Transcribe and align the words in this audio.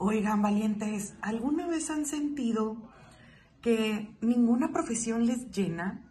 Oigan, 0.00 0.42
valientes, 0.42 1.14
¿alguna 1.22 1.66
vez 1.66 1.90
han 1.90 2.06
sentido 2.06 2.76
que 3.60 4.16
ninguna 4.20 4.72
profesión 4.72 5.26
les 5.26 5.50
llena? 5.50 6.04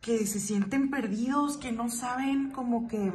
Que 0.00 0.26
se 0.26 0.40
sienten 0.40 0.90
perdidos, 0.90 1.56
que 1.56 1.70
no 1.70 1.88
saben 1.88 2.50
como 2.50 2.88
que 2.88 3.12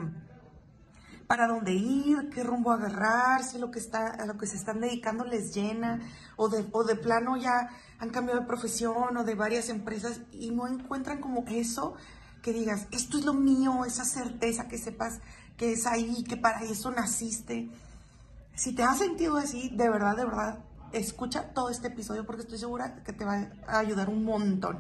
para 1.28 1.46
dónde 1.46 1.74
ir, 1.74 2.30
qué 2.30 2.42
rumbo 2.46 2.72
agarrar, 2.72 3.44
si 3.44 3.58
lo 3.58 3.70
que 3.70 3.80
está, 3.80 4.08
a 4.08 4.26
lo 4.28 4.38
que 4.38 4.48
se 4.48 4.56
están 4.56 4.80
dedicando 4.80 5.26
les 5.26 5.54
llena, 5.54 6.00
o 6.38 6.48
de, 6.48 6.66
o 6.72 6.86
de 6.86 6.96
plano 6.96 7.36
ya 7.36 7.72
han 8.00 8.12
cambiado 8.12 8.40
de 8.40 8.48
profesión 8.48 9.18
o 9.18 9.26
de 9.26 9.36
varias 9.36 9.68
empresas 9.68 10.22
y 10.32 10.52
no 10.52 10.70
encuentran 10.70 11.20
como 11.20 11.44
eso 11.50 11.96
que 12.42 12.54
digas, 12.54 12.88
esto 12.92 13.18
es 13.18 13.26
lo 13.26 13.34
mío, 13.34 13.84
esa 13.84 14.06
certeza 14.06 14.70
que 14.70 14.78
sepas 14.78 15.20
que 15.58 15.74
es 15.74 15.86
ahí, 15.86 16.24
que 16.24 16.38
para 16.38 16.64
eso 16.64 16.92
naciste. 16.92 17.70
Si 18.58 18.72
te 18.72 18.84
has 18.84 19.00
sentido 19.00 19.36
así, 19.36 19.70
de 19.74 19.90
verdad, 19.90 20.16
de 20.16 20.24
verdad, 20.24 20.60
escucha 20.94 21.52
todo 21.54 21.70
este 21.70 21.90
episodio 21.90 22.26
porque 22.26 22.44
estoy 22.44 22.58
segura 22.58 23.04
que 23.04 23.12
te 23.12 23.26
va 23.26 23.50
a 23.68 23.80
ayudar 23.80 24.08
un 24.08 24.24
montón. 24.24 24.78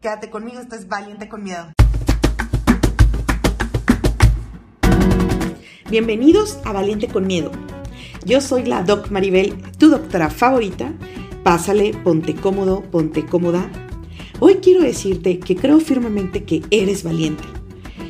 Quédate 0.00 0.30
conmigo, 0.30 0.60
esto 0.60 0.76
es 0.76 0.88
Valiente 0.88 1.28
con 1.28 1.42
Miedo. 1.42 1.72
Bienvenidos 5.90 6.58
a 6.64 6.72
Valiente 6.72 7.06
con 7.06 7.26
Miedo. 7.26 7.52
Yo 8.24 8.40
soy 8.40 8.64
la 8.64 8.82
Doc 8.82 9.10
Maribel, 9.10 9.60
tu 9.72 9.90
doctora 9.90 10.30
favorita. 10.30 10.90
Pásale, 11.44 11.92
ponte 11.92 12.34
cómodo, 12.34 12.80
ponte 12.90 13.26
cómoda. 13.26 13.70
Hoy 14.40 14.54
quiero 14.62 14.80
decirte 14.80 15.38
que 15.38 15.54
creo 15.54 15.80
firmemente 15.80 16.44
que 16.44 16.62
eres 16.70 17.04
valiente. 17.04 17.44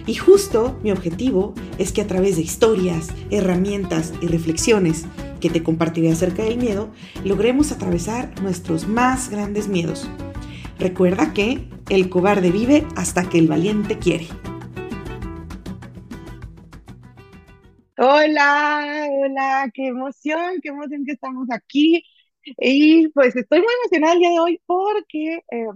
Y 0.07 0.15
justo 0.15 0.79
mi 0.83 0.91
objetivo 0.91 1.55
es 1.79 1.93
que 1.93 2.03
a 2.03 2.07
través 2.07 2.37
de 2.37 2.43
historias, 2.43 3.11
herramientas 3.31 4.13
y 4.21 4.27
reflexiones 4.27 5.07
que 5.41 5.49
te 5.49 5.63
compartiré 5.63 6.11
acerca 6.11 6.43
del 6.43 6.59
miedo, 6.59 6.91
logremos 7.25 7.71
atravesar 7.71 8.41
nuestros 8.43 8.89
más 8.89 9.29
grandes 9.29 9.69
miedos. 9.69 10.09
Recuerda 10.79 11.33
que 11.33 11.69
el 11.89 12.09
cobarde 12.09 12.51
vive 12.51 12.85
hasta 12.97 13.29
que 13.29 13.39
el 13.39 13.47
valiente 13.47 13.99
quiere. 13.99 14.27
Hola, 17.97 19.07
hola, 19.11 19.71
qué 19.73 19.87
emoción, 19.87 20.61
qué 20.61 20.71
emoción 20.71 21.05
que 21.05 21.13
estamos 21.13 21.49
aquí. 21.53 22.05
Y 22.59 23.09
pues 23.09 23.37
estoy 23.37 23.61
muy 23.61 23.69
emocionada 23.85 24.15
el 24.15 24.19
día 24.19 24.31
de 24.31 24.41
hoy 24.41 24.61
porque 24.67 25.45
eh, 25.53 25.67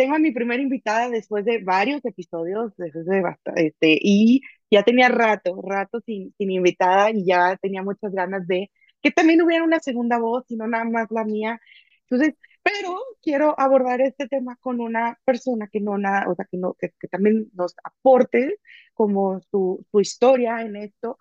tengo 0.00 0.14
a 0.14 0.18
mi 0.18 0.32
primera 0.32 0.62
invitada 0.62 1.10
después 1.10 1.44
de 1.44 1.62
varios 1.62 2.02
episodios, 2.06 2.72
después 2.78 3.04
de 3.04 3.22
este, 3.56 3.98
y 4.00 4.40
ya 4.70 4.82
tenía 4.82 5.10
rato, 5.10 5.60
rato 5.62 6.00
sin, 6.00 6.32
sin 6.38 6.50
invitada 6.50 7.10
y 7.10 7.26
ya 7.26 7.58
tenía 7.60 7.82
muchas 7.82 8.10
ganas 8.14 8.46
de 8.46 8.70
que 9.02 9.10
también 9.10 9.42
hubiera 9.42 9.62
una 9.62 9.78
segunda 9.78 10.18
voz 10.18 10.46
y 10.48 10.56
no 10.56 10.66
nada 10.66 10.84
más 10.84 11.08
la 11.10 11.24
mía. 11.24 11.60
Entonces, 12.08 12.34
pero 12.62 12.98
quiero 13.20 13.54
abordar 13.60 14.00
este 14.00 14.26
tema 14.26 14.56
con 14.56 14.80
una 14.80 15.18
persona 15.26 15.68
que 15.70 15.80
no 15.80 15.98
nada, 15.98 16.30
o 16.30 16.34
sea, 16.34 16.46
que 16.50 16.56
no, 16.56 16.72
que, 16.80 16.92
que 16.98 17.08
también 17.08 17.50
nos 17.52 17.74
aporte 17.84 18.56
como 18.94 19.42
su, 19.50 19.84
su 19.90 20.00
historia 20.00 20.62
en 20.62 20.76
esto 20.76 21.18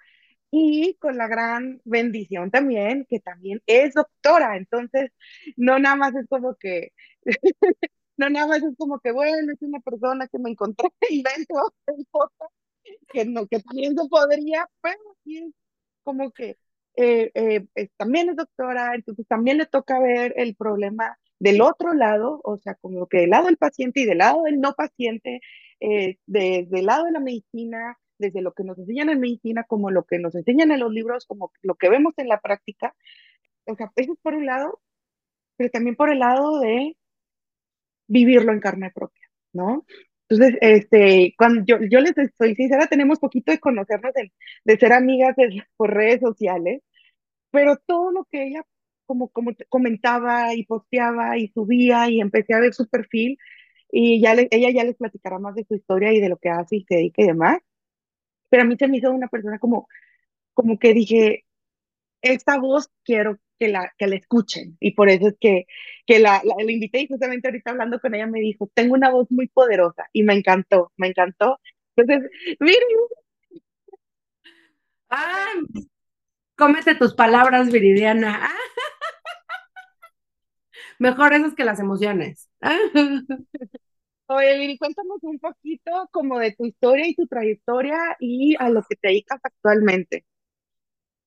y 0.51 0.95
con 1.01 1.17
la 1.17 1.27
gran 1.27 1.81
bendición 1.83 2.49
también, 2.49 3.05
que 3.09 3.19
también 3.19 3.61
es 3.65 3.93
doctora, 3.93 4.55
entonces 4.55 5.11
no 5.57 5.79
nada 5.79 5.97
más 5.97 6.15
es 6.15 6.27
como 6.29 6.55
que, 6.55 6.93
no 8.19 8.29
nada 8.29 8.47
más 8.47 8.63
es 8.63 8.75
como 8.77 8.99
que, 8.99 9.11
bueno, 9.11 9.53
es 9.53 9.61
una 9.61 9.79
persona 9.79 10.27
que 10.27 10.39
me 10.39 10.51
encontré 10.51 10.89
y 11.09 11.23
dentro 11.23 11.73
que, 13.11 13.25
no, 13.25 13.47
que 13.47 13.59
también 13.61 13.95
se 13.97 14.07
podría, 14.09 14.67
pero 14.81 14.99
sí 15.23 15.37
es 15.37 15.53
como 16.03 16.31
que 16.31 16.57
eh, 16.95 17.31
eh, 17.33 17.89
también 17.97 18.29
es 18.29 18.35
doctora, 18.35 18.93
entonces 18.95 19.25
también 19.27 19.57
le 19.57 19.65
toca 19.67 19.99
ver 19.99 20.33
el 20.37 20.55
problema 20.55 21.17
del 21.39 21.61
otro 21.61 21.93
lado, 21.93 22.41
o 22.43 22.57
sea, 22.57 22.75
como 22.75 23.07
que 23.07 23.19
del 23.19 23.29
lado 23.29 23.45
del 23.45 23.57
paciente 23.57 24.01
y 24.01 24.05
del 24.05 24.17
lado 24.17 24.43
del 24.43 24.59
no 24.59 24.73
paciente, 24.73 25.39
eh, 25.79 26.17
desde 26.25 26.79
el 26.79 26.85
lado 26.87 27.05
de 27.05 27.11
la 27.13 27.21
medicina, 27.21 27.97
desde 28.17 28.41
lo 28.41 28.53
que 28.53 28.65
nos 28.65 28.77
enseñan 28.79 29.09
en 29.09 29.21
medicina, 29.21 29.63
como 29.63 29.91
lo 29.91 30.03
que 30.03 30.19
nos 30.19 30.35
enseñan 30.35 30.71
en 30.71 30.81
los 30.81 30.91
libros, 30.91 31.25
como 31.25 31.53
lo 31.61 31.75
que 31.75 31.89
vemos 31.89 32.13
en 32.17 32.27
la 32.27 32.41
práctica. 32.41 32.93
O 33.65 33.75
sea, 33.75 33.91
eso 33.95 34.13
es 34.13 34.19
por 34.21 34.35
un 34.35 34.45
lado, 34.45 34.81
pero 35.57 35.69
también 35.71 35.95
por 35.95 36.11
el 36.11 36.19
lado 36.19 36.59
de 36.59 36.97
vivirlo 38.09 38.53
en 38.53 38.59
carne 38.59 38.91
propia, 38.93 39.27
¿no? 39.53 39.85
Entonces, 40.27 40.57
este, 40.61 41.33
cuando 41.37 41.63
yo, 41.65 41.77
yo 41.89 42.01
les 42.01 42.13
soy 42.37 42.55
sincera, 42.55 42.87
tenemos 42.87 43.19
poquito 43.19 43.51
de 43.51 43.59
conocernos, 43.59 44.13
de, 44.13 44.33
de 44.65 44.77
ser 44.77 44.93
amigas 44.93 45.35
por 45.77 45.93
redes 45.93 46.21
sociales, 46.21 46.81
pero 47.51 47.77
todo 47.77 48.11
lo 48.11 48.25
que 48.25 48.43
ella 48.47 48.63
como, 49.05 49.29
como 49.29 49.51
comentaba 49.69 50.53
y 50.55 50.65
posteaba 50.65 51.37
y 51.37 51.49
subía 51.49 52.09
y 52.09 52.21
empecé 52.21 52.53
a 52.53 52.59
ver 52.59 52.73
su 52.73 52.87
perfil 52.89 53.37
y 53.91 54.21
ya 54.21 54.33
ella 54.33 54.69
ya 54.71 54.83
les 54.83 54.97
platicará 54.97 55.39
más 55.39 55.55
de 55.55 55.65
su 55.65 55.75
historia 55.75 56.13
y 56.13 56.19
de 56.21 56.29
lo 56.29 56.37
que 56.37 56.49
hace 56.49 56.77
y 56.77 56.85
se 56.85 56.95
dedica 56.95 57.23
y 57.23 57.27
demás 57.27 57.59
pero 58.49 58.63
a 58.63 58.65
mí 58.65 58.75
se 58.77 58.87
me 58.87 58.97
hizo 58.97 59.11
una 59.11 59.27
persona 59.27 59.59
como, 59.59 59.87
como 60.53 60.79
que 60.79 60.93
dije, 60.93 61.45
esta 62.21 62.59
voz 62.59 62.89
quiero 63.05 63.39
que 63.59 63.67
la, 63.69 63.93
que 63.97 64.07
la 64.07 64.15
escuchen. 64.15 64.77
Y 64.79 64.91
por 64.91 65.09
eso 65.09 65.27
es 65.29 65.35
que, 65.39 65.65
que 66.07 66.19
la, 66.19 66.41
la, 66.43 66.71
invité 66.71 67.01
y 67.01 67.07
justamente 67.07 67.47
ahorita 67.49 67.71
hablando 67.71 67.99
con 67.99 68.15
ella 68.15 68.27
me 68.27 68.39
dijo, 68.39 68.71
tengo 68.73 68.93
una 68.95 69.11
voz 69.11 69.27
muy 69.31 69.47
poderosa 69.47 70.05
y 70.13 70.23
me 70.23 70.33
encantó, 70.33 70.91
me 70.97 71.07
encantó. 71.07 71.59
Entonces, 71.95 72.31
miren. 72.59 72.81
Ah, 75.09 75.53
cómete 76.55 76.95
tus 76.95 77.13
palabras, 77.15 77.71
Viridiana. 77.71 78.49
Mejor 80.99 81.33
esas 81.33 81.55
que 81.55 81.63
las 81.63 81.79
emociones. 81.79 82.49
Oye, 84.27 84.57
Lili, 84.59 84.77
cuéntanos 84.77 85.17
un 85.23 85.39
poquito 85.39 86.07
como 86.11 86.37
de 86.39 86.51
tu 86.53 86.65
historia 86.65 87.07
y 87.07 87.15
tu 87.15 87.25
trayectoria 87.27 87.97
y 88.19 88.55
a 88.59 88.69
lo 88.69 88.83
que 88.87 88.95
te 88.95 89.07
dedicas 89.09 89.39
actualmente. 89.43 90.25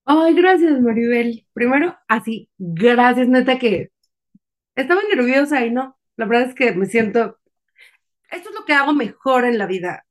Ay, 0.05 0.35
gracias, 0.35 0.81
Maribel. 0.81 1.47
Primero, 1.53 1.97
así, 2.09 2.49
gracias, 2.59 3.29
neta, 3.29 3.59
que 3.59 3.91
estaba 4.75 5.01
nerviosa 5.15 5.65
y 5.65 5.71
no. 5.71 5.99
La 6.17 6.27
verdad 6.27 6.49
es 6.49 6.55
que 6.55 6.73
me 6.73 6.87
siento. 6.87 7.39
Esto 8.31 8.49
es 8.51 8.55
lo 8.55 8.65
que 8.65 8.73
hago 8.75 8.93
mejor 8.95 9.45
en 9.45 9.59
la 9.59 9.67
vida, 9.67 10.05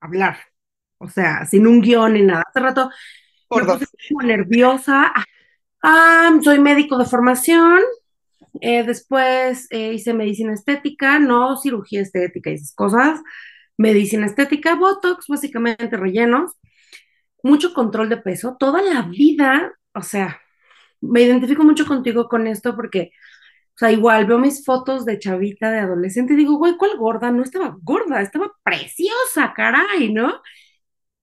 hablar. 0.00 0.38
O 0.98 1.08
sea, 1.08 1.46
sin 1.46 1.66
un 1.66 1.80
guion 1.80 2.14
ni 2.14 2.22
nada. 2.22 2.44
Hace 2.48 2.60
rato 2.60 2.90
me 3.50 3.64
puse 3.64 3.86
como 4.08 4.22
nerviosa. 4.26 5.12
Ah, 5.82 6.30
soy 6.42 6.60
médico 6.60 6.96
de 6.96 7.06
formación, 7.06 7.80
eh, 8.60 8.84
después 8.84 9.66
eh, 9.70 9.92
hice 9.94 10.14
medicina 10.14 10.52
estética, 10.54 11.18
no 11.18 11.56
cirugía 11.56 12.02
estética 12.02 12.50
y 12.50 12.54
esas 12.54 12.74
cosas. 12.74 13.20
Medicina 13.78 14.26
estética, 14.26 14.76
Botox, 14.76 15.26
básicamente 15.28 15.96
rellenos, 15.96 16.52
mucho 17.42 17.72
control 17.74 18.08
de 18.08 18.18
peso, 18.18 18.56
toda 18.58 18.82
la 18.82 19.02
vida, 19.02 19.72
o 19.94 20.02
sea, 20.02 20.40
me 21.00 21.22
identifico 21.22 21.64
mucho 21.64 21.86
contigo 21.86 22.28
con 22.28 22.46
esto 22.46 22.76
porque, 22.76 23.12
o 23.76 23.78
sea, 23.78 23.92
igual 23.92 24.26
veo 24.26 24.38
mis 24.38 24.64
fotos 24.64 25.04
de 25.06 25.18
chavita, 25.18 25.70
de 25.72 25.80
adolescente 25.80 26.34
y 26.34 26.36
digo, 26.36 26.56
güey, 26.58 26.76
¿cuál 26.76 26.96
gorda? 26.98 27.30
No 27.32 27.42
estaba 27.44 27.76
gorda, 27.82 28.22
estaba 28.22 28.52
preciosa, 28.64 29.52
caray, 29.56 30.12
¿no? 30.12 30.40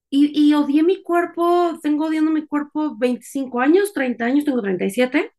Y, 0.10 0.32
y 0.50 0.54
odié 0.56 0.84
mi 0.84 1.04
cuerpo, 1.04 1.78
tengo 1.84 2.08
odiando 2.08 2.32
mi 2.32 2.46
cuerpo 2.48 2.98
25 2.98 3.60
años, 3.62 3.94
30 3.94 4.26
años, 4.26 4.46
tengo 4.46 4.62
37. 4.62 5.32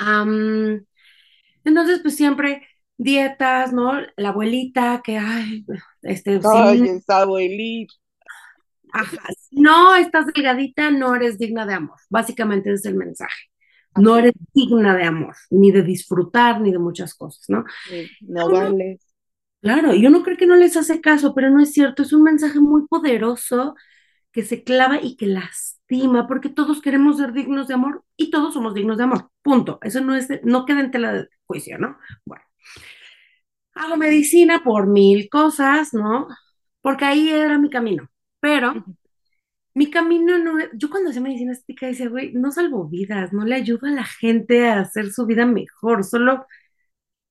Um, 0.00 0.84
entonces, 1.64 2.00
pues 2.02 2.16
siempre 2.16 2.66
dietas, 2.98 3.72
¿no? 3.72 3.94
La 4.16 4.30
abuelita 4.30 5.02
que, 5.04 5.18
ay, 5.18 5.64
este, 6.02 6.40
ay, 6.44 6.84
esa 6.84 7.18
abuelita. 7.22 7.94
Ajá, 8.96 9.28
no 9.50 9.94
estás 9.94 10.26
delgadita, 10.26 10.90
no 10.90 11.14
eres 11.14 11.38
digna 11.38 11.66
de 11.66 11.74
amor. 11.74 11.98
Básicamente 12.08 12.70
ese 12.70 12.80
es 12.80 12.86
el 12.86 12.94
mensaje. 12.94 13.50
No 13.96 14.16
eres 14.16 14.32
digna 14.54 14.94
de 14.96 15.04
amor, 15.04 15.34
ni 15.50 15.70
de 15.70 15.82
disfrutar, 15.82 16.60
ni 16.60 16.70
de 16.70 16.78
muchas 16.78 17.14
cosas, 17.14 17.44
¿no? 17.48 17.64
no 18.20 18.50
vales. 18.50 19.00
Claro, 19.62 19.94
yo 19.94 20.10
no 20.10 20.22
creo 20.22 20.36
que 20.36 20.46
no 20.46 20.54
les 20.54 20.76
hace 20.76 21.00
caso, 21.00 21.34
pero 21.34 21.50
no 21.50 21.60
es 21.60 21.72
cierto, 21.72 22.02
es 22.02 22.12
un 22.12 22.22
mensaje 22.22 22.60
muy 22.60 22.86
poderoso 22.86 23.74
que 24.32 24.44
se 24.44 24.62
clava 24.62 25.00
y 25.02 25.16
que 25.16 25.26
lastima, 25.26 26.28
porque 26.28 26.50
todos 26.50 26.82
queremos 26.82 27.16
ser 27.16 27.32
dignos 27.32 27.68
de 27.68 27.74
amor 27.74 28.04
y 28.16 28.30
todos 28.30 28.52
somos 28.54 28.74
dignos 28.74 28.98
de 28.98 29.04
amor, 29.04 29.30
punto. 29.42 29.78
Eso 29.82 30.00
no 30.02 30.14
es, 30.14 30.28
no 30.44 30.66
queda 30.66 30.80
en 30.80 30.90
tela 30.90 31.12
de 31.12 31.28
juicio, 31.46 31.78
¿no? 31.78 31.96
Bueno, 32.26 32.44
hago 33.74 33.96
medicina 33.96 34.62
por 34.62 34.86
mil 34.86 35.28
cosas, 35.30 35.94
¿no? 35.94 36.28
Porque 36.82 37.04
ahí 37.04 37.30
era 37.30 37.58
mi 37.58 37.70
camino, 37.70 38.08
pero 38.46 38.84
mi 39.74 39.90
camino 39.90 40.38
no, 40.38 40.52
yo 40.74 40.88
cuando 40.88 41.10
hacía 41.10 41.20
medicina 41.20 41.52
estética 41.52 41.86
decía, 41.88 42.08
güey, 42.08 42.32
no 42.32 42.52
salvo 42.52 42.88
vidas, 42.88 43.32
no 43.32 43.44
le 43.44 43.56
ayudo 43.56 43.88
a 43.88 43.90
la 43.90 44.04
gente 44.04 44.68
a 44.68 44.80
hacer 44.80 45.12
su 45.12 45.26
vida 45.26 45.46
mejor, 45.46 46.04
solo 46.04 46.46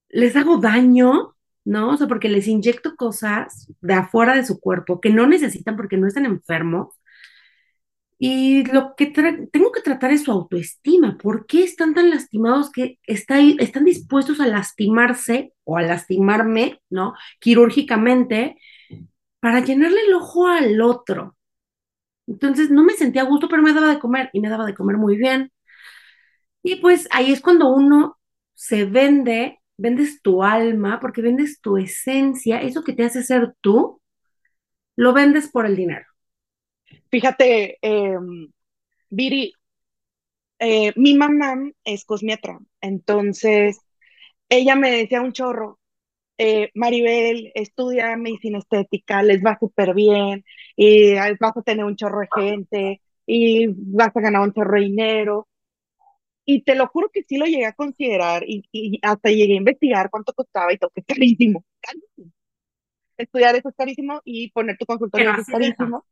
les 0.09 0.35
hago 0.35 0.57
daño 0.57 1.35
¿no? 1.65 1.91
O 1.91 1.97
sea, 1.97 2.07
porque 2.07 2.29
les 2.29 2.47
inyecto 2.47 2.95
cosas 2.95 3.67
de 3.81 3.93
afuera 3.95 4.35
de 4.35 4.45
su 4.45 4.59
cuerpo 4.59 5.01
que 5.01 5.09
no 5.09 5.27
necesitan 5.27 5.75
porque 5.77 5.97
no 5.97 6.07
están 6.07 6.25
enfermos. 6.25 6.99
Y 8.17 8.63
lo 8.71 8.95
que 8.95 9.07
tengo 9.07 9.71
que 9.73 9.81
tratar 9.81 10.11
es 10.11 10.23
su 10.23 10.31
autoestima. 10.31 11.17
¿Por 11.17 11.45
qué 11.47 11.63
están 11.63 11.93
tan 11.93 12.09
lastimados 12.09 12.71
que 12.71 12.99
está 13.03 13.39
están 13.39 13.85
dispuestos 13.85 14.39
a 14.39 14.47
lastimarse 14.47 15.53
o 15.63 15.77
a 15.77 15.81
lastimarme, 15.81 16.81
¿no? 16.89 17.13
Quirúrgicamente 17.39 18.57
para 19.39 19.61
llenarle 19.61 20.01
el 20.07 20.13
ojo 20.13 20.47
al 20.47 20.81
otro. 20.81 21.37
Entonces 22.27 22.71
no 22.71 22.83
me 22.83 22.93
sentía 22.95 23.23
a 23.23 23.25
gusto, 23.25 23.49
pero 23.49 23.63
me 23.63 23.73
daba 23.73 23.89
de 23.89 23.99
comer 23.99 24.29
y 24.33 24.41
me 24.41 24.49
daba 24.49 24.65
de 24.65 24.75
comer 24.75 24.97
muy 24.97 25.17
bien. 25.17 25.51
Y 26.63 26.77
pues 26.77 27.07
ahí 27.11 27.31
es 27.31 27.41
cuando 27.41 27.69
uno 27.73 28.17
se 28.53 28.85
vende, 28.85 29.59
vendes 29.77 30.21
tu 30.21 30.43
alma, 30.43 30.99
porque 30.99 31.21
vendes 31.21 31.61
tu 31.61 31.77
esencia, 31.77 32.61
eso 32.61 32.83
que 32.83 32.93
te 32.93 33.03
hace 33.05 33.23
ser 33.23 33.53
tú, 33.61 34.01
lo 34.95 35.13
vendes 35.13 35.49
por 35.51 35.65
el 35.65 35.75
dinero. 35.75 36.05
Fíjate, 37.09 37.77
eh, 37.81 38.15
Viri, 39.09 39.53
eh, 40.59 40.93
mi 40.95 41.15
mamá 41.15 41.55
es 41.83 42.05
cosmiatra, 42.05 42.59
entonces 42.81 43.79
ella 44.49 44.75
me 44.75 44.91
decía 44.91 45.21
un 45.21 45.33
chorro, 45.33 45.79
eh, 46.37 46.71
Maribel, 46.73 47.51
estudia 47.55 48.15
medicina 48.17 48.59
estética, 48.59 49.23
les 49.23 49.41
va 49.43 49.57
súper 49.59 49.93
bien, 49.93 50.43
y 50.75 51.15
vas 51.39 51.55
a 51.57 51.61
tener 51.61 51.85
un 51.85 51.95
chorro 51.95 52.21
de 52.21 52.29
gente, 52.35 53.01
y 53.25 53.67
vas 53.67 54.15
a 54.15 54.21
ganar 54.21 54.41
un 54.41 54.53
chorro 54.53 54.79
de 54.79 54.85
dinero. 54.85 55.47
Y 56.45 56.61
te 56.63 56.75
lo 56.75 56.87
juro 56.87 57.09
que 57.11 57.23
sí 57.23 57.37
lo 57.37 57.45
llegué 57.45 57.65
a 57.65 57.73
considerar 57.73 58.43
y, 58.45 58.99
hasta 59.01 59.29
llegué 59.31 59.53
a 59.53 59.57
investigar 59.57 60.09
cuánto 60.11 60.33
costaba 60.33 60.71
y 60.71 60.77
todo, 60.77 60.91
que 60.91 61.01
es 61.01 61.07
carísimo, 61.07 61.65
carísimo. 61.81 62.31
Estudiar 63.17 63.55
eso 63.55 63.69
es 63.69 63.75
carísimo 63.75 64.21
y 64.25 64.51
poner 64.51 64.77
tu 64.77 64.85
consultorio 64.85 65.31
es 65.31 65.47
carísimo 65.47 66.05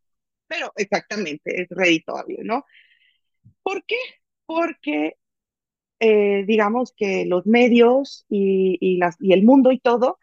pero 0.54 0.72
exactamente 0.76 1.62
es 1.62 1.68
redituable, 1.70 2.40
¿no? 2.44 2.66
¿Por 3.62 3.84
qué? 3.86 3.98
Porque 4.46 5.18
eh, 6.04 6.46
digamos 6.48 6.94
que 6.98 7.26
los 7.26 7.46
medios 7.48 8.26
y, 8.30 8.78
y, 8.82 8.98
las, 8.98 9.16
y 9.22 9.34
el 9.34 9.44
mundo 9.44 9.72
y 9.72 9.80
todo 9.80 10.20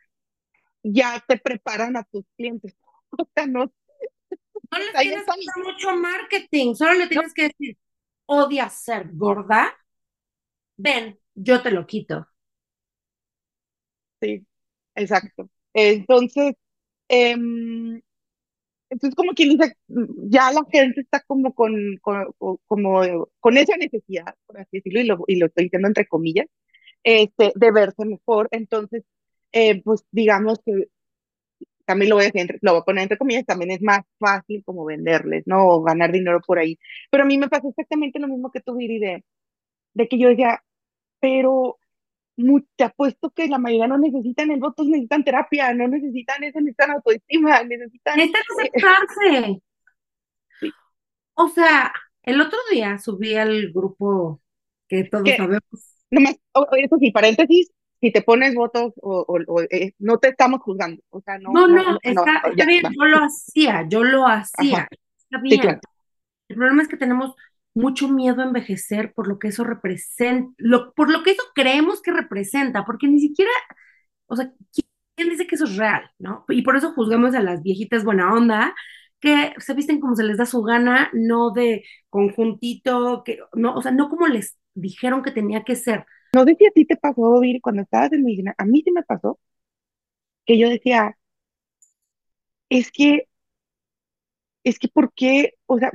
ya 0.83 1.25
te 1.29 1.39
preparan 1.39 1.97
a 1.97 2.05
tus 2.05 2.25
clientes. 2.37 2.77
O 3.19 3.29
sea, 3.35 3.47
no, 3.47 3.65
no 3.65 4.79
les 4.79 4.93
tienes 5.01 5.25
que 5.25 5.31
hacer 5.31 5.65
mucho 5.65 5.97
marketing, 5.97 6.75
solo 6.75 6.95
le 6.95 7.07
tienes 7.09 7.35
que 7.35 7.43
decir, 7.49 7.79
odias 8.27 8.75
ser 8.85 9.09
gorda, 9.13 9.77
ven, 10.77 11.17
yo 11.35 11.63
te 11.63 11.71
lo 11.71 11.87
quito. 11.87 12.27
Sí, 14.21 14.47
exacto. 14.95 15.51
Entonces, 15.73 16.55
eh, 17.09 17.37
entonces, 18.91 19.15
como 19.15 19.33
quien 19.33 19.51
dice, 19.51 19.77
ya 20.29 20.53
la 20.53 20.65
gente 20.71 21.01
está 21.01 21.21
como 21.21 21.55
con, 21.55 21.99
como, 22.67 23.29
con 23.39 23.57
esa 23.57 23.77
necesidad, 23.77 24.35
por 24.47 24.59
así 24.59 24.79
decirlo, 24.79 25.01
y 25.01 25.05
lo, 25.05 25.25
y 25.29 25.37
lo 25.37 25.47
estoy 25.47 25.65
diciendo 25.65 25.89
entre 25.89 26.07
comillas, 26.09 26.47
este, 27.05 27.53
de 27.55 27.71
verse 27.73 28.05
mejor. 28.05 28.49
Entonces, 28.51 29.05
eh, 29.53 29.83
pues 29.83 30.05
digamos 30.11 30.61
que 30.65 30.89
también 31.85 32.11
lo 32.11 32.17
voy, 32.17 32.27
a 32.27 32.31
decir, 32.31 32.59
lo 32.63 32.73
voy 32.73 32.81
a 32.81 32.85
poner 32.85 33.03
entre 33.03 33.19
comillas, 33.19 33.47
también 33.47 33.71
es 33.73 33.83
más 33.83 34.01
fácil 34.19 34.63
como 34.65 34.85
venderles, 34.85 35.45
¿no? 35.47 35.67
O 35.69 35.83
ganar 35.83 36.13
dinero 36.13 36.41
por 36.47 36.59
ahí. 36.59 36.79
Pero 37.11 37.25
a 37.25 37.27
mí 37.27 37.39
me 37.39 37.49
pasa 37.49 37.69
exactamente 37.69 38.19
lo 38.19 38.29
mismo 38.29 38.51
que 38.51 38.61
tú, 38.61 38.77
Viri, 38.77 38.99
de, 38.99 39.25
de 39.95 40.09
que 40.09 40.19
yo 40.19 40.29
decía, 40.29 40.63
pero 41.21 41.79
te 42.77 42.85
apuesto 42.85 43.31
que 43.31 43.49
la 43.49 43.59
mayoría 43.59 43.87
no 43.87 43.99
necesitan 43.99 44.51
el 44.51 44.61
voto, 44.61 44.85
necesitan 44.85 45.25
terapia, 45.25 45.73
no 45.75 45.89
necesitan 45.89 46.43
eso, 46.43 46.61
necesitan 46.61 46.93
autoestima, 46.93 47.63
necesitan... 47.65 48.17
Necesitan 48.17 48.43
aceptarse. 48.59 49.63
Sí. 50.61 50.71
O 51.35 51.49
sea, 51.49 51.93
el 52.23 52.41
otro 52.41 52.59
día 52.71 52.99
subí 52.99 53.35
al 53.35 53.73
grupo 53.73 54.43
que 54.89 55.05
todos 55.05 55.29
sabemos. 55.37 55.63
Nomás, 56.11 56.37
eso 56.77 56.97
sí, 56.99 57.11
paréntesis, 57.13 57.71
si 58.01 58.13
te 58.13 58.23
pones 58.23 58.55
votos 58.55 58.93
o, 58.97 59.25
o, 59.27 59.61
eh, 59.63 59.95
no 59.99 60.19
te 60.19 60.29
estamos 60.29 60.61
juzgando. 60.61 61.03
O 61.11 61.21
sea, 61.21 61.39
no, 61.39 61.53
no, 61.53 61.67
no, 61.67 61.99
está, 62.03 62.43
bien, 62.67 62.83
yo 62.83 63.05
lo 63.05 63.19
hacía, 63.19 63.87
yo 63.89 64.03
lo 64.03 64.27
hacía. 64.27 64.89
Está 64.91 65.41
bien. 65.43 65.61
claro. 65.61 65.81
El 66.49 66.57
problema 66.57 66.83
es 66.83 66.89
que 66.89 66.97
tenemos 66.97 67.35
mucho 67.81 68.09
miedo 68.09 68.43
a 68.43 68.45
envejecer 68.47 69.13
por 69.15 69.29
lo 69.29 69.39
que 69.39 69.49
eso 69.49 69.65
representa, 69.65 70.53
lo, 70.59 70.93
por 70.95 71.11
lo 71.11 71.23
que 71.23 71.33
eso 71.33 71.43
creemos 71.55 72.03
que 72.03 72.13
representa, 72.13 72.85
porque 72.85 73.09
ni 73.09 73.21
siquiera, 73.21 73.51
o 74.27 74.37
sea, 74.37 74.53
¿quién 75.17 75.31
dice 75.31 75.47
que 75.47 75.57
eso 75.57 75.65
es 75.65 75.77
real, 75.77 76.11
no? 76.19 76.45
Y 76.49 76.63
por 76.63 76.77
eso 76.77 76.93
juzgamos 76.95 77.35
a 77.35 77.43
las 77.43 77.63
viejitas 77.63 78.05
buena 78.05 78.33
onda, 78.33 78.75
que 79.21 79.55
se 79.59 79.75
visten 79.75 80.01
como 80.01 80.17
se 80.17 80.25
les 80.25 80.39
da 80.39 80.47
su 80.47 80.63
gana, 80.63 81.11
no 81.13 81.51
de 81.53 81.85
conjuntito, 82.09 83.23
que, 83.25 83.39
no, 83.55 83.75
o 83.75 83.83
sea, 83.83 83.93
no 83.93 84.09
como 84.09 84.27
les 84.29 84.59
dijeron 84.75 85.23
que 85.23 85.31
tenía 85.33 85.65
que 85.65 85.77
ser. 85.77 86.07
No 86.35 86.45
sé 86.45 86.57
si 86.59 86.67
a 86.67 86.71
ti 86.71 86.87
te 86.87 86.97
pasó, 86.97 87.41
Vir, 87.41 87.61
cuando 87.61 87.83
estabas 87.83 88.13
en 88.13 88.25
medicina, 88.25 88.55
a 88.59 88.65
mí 88.65 88.83
sí 88.85 88.93
me 88.93 89.03
pasó, 89.03 89.39
que 90.47 90.59
yo 90.59 90.69
decía, 90.69 91.17
es 92.69 92.91
que, 92.93 93.29
es 94.65 94.79
que, 94.79 94.89
¿por 94.89 95.13
qué? 95.15 95.55
O 95.67 95.79
sea, 95.79 95.91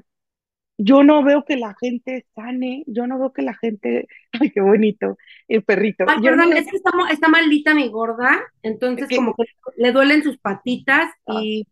yo 0.77 1.03
no 1.03 1.23
veo 1.23 1.45
que 1.45 1.57
la 1.57 1.75
gente 1.79 2.25
sane, 2.35 2.83
yo 2.87 3.07
no 3.07 3.17
veo 3.19 3.33
que 3.33 3.41
la 3.41 3.53
gente, 3.55 4.07
ay, 4.33 4.51
qué 4.51 4.61
bonito, 4.61 5.17
el 5.47 5.63
perrito. 5.63 6.05
Ay, 6.07 6.21
perdón, 6.21 6.53
es 6.53 6.69
que 6.69 6.77
está, 6.77 7.27
maldita 7.27 7.73
mi 7.73 7.89
gorda, 7.89 8.41
entonces 8.61 9.07
como 9.15 9.33
que 9.35 9.45
le 9.77 9.91
duelen 9.91 10.23
sus 10.23 10.37
patitas 10.37 11.09
ah. 11.27 11.39
y 11.41 11.67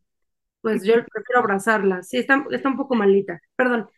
pues 0.62 0.84
yo 0.86 0.94
prefiero 0.94 1.40
abrazarla. 1.40 2.04
Sí, 2.04 2.18
está, 2.18 2.46
está 2.52 2.70
un 2.70 2.78
poco 2.78 2.96
malita, 2.96 3.42
perdón. 3.56 3.90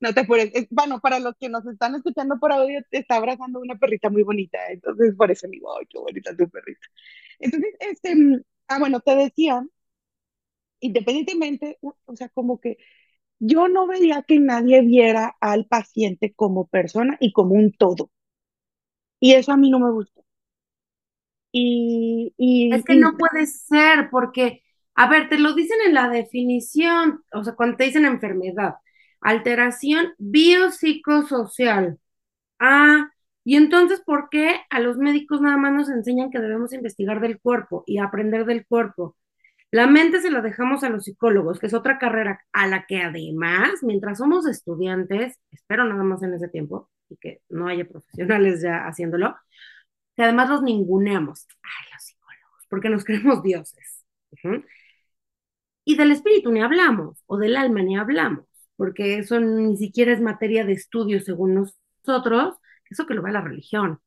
No 0.00 0.12
te 0.12 0.20
apures. 0.20 0.50
Bueno, 0.70 1.00
para 1.00 1.18
los 1.18 1.34
que 1.38 1.48
nos 1.48 1.66
están 1.66 1.94
escuchando 1.94 2.38
por 2.38 2.52
audio, 2.52 2.80
te 2.90 2.98
está 2.98 3.16
abrazando 3.16 3.60
una 3.60 3.76
perrita 3.76 4.10
muy 4.10 4.22
bonita, 4.22 4.58
entonces 4.70 5.14
por 5.14 5.30
eso 5.30 5.46
digo, 5.48 5.76
ay, 5.78 5.86
qué 5.88 5.98
bonita 5.98 6.36
tu 6.36 6.48
perrita. 6.48 6.86
Entonces, 7.38 7.74
este, 7.80 8.14
ah, 8.68 8.78
bueno, 8.78 9.00
te 9.00 9.14
decía, 9.16 9.62
independientemente, 10.80 11.78
o 11.82 12.16
sea, 12.16 12.28
como 12.30 12.60
que 12.60 12.78
yo 13.38 13.68
no 13.68 13.86
veía 13.86 14.22
que 14.22 14.38
nadie 14.40 14.82
viera 14.82 15.36
al 15.40 15.66
paciente 15.66 16.32
como 16.34 16.66
persona 16.68 17.16
y 17.20 17.32
como 17.32 17.54
un 17.54 17.72
todo. 17.72 18.10
Y 19.20 19.32
eso 19.34 19.52
a 19.52 19.56
mí 19.56 19.70
no 19.70 19.78
me 19.78 19.90
gustó. 19.92 20.24
Y, 21.52 22.70
es 22.72 22.84
que 22.84 22.96
no 22.96 23.16
puede 23.16 23.46
ser, 23.46 24.10
porque, 24.10 24.62
a 24.94 25.08
ver, 25.08 25.30
te 25.30 25.38
lo 25.38 25.54
dicen 25.54 25.78
en 25.86 25.94
la 25.94 26.10
definición, 26.10 27.24
o 27.32 27.42
sea, 27.44 27.54
cuando 27.54 27.78
te 27.78 27.84
dicen 27.84 28.04
enfermedad, 28.04 28.74
alteración 29.20 30.14
biopsicosocial. 30.18 31.98
Ah, 32.58 33.10
y 33.44 33.56
entonces, 33.56 34.02
¿por 34.04 34.28
qué 34.30 34.60
a 34.70 34.80
los 34.80 34.98
médicos 34.98 35.40
nada 35.40 35.56
más 35.56 35.72
nos 35.72 35.88
enseñan 35.88 36.30
que 36.30 36.40
debemos 36.40 36.72
investigar 36.74 37.20
del 37.20 37.40
cuerpo 37.40 37.84
y 37.86 37.98
aprender 37.98 38.44
del 38.44 38.66
cuerpo? 38.66 39.16
La 39.70 39.86
mente 39.86 40.20
se 40.20 40.30
la 40.30 40.40
dejamos 40.40 40.84
a 40.84 40.88
los 40.88 41.04
psicólogos, 41.04 41.58
que 41.58 41.66
es 41.66 41.74
otra 41.74 41.98
carrera 41.98 42.40
a 42.52 42.66
la 42.66 42.86
que 42.86 43.02
además, 43.02 43.82
mientras 43.82 44.18
somos 44.18 44.46
estudiantes, 44.46 45.38
espero 45.52 45.84
nada 45.84 46.02
más 46.04 46.22
en 46.22 46.34
ese 46.34 46.48
tiempo 46.48 46.90
y 47.08 47.16
que 47.16 47.42
no 47.48 47.68
haya 47.68 47.84
profesionales 47.86 48.62
ya 48.62 48.86
haciéndolo, 48.86 49.36
que 50.16 50.22
además 50.24 50.48
los 50.50 50.62
ninguneamos. 50.62 51.46
Ay, 51.62 51.92
los 51.92 52.02
psicólogos, 52.04 52.66
porque 52.68 52.88
nos 52.90 53.04
creemos 53.06 53.42
dioses. 53.42 54.04
Y 55.84 55.96
del 55.96 56.12
espíritu 56.12 56.52
ni 56.52 56.62
hablamos, 56.62 57.22
o 57.26 57.36
del 57.38 57.56
alma 57.56 57.82
ni 57.82 57.96
hablamos, 57.96 58.46
porque 58.76 59.18
eso 59.18 59.40
ni 59.40 59.76
siquiera 59.76 60.12
es 60.12 60.20
materia 60.20 60.64
de 60.64 60.72
estudio 60.72 61.20
según 61.20 61.54
nosotros, 62.04 62.56
eso 62.90 63.06
que 63.06 63.14
lo 63.14 63.22
ve 63.22 63.32
la 63.32 63.40
religión. 63.40 64.00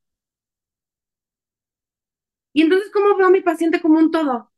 Y 2.54 2.62
entonces, 2.64 2.92
¿cómo 2.92 3.16
veo 3.18 3.28
a 3.28 3.32
mi 3.32 3.42
paciente 3.42 3.82
como 3.82 4.00
un 4.00 4.12
todo? 4.12 4.52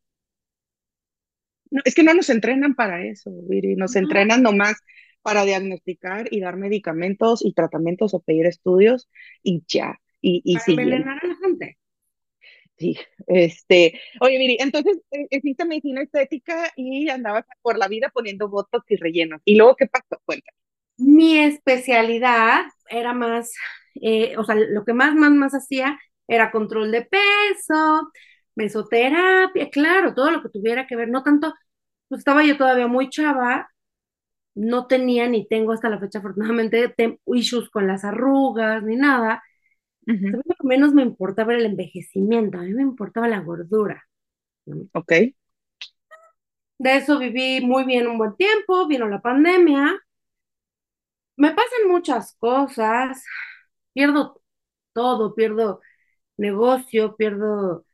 Es 1.86 1.96
que 1.96 2.04
no 2.04 2.13
nos 2.13 2.30
entrenan 2.30 2.75
para 2.75 3.04
eso, 3.06 3.32
Viri, 3.50 3.75
nos 3.75 3.96
entrenan 3.96 4.44
nomás 4.44 4.75
para 5.22 5.46
diagnosticar 5.46 6.28
y 6.32 6.40
dar 6.40 6.58
medicamentos 6.58 7.44
y 7.46 7.54
tratamientos 7.54 8.13
o 8.13 8.22
pedir 8.22 8.46
estudios 8.46 9.10
y 9.44 9.63
ya. 9.68 10.00
Y, 10.22 10.42
y 10.44 10.56
para 10.56 10.66
envenenar 10.68 11.20
a 11.24 11.28
la 11.28 11.36
gente. 11.36 11.78
Sí, 12.78 12.98
este, 13.28 14.00
oye, 14.20 14.40
Viri, 14.40 14.58
entonces 14.60 15.00
existe 15.30 15.66
medicina 15.66 16.01
estética 16.01 16.72
y 16.75 17.10
andabas 17.10 17.46
por 17.62 17.78
la 17.78 17.88
vida 17.88 18.10
poniendo 18.13 18.50
votos 18.50 18.84
y 18.90 18.96
rellenos. 18.96 19.42
¿Y 19.46 19.56
luego 19.56 19.75
qué 19.75 19.88
pasó? 19.88 20.20
Cuéntame. 20.25 20.58
Mi 20.98 21.38
especialidad 21.38 22.66
era 22.90 23.13
más, 23.13 23.54
eh, 24.01 24.36
o 24.38 24.44
sea, 24.44 24.56
lo 24.56 24.84
que 24.84 24.94
más, 24.94 25.16
más, 25.16 25.32
más 25.32 25.54
hacía 25.54 26.00
era 26.28 26.51
control 26.51 26.92
de 26.92 27.04
peso, 27.04 28.12
mesoterapia, 28.62 29.70
claro, 29.72 30.13
todo 30.13 30.32
lo 30.32 30.41
que 30.44 30.50
tuviera 30.50 30.88
que 30.88 30.96
ver, 30.96 31.10
no 31.10 31.24
tanto, 31.24 31.53
pues 32.10 32.20
estaba 32.20 32.44
yo 32.46 32.58
todavía 32.58 32.88
muy 32.88 33.10
chava, 33.10 33.70
no 34.56 34.88
tenía 34.88 35.27
ni 35.30 35.48
tengo 35.48 35.74
hasta 35.74 35.89
la 35.89 36.00
fecha 36.00 36.20
afortunadamente 36.20 36.96
issues 37.27 37.70
con 37.70 37.88
las 37.88 38.03
arrugas 38.06 38.84
ni 38.84 38.96
nada. 38.98 39.44
Lo 40.06 40.41
que 40.44 40.68
menos 40.68 40.94
me 40.94 41.03
importaba 41.03 41.53
el 41.56 41.65
envejecimiento, 41.65 42.58
a 42.60 42.63
mí 42.63 42.74
me 42.74 42.84
importaba 42.84 43.27
la 43.27 43.41
gordura. 43.41 44.03
Ok. 44.94 45.12
De 46.80 46.98
eso 46.98 47.18
viví 47.18 47.62
muy 47.65 47.86
bien 47.86 48.08
un 48.08 48.18
buen 48.18 48.36
tiempo, 48.36 48.86
vino 48.86 49.08
la 49.08 49.22
pandemia 49.22 49.98
me 51.38 51.51
pasan 51.53 51.88
muchas 51.89 52.36
cosas, 52.39 53.24
pierdo 53.94 54.41
todo, 54.94 55.34
pierdo 55.36 55.82
negocio, 56.38 57.15
pierdo, 57.18 57.86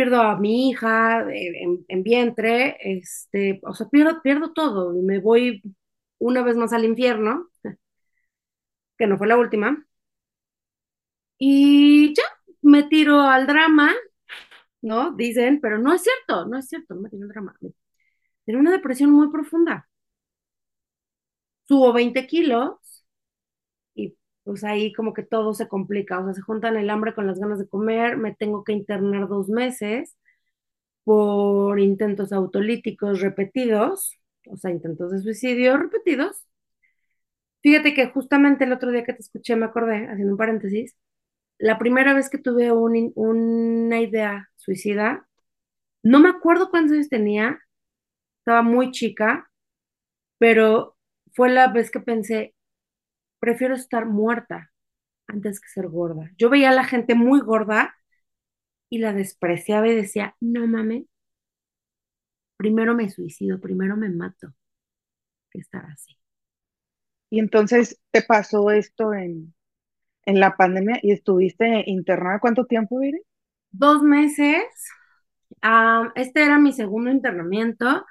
pierdo 0.00 0.22
a 0.22 0.38
mi 0.38 0.70
hija 0.70 1.26
en, 1.30 1.84
en 1.88 2.02
vientre, 2.02 2.78
este, 2.80 3.60
o 3.64 3.74
sea, 3.74 3.86
pierdo, 3.90 4.22
pierdo 4.22 4.52
todo 4.54 4.94
me 5.02 5.18
voy 5.20 5.62
una 6.18 6.42
vez 6.42 6.56
más 6.56 6.72
al 6.72 6.86
infierno, 6.86 7.50
que 8.98 9.06
no 9.06 9.18
fue 9.18 9.26
la 9.28 9.36
última, 9.38 9.84
y 11.38 12.14
ya 12.14 12.22
me 12.62 12.84
tiro 12.84 13.20
al 13.22 13.46
drama, 13.46 13.92
¿no? 14.82 15.12
Dicen, 15.12 15.60
pero 15.60 15.78
no 15.78 15.94
es 15.94 16.02
cierto, 16.02 16.46
no 16.46 16.58
es 16.58 16.68
cierto, 16.68 16.94
no 16.94 17.02
me 17.02 17.10
tiro 17.10 17.24
al 17.24 17.30
drama. 17.30 17.56
Tengo 18.44 18.60
una 18.60 18.72
depresión 18.72 19.10
muy 19.12 19.30
profunda. 19.30 19.88
Subo 21.68 21.92
20 21.94 22.26
kilos 22.26 22.79
pues 24.44 24.64
ahí 24.64 24.92
como 24.92 25.14
que 25.14 25.22
todo 25.22 25.54
se 25.54 25.68
complica, 25.68 26.18
o 26.20 26.24
sea, 26.24 26.34
se 26.34 26.42
juntan 26.42 26.76
el 26.76 26.90
hambre 26.90 27.14
con 27.14 27.26
las 27.26 27.38
ganas 27.40 27.58
de 27.58 27.68
comer, 27.68 28.16
me 28.16 28.34
tengo 28.34 28.64
que 28.64 28.72
internar 28.72 29.28
dos 29.28 29.48
meses 29.48 30.16
por 31.04 31.80
intentos 31.80 32.32
autolíticos 32.32 33.20
repetidos, 33.20 34.18
o 34.50 34.56
sea, 34.56 34.70
intentos 34.72 35.12
de 35.12 35.20
suicidio 35.20 35.76
repetidos. 35.78 36.46
Fíjate 37.62 37.94
que 37.94 38.06
justamente 38.08 38.64
el 38.64 38.72
otro 38.72 38.90
día 38.90 39.04
que 39.04 39.12
te 39.12 39.20
escuché 39.20 39.54
me 39.56 39.66
acordé, 39.66 40.06
haciendo 40.08 40.32
un 40.32 40.38
paréntesis, 40.38 40.96
la 41.58 41.78
primera 41.78 42.14
vez 42.14 42.30
que 42.30 42.38
tuve 42.38 42.72
un, 42.72 43.12
una 43.16 44.00
idea 44.00 44.50
suicida, 44.56 45.28
no 46.02 46.20
me 46.20 46.30
acuerdo 46.30 46.70
cuántos 46.70 46.94
años 46.96 47.08
tenía, 47.10 47.60
estaba 48.40 48.62
muy 48.62 48.92
chica, 48.92 49.50
pero 50.38 50.96
fue 51.34 51.50
la 51.50 51.68
vez 51.68 51.90
que 51.90 52.00
pensé, 52.00 52.54
prefiero 53.40 53.74
estar 53.76 54.06
muerta 54.06 54.72
antes 55.28 55.60
que 55.60 55.68
ser 55.68 55.88
gorda. 55.88 56.30
Yo 56.38 56.50
veía 56.50 56.70
a 56.70 56.74
la 56.74 56.84
gente 56.84 57.14
muy 57.16 57.40
gorda 57.40 57.94
y 58.90 58.98
la 58.98 59.12
despreciaba 59.14 59.88
y 59.88 59.94
decía, 59.96 60.36
no 60.40 60.66
mames, 60.66 61.04
primero 62.56 62.94
me 62.94 63.10
suicido, 63.10 63.60
primero 63.60 63.96
me 63.96 64.08
mato 64.08 64.54
que 65.50 65.60
estar 65.60 65.84
así. 65.86 66.16
Y 67.28 67.40
entonces 67.40 67.98
te 68.12 68.22
pasó 68.22 68.70
esto 68.70 69.12
en, 69.14 69.52
en 70.26 70.40
la 70.40 70.56
pandemia 70.56 71.00
y 71.02 71.12
estuviste 71.12 71.84
internada 71.86 72.40
cuánto 72.40 72.66
tiempo, 72.66 72.98
Viri? 73.00 73.20
Dos 73.72 74.02
meses. 74.02 74.64
Este 76.14 76.42
era 76.44 76.58
mi 76.58 76.72
segundo 76.72 77.10
internamiento. 77.10 78.04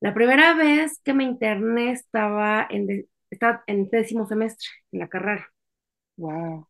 La 0.00 0.14
primera 0.14 0.54
vez 0.54 1.00
que 1.04 1.14
me 1.14 1.24
interné 1.24 1.92
estaba 1.92 2.66
en, 2.70 2.86
de- 2.86 3.08
estaba 3.34 3.62
en 3.66 3.88
décimo 3.90 4.26
semestre 4.26 4.68
en 4.92 5.00
la 5.00 5.08
carrera. 5.08 5.48
Wow. 6.16 6.68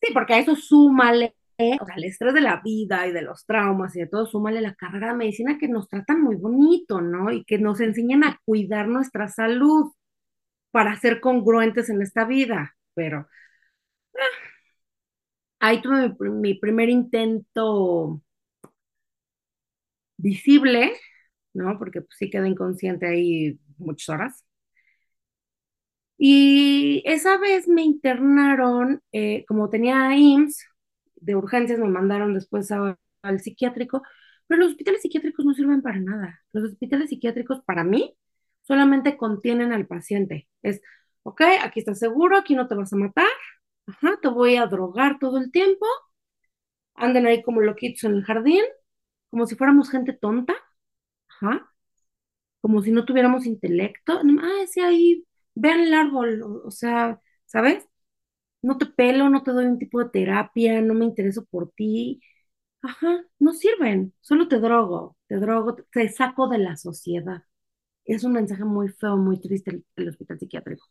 Sí, 0.00 0.12
porque 0.14 0.34
a 0.34 0.38
eso 0.40 0.56
súmale, 0.56 1.34
o 1.80 1.86
sea, 1.86 1.96
el 1.96 2.04
estrés 2.04 2.34
de 2.34 2.40
la 2.40 2.60
vida 2.62 3.06
y 3.06 3.12
de 3.12 3.22
los 3.22 3.46
traumas 3.46 3.96
y 3.96 4.00
de 4.00 4.06
todo, 4.06 4.26
súmale 4.26 4.60
la 4.60 4.74
carrera 4.74 5.08
de 5.08 5.14
medicina 5.18 5.58
que 5.58 5.68
nos 5.68 5.88
tratan 5.88 6.22
muy 6.22 6.36
bonito, 6.36 7.00
¿no? 7.00 7.32
Y 7.32 7.44
que 7.44 7.58
nos 7.58 7.80
enseñan 7.80 8.24
a 8.24 8.40
cuidar 8.44 8.88
nuestra 8.88 9.28
salud 9.28 9.92
para 10.72 10.96
ser 10.98 11.20
congruentes 11.20 11.90
en 11.90 12.02
esta 12.02 12.24
vida. 12.26 12.76
Pero 12.94 13.28
ahí 15.60 15.80
tuve 15.82 16.14
mi 16.30 16.54
primer 16.54 16.88
intento 16.88 18.20
visible, 20.16 20.92
¿no? 21.54 21.78
Porque 21.78 22.02
pues, 22.02 22.16
sí 22.18 22.30
quedé 22.30 22.48
inconsciente 22.48 23.06
ahí 23.08 23.58
muchas 23.78 24.08
horas. 24.10 24.44
Y 26.18 27.02
esa 27.06 27.38
vez 27.38 27.68
me 27.68 27.82
internaron, 27.82 29.02
eh, 29.12 29.44
como 29.46 29.70
tenía 29.70 30.16
IMSS, 30.16 30.64
de 31.16 31.36
urgencias 31.36 31.78
me 31.78 31.88
mandaron 31.88 32.34
después 32.34 32.70
al 33.22 33.40
psiquiátrico, 33.40 34.02
pero 34.46 34.60
los 34.62 34.70
hospitales 34.72 35.02
psiquiátricos 35.02 35.44
no 35.44 35.54
sirven 35.54 35.82
para 35.82 36.00
nada. 36.00 36.40
Los 36.52 36.64
hospitales 36.64 37.10
psiquiátricos 37.10 37.60
para 37.64 37.84
mí 37.84 38.16
solamente 38.62 39.16
contienen 39.16 39.72
al 39.72 39.86
paciente. 39.86 40.48
Es, 40.62 40.80
ok, 41.22 41.42
aquí 41.62 41.80
estás 41.80 41.98
seguro, 41.98 42.36
aquí 42.38 42.54
no 42.54 42.68
te 42.68 42.74
vas 42.74 42.92
a 42.92 42.96
matar, 42.96 43.26
ajá, 43.86 44.18
te 44.22 44.28
voy 44.28 44.56
a 44.56 44.66
drogar 44.66 45.18
todo 45.20 45.38
el 45.38 45.50
tiempo, 45.52 45.86
anden 46.94 47.26
ahí 47.26 47.42
como 47.42 47.60
loquitos 47.60 48.04
en 48.04 48.14
el 48.14 48.24
jardín, 48.24 48.62
como 49.30 49.46
si 49.46 49.56
fuéramos 49.56 49.90
gente 49.90 50.12
tonta, 50.14 50.54
ajá, 51.28 51.72
como 52.62 52.82
si 52.82 52.92
no 52.92 53.04
tuviéramos 53.06 53.46
intelecto. 53.46 54.20
Ah, 54.42 54.66
sí, 54.68 54.80
ahí, 54.80 55.24
vean 55.60 55.80
el 55.80 55.94
árbol, 55.94 56.42
o, 56.64 56.70
sea, 56.70 57.20
¿sabes? 57.46 57.86
No 58.62 58.78
te 58.78 58.86
pelo, 58.86 59.30
no 59.30 59.42
te 59.42 59.52
doy 59.52 59.66
un 59.66 59.78
tipo 59.78 60.00
de 60.02 60.10
terapia, 60.10 60.80
no 60.82 60.94
me 60.94 61.04
intereso 61.06 61.44
por 61.46 61.72
ti. 61.72 62.20
Ajá, 62.82 63.24
no 63.40 63.52
sirven, 63.54 64.14
solo 64.20 64.48
te 64.48 64.60
drogo, 64.60 65.16
te 65.28 65.36
drogo, 65.38 65.76
te 65.92 66.08
saco 66.10 66.48
de 66.48 66.58
la 66.58 66.76
sociedad. 66.76 67.44
Es 68.04 68.24
un 68.24 68.32
mensaje 68.34 68.64
muy 68.64 68.88
feo, 68.90 69.16
muy 69.18 69.40
triste 69.40 69.72
el, 69.72 69.86
el 69.96 70.08
hospital 70.10 70.38
psiquiátrico. 70.40 70.86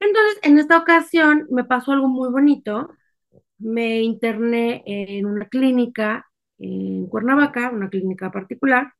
Entonces, 0.00 0.38
en 0.42 0.58
esta 0.58 0.78
ocasión 0.78 1.46
me 1.50 1.64
pasó 1.64 1.92
algo 1.92 2.08
muy 2.08 2.30
bonito. 2.30 2.90
Me 3.58 4.02
interné 4.02 4.82
en 4.86 5.26
una 5.26 5.48
clínica 5.48 6.26
en 6.58 7.06
Cuernavaca, 7.08 7.70
una 7.70 7.90
clínica 7.90 8.30
particular, 8.32 8.94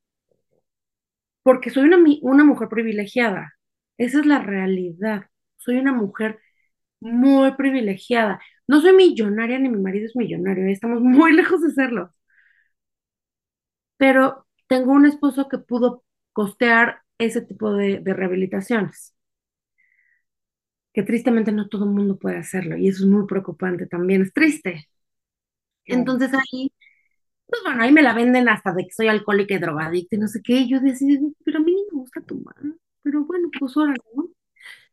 porque 1.43 1.69
soy 1.71 1.85
una, 1.85 1.99
una 2.23 2.45
mujer 2.45 2.69
privilegiada. 2.69 3.53
Esa 4.01 4.21
es 4.21 4.27
la 4.27 4.41
realidad. 4.41 5.27
Soy 5.59 5.77
una 5.79 5.93
mujer 5.95 6.41
muy 7.01 7.53
privilegiada. 7.57 8.41
No 8.69 8.81
soy 8.83 8.95
millonaria 8.95 9.59
ni 9.61 9.69
mi 9.71 9.79
marido 9.79 10.07
es 10.07 10.17
millonario, 10.17 10.67
estamos 10.69 11.01
muy 11.03 11.33
lejos 11.37 11.63
de 11.63 11.73
serlo, 11.73 12.15
pero 13.97 14.47
tengo 14.69 14.93
un 14.93 15.07
esposo 15.07 15.49
que 15.49 15.59
pudo 15.59 16.05
costear 16.33 17.03
ese 17.19 17.43
tipo 17.43 17.73
de, 17.75 18.01
de 18.01 18.15
rehabilitaciones, 18.15 19.15
que 20.93 21.03
tristemente 21.03 21.53
no 21.53 21.69
todo 21.69 21.85
el 21.85 21.91
mundo 21.91 22.19
puede 22.19 22.39
hacerlo 22.39 22.77
y 22.77 22.89
eso 22.89 23.05
es 23.05 23.11
muy 23.11 23.27
preocupante 23.27 23.87
también, 23.87 24.23
es 24.23 24.33
triste. 24.33 24.89
Entonces 25.87 26.31
ahí, 26.35 26.73
pues 27.47 27.63
bueno, 27.65 27.83
ahí 27.83 27.93
me 27.93 28.03
la 28.03 28.15
venden 28.15 28.49
hasta 28.49 28.73
de 28.75 28.85
que 28.87 28.93
soy 28.93 29.09
alcohólica 29.09 29.55
y 29.55 29.59
drogadicta 29.59 30.17
y 30.17 30.21
no 30.21 30.29
sé 30.29 30.43
qué, 30.45 30.55
y 30.61 30.71
yo 30.71 30.81
decía, 30.81 31.19
pero 31.45 31.59
a 31.59 31.63
mí 31.63 31.73
ni 31.75 31.83
me 31.93 32.01
gusta 32.03 32.23
tomar, 32.23 32.57
pero 33.03 33.25
bueno, 33.25 33.49
pues 33.59 33.77
ahora, 33.77 33.95
¿no? 34.15 34.25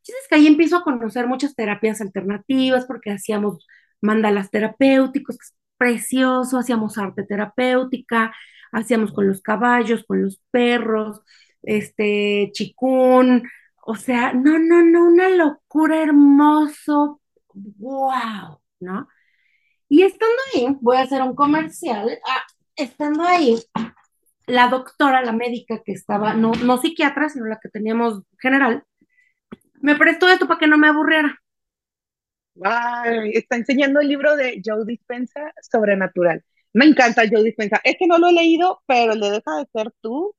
Entonces 0.08 0.28
que 0.30 0.36
ahí 0.36 0.48
empiezo 0.48 0.78
a 0.78 0.84
conocer 0.84 1.28
muchas 1.28 1.56
terapias 1.56 2.02
alternativas 2.02 2.86
porque 2.86 3.12
hacíamos 3.12 3.68
mandalas 4.02 4.50
terapéuticos, 4.52 5.38
que 5.38 5.44
es 5.46 5.56
precioso, 5.78 6.58
hacíamos 6.58 6.98
arte 6.98 7.24
terapéutica, 7.24 8.34
hacíamos 8.72 9.12
con 9.14 9.28
los 9.28 9.42
caballos, 9.42 10.06
con 10.06 10.24
los 10.24 10.42
perros, 10.52 11.22
este, 11.64 12.50
chikún, 12.54 13.44
o 13.86 13.96
sea, 13.96 14.34
no, 14.34 14.60
no, 14.60 14.84
no, 14.84 15.08
una 15.08 15.30
locura 15.30 16.02
hermoso, 16.04 17.22
wow, 17.54 18.60
¿no? 18.80 19.08
Y 19.90 20.04
estando 20.04 20.36
ahí, 20.54 20.78
voy 20.82 20.98
a 20.98 21.02
hacer 21.02 21.22
un 21.22 21.36
comercial, 21.36 22.20
ah, 22.28 22.44
estando 22.76 23.24
ahí, 23.24 23.56
la 24.48 24.70
doctora, 24.70 25.22
la 25.24 25.34
médica 25.34 25.82
que 25.86 25.94
estaba, 25.94 26.34
no, 26.34 26.52
no 26.64 26.78
psiquiatra, 26.78 27.30
sino 27.30 27.46
la 27.48 27.60
que 27.62 27.70
teníamos 27.70 28.24
general, 28.42 28.84
me 29.82 29.96
prestó 29.96 30.30
esto 30.30 30.48
para 30.48 30.60
que 30.60 30.68
no 30.68 30.78
me 30.78 30.88
aburriera. 30.90 31.40
Ay, 32.64 33.32
está 33.36 33.56
enseñando 33.56 34.00
el 34.00 34.08
libro 34.08 34.36
de 34.36 34.62
Joe 34.66 34.84
Dispenza, 34.86 35.54
Sobrenatural. 35.72 36.44
Me 36.74 36.86
encanta 36.86 37.24
Joe 37.30 37.44
Dispenza. 37.44 37.80
Este 37.84 38.08
no 38.08 38.18
lo 38.18 38.30
he 38.30 38.34
leído, 38.34 38.82
pero 38.88 39.14
le 39.16 39.30
deja 39.32 39.58
de 39.60 39.68
ser 39.74 39.92
tú 40.02 40.36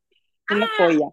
una 0.50 0.68
joya. 0.78 1.08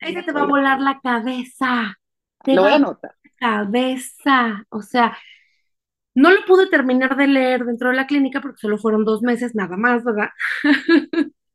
Ella 0.00 0.22
Una 0.22 0.24
te 0.24 0.32
va 0.32 0.42
a 0.42 0.44
joya. 0.44 0.46
volar 0.46 0.80
la 0.80 1.00
cabeza, 1.00 1.96
te 2.42 2.56
Lo 2.56 2.62
va 2.64 2.68
voy 2.68 2.72
a 2.72 2.74
anotar. 2.76 3.14
la 3.24 3.30
cabeza. 3.64 4.64
O 4.70 4.82
sea, 4.82 5.16
no 6.14 6.30
lo 6.32 6.44
pude 6.46 6.68
terminar 6.68 7.16
de 7.16 7.26
leer 7.28 7.64
dentro 7.64 7.90
de 7.90 7.96
la 7.96 8.06
clínica 8.06 8.40
porque 8.40 8.58
solo 8.60 8.78
fueron 8.78 9.04
dos 9.04 9.22
meses 9.22 9.54
nada 9.54 9.76
más, 9.76 10.04
¿verdad? 10.04 10.30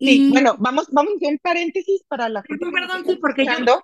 Sí, 0.00 0.28
Y, 0.28 0.30
bueno, 0.30 0.56
vamos, 0.58 0.88
vamos 0.92 1.12
a 1.12 1.16
hacer 1.16 1.28
un 1.28 1.38
paréntesis 1.38 2.02
para 2.08 2.28
la 2.28 2.42
gente 2.42 2.66
perdón, 2.66 2.88
perdón, 2.88 3.04
sí, 3.06 3.18
porque 3.20 3.44
yo, 3.44 3.82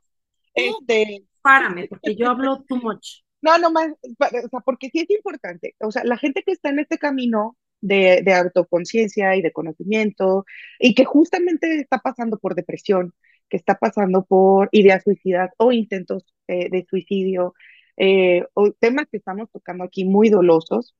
Este, 0.54 1.24
párame, 1.42 1.86
porque 1.88 2.16
yo 2.16 2.28
hablo 2.30 2.64
too 2.66 2.76
much. 2.76 3.20
no, 3.42 3.58
no 3.58 3.70
más, 3.70 3.88
o 3.90 4.48
sea, 4.50 4.60
porque 4.64 4.88
sí 4.90 5.00
es 5.00 5.10
importante. 5.10 5.74
O 5.80 5.92
sea, 5.92 6.04
la 6.04 6.16
gente 6.16 6.42
que 6.42 6.52
está 6.52 6.70
en 6.70 6.78
este 6.80 6.98
camino 6.98 7.56
de, 7.80 8.22
de 8.24 8.34
autoconciencia 8.34 9.36
y 9.36 9.42
de 9.42 9.52
conocimiento 9.52 10.44
y 10.78 10.94
que 10.94 11.04
justamente 11.04 11.80
está 11.80 11.98
pasando 11.98 12.38
por 12.38 12.54
depresión, 12.54 13.14
que 13.48 13.56
está 13.58 13.76
pasando 13.78 14.24
por 14.24 14.68
ideas 14.72 15.02
suicidas 15.04 15.50
o 15.58 15.70
intentos 15.72 16.24
eh, 16.48 16.68
de 16.70 16.86
suicidio, 16.88 17.54
eh, 17.96 18.44
o 18.54 18.72
temas 18.72 19.06
que 19.10 19.18
estamos 19.18 19.50
tocando 19.52 19.84
aquí 19.84 20.04
muy 20.04 20.30
dolosos, 20.30 20.94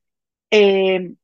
eh, 0.51 1.15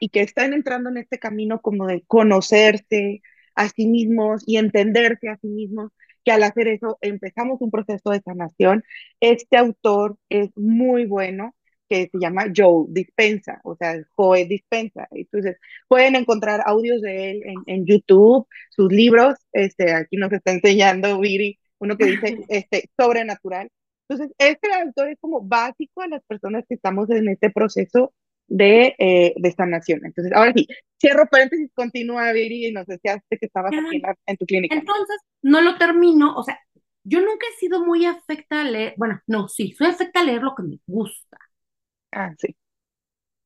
y 0.00 0.08
que 0.10 0.20
están 0.20 0.52
entrando 0.54 0.90
en 0.90 0.98
este 0.98 1.18
camino 1.18 1.60
como 1.60 1.86
de 1.86 2.02
conocerse 2.06 3.22
a 3.54 3.68
sí 3.68 3.86
mismos 3.86 4.42
y 4.46 4.58
entenderse 4.58 5.28
a 5.28 5.38
sí 5.38 5.48
mismos. 5.48 5.90
que 6.24 6.32
al 6.32 6.42
hacer 6.42 6.66
eso 6.68 6.98
empezamos 7.02 7.60
un 7.60 7.70
proceso 7.70 8.10
de 8.10 8.20
sanación. 8.20 8.82
Este 9.20 9.56
autor 9.56 10.18
es 10.28 10.50
muy 10.56 11.06
bueno, 11.06 11.54
que 11.88 12.08
se 12.10 12.18
llama 12.18 12.46
Joe 12.54 12.86
Dispensa, 12.88 13.60
o 13.64 13.76
sea, 13.76 13.94
Joe 14.16 14.44
Dispensa. 14.46 15.06
Entonces, 15.12 15.56
pueden 15.88 16.16
encontrar 16.16 16.62
audios 16.66 17.00
de 17.02 17.30
él 17.30 17.42
en, 17.44 17.54
en 17.66 17.86
YouTube, 17.86 18.46
sus 18.70 18.92
libros, 18.92 19.34
este, 19.52 19.92
aquí 19.92 20.16
nos 20.16 20.32
está 20.32 20.52
enseñando 20.52 21.20
Viri, 21.20 21.58
uno 21.78 21.96
que 21.96 22.06
dice 22.06 22.38
este, 22.48 22.90
sobrenatural. 22.98 23.70
Entonces, 24.08 24.34
este 24.38 24.72
autor 24.72 25.10
es 25.10 25.18
como 25.20 25.40
básico 25.42 26.02
a 26.02 26.08
las 26.08 26.22
personas 26.24 26.64
que 26.68 26.74
estamos 26.76 27.10
en 27.10 27.28
este 27.28 27.50
proceso 27.50 28.12
de, 28.48 28.94
eh, 28.98 29.34
de 29.36 29.52
sanación. 29.52 30.04
Entonces, 30.04 30.32
ahora 30.32 30.52
sí, 30.54 30.66
cierro 31.00 31.26
paréntesis, 31.26 31.70
continúa, 31.74 32.32
Viri, 32.32 32.66
y 32.66 32.72
nos 32.72 32.86
decías 32.86 33.20
que 33.28 33.38
estabas 33.40 33.72
aquí 33.72 33.96
en, 33.96 34.02
la, 34.02 34.16
en, 34.26 34.36
tu 34.36 34.46
clínica. 34.46 34.74
Entonces, 34.74 35.16
no 35.42 35.60
lo 35.60 35.76
termino, 35.78 36.34
o 36.34 36.42
sea, 36.42 36.58
yo 37.04 37.20
nunca 37.20 37.46
he 37.50 37.58
sido 37.58 37.84
muy 37.84 38.04
afecta 38.04 38.60
a 38.60 38.64
leer, 38.64 38.94
bueno, 38.96 39.20
no, 39.26 39.48
sí, 39.48 39.72
soy 39.72 39.88
afecta 39.88 40.20
a 40.20 40.24
leer 40.24 40.42
lo 40.42 40.54
que 40.54 40.62
me 40.62 40.78
gusta. 40.86 41.38
Ah, 42.12 42.34
sí. 42.38 42.56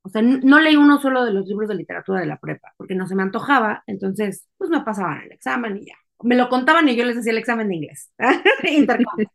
O 0.02 0.08
sea, 0.08 0.22
no 0.22 0.60
leí 0.60 0.76
uno 0.76 0.98
solo 0.98 1.24
de 1.24 1.32
los 1.32 1.46
libros 1.46 1.68
de 1.68 1.74
literatura 1.74 2.20
de 2.20 2.26
la 2.26 2.38
prepa, 2.38 2.72
porque 2.76 2.94
no 2.94 3.06
se 3.06 3.14
me 3.14 3.22
antojaba, 3.22 3.84
entonces, 3.86 4.46
pues 4.56 4.70
me 4.70 4.80
pasaban 4.82 5.22
el 5.22 5.32
examen 5.32 5.76
y 5.76 5.86
ya. 5.86 5.94
Me 6.22 6.36
lo 6.36 6.48
contaban 6.48 6.88
y 6.88 6.96
yo 6.96 7.04
les 7.04 7.16
hacía 7.16 7.32
el 7.32 7.38
examen 7.38 7.68
de 7.68 7.76
inglés. 7.76 8.12
Intercambio. 8.64 9.30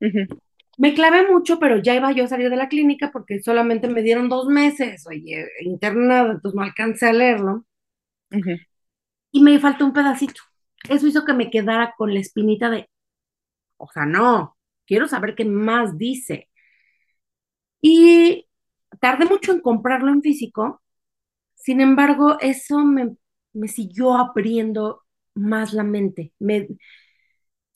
uh 0.00 0.06
-huh. 0.06 0.47
Me 0.78 0.94
clavé 0.94 1.28
mucho, 1.30 1.58
pero 1.58 1.78
ya 1.78 1.94
iba 1.94 2.12
yo 2.12 2.24
a 2.24 2.28
salir 2.28 2.50
de 2.50 2.56
la 2.56 2.68
clínica 2.68 3.10
porque 3.12 3.42
solamente 3.42 3.88
me 3.88 4.02
dieron 4.02 4.28
dos 4.30 4.46
meses, 4.48 5.06
oye, 5.08 5.46
internada, 5.62 6.32
entonces 6.32 6.56
no 6.56 6.62
alcancé 6.62 7.06
a 7.08 7.12
leerlo. 7.12 7.66
Uh 8.32 8.36
-huh. 8.38 8.60
Y 9.32 9.42
me 9.42 9.58
faltó 9.60 9.86
un 9.86 9.92
pedacito. 9.94 10.42
Eso 10.90 11.06
hizo 11.08 11.24
que 11.24 11.34
me 11.34 11.50
quedara 11.50 11.94
con 11.98 12.14
la 12.14 12.20
espinita 12.20 12.70
de, 12.70 12.88
o 13.78 13.88
sea, 13.92 14.06
no, 14.06 14.56
quiero 14.86 15.08
saber 15.08 15.34
qué 15.36 15.44
más 15.46 15.98
dice. 15.98 16.48
Y 17.80 18.46
tardé 19.00 19.26
mucho 19.26 19.52
en 19.52 19.60
comprarlo 19.60 20.10
en 20.12 20.22
físico, 20.22 20.82
sin 21.54 21.80
embargo, 21.80 22.38
eso 22.40 22.80
me, 22.80 23.16
me 23.54 23.68
siguió 23.68 24.14
abriendo 24.16 25.02
más 25.34 25.72
la 25.74 25.84
mente. 25.84 26.32
Me, 26.38 26.68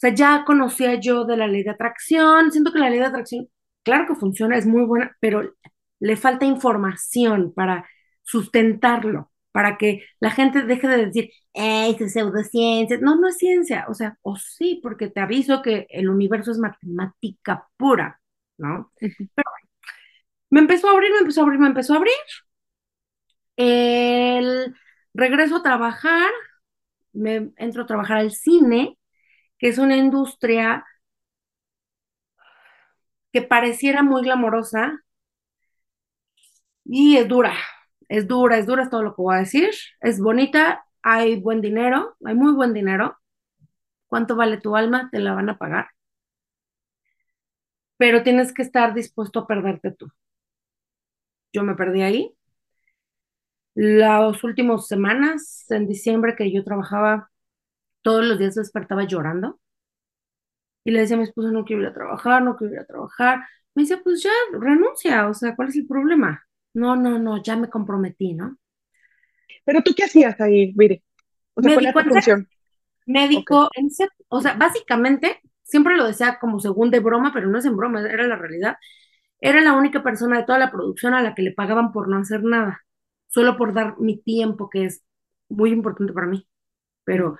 sea, 0.02 0.14
ya 0.14 0.44
conocía 0.44 0.96
yo 1.00 1.24
de 1.24 1.36
la 1.36 1.46
ley 1.46 1.62
de 1.64 1.70
atracción, 1.70 2.52
siento 2.52 2.72
que 2.72 2.78
la 2.78 2.90
ley 2.90 2.98
de 2.98 3.06
atracción, 3.06 3.48
claro 3.84 4.06
que 4.06 4.14
funciona, 4.16 4.56
es 4.56 4.66
muy 4.66 4.84
buena, 4.84 5.16
pero 5.20 5.54
le 6.00 6.16
falta 6.16 6.44
información 6.46 7.52
para 7.54 7.88
sustentarlo, 8.22 9.30
para 9.52 9.78
que 9.78 10.04
la 10.20 10.30
gente 10.30 10.62
deje 10.64 10.88
de 10.88 11.06
decir, 11.06 11.30
¡eh, 11.54 11.96
es 11.98 12.12
pseudociencia! 12.12 12.98
No, 13.00 13.16
no 13.16 13.28
es 13.28 13.38
ciencia, 13.38 13.86
o 13.88 13.94
sea, 13.94 14.18
o 14.22 14.36
sí, 14.36 14.80
porque 14.82 15.08
te 15.08 15.20
aviso 15.20 15.62
que 15.62 15.86
el 15.90 16.08
universo 16.10 16.50
es 16.52 16.58
matemática 16.58 17.68
pura, 17.76 18.20
¿no? 18.58 18.92
Pero 18.98 19.50
bueno, 19.50 19.68
me 20.50 20.60
empezó 20.60 20.88
a 20.88 20.92
abrir, 20.92 21.12
me 21.12 21.18
empezó 21.20 21.40
a 21.42 21.44
abrir, 21.44 21.60
me 21.60 21.68
empezó 21.68 21.94
a 21.94 21.96
abrir. 21.98 22.14
El 23.56 24.74
regreso 25.14 25.56
a 25.56 25.62
trabajar, 25.62 26.30
me 27.12 27.52
entro 27.56 27.82
a 27.84 27.86
trabajar 27.86 28.18
al 28.18 28.32
cine, 28.32 28.98
que 29.62 29.68
es 29.68 29.78
una 29.78 29.96
industria 29.96 30.84
que 33.32 33.42
pareciera 33.42 34.02
muy 34.02 34.22
glamorosa 34.22 35.04
y 36.84 37.16
es 37.16 37.28
dura, 37.28 37.54
es 38.08 38.26
dura, 38.26 38.58
es 38.58 38.66
dura, 38.66 38.82
es 38.82 38.90
todo 38.90 39.04
lo 39.04 39.14
que 39.14 39.22
voy 39.22 39.36
a 39.36 39.38
decir. 39.38 39.70
Es 40.00 40.20
bonita, 40.20 40.84
hay 41.02 41.40
buen 41.40 41.60
dinero, 41.60 42.16
hay 42.24 42.34
muy 42.34 42.52
buen 42.54 42.74
dinero. 42.74 43.18
¿Cuánto 44.08 44.36
vale 44.36 44.58
tu 44.60 44.76
alma? 44.76 45.08
Te 45.12 45.20
la 45.20 45.34
van 45.34 45.48
a 45.50 45.58
pagar. 45.58 45.90
Pero 47.96 48.22
tienes 48.22 48.52
que 48.52 48.62
estar 48.62 48.92
dispuesto 48.94 49.38
a 49.40 49.46
perderte 49.46 49.92
tú. 49.92 50.10
Yo 51.52 51.62
me 51.62 51.76
perdí 51.76 52.02
ahí. 52.02 52.34
Las 53.74 54.44
últimas 54.44 54.86
semanas, 54.88 55.66
en 55.70 55.86
diciembre, 55.86 56.36
que 56.36 56.52
yo 56.52 56.64
trabajaba, 56.64 57.31
todos 58.02 58.24
los 58.24 58.38
días 58.38 58.54
despertaba 58.54 59.04
llorando. 59.04 59.60
Y 60.84 60.90
le 60.90 61.00
decía 61.00 61.16
a 61.16 61.18
mi 61.18 61.24
esposo, 61.24 61.50
no 61.50 61.64
quiero 61.64 61.82
ir 61.82 61.88
a 61.88 61.94
trabajar, 61.94 62.42
no 62.42 62.56
quiero 62.56 62.74
ir 62.74 62.80
a 62.80 62.86
trabajar. 62.86 63.44
Me 63.74 63.82
decía, 63.82 64.00
pues 64.02 64.22
ya, 64.22 64.30
renuncia, 64.52 65.28
o 65.28 65.34
sea, 65.34 65.54
¿cuál 65.54 65.68
es 65.68 65.76
el 65.76 65.86
problema? 65.86 66.44
No, 66.74 66.96
no, 66.96 67.18
no, 67.18 67.42
ya 67.42 67.56
me 67.56 67.70
comprometí, 67.70 68.34
¿no? 68.34 68.58
Pero 69.64 69.82
tú 69.82 69.92
qué 69.96 70.04
hacías 70.04 70.40
ahí, 70.40 70.72
Viri? 70.74 71.02
O 71.54 71.62
sea, 71.62 71.74
¿cuál 71.74 71.86
era 71.86 72.02
tu 72.02 72.10
función? 72.10 72.48
Médico, 73.06 73.66
okay. 73.66 73.84
en 73.84 73.90
o 74.28 74.40
sea, 74.40 74.54
básicamente, 74.54 75.40
siempre 75.62 75.96
lo 75.96 76.06
decía 76.06 76.38
como 76.40 76.60
según 76.60 76.90
de 76.90 77.00
broma, 77.00 77.32
pero 77.32 77.48
no 77.48 77.58
es 77.58 77.64
en 77.64 77.76
broma, 77.76 78.00
era 78.00 78.26
la 78.26 78.36
realidad. 78.36 78.76
Era 79.40 79.60
la 79.60 79.72
única 79.72 80.02
persona 80.02 80.38
de 80.38 80.44
toda 80.44 80.58
la 80.58 80.70
producción 80.70 81.14
a 81.14 81.22
la 81.22 81.34
que 81.34 81.42
le 81.42 81.52
pagaban 81.52 81.92
por 81.92 82.08
no 82.08 82.18
hacer 82.18 82.44
nada, 82.44 82.82
solo 83.28 83.56
por 83.56 83.74
dar 83.74 83.98
mi 83.98 84.20
tiempo, 84.22 84.70
que 84.70 84.84
es 84.84 85.04
muy 85.48 85.70
importante 85.70 86.12
para 86.12 86.28
mí. 86.28 86.46
Pero 87.04 87.38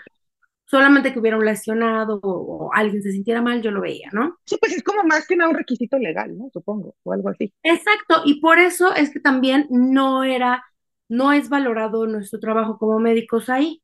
solamente 0.73 1.13
que 1.13 1.19
hubiera 1.21 1.37
un 1.37 1.45
lesionado 1.45 2.19
o, 2.23 2.69
o, 2.69 2.73
alguien 2.73 3.03
se 3.03 3.13
sintiera 3.13 3.43
mal, 3.43 3.61
yo 3.61 3.71
lo 3.71 3.83
veía, 3.83 4.09
¿no? 4.13 4.39
Sí, 4.47 4.57
pues 4.59 4.73
es 4.73 4.83
como 4.83 5.05
más 5.05 5.27
que 5.27 5.37
nada 5.37 5.51
un 5.51 5.57
requisito 5.57 5.99
legal, 5.99 6.37
¿no? 6.39 6.49
Supongo, 6.51 6.97
o 7.03 7.13
algo 7.13 7.29
así. 7.29 7.53
Exacto, 7.63 8.23
y 8.25 8.41
por 8.41 8.59
eso 8.59 8.95
es 8.95 9.11
que 9.13 9.21
también 9.21 9.67
no 9.71 10.25
era, 10.25 10.65
no 11.11 11.33
es 11.33 11.51
valorado 11.51 12.07
nuestro 12.07 12.41
trabajo 12.41 12.79
como 12.79 12.99
médicos 13.01 13.51
ahí, 13.51 13.83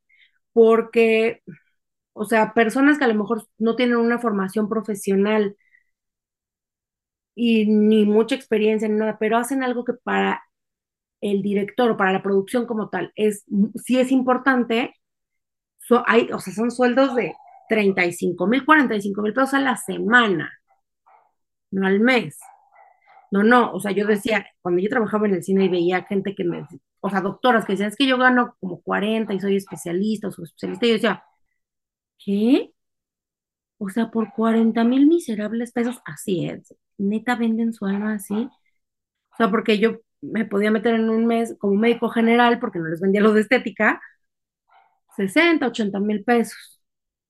porque, 0.54 1.42
o 2.14 2.24
sea, 2.24 2.54
personas 2.54 2.98
que 2.98 3.04
a 3.04 3.08
lo 3.08 3.14
mejor 3.14 3.44
no 3.58 3.76
tienen 3.76 3.96
una 3.98 4.18
formación 4.18 4.68
profesional 4.70 5.56
y 7.34 7.66
ni 7.66 8.04
mucha 8.06 8.34
experiencia 8.34 8.88
ni 8.88 8.96
nada, 8.98 9.18
pero 9.20 9.36
hacen 9.36 9.62
algo 9.62 9.84
que 9.84 9.92
para 9.94 10.42
el 11.20 11.42
director 11.42 11.90
o 11.92 11.96
para 11.98 12.12
la 12.12 12.22
producción 12.22 12.66
como 12.66 12.90
tal 12.90 13.12
es 13.16 13.44
sí 13.84 13.98
es 14.00 14.12
importante, 14.12 14.94
hay, 16.06 16.30
o 16.32 16.38
sea, 16.40 16.52
son 16.54 16.70
sueldos 16.70 17.14
de 17.14 17.34
35 17.68 18.46
mil, 18.46 18.64
45 18.64 19.22
mil 19.22 19.32
pesos 19.34 19.54
a 19.54 19.60
la 19.60 19.76
semana, 19.76 20.50
no 21.70 21.86
al 21.86 22.00
mes. 22.00 22.38
No, 23.30 23.42
no, 23.42 23.72
o 23.72 23.80
sea, 23.80 23.92
yo 23.92 24.06
decía, 24.06 24.46
cuando 24.62 24.80
yo 24.80 24.88
trabajaba 24.88 25.26
en 25.26 25.34
el 25.34 25.42
cine 25.44 25.66
y 25.66 25.68
veía 25.68 26.04
gente 26.04 26.34
que 26.34 26.44
me, 26.44 26.66
o 27.00 27.10
sea, 27.10 27.20
doctoras 27.20 27.64
que 27.64 27.72
decían, 27.72 27.90
es 27.90 27.96
que 27.96 28.06
yo 28.06 28.16
gano 28.18 28.56
como 28.60 28.80
40 28.82 29.34
y 29.34 29.40
soy 29.40 29.56
especialista 29.56 30.28
o 30.28 30.30
soy 30.32 30.44
especialista, 30.44 30.86
y 30.86 30.88
yo 30.88 30.94
decía, 30.94 31.24
¿qué? 32.18 32.72
O 33.78 33.88
sea, 33.88 34.10
por 34.10 34.32
40 34.32 34.82
mil 34.84 35.06
miserables 35.06 35.72
pesos, 35.72 36.00
así 36.04 36.46
es, 36.46 36.74
neta 36.98 37.36
venden 37.36 37.72
su 37.72 37.86
alma 37.86 38.14
así. 38.14 38.34
O 38.34 39.36
sea, 39.36 39.50
porque 39.50 39.78
yo 39.78 39.98
me 40.20 40.44
podía 40.44 40.70
meter 40.70 40.94
en 40.94 41.10
un 41.10 41.26
mes 41.26 41.56
como 41.58 41.74
médico 41.74 42.08
general, 42.08 42.58
porque 42.60 42.78
no 42.80 42.88
les 42.88 43.00
vendía 43.00 43.20
lo 43.20 43.32
de 43.32 43.42
estética, 43.42 44.00
60, 45.18 45.68
80 45.68 46.00
mil 46.00 46.24
pesos. 46.24 46.82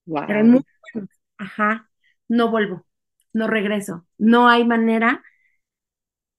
Wow. 0.07 0.25
Eran 0.29 0.51
muy 0.51 0.63
buenos. 0.95 1.11
Ajá, 1.39 1.91
no 2.29 2.51
vuelvo, 2.53 2.87
no 3.35 3.49
regreso, 3.49 4.07
no 4.19 4.49
hay 4.49 4.67
manera. 4.67 5.23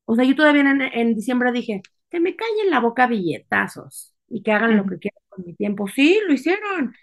O 0.05 0.15
sea, 0.15 0.25
yo 0.25 0.35
todavía 0.35 0.61
en, 0.61 0.81
en 0.81 1.15
diciembre 1.15 1.51
dije, 1.51 1.81
que 2.09 2.19
me 2.19 2.35
callen 2.35 2.69
la 2.71 2.79
boca 2.79 3.07
billetazos 3.07 4.13
y 4.27 4.41
que 4.43 4.51
hagan 4.51 4.71
uh 4.71 4.73
-huh. 4.73 4.77
lo 4.77 4.85
que 4.89 4.99
quieran 4.99 5.21
con 5.29 5.45
mi 5.45 5.53
tiempo. 5.55 5.87
Sí, 5.87 6.19
lo 6.27 6.33
hicieron. 6.33 6.95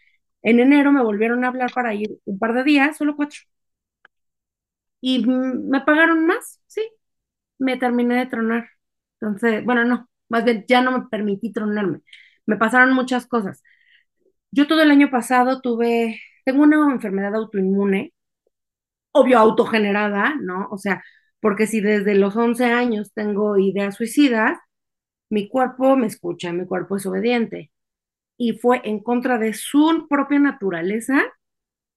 En 0.42 0.60
enero 0.60 0.92
me 0.92 1.02
volvieron 1.02 1.44
a 1.44 1.48
hablar 1.48 1.72
para 1.74 1.94
ir 1.94 2.18
un 2.24 2.38
par 2.38 2.54
de 2.54 2.64
días, 2.64 2.96
solo 2.96 3.16
cuatro. 3.16 3.40
Y 5.00 5.24
me 5.26 5.80
pagaron 5.82 6.26
más, 6.26 6.60
sí. 6.66 6.82
Me 7.58 7.76
terminé 7.78 8.16
de 8.16 8.26
tronar. 8.26 8.68
Entonces, 9.20 9.64
bueno, 9.64 9.84
no, 9.84 10.10
más 10.28 10.44
bien 10.44 10.64
ya 10.68 10.82
no 10.82 10.92
me 10.98 11.08
permití 11.08 11.52
tronarme. 11.52 12.00
Me 12.46 12.56
pasaron 12.56 12.94
muchas 12.94 13.26
cosas. 13.26 13.62
Yo 14.56 14.66
todo 14.68 14.82
el 14.82 14.90
año 14.92 15.10
pasado 15.10 15.60
tuve, 15.62 16.20
tengo 16.44 16.64
una 16.64 16.92
enfermedad 16.92 17.36
autoinmune, 17.36 18.14
obvio 19.12 19.38
autogenerada, 19.38 20.34
¿no? 20.40 20.68
O 20.70 20.78
sea, 20.78 21.02
porque 21.40 21.66
si 21.66 21.80
desde 21.80 22.14
los 22.14 22.36
11 22.36 22.64
años 22.66 23.12
tengo 23.14 23.58
ideas 23.58 23.96
suicidas, 23.96 24.58
mi 25.30 25.48
cuerpo 25.48 25.96
me 25.96 26.06
escucha, 26.08 26.52
mi 26.52 26.66
cuerpo 26.66 26.96
es 26.96 27.06
obediente. 27.06 27.72
Y 28.38 28.54
fue 28.58 28.82
en 28.84 29.02
contra 29.02 29.38
de 29.38 29.54
su 29.54 30.06
propia 30.10 30.40
naturaleza 30.40 31.22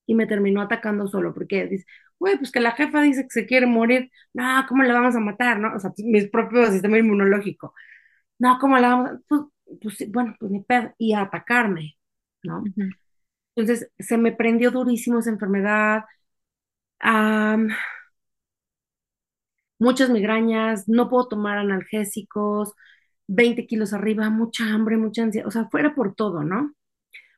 y 0.06 0.16
me 0.16 0.28
terminó 0.28 0.62
atacando 0.62 1.08
solo, 1.08 1.34
porque 1.34 1.68
dice, 1.68 1.86
güey, 2.20 2.38
pues 2.38 2.52
que 2.52 2.60
la 2.62 2.72
jefa 2.74 3.02
dice 3.02 3.24
que 3.24 3.30
se 3.32 3.46
quiere 3.48 3.66
morir, 3.68 4.12
no, 4.34 4.66
¿cómo 4.68 4.84
la 4.84 4.94
vamos 4.94 5.16
a 5.16 5.20
matar, 5.20 5.60
no? 5.60 5.76
O 5.76 5.80
sea, 5.80 5.92
mi 6.00 6.28
propio 6.28 6.72
sistema 6.72 6.98
inmunológico, 7.00 7.74
no, 8.40 8.60
¿cómo 8.60 8.78
la 8.80 8.90
vamos 8.90 9.12
a...? 9.12 9.20
Pues, 9.30 9.42
pues 9.82 10.12
bueno, 10.12 10.36
pues 10.40 10.52
ni 10.52 10.64
pedo, 10.64 10.94
y 11.00 11.14
a 11.14 11.22
atacarme, 11.24 11.98
¿no? 12.44 12.60
Uh 12.62 12.64
-huh. 12.76 12.96
Entonces, 13.56 13.92
se 14.00 14.18
me 14.18 14.32
prendió 14.34 14.72
durísimo 14.72 15.20
esa 15.20 15.32
enfermedad, 15.32 16.06
um, 17.04 17.70
muchas 19.80 20.10
migrañas, 20.10 20.88
no 20.88 21.10
puedo 21.10 21.28
tomar 21.28 21.58
analgésicos, 21.58 22.74
20 23.28 23.68
kilos 23.68 23.94
arriba, 23.94 24.30
mucha 24.30 24.66
hambre, 24.66 24.98
mucha 24.98 25.24
ansiedad, 25.24 25.48
o 25.48 25.52
sea, 25.52 25.66
fuera 25.70 25.96
por 25.96 26.16
todo, 26.16 26.44
¿no? 26.44 26.74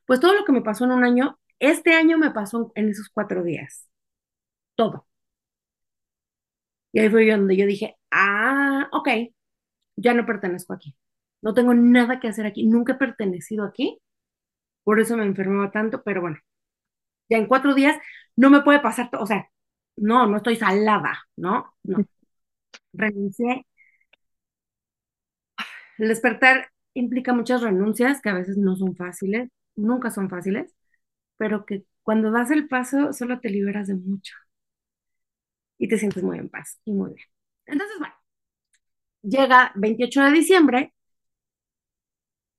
Pues 0.08 0.20
todo 0.20 0.34
lo 0.36 0.46
que 0.46 0.54
me 0.54 0.62
pasó 0.64 0.86
en 0.86 0.92
un 0.94 1.06
año, 1.06 1.40
Este 1.60 1.94
año 1.96 2.18
me 2.20 2.32
pasó 2.32 2.72
en 2.76 2.90
esos 2.90 3.10
cuatro 3.10 3.44
días. 3.44 3.90
Todo. 4.76 5.08
Y 6.94 7.00
ahí 7.00 7.10
fue 7.10 7.30
donde 7.30 7.56
yo 7.58 7.66
dije, 7.66 7.98
ah, 8.12 8.88
ok, 8.92 9.08
ya 9.98 10.14
no 10.14 10.26
pertenezco 10.26 10.74
aquí. 10.74 10.96
No 11.42 11.54
tengo 11.54 11.74
nada 11.74 12.20
que 12.20 12.28
hacer 12.30 12.46
aquí. 12.46 12.66
Nunca 12.68 12.94
he 12.94 12.98
pertenecido 12.98 13.66
aquí. 13.66 14.00
Por 14.84 15.00
eso 15.00 15.18
me 15.18 15.26
enfermaba 15.26 15.72
tanto, 15.72 16.04
pero 16.04 16.22
bueno, 16.22 16.38
ya 17.30 17.38
en 17.38 17.48
cuatro 17.48 17.76
días 17.76 17.98
no 18.38 18.50
me 18.50 18.62
puede 18.64 18.80
pasar, 18.82 19.10
o 19.20 19.26
sea, 19.28 19.50
no, 19.98 20.28
no 20.28 20.38
estoy 20.38 20.56
salada, 20.58 21.26
¿no? 21.38 21.74
No. 21.84 22.06
Renuncié. 22.94 23.66
El 25.98 26.08
despertar 26.10 26.70
implica 26.94 27.34
muchas 27.34 27.62
renuncias 27.62 28.22
que 28.22 28.30
a 28.30 28.34
veces 28.34 28.58
no 28.58 28.76
son 28.76 28.96
fáciles, 28.96 29.50
nunca 29.76 30.10
son 30.12 30.30
fáciles, 30.30 30.74
pero 31.38 31.66
que 31.66 31.86
cuando 32.04 32.32
das 32.32 32.52
el 32.52 32.68
paso 32.70 33.14
solo 33.14 33.40
te 33.40 33.50
liberas 33.50 33.88
de 33.88 33.96
mucho 33.96 34.36
y 35.78 35.88
te 35.88 35.98
sientes 35.98 36.24
muy 36.24 36.38
en 36.40 36.50
paz 36.50 36.80
y 36.86 36.94
muy 36.94 37.14
bien. 37.14 37.28
Entonces, 37.66 37.98
bueno, 38.00 38.14
llega 39.24 39.72
28 39.76 40.22
de 40.24 40.32
diciembre, 40.32 40.94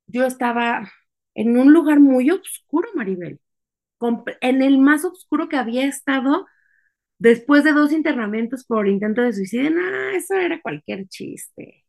yo 0.06 0.24
estaba 0.26 0.90
en 1.34 1.58
un 1.58 1.72
lugar 1.72 2.00
muy 2.00 2.30
oscuro, 2.30 2.88
Maribel, 2.94 3.40
en 4.40 4.62
el 4.62 4.78
más 4.78 5.04
oscuro 5.04 5.48
que 5.48 5.56
había 5.56 5.86
estado 5.86 6.46
después 7.18 7.64
de 7.64 7.72
dos 7.72 7.92
internamientos 7.92 8.64
por 8.64 8.88
intento 8.88 9.22
de 9.22 9.32
suicidio. 9.32 9.70
No, 9.70 10.08
eso 10.10 10.34
era 10.34 10.60
cualquier 10.60 11.06
chiste. 11.08 11.84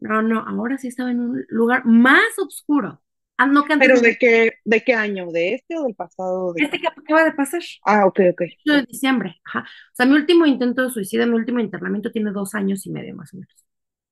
No, 0.00 0.22
no, 0.22 0.40
ahora 0.40 0.78
sí 0.78 0.88
estaba 0.88 1.10
en 1.10 1.20
un 1.20 1.44
lugar 1.48 1.84
más 1.84 2.38
oscuro. 2.38 3.02
Ah, 3.36 3.46
no 3.46 3.64
que 3.64 3.76
¿Pero 3.76 4.00
de 4.00 4.16
qué, 4.16 4.54
de 4.64 4.82
qué 4.82 4.94
año? 4.94 5.30
¿De 5.30 5.54
este 5.54 5.76
o 5.76 5.84
del 5.84 5.94
pasado? 5.94 6.52
De... 6.54 6.64
Este 6.64 6.80
que 6.80 6.88
acaba 6.88 7.24
de 7.24 7.32
pasar. 7.32 7.62
Ah, 7.84 8.04
ok, 8.06 8.20
ok. 8.32 8.42
De 8.64 8.82
diciembre, 8.82 9.40
ajá. 9.44 9.60
O 9.60 9.94
sea, 9.94 10.06
mi 10.06 10.14
último 10.14 10.44
intento 10.44 10.82
de 10.82 10.90
suicidio, 10.90 11.26
mi 11.26 11.34
último 11.34 11.60
internamiento 11.60 12.10
tiene 12.10 12.32
dos 12.32 12.54
años 12.54 12.84
y 12.86 12.90
medio 12.90 13.14
más 13.14 13.32
o 13.34 13.36
menos. 13.36 13.64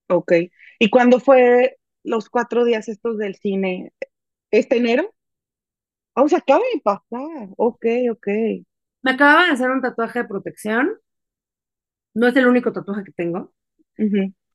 Ok. 0.08 0.32
¿Y 0.78 0.90
cuándo 0.90 1.18
fue 1.18 1.76
los 2.04 2.28
cuatro 2.30 2.64
días 2.64 2.88
estos 2.88 3.18
del 3.18 3.34
cine? 3.34 3.92
¿Este 4.50 4.76
enero? 4.78 5.12
Ah, 6.14 6.22
o 6.22 6.28
sea, 6.28 6.38
acaba 6.38 6.64
de 6.74 6.80
pasar. 6.80 7.48
Ok, 7.56 7.84
ok. 8.12 8.26
Me 9.02 9.12
acababa 9.12 9.46
de 9.46 9.52
hacer 9.52 9.70
un 9.70 9.80
tatuaje 9.82 10.20
de 10.20 10.28
protección. 10.28 10.98
No 12.14 12.26
es 12.26 12.36
el 12.36 12.46
único 12.46 12.72
tatuaje 12.72 13.04
que 13.04 13.12
tengo. 13.12 13.52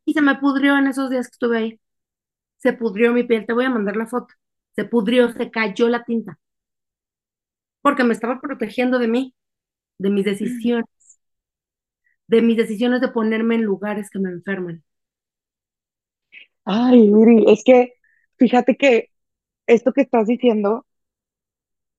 Y 0.05 0.13
se 0.13 0.21
me 0.21 0.35
pudrió 0.35 0.77
en 0.77 0.87
esos 0.87 1.09
días 1.09 1.27
que 1.27 1.33
estuve 1.33 1.57
ahí. 1.57 1.79
Se 2.57 2.73
pudrió 2.73 3.13
mi 3.13 3.23
piel. 3.23 3.45
Te 3.45 3.53
voy 3.53 3.65
a 3.65 3.69
mandar 3.69 3.95
la 3.97 4.07
foto. 4.07 4.33
Se 4.75 4.85
pudrió, 4.85 5.31
se 5.33 5.51
cayó 5.51 5.89
la 5.89 6.03
tinta. 6.03 6.39
Porque 7.81 8.03
me 8.03 8.13
estaba 8.13 8.39
protegiendo 8.41 8.99
de 8.99 9.07
mí, 9.07 9.35
de 9.99 10.09
mis 10.09 10.25
decisiones, 10.25 10.87
de 12.27 12.41
mis 12.41 12.57
decisiones 12.57 12.99
de 12.99 13.09
ponerme 13.09 13.53
en 13.55 13.63
lugares 13.63 14.09
que 14.09 14.17
me 14.19 14.31
enferman. 14.31 14.83
Ay, 16.65 17.09
Miri, 17.09 17.45
es 17.51 17.63
que 17.63 17.93
fíjate 18.37 18.75
que 18.77 19.10
esto 19.73 19.93
que 19.93 20.01
estás 20.01 20.27
diciendo 20.27 20.85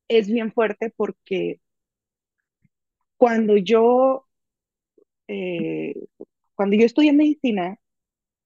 es 0.08 0.28
bien 0.28 0.52
fuerte 0.52 0.92
porque 0.96 1.60
cuando 3.16 3.56
yo, 3.56 4.26
eh, 5.28 5.94
cuando 6.54 6.76
yo 6.76 6.84
estudié 6.84 7.12
medicina, 7.12 7.78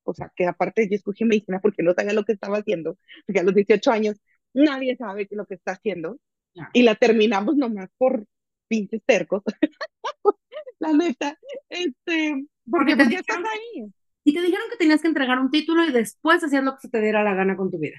o 0.04 0.14
sea, 0.14 0.32
que 0.36 0.46
aparte 0.46 0.88
yo 0.88 0.96
escogí 0.96 1.24
medicina 1.24 1.60
porque 1.60 1.82
no 1.82 1.94
sabía 1.94 2.12
lo 2.12 2.24
que 2.24 2.34
estaba 2.34 2.58
haciendo, 2.58 2.98
porque 3.26 3.40
a 3.40 3.42
los 3.42 3.54
18 3.54 3.90
años 3.90 4.20
nadie 4.54 4.96
sabe 4.96 5.26
lo 5.30 5.46
que 5.46 5.54
está 5.54 5.72
haciendo, 5.72 6.18
y 6.72 6.82
la 6.82 6.94
terminamos 6.94 7.56
nomás 7.56 7.90
por 7.98 8.26
pinches 8.68 9.02
tercos. 9.04 9.42
la 10.78 10.92
neta, 10.92 11.38
este, 11.68 12.46
porque, 12.70 12.96
porque 12.96 13.16
estás 13.16 13.38
ahí. 13.38 13.92
Y 14.24 14.34
te 14.34 14.40
dijeron 14.40 14.66
que 14.70 14.76
tenías 14.76 15.02
que 15.02 15.08
entregar 15.08 15.38
un 15.38 15.50
título 15.50 15.84
y 15.84 15.92
después 15.92 16.42
hacías 16.42 16.64
lo 16.64 16.74
que 16.74 16.82
se 16.82 16.88
te 16.88 17.00
diera 17.00 17.22
la 17.22 17.34
gana 17.34 17.56
con 17.56 17.70
tu 17.70 17.78
vida. 17.78 17.98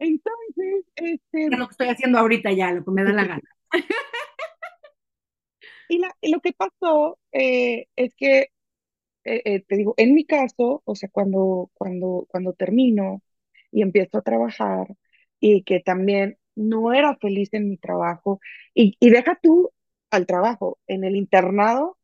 Entonces, 0.00 0.84
este... 0.96 1.44
Es 1.44 1.58
lo 1.58 1.68
que 1.68 1.72
estoy 1.72 1.88
haciendo 1.88 2.18
ahorita 2.18 2.52
ya, 2.52 2.72
lo 2.72 2.84
que 2.84 2.90
me 2.90 3.04
da 3.04 3.12
la 3.12 3.24
gana. 3.24 3.42
y, 5.88 5.98
la, 5.98 6.14
lo 6.22 6.40
que 6.40 6.52
pasó 6.52 7.18
eh, 7.30 7.86
es 7.94 8.14
que, 8.16 8.48
eh, 9.24 9.42
eh, 9.44 9.60
te 9.68 9.76
digo, 9.76 9.94
en 9.96 10.14
mi 10.14 10.24
caso, 10.24 10.82
o 10.84 10.94
sea, 10.96 11.08
cuando, 11.12 11.70
cuando, 11.74 12.26
cuando 12.28 12.52
termino 12.54 13.22
y 13.70 13.82
empiezo 13.82 14.18
a 14.18 14.22
trabajar 14.22 14.88
y 15.38 15.62
que 15.62 15.80
también 15.80 16.38
no 16.56 16.92
era 16.92 17.16
feliz 17.16 17.50
en 17.52 17.68
mi 17.68 17.76
trabajo, 17.76 18.40
y, 18.74 18.96
y 18.98 19.10
deja 19.10 19.38
tú 19.40 19.70
al 20.10 20.26
trabajo, 20.26 20.78
en 20.88 21.04
el 21.04 21.14
internado 21.16 21.98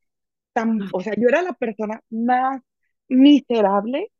o 0.92 1.00
sea, 1.00 1.14
yo 1.16 1.28
era 1.28 1.42
la 1.42 1.52
persona 1.52 2.02
más 2.10 2.62
miserable 3.08 4.12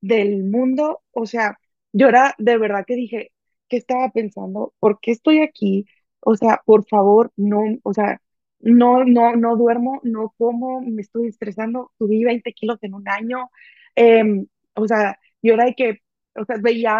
del 0.00 0.44
mundo, 0.44 1.02
o 1.12 1.26
sea, 1.26 1.58
yo 1.94 2.08
era 2.08 2.34
de 2.38 2.58
verdad 2.58 2.84
que 2.86 2.96
dije, 2.96 3.32
¿qué 3.68 3.78
estaba 3.78 4.10
pensando? 4.10 4.74
¿Por 4.80 5.00
qué 5.00 5.12
estoy 5.12 5.42
aquí? 5.42 5.86
O 6.20 6.36
sea, 6.36 6.60
por 6.66 6.86
favor, 6.86 7.32
no, 7.36 7.60
o 7.84 7.94
sea, 7.94 8.20
no, 8.60 9.04
no, 9.04 9.36
no 9.36 9.56
duermo, 9.56 10.00
no 10.04 10.34
como, 10.38 10.80
me 10.82 11.02
estoy 11.02 11.28
estresando, 11.28 11.92
subí 11.98 12.24
20 12.24 12.52
kilos 12.54 12.78
en 12.82 12.94
un 12.94 13.08
año, 13.08 13.50
em, 13.94 14.46
o 14.74 14.88
sea, 14.88 15.18
yo 15.42 15.54
era 15.54 15.66
de 15.66 15.74
que, 15.74 16.00
o 16.36 16.44
sea, 16.44 16.56
veía, 16.62 16.98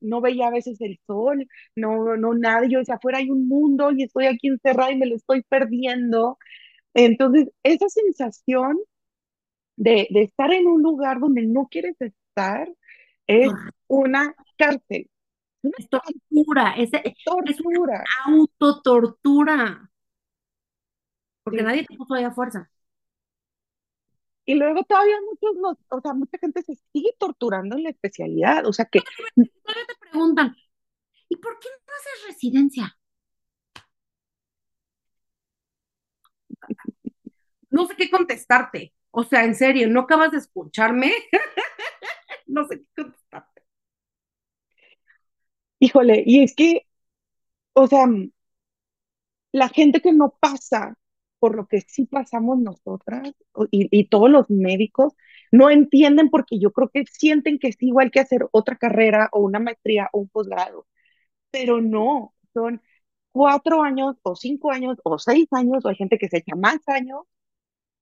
no 0.00 0.20
veía 0.20 0.48
a 0.48 0.50
veces 0.50 0.80
el 0.80 0.98
sol, 1.06 1.46
no, 1.76 2.16
no, 2.16 2.34
nada, 2.34 2.66
yo 2.68 2.78
decía, 2.80 2.96
afuera 2.96 3.18
hay 3.18 3.30
un 3.30 3.48
mundo 3.48 3.92
y 3.92 4.02
estoy 4.04 4.26
aquí 4.26 4.48
encerrada 4.48 4.90
y 4.92 4.96
me 4.96 5.06
lo 5.06 5.16
estoy 5.16 5.42
perdiendo, 5.48 6.38
entonces, 6.94 7.50
esa 7.62 7.88
sensación 7.88 8.78
de, 9.76 10.08
estar 10.10 10.52
en 10.52 10.66
un 10.66 10.82
lugar 10.82 11.20
donde 11.20 11.42
no 11.42 11.68
quieres 11.70 11.96
estar 12.00 12.68
es 13.26 13.50
una 13.88 14.34
cárcel. 14.56 15.08
Es 15.62 15.88
tortura, 15.88 16.74
es, 16.76 16.90
tortura. 17.24 18.04
autotortura. 18.26 19.90
Porque 21.44 21.62
nadie 21.62 21.84
te 21.86 21.96
puso 21.96 22.14
ahí 22.14 22.24
a 22.24 22.32
fuerza. 22.32 22.68
Y 24.44 24.54
luego 24.56 24.82
todavía 24.84 25.16
muchos, 25.20 25.78
o 25.88 26.00
sea, 26.00 26.14
mucha 26.14 26.38
gente 26.38 26.62
se 26.62 26.74
sigue 26.92 27.14
torturando 27.18 27.76
en 27.76 27.84
la 27.84 27.90
especialidad. 27.90 28.66
O 28.66 28.72
sea 28.72 28.86
que. 28.86 29.00
Todavía 29.00 29.86
te 29.86 29.94
preguntan, 30.10 30.56
¿y 31.28 31.36
por 31.36 31.58
qué 31.60 31.68
no 31.68 31.92
haces 31.94 32.26
residencia? 32.28 32.96
no 37.72 37.86
sé 37.86 37.96
qué 37.96 38.10
contestarte. 38.10 38.94
O 39.10 39.24
sea, 39.24 39.44
en 39.44 39.54
serio, 39.54 39.88
¿no 39.88 40.00
acabas 40.00 40.30
de 40.30 40.38
escucharme? 40.38 41.12
no 42.52 42.66
sé 42.66 42.80
qué 42.80 43.02
contestarte. 43.02 43.62
Híjole, 45.80 46.22
y 46.24 46.42
es 46.42 46.54
que, 46.54 46.86
o 47.74 47.86
sea, 47.88 48.06
la 49.52 49.68
gente 49.68 50.00
que 50.00 50.12
no 50.12 50.36
pasa 50.40 50.96
por 51.38 51.56
lo 51.56 51.66
que 51.66 51.80
sí 51.80 52.06
pasamos 52.06 52.58
nosotras 52.58 53.32
y, 53.70 53.88
y, 53.90 54.04
todos 54.08 54.30
los 54.30 54.48
médicos 54.50 55.14
no 55.50 55.70
entienden 55.70 56.30
porque 56.30 56.58
yo 56.60 56.72
creo 56.72 56.88
que 56.88 57.04
sienten 57.10 57.58
que 57.58 57.68
es 57.68 57.76
igual 57.82 58.10
que 58.12 58.20
hacer 58.20 58.46
otra 58.52 58.76
carrera 58.76 59.28
o 59.32 59.40
una 59.40 59.58
maestría 59.58 60.08
o 60.12 60.20
un 60.20 60.28
posgrado, 60.28 60.86
pero 61.50 61.80
no, 61.82 62.34
son 62.54 62.82
cuatro 63.32 63.82
años 63.82 64.16
o 64.22 64.36
cinco 64.36 64.72
años 64.72 64.98
o 65.04 65.18
seis 65.18 65.48
años 65.52 65.84
o 65.84 65.88
hay 65.88 65.96
gente 65.96 66.18
que 66.18 66.28
se 66.28 66.38
echa 66.38 66.56
más 66.56 66.80
años 66.88 67.22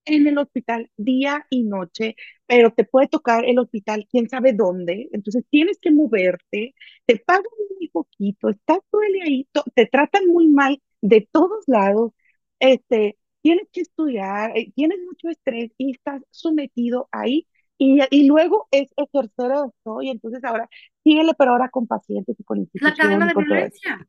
en 0.05 0.27
el 0.27 0.39
hospital 0.39 0.91
día 0.97 1.47
y 1.51 1.63
noche, 1.65 2.17
pero 2.47 2.73
te 2.73 2.85
puede 2.85 3.09
tocar 3.09 3.45
el 3.45 3.59
hospital 3.59 4.07
quién 4.11 4.29
sabe 4.29 4.53
dónde, 4.53 5.09
entonces 5.13 5.45
tienes 5.51 5.79
que 5.81 5.91
moverte, 5.91 6.75
te 7.07 7.19
pagan 7.19 7.45
muy 7.79 7.89
poquito, 7.89 8.49
estás 8.49 8.79
todo 8.91 9.03
el 9.03 9.21
ahí, 9.23 9.49
te 9.75 9.87
tratan 9.87 10.27
muy 10.27 10.49
mal 10.49 10.81
de 11.01 11.29
todos 11.31 11.65
lados, 11.67 12.13
este, 12.59 13.19
tienes 13.43 13.69
que 13.73 13.83
estudiar, 13.83 14.57
eh, 14.57 14.73
tienes 14.75 14.99
mucho 15.07 15.29
estrés 15.29 15.71
y 15.79 15.93
estás 15.93 16.23
sometido 16.31 17.09
ahí 17.13 17.47
y, 17.79 18.01
y, 18.11 18.27
luego 18.27 18.69
es 18.71 18.93
ejercer 18.97 19.53
eso 19.53 20.03
y 20.03 20.11
entonces 20.11 20.45
ahora 20.45 20.69
síguele, 21.03 21.33
pero 21.39 21.53
ahora 21.53 21.71
con 21.71 21.87
pacientes 21.87 22.39
y 22.39 22.45
con 22.45 22.59
instituciones. 22.59 22.99
La 22.99 23.03
cadena 23.03 23.27
de 23.27 23.35
violencia. 23.35 24.07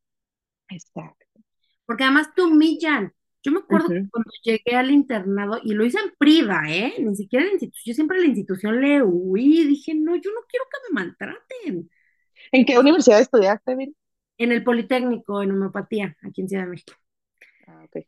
Exacto. 0.67 1.25
Porque 1.85 2.03
además 2.03 2.33
te 2.35 2.41
humillan. 2.41 3.13
Yo 3.43 3.51
me 3.51 3.59
acuerdo 3.59 3.87
cuando 3.87 4.31
llegué 4.43 4.75
al 4.75 4.91
internado, 4.91 5.59
y 5.63 5.73
lo 5.73 5.83
hice 5.83 5.97
en 5.99 6.13
priva, 6.17 6.61
¿eh? 6.67 6.93
Ni 6.99 7.15
siquiera 7.15 7.43
en 7.43 7.49
la 7.49 7.53
institución, 7.53 7.83
yo 7.85 7.95
siempre 7.95 8.17
a 8.17 8.21
la 8.21 8.27
institución 8.27 8.81
le 8.81 9.01
huí, 9.01 9.65
dije, 9.65 9.95
no, 9.95 10.15
yo 10.15 10.29
no 10.31 10.41
quiero 10.47 10.65
que 10.65 10.93
me 10.93 11.01
maltraten. 11.01 11.89
¿En 12.51 12.65
qué 12.65 12.77
universidad 12.77 13.19
estudiaste, 13.19 13.75
Vir? 13.75 13.93
En 14.37 14.51
el 14.51 14.63
Politécnico, 14.63 15.41
en 15.41 15.51
homeopatía, 15.51 16.15
aquí 16.21 16.41
en 16.41 16.49
Ciudad 16.49 16.63
de 16.65 16.69
México. 16.69 16.93
Ah, 17.67 17.83
ok. 17.85 18.05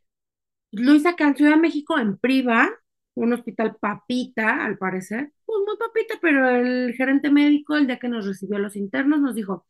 Lo 0.71 0.93
hice 0.93 1.09
acá 1.09 1.27
en 1.27 1.35
Ciudad 1.35 1.51
de 1.51 1.61
México 1.61 1.97
en 1.97 2.17
priva, 2.17 2.69
un 3.15 3.33
hospital 3.33 3.75
papita, 3.79 4.63
al 4.63 4.77
parecer. 4.77 5.31
Pues 5.45 5.59
muy 5.65 5.77
papita, 5.77 6.15
pero 6.21 6.49
el 6.49 6.93
gerente 6.95 7.31
médico, 7.31 7.75
el 7.75 7.87
día 7.87 7.99
que 7.99 8.07
nos 8.07 8.25
recibió 8.25 8.57
a 8.57 8.59
los 8.59 8.75
internos, 8.75 9.19
nos 9.19 9.35
dijo, 9.35 9.65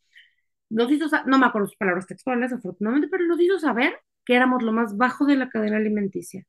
nos 0.68 0.90
hizo, 0.90 1.06
no 1.26 1.38
me 1.38 1.46
acuerdo 1.46 1.68
sus 1.68 1.76
palabras 1.76 2.06
textuales, 2.06 2.52
afortunadamente, 2.52 3.08
pero 3.10 3.26
nos 3.26 3.40
hizo 3.40 3.58
saber 3.58 3.98
que 4.24 4.34
éramos 4.36 4.62
lo 4.62 4.72
más 4.72 4.96
bajo 4.96 5.26
de 5.26 5.36
la 5.36 5.48
cadena 5.50 5.76
alimenticia, 5.78 6.44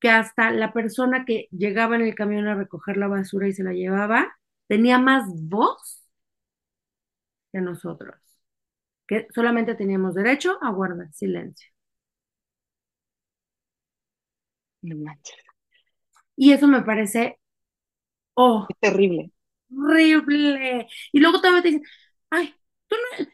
que 0.00 0.10
hasta 0.10 0.50
la 0.52 0.72
persona 0.72 1.24
que 1.26 1.48
llegaba 1.52 1.96
en 1.96 2.02
el 2.02 2.14
camión 2.14 2.48
a 2.48 2.54
recoger 2.56 2.96
la 2.98 3.08
basura 3.08 3.48
y 3.48 3.52
se 3.54 3.64
la 3.64 3.72
llevaba, 3.72 4.36
tenía 4.68 4.98
más 4.98 5.24
voz 5.28 6.02
que 7.52 7.60
nosotros, 7.60 8.14
que 9.08 9.28
solamente 9.34 9.74
teníamos 9.74 10.14
derecho 10.14 10.58
a 10.62 10.70
guardar 10.70 11.12
silencio. 11.12 11.70
No 14.82 14.96
manches. 14.96 15.36
Y 16.36 16.52
eso 16.52 16.66
me 16.68 16.82
parece, 16.82 17.38
oh, 18.34 18.66
es 18.68 18.78
terrible. 18.80 19.32
Horrible. 19.76 20.88
Y 21.12 21.20
luego 21.20 21.40
todavía 21.40 21.62
te 21.62 21.68
dicen, 21.70 21.84
ay, 22.30 22.54
tú 22.88 22.96
no, 23.20 23.26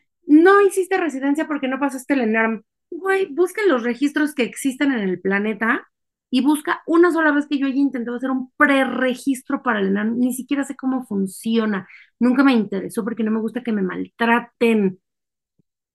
no 0.42 0.62
hiciste 0.62 0.96
residencia 0.98 1.46
porque 1.46 1.68
no 1.68 1.80
pasaste 1.80 2.14
el 2.14 2.22
ENARM. 2.22 2.64
Güey, 2.94 3.26
busca 3.32 3.62
los 3.66 3.82
registros 3.82 4.34
que 4.34 4.42
existen 4.42 4.92
en 4.92 5.00
el 5.00 5.20
planeta 5.20 5.88
y 6.30 6.42
busca 6.42 6.82
una 6.86 7.10
sola 7.10 7.32
vez 7.32 7.46
que 7.48 7.58
yo 7.58 7.66
haya 7.66 7.76
intentado 7.76 8.16
hacer 8.18 8.30
un 8.30 8.52
preregistro 8.56 9.62
para 9.62 9.80
el 9.80 9.88
ENARM. 9.88 10.18
Ni 10.18 10.34
siquiera 10.34 10.62
sé 10.64 10.76
cómo 10.76 11.04
funciona. 11.06 11.88
Nunca 12.18 12.44
me 12.44 12.52
interesó 12.52 13.02
porque 13.02 13.22
no 13.24 13.30
me 13.30 13.40
gusta 13.40 13.62
que 13.62 13.72
me 13.72 13.82
maltraten. 13.82 15.00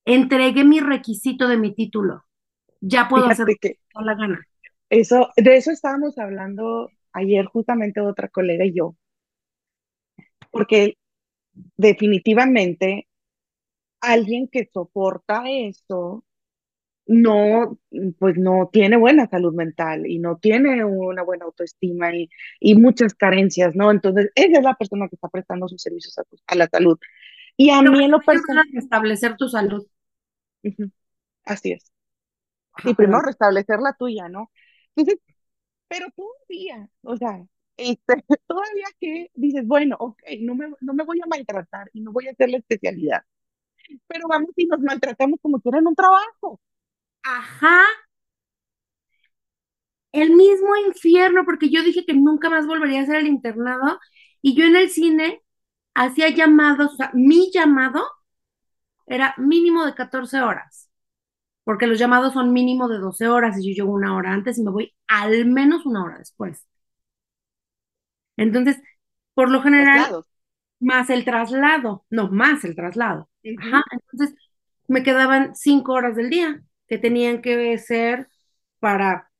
Entregué 0.04 0.64
mi 0.64 0.80
requisito 0.80 1.46
de 1.48 1.56
mi 1.56 1.74
título. 1.74 2.24
Ya 2.80 3.08
puedo 3.08 3.26
hacer 3.26 3.46
que 3.60 3.78
la 3.94 4.14
gana. 4.14 4.40
Eso, 4.90 5.28
de 5.36 5.56
eso 5.56 5.70
estábamos 5.70 6.18
hablando 6.18 6.90
ayer 7.12 7.46
justamente 7.46 8.00
otra 8.00 8.28
colega 8.28 8.64
y 8.64 8.74
yo, 8.74 8.96
porque 10.50 10.96
definitivamente 11.76 13.08
alguien 14.00 14.48
que 14.48 14.68
soporta 14.72 15.44
eso 15.48 16.24
no, 17.08 17.78
pues 18.18 18.36
no 18.36 18.68
tiene 18.70 18.98
buena 18.98 19.26
salud 19.28 19.54
mental 19.54 20.06
y 20.06 20.18
no 20.18 20.36
tiene 20.36 20.84
una 20.84 21.22
buena 21.22 21.46
autoestima 21.46 22.14
y, 22.14 22.28
y 22.60 22.74
muchas 22.74 23.14
carencias, 23.14 23.74
¿no? 23.74 23.90
Entonces, 23.90 24.30
ella 24.34 24.58
es 24.58 24.64
la 24.64 24.74
persona 24.74 25.08
que 25.08 25.16
está 25.16 25.28
prestando 25.28 25.68
sus 25.68 25.80
servicios 25.80 26.16
a, 26.18 26.54
la 26.54 26.68
salud. 26.68 26.98
Y 27.56 27.70
a 27.70 27.80
mí 27.80 28.04
en 28.04 28.10
lo 28.10 28.20
personal... 28.20 28.66
Restablecer 28.72 29.36
tu 29.36 29.48
salud. 29.48 29.86
Así 31.44 31.72
es. 31.72 31.90
Y 32.84 32.94
primero 32.94 33.22
restablecer 33.22 33.80
la 33.80 33.94
tuya, 33.94 34.28
¿no? 34.28 34.52
Entonces, 34.94 35.18
pero 35.88 36.06
todavía, 36.14 36.90
o 37.02 37.16
sea, 37.16 37.42
este, 37.78 38.24
todavía 38.46 38.86
que 39.00 39.30
dices, 39.34 39.66
bueno, 39.66 39.96
ok, 39.98 40.22
no 40.40 40.54
me, 40.54 40.68
no 40.80 40.92
me 40.92 41.04
voy 41.04 41.20
a 41.22 41.26
maltratar 41.26 41.88
y 41.94 42.02
no 42.02 42.12
voy 42.12 42.28
a 42.28 42.32
hacer 42.32 42.50
la 42.50 42.58
especialidad, 42.58 43.22
pero 44.06 44.28
vamos 44.28 44.50
y 44.56 44.66
nos 44.66 44.80
maltratamos 44.80 45.40
como 45.40 45.58
si 45.58 45.68
en 45.70 45.86
un 45.86 45.94
trabajo. 45.94 46.60
Ajá. 47.36 47.84
El 50.12 50.34
mismo 50.34 50.76
infierno, 50.86 51.44
porque 51.44 51.70
yo 51.70 51.82
dije 51.82 52.04
que 52.06 52.14
nunca 52.14 52.50
más 52.50 52.66
volvería 52.66 53.00
a 53.00 53.02
hacer 53.02 53.16
el 53.16 53.26
internado 53.26 53.98
y 54.42 54.54
yo 54.56 54.64
en 54.64 54.76
el 54.76 54.90
cine 54.90 55.42
hacía 55.94 56.30
llamados, 56.30 56.94
o 56.94 56.96
sea, 56.96 57.10
mi 57.14 57.50
llamado 57.52 58.02
era 59.06 59.34
mínimo 59.38 59.84
de 59.84 59.94
14 59.94 60.40
horas 60.40 60.90
porque 61.64 61.86
los 61.86 61.98
llamados 61.98 62.34
son 62.34 62.52
mínimo 62.52 62.88
de 62.88 62.98
12 62.98 63.28
horas 63.28 63.58
y 63.58 63.68
yo 63.68 63.84
llego 63.84 63.94
una 63.94 64.16
hora 64.16 64.32
antes 64.32 64.58
y 64.58 64.64
me 64.64 64.70
voy 64.70 64.94
al 65.08 65.46
menos 65.46 65.86
una 65.86 66.04
hora 66.04 66.18
después. 66.18 66.66
Entonces, 68.36 68.78
por 69.34 69.50
lo 69.50 69.62
general, 69.62 70.24
más 70.80 71.10
el 71.10 71.24
traslado, 71.24 72.06
no, 72.10 72.30
más 72.30 72.64
el 72.64 72.74
traslado. 72.76 73.28
Ajá, 73.58 73.82
entonces 73.90 74.36
me 74.88 75.02
quedaban 75.02 75.54
cinco 75.56 75.92
horas 75.92 76.16
del 76.16 76.30
día 76.30 76.62
que 76.88 76.98
tenían 76.98 77.42
que 77.42 77.78
ser 77.78 78.28
para 78.80 79.30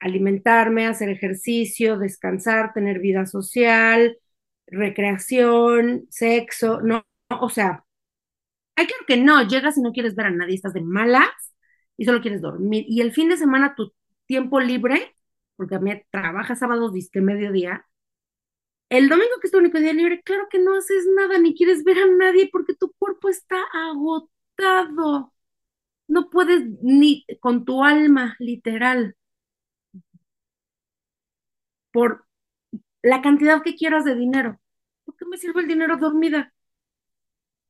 alimentarme, 0.00 0.86
hacer 0.86 1.08
ejercicio, 1.10 1.98
descansar, 1.98 2.74
tener 2.74 3.00
vida 3.00 3.26
social, 3.26 4.18
recreación, 4.66 6.06
sexo, 6.10 6.80
no, 6.82 7.04
o 7.40 7.48
sea, 7.50 7.84
hay 8.76 8.86
que 8.86 8.94
que 9.06 9.16
no, 9.16 9.46
llegas 9.46 9.78
y 9.78 9.82
no 9.82 9.92
quieres 9.92 10.14
ver 10.16 10.26
a 10.26 10.30
nadie, 10.30 10.54
estás 10.54 10.74
de 10.74 10.80
malas 10.82 11.28
y 11.96 12.04
solo 12.04 12.20
quieres 12.20 12.40
dormir. 12.40 12.84
Y 12.88 13.00
el 13.00 13.12
fin 13.12 13.28
de 13.28 13.36
semana 13.36 13.74
tu 13.76 13.92
tiempo 14.26 14.60
libre, 14.60 15.14
porque 15.56 15.76
a 15.76 15.80
mí 15.80 15.92
trabaja 16.10 16.56
sábados, 16.56 16.92
disque 16.92 17.20
mediodía, 17.20 17.86
el 18.88 19.08
domingo 19.08 19.32
que 19.40 19.46
es 19.46 19.52
tu 19.52 19.58
único 19.58 19.78
día 19.80 19.92
libre, 19.92 20.22
claro 20.22 20.48
que 20.50 20.58
no 20.58 20.76
haces 20.76 21.06
nada, 21.16 21.38
ni 21.38 21.54
quieres 21.54 21.82
ver 21.84 21.98
a 21.98 22.06
nadie 22.06 22.48
porque 22.52 22.74
tu 22.74 22.92
cuerpo 22.92 23.28
está 23.30 23.56
agotado. 23.72 25.31
No 26.08 26.30
puedes 26.30 26.64
ni 26.82 27.24
con 27.40 27.64
tu 27.64 27.84
alma, 27.84 28.36
literal. 28.38 29.16
Por 31.92 32.26
la 33.02 33.22
cantidad 33.22 33.62
que 33.62 33.74
quieras 33.74 34.04
de 34.04 34.14
dinero. 34.14 34.60
¿Por 35.04 35.16
qué 35.16 35.24
me 35.26 35.36
sirve 35.36 35.62
el 35.62 35.68
dinero 35.68 35.96
dormida? 35.96 36.52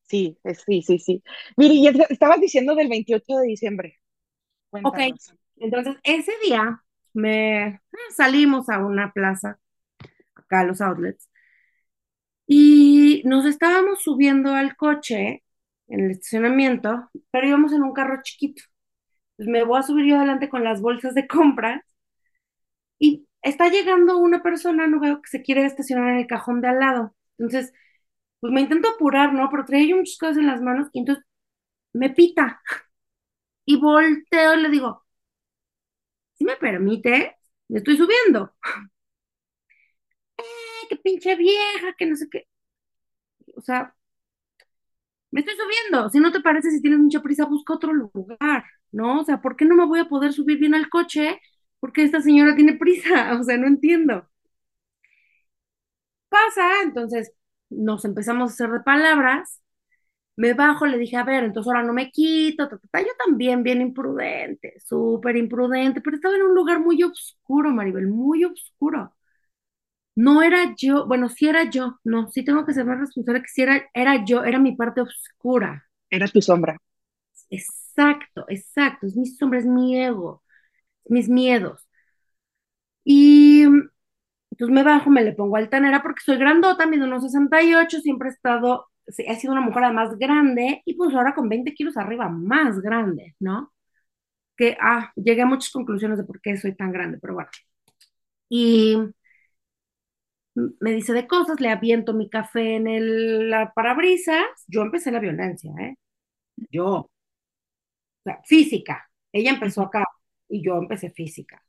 Sí, 0.03 0.39
sí, 0.67 0.83
sí, 0.83 0.99
sí. 0.99 1.23
Mire, 1.57 1.75
y 1.75 1.89
estabas 2.11 2.41
diciendo 2.41 2.75
del 2.75 2.89
28 2.89 3.37
de 3.37 3.47
diciembre. 3.47 3.99
Ok, 4.71 4.99
entonces 5.57 5.97
ese 6.03 6.33
día 6.45 6.83
me 7.15 7.67
eh, 7.67 7.81
salimos 8.15 8.69
a 8.69 8.79
una 8.79 9.13
plaza, 9.13 9.59
acá 10.35 10.61
a 10.61 10.65
los 10.65 10.81
outlets, 10.81 11.29
y 12.47 13.23
nos 13.25 13.47
estábamos 13.47 14.03
subiendo 14.03 14.53
al 14.53 14.77
coche 14.77 15.43
en 15.93 16.07
el 16.07 16.13
estacionamiento, 16.13 17.11
pero 17.33 17.49
íbamos 17.49 17.73
en 17.75 17.83
un 17.85 17.95
carro 17.95 18.21
chiquito. 18.25 18.63
Pues 19.37 19.49
me 19.49 19.65
voy 19.65 19.81
a 19.81 19.83
subir 19.85 20.07
yo 20.07 20.17
adelante 20.19 20.49
con 20.51 20.65
las 20.65 20.81
bolsas 20.83 21.15
de 21.15 21.27
compras 21.29 21.83
y 22.99 23.27
está 23.43 23.69
llegando 23.69 24.19
una 24.19 24.43
persona, 24.43 24.87
no 24.87 25.01
veo 25.01 25.21
que 25.23 25.29
se 25.31 25.43
quiere 25.43 25.65
estacionar 25.67 26.11
en 26.13 26.19
el 26.21 26.27
cajón 26.27 26.61
de 26.61 26.69
al 26.69 26.79
lado. 26.79 27.15
Entonces, 27.39 27.73
pues 28.41 28.53
me 28.53 28.63
intento 28.63 28.89
apurar, 28.91 29.33
¿no? 29.35 29.51
Pero 29.51 29.65
traía 29.67 29.89
yo 29.91 29.97
muchas 29.99 30.19
cosas 30.19 30.39
en 30.39 30.47
las 30.49 30.63
manos 30.63 30.89
y 30.93 31.01
entonces 31.01 31.25
me 31.95 32.11
pita 32.11 32.63
y 33.65 33.77
volteo 33.81 34.55
y 34.55 34.63
le 34.63 34.69
digo, 34.71 35.05
si 36.35 36.45
me 36.45 36.57
permite, 36.57 37.37
me 37.69 37.79
estoy 37.79 37.97
subiendo. 37.97 38.55
Eh, 40.39 40.87
qué 40.89 40.97
pinche 40.97 41.35
vieja, 41.37 41.95
que 41.99 42.07
no 42.07 42.17
sé 42.17 42.29
qué. 42.31 42.47
O 43.57 43.61
sea, 43.63 43.95
me 45.33 45.41
estoy 45.41 45.57
subiendo. 45.57 46.11
Si 46.11 46.21
no 46.21 46.33
te 46.33 46.41
parece, 46.43 46.71
si 46.73 46.83
tienes 46.83 47.01
mucha 47.01 47.23
prisa, 47.23 47.47
busca 47.47 47.75
otro 47.75 47.93
lugar, 47.95 48.65
¿no? 48.93 49.21
O 49.23 49.25
sea, 49.25 49.43
¿por 49.43 49.57
qué 49.57 49.67
no 49.67 49.77
me 49.77 49.87
voy 49.87 50.01
a 50.01 50.09
poder 50.11 50.33
subir 50.35 50.59
bien 50.61 50.75
al 50.77 50.91
coche? 50.91 51.41
Porque 51.81 52.05
esta 52.05 52.23
señora 52.23 52.57
tiene 52.57 52.75
prisa. 52.75 53.35
O 53.41 53.45
sea, 53.45 53.59
no 53.59 53.69
entiendo. 53.69 54.29
Pasa, 56.29 56.83
entonces 56.83 57.33
nos 57.71 58.05
empezamos 58.05 58.51
a 58.51 58.55
hacer 58.55 58.71
de 58.71 58.81
palabras 58.81 59.61
me 60.37 60.55
bajo, 60.55 60.87
le 60.87 60.99
dije, 60.99 61.17
a 61.19 61.25
ver, 61.25 61.45
entonces 61.45 61.69
ahora 61.73 61.85
no 61.87 61.93
me 61.95 62.11
quito, 62.11 62.69
yo 62.71 63.09
también 63.27 63.63
bien 63.63 63.83
imprudente, 63.83 64.75
súper 64.81 65.37
imprudente, 65.37 66.01
pero 66.01 66.17
estaba 66.17 66.37
en 66.37 66.43
un 66.43 66.55
lugar 66.55 66.81
muy 66.81 67.03
oscuro, 67.05 67.71
Maribel, 67.73 68.09
muy 68.09 68.45
oscuro. 68.45 69.15
No 70.15 70.43
era 70.43 70.75
yo, 70.77 71.07
bueno, 71.07 71.29
sí 71.29 71.49
era 71.49 71.71
yo, 71.71 71.99
no, 72.05 72.31
sí 72.31 72.45
tengo 72.45 72.65
que 72.67 72.75
ser 72.75 72.85
más 72.85 72.99
responsable 73.01 73.43
que 73.43 73.49
si 73.49 73.63
era, 73.63 73.83
era 73.95 74.25
yo, 74.25 74.45
era 74.45 74.59
mi 74.59 74.75
parte 74.77 75.01
oscura. 75.01 75.87
Era 76.11 76.29
tu 76.29 76.41
sombra. 76.41 76.77
Exacto, 77.51 78.45
exacto, 78.49 79.07
es 79.07 79.17
mi 79.17 79.27
sombra, 79.27 79.59
es 79.61 79.67
mi 79.67 79.97
ego, 79.99 80.43
mis 81.07 81.29
miedos. 81.29 81.87
Y 83.05 83.63
entonces 83.63 84.75
me 84.75 84.83
bajo, 84.85 85.11
me 85.11 85.25
le 85.25 85.33
pongo 85.33 85.57
altanera 85.57 86.03
porque 86.03 86.23
soy 86.25 86.37
grandota, 86.39 86.87
mido 86.87 87.07
unos 87.07 87.25
68, 87.25 88.01
siempre 88.01 88.29
he 88.31 88.33
estado 88.33 88.89
ha 89.29 89.35
sido 89.37 89.53
una 89.53 89.63
mujer 89.63 89.85
además 89.85 90.17
grande 90.19 90.83
y 90.87 90.95
pues 90.95 91.15
ahora 91.15 91.35
con 91.35 91.49
20 91.49 91.75
kilos 91.75 91.97
arriba, 91.97 92.29
más 92.29 92.81
grande, 92.81 93.35
¿no? 93.41 93.73
Que, 94.57 94.77
ah, 94.81 95.13
llegué 95.17 95.43
a 95.43 95.47
muchas 95.47 95.71
conclusiones 95.73 96.19
de 96.19 96.25
por 96.25 96.41
qué 96.43 96.57
soy 96.59 96.75
tan 96.77 96.93
grande, 96.93 97.19
pero 97.21 97.35
bueno. 97.35 97.51
Y 98.49 98.97
me 100.55 100.93
dice 100.93 101.13
de 101.13 101.27
cosas, 101.27 101.61
le 101.61 101.71
aviento 101.71 102.15
mi 102.15 102.29
café 102.31 102.77
en 102.77 102.87
el 102.89 103.51
la 103.51 103.73
parabrisas, 103.75 104.45
yo 104.69 104.83
empecé 104.83 105.11
la 105.13 105.21
violencia, 105.21 105.73
¿eh? 105.81 105.97
Yo. 106.71 106.87
O 106.87 107.11
sea, 108.25 108.41
física. 108.45 109.09
Ella 109.33 109.51
empezó 109.51 109.83
acá 109.83 110.05
y 110.49 110.63
yo 110.65 110.77
empecé 110.79 111.11
física. 111.11 111.63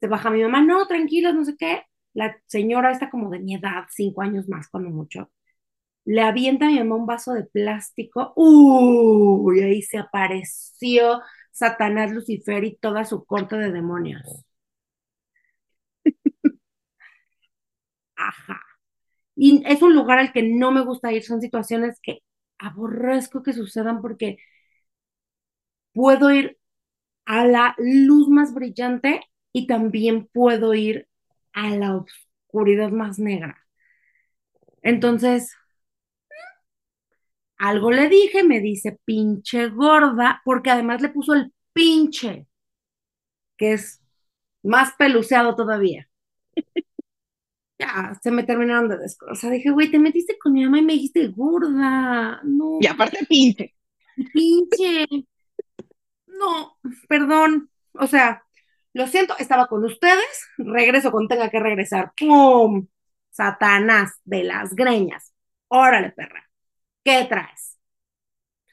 Se 0.00 0.08
baja 0.08 0.30
mi 0.30 0.42
mamá, 0.42 0.62
no, 0.62 0.86
tranquila, 0.86 1.32
no 1.32 1.44
sé 1.44 1.56
qué. 1.58 1.82
La 2.14 2.36
señora 2.46 2.92
está 2.92 3.10
como 3.10 3.30
de 3.30 3.40
mi 3.40 3.54
edad, 3.56 3.84
cinco 3.90 4.22
años 4.22 4.48
más, 4.48 4.68
cuando 4.68 4.90
mucho 4.90 5.30
le 6.06 6.22
avienta 6.22 6.66
a 6.66 6.70
mi 6.70 6.78
mamá 6.80 6.96
un 6.96 7.06
vaso 7.06 7.34
de 7.34 7.44
plástico, 7.44 8.32
uy, 8.36 9.60
ahí 9.62 9.82
se 9.82 9.98
apareció 9.98 11.20
Satanás 11.52 12.12
Lucifer 12.12 12.64
y 12.64 12.76
toda 12.76 13.04
su 13.04 13.24
corte 13.24 13.56
de 13.56 13.72
demonios. 13.72 14.22
Y 19.36 19.62
es 19.66 19.82
un 19.82 19.94
lugar 19.94 20.18
al 20.18 20.32
que 20.32 20.42
no 20.42 20.72
me 20.72 20.82
gusta 20.84 21.12
ir, 21.12 21.22
son 21.24 21.40
situaciones 21.40 21.98
que 22.02 22.20
aborrezco 22.58 23.42
que 23.42 23.52
sucedan 23.52 24.00
porque 24.00 24.38
puedo 25.92 26.30
ir 26.32 26.58
a 27.26 27.46
la 27.46 27.74
luz 27.78 28.28
más 28.28 28.54
brillante 28.54 29.22
y 29.52 29.66
también 29.66 30.28
puedo 30.32 30.74
ir 30.74 31.08
a 31.52 31.70
la 31.70 31.96
oscuridad 31.96 32.90
más 32.90 33.18
negra. 33.18 33.58
Entonces, 34.82 35.50
algo 37.58 37.90
le 37.90 38.08
dije, 38.08 38.44
me 38.44 38.60
dice 38.60 38.98
pinche 39.04 39.68
gorda, 39.68 40.40
porque 40.44 40.70
además 40.70 41.02
le 41.02 41.08
puso 41.08 41.34
el 41.34 41.52
pinche, 41.72 42.46
que 43.56 43.72
es 43.74 44.00
más 44.62 44.92
peluceado 44.98 45.56
todavía. 45.56 46.08
Ya, 47.78 48.18
se 48.22 48.30
me 48.30 48.44
terminaron 48.44 48.88
de 48.88 48.98
descosar. 48.98 49.50
Dije, 49.52 49.70
güey, 49.70 49.90
te 49.90 49.98
metiste 49.98 50.38
con 50.38 50.52
mi 50.52 50.64
mamá 50.64 50.78
y 50.78 50.82
me 50.82 50.92
dijiste 50.94 51.28
gorda. 51.28 52.40
No. 52.44 52.78
Y 52.80 52.86
aparte 52.86 53.26
pinche. 53.28 53.74
Pinche. 54.32 55.06
No, 56.26 56.78
perdón. 57.08 57.70
O 57.94 58.06
sea, 58.06 58.44
lo 58.92 59.06
siento, 59.06 59.34
estaba 59.38 59.66
con 59.66 59.84
ustedes, 59.84 60.48
regreso 60.58 61.10
cuando 61.10 61.28
tenga 61.34 61.50
que 61.50 61.60
regresar. 61.60 62.12
¡Pum! 62.16 62.86
Satanás 63.30 64.12
de 64.24 64.44
las 64.44 64.74
greñas. 64.74 65.32
Órale, 65.68 66.10
perra. 66.12 66.48
¿Qué 67.04 67.26
traes? 67.28 67.78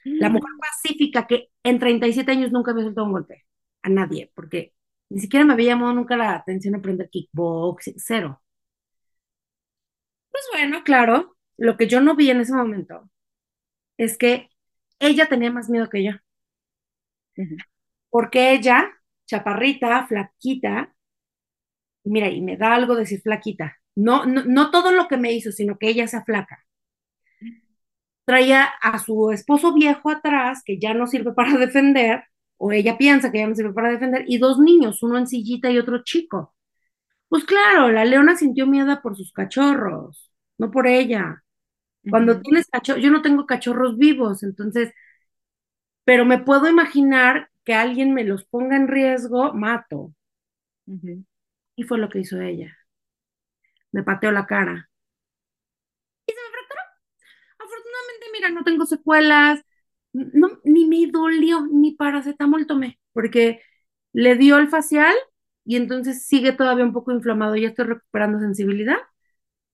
La 0.04 0.28
mujer 0.28 0.50
pacífica 0.60 1.26
que 1.26 1.50
en 1.62 1.78
37 1.78 2.30
años 2.32 2.52
nunca 2.52 2.74
me 2.74 2.82
soltó 2.82 3.04
un 3.04 3.12
golpe. 3.12 3.44
A 3.82 3.88
nadie, 3.88 4.30
porque 4.34 4.74
ni 5.10 5.20
siquiera 5.20 5.44
me 5.44 5.54
había 5.54 5.70
llamado 5.70 5.92
nunca 5.94 6.16
la 6.16 6.34
atención 6.34 6.74
aprender 6.76 7.08
kickboxing, 7.10 7.94
cero. 7.98 8.40
Pues 10.32 10.44
bueno, 10.52 10.82
claro, 10.84 11.36
lo 11.56 11.76
que 11.76 11.86
yo 11.88 12.00
no 12.00 12.16
vi 12.16 12.30
en 12.30 12.40
ese 12.40 12.54
momento 12.54 13.08
es 13.98 14.18
que 14.18 14.50
ella 15.00 15.28
tenía 15.28 15.50
más 15.52 15.70
miedo 15.70 15.88
que 15.90 16.04
yo. 16.04 16.12
Porque 18.10 18.52
ella, 18.52 18.78
chaparrita, 19.26 20.06
flaquita, 20.06 20.94
mira, 22.04 22.28
y 22.30 22.40
me 22.40 22.56
da 22.56 22.74
algo 22.74 22.94
decir 22.96 23.20
flaquita, 23.22 23.76
no, 23.96 24.24
no, 24.26 24.44
no 24.44 24.70
todo 24.70 24.92
lo 24.92 25.08
que 25.08 25.16
me 25.16 25.32
hizo, 25.32 25.52
sino 25.52 25.78
que 25.78 25.88
ella 25.88 26.06
sea 26.08 26.24
flaca. 26.24 26.64
Traía 28.24 28.64
a 28.82 28.98
su 28.98 29.30
esposo 29.32 29.72
viejo 29.74 30.10
atrás, 30.10 30.62
que 30.64 30.78
ya 30.80 30.94
no 30.94 31.06
sirve 31.06 31.32
para 31.34 31.56
defender, 31.58 32.24
o 32.56 32.72
ella 32.72 32.98
piensa 32.98 33.30
que 33.32 33.38
ya 33.38 33.46
no 33.46 33.54
sirve 33.54 33.72
para 33.72 33.90
defender, 33.90 34.24
y 34.28 34.38
dos 34.38 34.58
niños, 34.58 35.02
uno 35.02 35.18
en 35.18 35.26
sillita 35.28 35.70
y 35.70 35.78
otro 35.78 36.02
chico. 36.04 36.51
Pues 37.32 37.44
claro, 37.44 37.90
la 37.90 38.04
leona 38.04 38.36
sintió 38.36 38.66
miedo 38.66 39.00
por 39.02 39.16
sus 39.16 39.32
cachorros, 39.32 40.30
no 40.58 40.70
por 40.70 40.86
ella. 40.86 41.44
Cuando 42.10 42.40
tienes 42.40 42.68
cachorros, 42.68 43.02
yo 43.02 43.10
no 43.10 43.22
tengo 43.22 43.46
cachorros 43.46 43.98
vivos, 43.98 44.42
entonces, 44.44 44.92
pero 46.04 46.24
me 46.24 46.38
puedo 46.38 46.68
imaginar 46.68 47.50
que 47.64 47.74
alguien 47.74 48.14
me 48.14 48.22
los 48.24 48.44
ponga 48.44 48.76
en 48.76 48.86
riesgo, 48.88 49.52
mato. 49.52 50.14
Y 51.76 51.82
fue 51.82 51.98
lo 51.98 52.08
que 52.08 52.20
hizo 52.20 52.40
ella. 52.40 52.74
Me 53.92 54.02
pateó 54.02 54.30
la 54.32 54.44
cara. 54.44 54.90
Y 56.26 56.32
se 56.32 56.38
me 56.40 56.50
fracturó. 56.50 56.80
Afortunadamente, 57.58 58.26
mira, 58.34 58.50
no 58.50 58.64
tengo 58.64 58.86
secuelas, 58.86 59.62
no, 60.12 60.60
ni 60.64 60.86
me 60.86 61.10
dolió, 61.12 61.66
ni 61.72 61.92
paracetamol 61.96 62.66
tomé, 62.66 63.00
porque 63.12 63.62
le 64.12 64.36
dio 64.36 64.58
el 64.58 64.68
facial 64.68 65.14
y 65.64 65.76
entonces 65.76 66.26
sigue 66.26 66.52
todavía 66.52 66.84
un 66.84 66.92
poco 66.92 67.12
inflamado, 67.12 67.56
ya 67.56 67.68
estoy 67.68 67.86
recuperando 67.86 68.38
sensibilidad, 68.40 68.96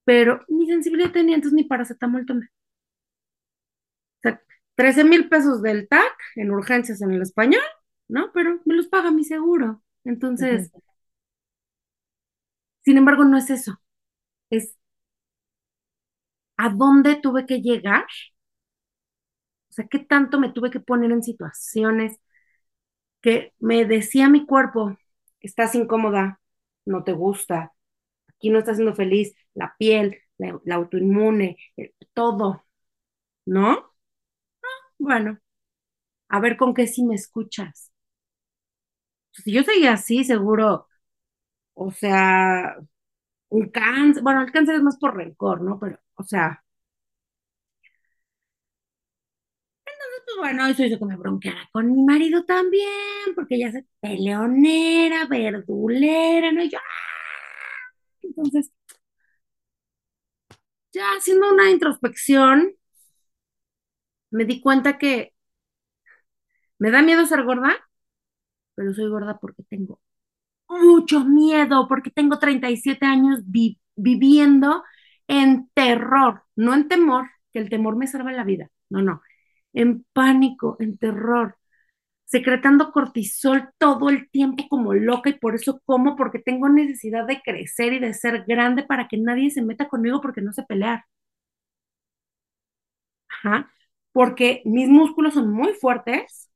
pero 0.04 0.42
ni 0.48 0.66
sensibilidad 0.68 1.12
tenía, 1.12 1.36
entonces 1.36 1.56
ni 1.56 1.64
paracetamol 1.64 2.26
tomé. 2.26 2.46
O 2.46 4.20
sea, 4.22 4.40
13 4.74 5.04
mil 5.04 5.28
pesos 5.28 5.62
del 5.62 5.88
TAC 5.88 6.12
en 6.36 6.50
urgencias 6.50 7.00
en 7.02 7.12
el 7.12 7.22
español, 7.22 7.62
¿no? 8.08 8.30
Pero 8.32 8.60
me 8.64 8.74
los 8.74 8.88
paga 8.88 9.10
mi 9.10 9.24
seguro. 9.24 9.82
Entonces, 10.04 10.70
sin 12.84 12.96
embargo, 12.98 13.24
no 13.24 13.36
es 13.38 13.50
eso. 13.50 13.80
Es 14.50 14.76
a 16.58 16.68
dónde 16.68 17.16
tuve 17.16 17.46
que 17.46 17.60
llegar. 17.62 18.04
O 19.70 19.72
sea, 19.72 19.86
qué 19.88 19.98
tanto 20.00 20.38
me 20.40 20.52
tuve 20.52 20.70
que 20.70 20.80
poner 20.80 21.10
en 21.12 21.22
situaciones 21.22 22.18
que 23.20 23.52
me 23.58 23.84
decía 23.84 24.28
mi 24.28 24.46
cuerpo, 24.46 24.96
estás 25.40 25.74
incómoda, 25.74 26.40
no 26.84 27.04
te 27.04 27.12
gusta, 27.12 27.72
aquí 28.28 28.50
no 28.50 28.58
estás 28.60 28.76
siendo 28.78 28.94
feliz, 28.94 29.34
la 29.54 29.74
piel, 29.78 30.18
la, 30.38 30.60
autoinmune, 30.76 31.56
todo, 32.14 32.64
¿no? 33.46 33.70
Ah, 33.70 33.86
bueno, 34.98 35.38
a 36.28 36.40
ver 36.40 36.56
con 36.56 36.74
qué 36.74 36.86
sí 36.88 37.04
me 37.04 37.14
escuchas. 37.16 37.92
Si 39.32 39.52
yo 39.52 39.62
seguía 39.62 39.92
así, 39.94 40.24
seguro, 40.24 40.86
o 41.74 41.92
sea, 41.92 42.76
un 43.50 43.70
cáncer, 43.70 44.22
bueno, 44.24 44.42
el 44.42 44.52
cáncer 44.52 44.76
es 44.76 44.82
más 44.82 44.98
por 44.98 45.16
rencor, 45.16 45.62
¿no? 45.62 45.78
Pero, 45.80 45.98
o 46.16 46.24
sea, 46.24 46.64
bueno, 50.38 50.66
eso 50.66 50.84
hizo 50.84 50.98
que 50.98 51.04
me 51.04 51.16
bronqueara 51.16 51.68
con 51.72 51.92
mi 51.92 52.02
marido 52.04 52.44
también, 52.44 52.88
porque 53.34 53.56
ella 53.56 53.72
se 53.72 53.86
peleonera, 54.00 55.26
verdulera, 55.26 56.52
¿no? 56.52 56.62
Y 56.62 56.70
yo, 56.70 56.78
¡ah! 56.78 56.82
Entonces, 58.22 58.70
ya 60.92 61.12
haciendo 61.16 61.50
una 61.52 61.70
introspección, 61.70 62.74
me 64.30 64.44
di 64.44 64.60
cuenta 64.60 64.98
que 64.98 65.34
me 66.78 66.90
da 66.90 67.02
miedo 67.02 67.26
ser 67.26 67.44
gorda, 67.44 67.74
pero 68.74 68.94
soy 68.94 69.08
gorda 69.08 69.38
porque 69.38 69.62
tengo 69.64 70.00
mucho 70.68 71.24
miedo, 71.24 71.88
porque 71.88 72.10
tengo 72.12 72.38
37 72.38 73.06
años 73.06 73.40
viviendo 73.96 74.84
en 75.28 75.70
terror, 75.74 76.44
no 76.56 76.74
en 76.74 76.88
temor, 76.88 77.28
que 77.52 77.60
el 77.60 77.70
temor 77.70 77.96
me 77.96 78.06
salva 78.08 78.32
la 78.32 78.44
vida, 78.44 78.70
no, 78.90 79.02
no, 79.02 79.22
en 79.78 80.04
pánico, 80.14 80.76
en 80.80 80.98
terror, 80.98 81.56
secretando 82.26 82.92
cortisol 82.92 83.70
todo 83.78 84.10
el 84.10 84.30
tiempo 84.30 84.64
como 84.70 84.94
loca 84.94 85.30
y 85.30 85.34
por 85.38 85.54
eso 85.56 85.80
como, 85.86 86.16
porque 86.16 86.38
tengo 86.40 86.68
necesidad 86.70 87.26
de 87.26 87.42
crecer 87.42 87.92
y 87.94 88.00
de 88.00 88.14
ser 88.14 88.44
grande 88.46 88.84
para 88.84 89.08
que 89.08 89.18
nadie 89.18 89.50
se 89.50 89.62
meta 89.62 89.88
conmigo 89.88 90.20
porque 90.22 90.42
no 90.42 90.52
sé 90.54 90.64
pelear. 90.64 91.04
Ajá. 93.28 93.70
Porque 94.12 94.62
mis 94.64 94.88
músculos 94.88 95.34
son 95.34 95.50
muy 95.52 95.74
fuertes 95.74 96.50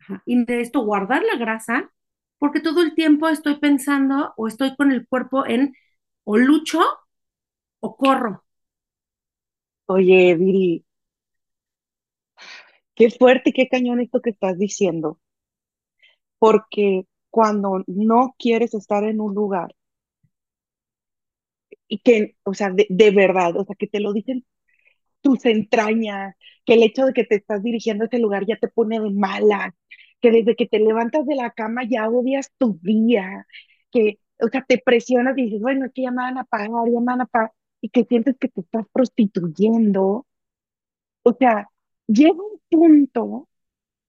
ajá, 0.00 0.22
y 0.26 0.44
esto 0.52 0.82
guardar 0.82 1.22
la 1.24 1.38
grasa 1.38 1.92
porque 2.38 2.60
todo 2.60 2.82
el 2.82 2.94
tiempo 2.96 3.28
estoy 3.28 3.56
pensando 3.60 4.34
o 4.38 4.48
estoy 4.48 4.76
con 4.76 4.92
el 4.92 5.06
cuerpo 5.08 5.46
en 5.46 5.74
o 6.24 6.38
lucho 6.38 6.80
o 7.80 7.96
corro. 7.96 8.44
Oye, 9.88 10.34
Viri, 10.36 10.84
qué 12.96 13.10
fuerte 13.10 13.50
y 13.50 13.52
qué 13.52 13.68
cañón 13.68 14.00
esto 14.00 14.20
que 14.22 14.30
estás 14.30 14.58
diciendo. 14.58 15.20
Porque 16.38 17.06
cuando 17.30 17.84
no 17.86 18.34
quieres 18.38 18.72
estar 18.74 19.04
en 19.04 19.20
un 19.20 19.34
lugar 19.34 19.74
y 21.88 21.98
que, 22.00 22.36
o 22.44 22.54
sea, 22.54 22.70
de, 22.70 23.10
verdad, 23.10 23.56
o 23.56 23.64
sea, 23.64 23.76
que 23.76 23.86
te 23.86 24.00
lo 24.00 24.12
dicen 24.12 24.44
tus 25.22 25.44
entrañas, 25.46 26.36
que 26.66 26.74
el 26.74 26.82
hecho 26.84 27.06
de 27.06 27.12
que 27.14 27.24
te 27.24 27.36
estás 27.36 27.62
dirigiendo 27.62 28.04
a 28.04 28.08
ese 28.08 28.18
lugar 28.18 28.46
ya 28.46 28.56
te 28.58 28.68
pone 28.68 29.00
de 29.00 29.10
mala, 29.10 29.74
que 30.20 30.30
desde 30.32 30.56
que 30.56 30.66
te 30.66 30.78
levantas 30.80 31.26
de 31.26 31.36
la 31.36 31.50
cama 31.52 31.82
ya 31.88 32.08
odias 32.08 32.52
tu 32.58 32.78
día, 32.82 33.46
que, 33.92 34.20
o 34.40 34.48
sea, 34.48 34.64
te 34.68 34.78
presionas 34.78 35.38
y 35.38 35.44
dices, 35.44 35.60
bueno, 35.60 35.86
es 35.86 35.92
que 35.92 36.02
ya 36.02 36.10
me 36.10 36.22
van 36.22 36.38
a 36.38 36.44
pagar, 36.44 36.70
ya 36.92 37.00
me 37.00 37.06
van 37.06 37.22
a 37.22 37.26
pagar, 37.26 37.52
y 37.80 37.90
que 37.90 38.04
sientes 38.04 38.36
que 38.38 38.48
te 38.48 38.60
estás 38.62 38.86
prostituyendo. 38.92 40.26
O 41.24 41.32
sea, 41.38 41.68
llega 42.06 42.32
un 42.34 42.60
punto 42.70 43.48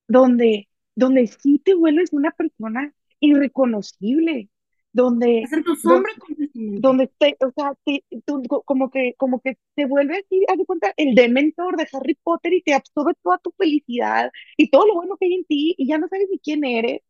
donde, 0.07 0.69
donde 0.95 1.27
sí 1.27 1.59
te 1.59 1.75
vuelves 1.75 2.13
una 2.13 2.31
persona 2.31 2.93
irreconocible, 3.19 4.49
donde, 4.93 5.47
Es 5.47 5.51
en 5.51 5.63
tu 5.63 5.75
donde, 5.81 6.05
sombra 6.05 6.11
completamente. 6.19 6.63
donde 6.75 7.07
te, 7.19 7.37
o 7.41 7.51
sea, 7.51 7.73
te- 7.85 8.03
tú 8.25 8.43
co- 8.49 8.63
como 8.63 8.89
que, 8.91 9.15
como 9.17 9.41
que 9.41 9.57
te 9.75 9.85
vuelve 9.85 10.17
así, 10.19 10.43
haz 10.49 10.57
de 10.57 10.65
cuenta, 10.65 10.93
el 10.97 11.15
dementor 11.15 11.77
de 11.77 11.87
Harry 11.93 12.15
Potter 12.23 12.53
y 12.53 12.61
te 12.63 12.73
absorbe 12.73 13.13
toda 13.23 13.37
tu 13.39 13.51
felicidad 13.57 14.31
y 14.57 14.69
todo 14.69 14.87
lo 14.87 14.95
bueno 14.95 15.17
que 15.17 15.25
hay 15.27 15.35
en 15.35 15.45
ti 15.45 15.75
y 15.77 15.87
ya 15.87 15.97
no 15.97 16.07
sabes 16.09 16.27
ni 16.31 16.39
quién 16.39 16.63
eres. 16.65 17.01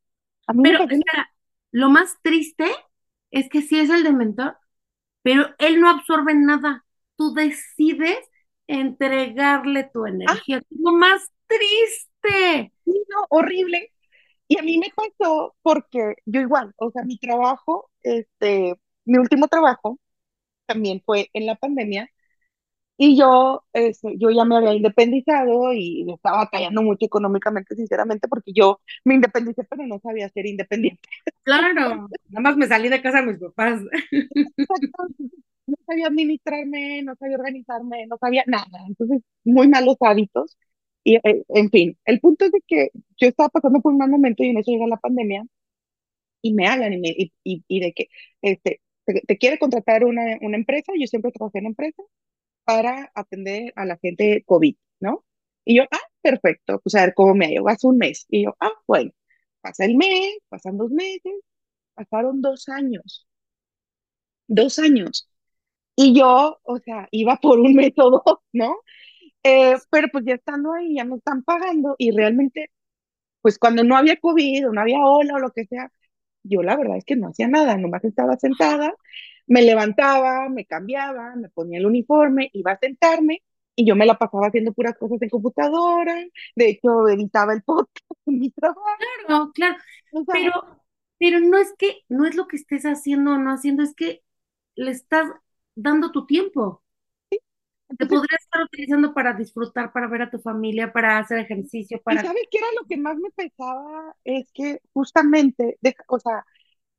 A 0.47 0.53
mí 0.53 0.63
Pero 0.63 0.79
una- 0.89 1.03
espera, 1.03 1.29
lo 1.71 1.89
más 1.89 2.17
triste 2.21 2.65
es 3.31 3.49
que 3.49 3.61
sí 3.61 3.79
es 3.79 3.89
el 3.89 4.03
dementor, 4.03 4.57
pero 5.23 5.47
él 5.59 5.79
no 5.81 5.89
absorbe 5.89 6.35
nada. 6.35 6.85
Tú 7.17 7.33
decides 7.33 8.19
entregarle 8.67 9.85
tu 9.93 10.05
ah, 10.05 10.09
energía. 10.09 10.57
Es 10.57 10.65
lo 10.71 10.91
más 10.93 11.31
triste. 11.47 12.73
no, 12.85 13.25
horrible. 13.29 13.91
Y 14.47 14.59
a 14.59 14.63
mí 14.63 14.77
me 14.77 14.87
pasó 14.95 15.55
porque 15.61 16.15
yo 16.25 16.41
igual, 16.41 16.73
o 16.77 16.91
sea, 16.91 17.03
mi 17.03 17.17
trabajo, 17.17 17.91
este, 18.03 18.75
mi 19.05 19.17
último 19.17 19.47
trabajo 19.47 19.99
también 20.67 21.01
fue 21.05 21.29
en 21.33 21.45
la 21.47 21.55
pandemia 21.55 22.09
Y 22.99 23.15
yo, 23.17 23.63
este, 23.73 24.15
yo 24.17 24.31
ya 24.31 24.43
me 24.45 24.57
había 24.57 24.73
independizado 24.73 25.71
y 25.73 26.05
estaba 26.11 26.37
batallando 26.45 26.81
mucho 26.81 27.05
económicamente, 27.05 27.75
sinceramente, 27.75 28.27
porque 28.27 28.53
yo 28.53 28.81
me 29.05 29.15
independicé, 29.15 29.63
pero 29.65 29.85
no 29.85 29.99
sabía 29.99 30.29
ser 30.29 30.47
independiente. 30.47 31.07
Claro, 31.43 31.73
nada 32.29 32.41
más 32.41 32.57
me 32.57 32.67
salí 32.67 32.89
de 32.89 33.01
casa 33.01 33.21
de 33.21 33.27
mis 33.27 33.39
papás. 33.39 33.81
No 35.67 35.75
sabía 35.85 36.07
administrarme, 36.07 37.03
no 37.03 37.15
sabía 37.15 37.37
organizarme, 37.37 38.07
no 38.07 38.17
sabía 38.19 38.43
nada. 38.47 38.79
Entonces, 38.87 39.21
muy 39.43 39.67
malos 39.67 39.97
hábitos. 40.01 40.57
Y, 41.03 41.15
eh, 41.17 41.43
en 41.49 41.69
fin, 41.71 41.97
el 42.05 42.19
punto 42.19 42.45
es 42.45 42.51
de 42.51 42.61
que 42.67 42.89
yo 43.17 43.27
estaba 43.27 43.49
pasando 43.49 43.81
por 43.81 43.91
un 43.93 43.97
mal 43.99 44.09
momento 44.09 44.43
y 44.43 44.49
en 44.49 44.57
eso 44.57 44.71
llega 44.71 44.87
la 44.87 44.97
pandemia 44.97 45.45
y 46.41 46.53
me 46.53 46.67
hablan 46.67 46.93
y, 46.93 46.97
me, 46.99 47.09
y, 47.09 47.33
y, 47.43 47.63
y 47.67 47.79
de 47.81 47.93
que 47.93 48.07
este, 48.41 48.81
te, 49.05 49.21
te, 49.21 49.37
quiere 49.37 49.59
contratar 49.59 50.03
una, 50.05 50.37
una 50.41 50.57
empresa, 50.57 50.93
yo 50.99 51.07
siempre 51.07 51.31
trabajé 51.31 51.59
en 51.59 51.67
empresa, 51.67 52.03
para 52.65 53.11
atender 53.15 53.73
a 53.75 53.85
la 53.85 53.97
gente 53.99 54.43
COVID, 54.45 54.75
¿no? 55.01 55.25
Y 55.65 55.77
yo, 55.77 55.83
ah, 55.91 55.99
perfecto, 56.21 56.79
pues 56.83 56.95
a 56.95 57.01
ver 57.05 57.13
cómo 57.15 57.35
me 57.35 57.47
ha 57.47 57.51
ido, 57.53 57.67
hace 57.69 57.87
un 57.87 57.97
mes. 57.97 58.25
Y 58.29 58.45
yo, 58.45 58.55
ah, 58.61 58.71
bueno, 58.87 59.11
pasa 59.61 59.85
el 59.85 59.95
mes, 59.97 60.37
pasan 60.49 60.77
dos 60.77 60.91
meses, 60.91 61.33
pasaron 61.95 62.41
dos 62.41 62.69
años, 62.69 63.27
dos 64.47 64.79
años. 64.79 65.27
Y 65.99 66.13
yo, 66.13 66.59
o 66.63 66.79
sea, 66.79 67.07
iba 67.11 67.37
por 67.37 67.59
un 67.59 67.73
método, 67.75 68.23
¿no? 68.53 68.77
Eh, 69.43 69.75
pero 69.91 70.09
pues 70.11 70.25
ya 70.25 70.35
estando 70.35 70.73
ahí, 70.73 70.95
ya 70.95 71.05
me 71.05 71.17
están 71.17 71.43
pagando 71.43 71.95
y 71.97 72.11
realmente, 72.11 72.71
pues 73.41 73.59
cuando 73.59 73.83
no 73.83 73.97
había 73.97 74.17
COVID 74.17 74.69
o 74.69 74.73
no 74.73 74.81
había 74.81 74.99
ola 75.05 75.35
o 75.35 75.39
lo 75.39 75.51
que 75.51 75.65
sea, 75.65 75.91
yo 76.43 76.63
la 76.63 76.77
verdad 76.77 76.97
es 76.97 77.05
que 77.05 77.15
no 77.15 77.29
hacía 77.29 77.47
nada, 77.47 77.77
nomás 77.77 78.03
estaba 78.05 78.37
sentada, 78.37 78.93
me 79.47 79.63
levantaba, 79.63 80.49
me 80.49 80.65
cambiaba, 80.65 81.35
me 81.35 81.49
ponía 81.49 81.79
el 81.79 81.87
uniforme, 81.87 82.49
iba 82.53 82.73
a 82.73 82.79
sentarme 82.79 83.43
y 83.75 83.85
yo 83.87 83.95
me 83.95 84.05
la 84.05 84.17
pasaba 84.19 84.47
haciendo 84.47 84.73
puras 84.73 84.97
cosas 84.97 85.21
en 85.21 85.29
computadora, 85.29 86.15
de 86.55 86.69
hecho 86.69 87.07
editaba 87.07 87.53
el 87.53 87.63
podcast 87.65 88.05
en 88.27 88.39
mi 88.39 88.51
trabajo. 88.51 88.83
Claro, 89.27 89.51
claro, 89.53 89.77
o 90.13 90.23
sea, 90.25 90.33
pero, 90.33 90.83
pero 91.19 91.39
no 91.39 91.57
es 91.57 91.73
que, 91.77 92.01
no 92.09 92.25
es 92.25 92.35
lo 92.35 92.47
que 92.47 92.57
estés 92.57 92.85
haciendo 92.85 93.33
o 93.33 93.37
no 93.37 93.51
haciendo, 93.51 93.83
es 93.83 93.95
que 93.95 94.23
le 94.75 94.91
estás 94.91 95.27
dando 95.77 96.11
tu 96.11 96.25
tiempo. 96.25 96.83
Sí. 97.29 97.39
Te 97.97 98.05
podrías 98.05 98.41
estar 98.41 98.63
utilizando 98.63 99.13
para 99.13 99.33
disfrutar, 99.33 99.93
para 99.93 100.07
ver 100.07 100.23
a 100.23 100.29
tu 100.29 100.39
familia, 100.39 100.91
para 100.91 101.19
hacer 101.19 101.39
ejercicio, 101.39 102.01
para... 102.03 102.21
¿Y 102.21 102.25
sabes 102.25 102.43
qué 102.51 102.57
era 102.57 102.67
lo 102.79 102.85
que 102.87 102.97
más 102.97 103.17
me 103.17 103.29
pesaba? 103.31 104.15
Es 104.23 104.51
que 104.53 104.81
justamente, 104.93 105.77
de, 105.81 105.95
o 106.07 106.19
sea, 106.19 106.45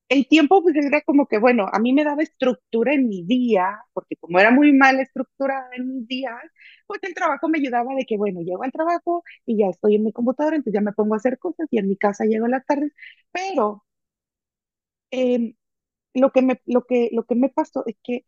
el 0.09 0.27
tiempo 0.29 0.63
pues 0.63 0.75
era 0.77 1.03
como 1.03 1.27
que, 1.27 1.39
bueno, 1.39 1.67
a 1.71 1.79
mí 1.79 1.93
me 1.93 2.05
daba 2.05 2.23
estructura 2.23 2.95
en 2.95 3.09
mi 3.09 3.25
día, 3.25 3.83
porque 3.93 4.17
como 4.17 4.39
era 4.41 4.51
muy 4.51 4.73
mal 4.73 4.99
estructurada 5.01 5.69
en 5.77 5.89
mis 5.89 6.09
días, 6.09 6.35
pues 6.87 7.01
el 7.03 7.15
trabajo 7.15 7.49
me 7.49 7.59
ayudaba 7.59 7.95
de 7.95 8.07
que, 8.07 8.17
bueno, 8.17 8.41
llego 8.41 8.63
al 8.63 8.73
trabajo 8.73 9.23
y 9.47 9.59
ya 9.59 9.67
estoy 9.69 9.97
en 9.97 10.05
mi 10.05 10.13
computadora, 10.13 10.57
entonces 10.57 10.75
ya 10.75 10.85
me 10.85 10.93
pongo 10.93 11.15
a 11.15 11.19
hacer 11.19 11.39
cosas 11.39 11.69
y 11.71 11.79
en 11.79 11.89
mi 11.89 11.97
casa 11.97 12.25
llego 12.25 12.47
a 12.47 12.49
las 12.49 12.65
tardes, 12.67 12.93
pero 13.33 13.85
eh, 15.11 15.55
lo, 16.15 16.33
que 16.33 16.43
me, 16.43 16.61
lo, 16.67 16.85
que, 16.87 17.11
lo 17.13 17.25
que 17.25 17.35
me 17.35 17.49
pasó 17.51 17.85
es 17.87 17.97
que 18.03 18.27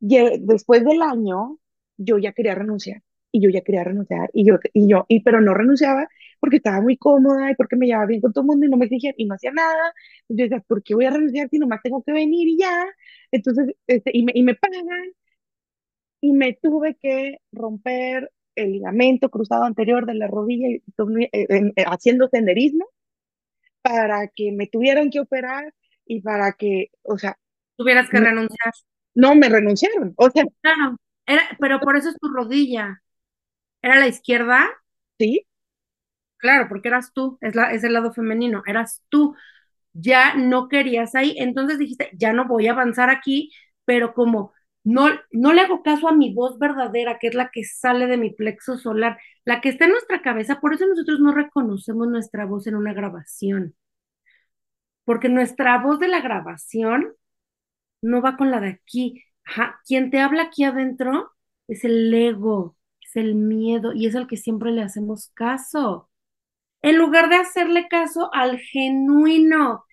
después 0.00 0.84
del 0.84 1.02
año 1.02 1.58
yo 1.96 2.18
ya 2.18 2.32
quería 2.32 2.54
renunciar 2.54 3.02
y 3.32 3.40
yo 3.42 3.50
ya 3.50 3.60
quería 3.62 3.84
renunciar 3.84 4.30
y 4.32 4.46
yo, 4.46 4.58
y 4.72 4.88
yo, 4.88 5.04
y, 5.08 5.22
pero 5.22 5.40
no 5.40 5.54
renunciaba 5.54 6.08
porque 6.40 6.56
estaba 6.56 6.80
muy 6.80 6.96
cómoda 6.96 7.50
y 7.50 7.54
porque 7.54 7.76
me 7.76 7.86
llevaba 7.86 8.06
bien 8.06 8.20
con 8.20 8.32
todo 8.32 8.42
el 8.42 8.46
mundo 8.46 8.66
y 8.66 8.70
no 8.70 8.76
me 8.76 8.86
exigía 8.86 9.12
y 9.16 9.26
no 9.26 9.34
hacía 9.34 9.52
nada. 9.52 9.92
Yo 10.28 10.44
decía, 10.44 10.60
¿por 10.66 10.82
qué 10.82 10.94
voy 10.94 11.04
a 11.04 11.10
renunciar 11.10 11.48
si 11.50 11.58
nomás 11.58 11.82
tengo 11.82 12.02
que 12.02 12.12
venir 12.12 12.48
y 12.48 12.58
ya? 12.58 12.86
Entonces, 13.30 13.74
este, 13.86 14.10
y, 14.14 14.24
me, 14.24 14.32
y 14.34 14.42
me 14.42 14.54
pagan 14.54 14.86
y 16.20 16.32
me 16.32 16.54
tuve 16.54 16.96
que 16.96 17.38
romper 17.52 18.30
el 18.56 18.72
ligamento 18.72 19.30
cruzado 19.30 19.64
anterior 19.64 20.06
de 20.06 20.14
la 20.14 20.26
rodilla 20.26 20.68
eh, 20.68 20.82
eh, 21.32 21.72
haciendo 21.86 22.28
senderismo 22.28 22.86
para 23.82 24.28
que 24.28 24.52
me 24.52 24.66
tuvieran 24.66 25.10
que 25.10 25.20
operar 25.20 25.74
y 26.06 26.20
para 26.20 26.52
que, 26.52 26.90
o 27.02 27.16
sea... 27.18 27.38
Tuvieras 27.76 28.10
que 28.10 28.18
no, 28.18 28.26
renunciar. 28.26 28.72
No, 29.14 29.34
me 29.34 29.48
renunciaron, 29.48 30.14
o 30.16 30.30
sea... 30.30 30.44
Claro, 30.62 30.96
era, 31.26 31.42
pero 31.58 31.80
por 31.80 31.96
eso 31.96 32.10
es 32.10 32.16
tu 32.18 32.28
rodilla. 32.28 33.02
¿Era 33.82 33.98
la 33.98 34.08
izquierda? 34.08 34.68
Sí. 35.18 35.46
Claro, 36.38 36.68
porque 36.68 36.88
eras 36.88 37.12
tú, 37.12 37.38
es, 37.42 37.54
la, 37.54 37.72
es 37.72 37.84
el 37.84 37.92
lado 37.92 38.12
femenino, 38.12 38.62
eras 38.66 39.02
tú. 39.10 39.36
Ya 39.92 40.34
no 40.36 40.68
querías 40.68 41.14
ahí, 41.14 41.34
entonces 41.38 41.78
dijiste, 41.78 42.10
ya 42.14 42.32
no 42.32 42.46
voy 42.48 42.68
a 42.68 42.72
avanzar 42.72 43.10
aquí, 43.10 43.52
pero 43.84 44.14
como 44.14 44.52
no, 44.84 45.08
no 45.32 45.52
le 45.52 45.62
hago 45.62 45.82
caso 45.82 46.08
a 46.08 46.12
mi 46.14 46.32
voz 46.34 46.58
verdadera, 46.58 47.18
que 47.18 47.28
es 47.28 47.34
la 47.34 47.50
que 47.50 47.64
sale 47.64 48.06
de 48.06 48.16
mi 48.16 48.30
plexo 48.30 48.78
solar, 48.78 49.18
la 49.44 49.60
que 49.60 49.70
está 49.70 49.86
en 49.86 49.92
nuestra 49.92 50.22
cabeza, 50.22 50.60
por 50.60 50.74
eso 50.74 50.86
nosotros 50.86 51.20
no 51.20 51.32
reconocemos 51.32 52.08
nuestra 52.08 52.46
voz 52.46 52.66
en 52.66 52.76
una 52.76 52.94
grabación, 52.94 53.74
porque 55.04 55.28
nuestra 55.28 55.78
voz 55.78 55.98
de 56.00 56.08
la 56.08 56.20
grabación 56.20 57.14
no 58.02 58.22
va 58.22 58.36
con 58.36 58.50
la 58.50 58.60
de 58.60 58.68
aquí. 58.68 59.24
Ajá. 59.44 59.80
Quien 59.86 60.10
te 60.10 60.20
habla 60.20 60.44
aquí 60.44 60.64
adentro 60.64 61.32
es 61.68 61.84
el 61.84 62.12
ego, 62.14 62.76
es 63.00 63.16
el 63.16 63.34
miedo 63.34 63.92
y 63.94 64.06
es 64.06 64.14
el 64.14 64.26
que 64.26 64.36
siempre 64.36 64.70
le 64.72 64.82
hacemos 64.82 65.30
caso. 65.34 66.10
En 66.82 66.98
lugar 66.98 67.28
de 67.28 67.36
hacerle 67.36 67.88
caso 67.88 68.30
al 68.32 68.58
genuino, 68.58 69.84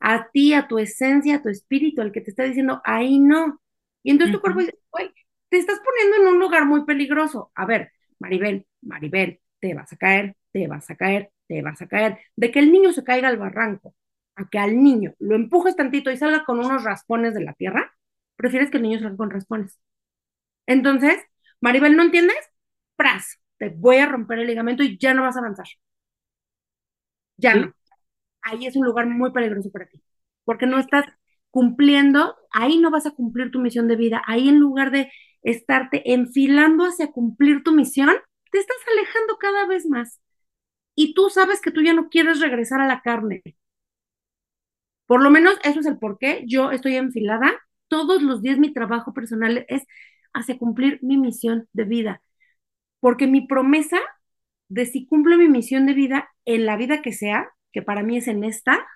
a 0.00 0.28
ti, 0.32 0.52
a 0.54 0.66
tu 0.68 0.78
esencia, 0.78 1.36
a 1.36 1.42
tu 1.42 1.48
espíritu, 1.48 2.02
al 2.02 2.12
que 2.12 2.20
te 2.20 2.30
está 2.30 2.44
diciendo, 2.44 2.80
ahí 2.84 3.18
no. 3.20 3.60
Y 4.02 4.10
entonces 4.10 4.34
uh 4.34 4.38
-huh. 4.38 4.40
tu 4.40 4.42
cuerpo 4.42 4.60
dice, 4.60 4.78
güey, 4.90 5.10
te 5.48 5.58
estás 5.58 5.80
poniendo 5.80 6.16
en 6.30 6.34
un 6.34 6.40
lugar 6.40 6.66
muy 6.66 6.84
peligroso. 6.84 7.52
A 7.54 7.66
ver, 7.66 7.92
Maribel, 8.18 8.66
Maribel, 8.82 9.40
te 9.60 9.74
vas 9.74 9.92
a 9.92 9.96
caer, 9.96 10.36
te 10.52 10.66
vas 10.68 10.90
a 10.90 10.96
caer, 10.96 11.30
te 11.46 11.62
vas 11.62 11.80
a 11.82 11.86
caer. 11.88 12.18
De 12.36 12.50
que 12.50 12.58
el 12.60 12.72
niño 12.72 12.92
se 12.92 13.04
caiga 13.04 13.28
al 13.28 13.36
barranco, 13.38 13.94
a 14.36 14.48
que 14.48 14.58
al 14.58 14.82
niño 14.82 15.14
lo 15.18 15.36
empujes 15.36 15.76
tantito 15.76 16.10
y 16.10 16.16
salga 16.16 16.44
con 16.44 16.58
unos 16.58 16.84
raspones 16.84 17.34
de 17.34 17.42
la 17.44 17.54
tierra, 17.54 17.94
prefieres 18.36 18.70
que 18.70 18.78
el 18.78 18.84
niño 18.84 19.00
salga 19.00 19.16
con 19.16 19.30
raspones. 19.30 19.78
Entonces, 20.66 21.22
Maribel, 21.60 21.96
¿no 21.96 22.02
entiendes? 22.04 22.36
Pras, 22.96 23.40
te 23.58 23.70
voy 23.70 23.98
a 23.98 24.06
romper 24.06 24.40
el 24.40 24.46
ligamento 24.48 24.82
y 24.82 24.98
ya 24.98 25.14
no 25.14 25.22
vas 25.22 25.36
a 25.36 25.40
avanzar. 25.40 25.66
Ya 27.36 27.52
¿Sí? 27.52 27.60
no. 27.60 27.74
Ahí 28.42 28.66
es 28.66 28.76
un 28.76 28.86
lugar 28.86 29.06
muy 29.06 29.32
peligroso 29.32 29.70
para 29.70 29.86
ti, 29.88 30.02
porque 30.44 30.66
no 30.66 30.78
estás 30.78 31.06
cumpliendo, 31.50 32.36
ahí 32.52 32.78
no 32.78 32.90
vas 32.90 33.06
a 33.06 33.12
cumplir 33.12 33.50
tu 33.50 33.60
misión 33.60 33.88
de 33.88 33.96
vida, 33.96 34.22
ahí 34.26 34.48
en 34.48 34.58
lugar 34.58 34.90
de 34.90 35.12
estarte 35.42 36.12
enfilando 36.12 36.84
hacia 36.84 37.12
cumplir 37.12 37.62
tu 37.64 37.72
misión, 37.72 38.10
te 38.50 38.58
estás 38.58 38.78
alejando 38.92 39.36
cada 39.38 39.66
vez 39.66 39.86
más. 39.86 40.20
Y 40.96 41.14
tú 41.14 41.30
sabes 41.30 41.60
que 41.60 41.70
tú 41.72 41.82
ya 41.82 41.94
no 41.94 42.08
quieres 42.10 42.40
regresar 42.40 42.80
a 42.80 42.86
la 42.86 43.02
carne. 43.02 43.42
Por 45.12 45.22
lo 45.22 45.30
menos 45.30 45.58
eso 45.62 45.80
es 45.80 45.84
el 45.84 45.98
por 45.98 46.16
qué 46.16 46.42
yo 46.46 46.70
estoy 46.70 46.96
enfilada. 46.96 47.52
Todos 47.88 48.22
los 48.22 48.40
días 48.40 48.58
mi 48.58 48.72
trabajo 48.72 49.12
personal 49.12 49.66
es 49.68 49.82
hacia 50.32 50.56
cumplir 50.56 51.00
mi 51.02 51.18
misión 51.18 51.68
de 51.74 51.84
vida. 51.84 52.22
Porque 52.98 53.26
mi 53.26 53.46
promesa 53.46 53.98
de 54.68 54.86
si 54.86 55.06
cumplo 55.06 55.36
mi 55.36 55.50
misión 55.50 55.84
de 55.84 55.92
vida 55.92 56.30
en 56.46 56.64
la 56.64 56.78
vida 56.78 57.02
que 57.02 57.12
sea, 57.12 57.50
que 57.72 57.82
para 57.82 58.02
mí 58.02 58.16
es 58.16 58.26
en 58.26 58.42
esta, 58.42 58.86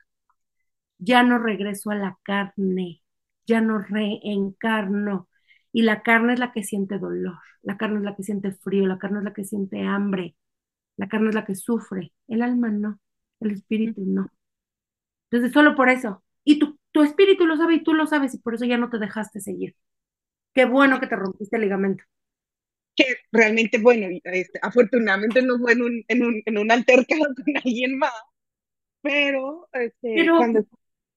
ya 0.97 1.23
no 1.23 1.39
regreso 1.39 1.91
a 1.91 1.97
la 1.97 2.19
carne, 2.23 3.03
ya 3.47 3.61
no 3.61 3.79
reencarno. 3.81 5.29
Y 5.71 5.83
la 5.83 6.03
carne 6.03 6.33
es 6.33 6.39
la 6.39 6.53
que 6.53 6.65
siente 6.65 6.99
dolor, 6.99 7.41
la 7.61 7.77
carne 7.77 7.99
es 7.99 8.05
la 8.05 8.17
que 8.17 8.23
siente 8.23 8.53
frío, 8.53 8.87
la 8.87 8.97
carne 8.97 9.19
es 9.19 9.25
la 9.25 9.35
que 9.35 9.45
siente 9.45 9.83
hambre, 9.83 10.35
la 10.97 11.09
carne 11.09 11.29
es 11.29 11.35
la 11.35 11.45
que 11.45 11.57
sufre, 11.57 12.15
el 12.27 12.41
alma 12.41 12.71
no, 12.71 13.01
el 13.41 13.51
espíritu 13.51 14.03
no. 14.07 14.31
Entonces, 15.31 15.53
solo 15.53 15.75
por 15.75 15.89
eso. 15.89 16.23
Y 16.45 16.59
tu, 16.59 16.79
tu 16.93 17.03
espíritu 17.03 17.47
lo 17.47 17.57
sabe 17.57 17.77
y 17.77 17.83
tú 17.83 17.95
lo 17.95 18.07
sabes 18.07 18.35
y 18.35 18.39
por 18.39 18.55
eso 18.55 18.65
ya 18.65 18.79
no 18.79 18.91
te 18.91 18.99
dejaste 18.99 19.41
seguir. 19.41 19.77
Qué 20.55 20.65
bueno 20.67 21.01
que 21.01 21.07
te 21.07 21.17
rompiste 21.17 21.57
el 21.57 21.63
ligamento. 21.63 22.05
Que 22.97 23.05
realmente, 23.33 23.79
bueno, 23.79 24.07
este, 24.25 24.59
afortunadamente 24.63 25.43
no 25.43 25.59
fue 25.59 25.73
en 25.73 25.83
un, 25.83 26.05
en 26.09 26.23
un, 26.25 26.43
en 26.47 26.59
un 26.59 26.71
altercado 26.73 27.25
con 27.45 27.57
alguien 27.59 27.99
más, 27.99 28.13
pero, 29.03 29.69
este, 29.73 30.15
pero, 30.15 30.37
cuando, 30.39 30.67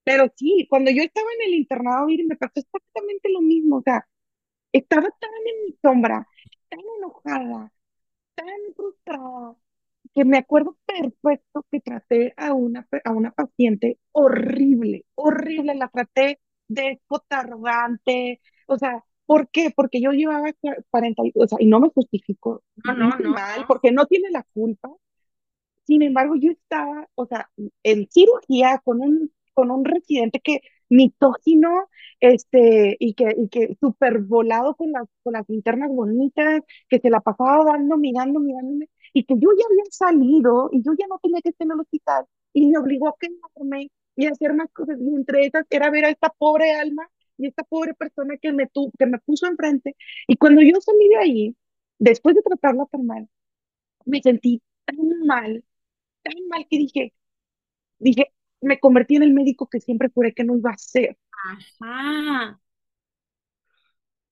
pero 0.04 0.32
sí, 0.36 0.68
cuando 0.70 0.92
yo 0.92 1.04
estaba 1.04 1.28
en 1.40 1.50
el 1.50 1.60
internado, 1.60 2.08
me 2.08 2.36
pasó 2.38 2.54
exactamente 2.56 3.30
lo 3.32 3.42
mismo, 3.42 3.78
o 3.78 3.82
sea, 3.84 4.08
estaba 4.74 5.04
tan 5.04 5.32
en 5.48 5.66
mi 5.68 5.78
sombra, 5.82 6.28
tan 6.70 6.80
enojada, 6.98 7.72
tan 8.36 8.48
frustrada, 8.76 9.56
que 10.14 10.26
me 10.26 10.38
acuerdo 10.38 10.78
perfecto 10.86 11.66
que 11.72 11.80
traté 11.82 12.34
a 12.38 12.54
una, 12.54 12.88
a 13.04 13.12
una 13.12 13.32
paciente 13.32 14.00
horrible, 14.12 15.06
horrible, 15.16 15.76
la 15.76 15.90
traté 15.90 16.40
de 16.68 17.02
arrogante, 17.30 18.42
o 18.68 18.78
sea, 18.78 19.04
¿por 19.26 19.50
qué? 19.50 19.72
Porque 19.76 20.02
yo 20.02 20.12
llevaba 20.12 20.50
40, 20.90 21.24
o 21.36 21.48
sea, 21.48 21.58
y 21.62 21.68
no 21.68 21.80
me 21.80 21.90
justifico, 21.90 22.64
no, 22.86 22.94
no, 22.94 23.10
no, 23.18 23.30
mal, 23.32 23.66
porque 23.68 23.92
no 23.92 24.06
tiene 24.06 24.30
la 24.32 24.44
culpa. 24.54 24.90
Sin 25.86 26.04
embargo, 26.04 26.36
yo 26.36 26.52
estaba, 26.52 27.08
o 27.16 27.26
sea, 27.26 27.50
en 27.84 28.08
cirugía 28.12 28.80
con 28.84 29.02
un, 29.02 29.32
con 29.54 29.72
un 29.72 29.86
residente 29.86 30.40
que 30.40 30.62
mitógino, 30.90 31.90
este, 32.20 32.98
y 33.00 33.14
que, 33.14 33.34
y 33.38 33.50
que 33.50 33.78
súper 33.80 34.20
volado 34.20 34.76
con 34.76 34.92
las, 34.92 35.08
con 35.24 35.34
las 35.34 35.48
linternas 35.50 35.90
bonitas, 35.90 36.62
que 36.90 37.00
se 37.00 37.10
la 37.10 37.22
pasaba 37.22 37.64
dando, 37.66 37.98
mirando, 37.98 38.40
mirándome, 38.40 38.90
y 39.14 39.24
que 39.26 39.36
yo 39.36 39.50
ya 39.58 39.66
había 39.70 39.84
salido 39.92 40.70
y 40.72 40.82
yo 40.84 40.94
ya 40.98 41.08
no 41.08 41.20
tenía 41.22 41.42
que 41.42 41.50
estar 41.50 41.66
en 41.66 41.74
el 41.74 41.80
hospital, 41.82 42.26
y 42.54 42.68
me 42.68 42.78
obligó 42.78 43.08
a 43.10 43.16
quedarme 43.20 43.92
y 44.16 44.26
a 44.26 44.32
hacer 44.32 44.54
más 44.54 44.70
cosas, 44.72 44.98
y 45.00 45.08
entre 45.16 45.46
esas 45.46 45.66
era 45.70 45.90
ver 45.90 46.06
a 46.06 46.10
esta 46.10 46.30
pobre 46.30 46.72
alma 46.74 47.10
y 47.38 47.48
esta 47.48 47.64
pobre 47.64 47.94
persona 47.94 48.38
que 48.38 48.52
me, 48.52 48.68
tu, 48.68 48.92
que 49.00 49.06
me 49.06 49.20
puso 49.20 49.48
enfrente, 49.48 49.96
y 50.28 50.36
cuando 50.38 50.62
yo 50.62 50.80
salí 50.82 51.08
de 51.10 51.18
ahí, 51.18 51.56
después 51.98 52.36
de 52.36 52.42
tratarla 52.42 52.86
tan 52.86 53.06
mal, 53.06 53.30
me 54.06 54.22
sentí 54.22 54.62
tan 54.86 54.98
mal, 55.26 55.64
tan 56.24 56.36
mal 56.50 56.66
que 56.70 56.78
dije, 56.78 57.14
dije, 58.00 58.34
me 58.62 58.80
convertí 58.80 59.16
en 59.16 59.24
el 59.24 59.34
médico 59.34 59.68
que 59.68 59.80
siempre 59.80 60.10
juré 60.14 60.34
que 60.34 60.44
no 60.44 60.58
iba 60.58 60.72
a 60.72 60.78
ser. 60.78 61.18
Ajá. 61.80 62.60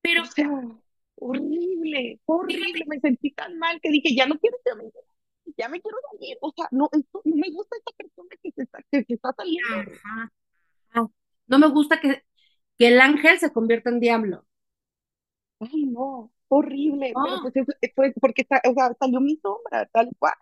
Pero, 0.02 0.24
O 0.24 0.26
sea, 0.26 0.50
horrible, 1.18 2.20
horrible, 2.26 2.86
me 2.88 3.00
sentí 3.00 3.32
tan 3.34 3.58
mal 3.60 3.80
que 3.82 3.90
dije, 3.92 4.16
ya 4.16 4.28
no 4.28 4.40
quiero 4.40 4.58
ser 4.64 4.76
médico, 4.78 5.00
ya 5.58 5.70
me 5.70 5.82
quiero 5.82 5.98
salir, 6.12 6.38
o 6.42 6.52
sea, 6.56 6.68
no, 6.72 6.90
esto, 6.94 7.22
no 7.26 7.36
me 7.36 7.50
gusta 7.52 7.78
esta 7.78 7.92
persona 7.98 8.30
que 8.42 8.52
se 8.52 8.64
está, 8.64 8.80
que, 8.92 9.06
que 9.06 9.14
está 9.16 9.34
saliendo. 9.38 9.86
ajá. 10.94 11.08
No 11.48 11.60
me 11.60 11.68
gusta 11.70 12.00
que, 12.02 12.24
que 12.78 12.88
el 12.90 13.02
ángel 13.02 13.40
se 13.40 13.54
convierta 13.54 13.90
en 13.90 14.00
diablo. 14.00 14.46
Ay, 15.60 15.86
no, 15.86 16.32
horrible, 16.50 17.18
pero 17.22 17.40
pues 17.40 17.56
eso 17.56 17.72
fue 17.96 18.14
porque 18.22 18.46
sa- 18.48 18.62
o 18.70 18.74
sea, 18.74 18.94
salió 19.00 19.20
mi 19.22 19.38
sombra, 19.38 19.86
tal 19.88 20.10
cual. 20.20 20.34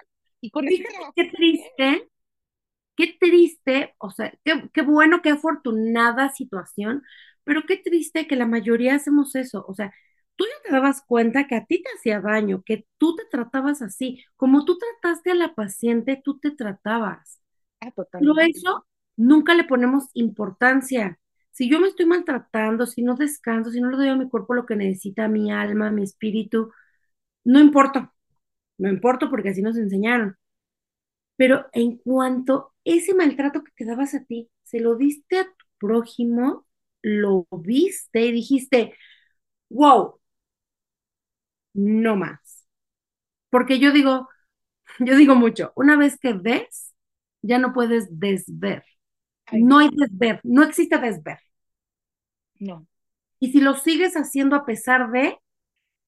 Y 0.41 0.51
con 0.51 0.65
Fíjate 0.67 0.89
trabajo 0.89 1.15
qué 1.15 1.25
triste, 1.31 2.09
qué 2.95 3.15
triste, 3.19 3.95
o 3.99 4.11
sea, 4.11 4.33
qué, 4.45 4.69
qué 4.73 4.81
bueno, 4.83 5.21
qué 5.23 5.31
afortunada 5.31 6.29
situación, 6.31 7.03
pero 7.43 7.63
qué 7.67 7.77
triste 7.77 8.27
que 8.27 8.35
la 8.37 8.47
mayoría 8.47 8.95
hacemos 8.95 9.35
eso. 9.35 9.65
O 9.67 9.75
sea, 9.75 9.93
tú 10.35 10.45
ya 10.45 10.69
te 10.69 10.73
dabas 10.73 11.01
cuenta 11.03 11.47
que 11.47 11.55
a 11.55 11.65
ti 11.65 11.81
te 11.83 11.89
hacía 11.97 12.21
daño, 12.21 12.63
que 12.65 12.85
tú 12.97 13.15
te 13.15 13.23
tratabas 13.31 13.81
así, 13.81 14.23
como 14.35 14.65
tú 14.65 14.77
trataste 14.77 15.31
a 15.31 15.35
la 15.35 15.55
paciente, 15.55 16.21
tú 16.23 16.39
te 16.39 16.51
tratabas. 16.51 17.41
Ah, 17.81 17.91
Pero 18.17 18.33
eso 18.39 18.85
nunca 19.17 19.53
le 19.55 19.63
ponemos 19.65 20.05
importancia. 20.13 21.19
Si 21.51 21.69
yo 21.69 21.79
me 21.79 21.87
estoy 21.89 22.05
maltratando, 22.05 22.85
si 22.85 23.01
no 23.03 23.15
descanso, 23.15 23.71
si 23.71 23.81
no 23.81 23.89
le 23.91 23.97
doy 23.97 24.09
a 24.09 24.15
mi 24.15 24.29
cuerpo 24.29 24.53
lo 24.55 24.65
que 24.65 24.75
necesita, 24.75 25.27
mi 25.27 25.51
alma, 25.51 25.91
mi 25.91 26.03
espíritu, 26.03 26.71
no 27.45 27.59
importa, 27.59 28.13
no 28.77 28.89
importa 28.89 29.29
porque 29.29 29.49
así 29.49 29.61
nos 29.63 29.77
enseñaron. 29.77 30.37
Pero 31.37 31.65
en 31.73 31.97
cuanto 31.97 32.73
ese 32.83 33.13
maltrato 33.13 33.63
que 33.63 33.71
te 33.75 33.85
dabas 33.85 34.13
a 34.15 34.23
ti, 34.25 34.49
se 34.63 34.79
lo 34.79 34.95
diste 34.95 35.39
a 35.39 35.45
tu 35.45 35.65
prójimo, 35.79 36.65
lo 37.01 37.47
viste 37.51 38.25
y 38.25 38.31
dijiste, 38.31 38.93
wow, 39.69 40.19
no 41.75 42.17
más. 42.17 42.67
Porque 43.51 43.79
yo 43.79 43.91
digo, 43.91 44.29
yo 44.99 45.15
digo 45.17 45.35
mucho, 45.35 45.73
una 45.75 45.97
vez 45.97 46.19
que 46.19 46.33
ves, 46.33 46.93
ya 47.41 47.59
no 47.59 47.73
puedes 47.73 48.07
desver. 48.19 48.85
No 49.51 49.79
no, 49.79 49.79
hay 49.79 49.89
desver, 49.91 50.41
no 50.43 50.63
existe 50.63 50.97
desver. 50.99 51.39
no. 52.59 52.87
Y 53.39 53.51
si 53.51 53.61
lo 53.61 53.75
sigues 53.75 54.15
haciendo 54.15 54.55
a 54.55 54.65
pesar 54.65 55.11
de, 55.11 55.37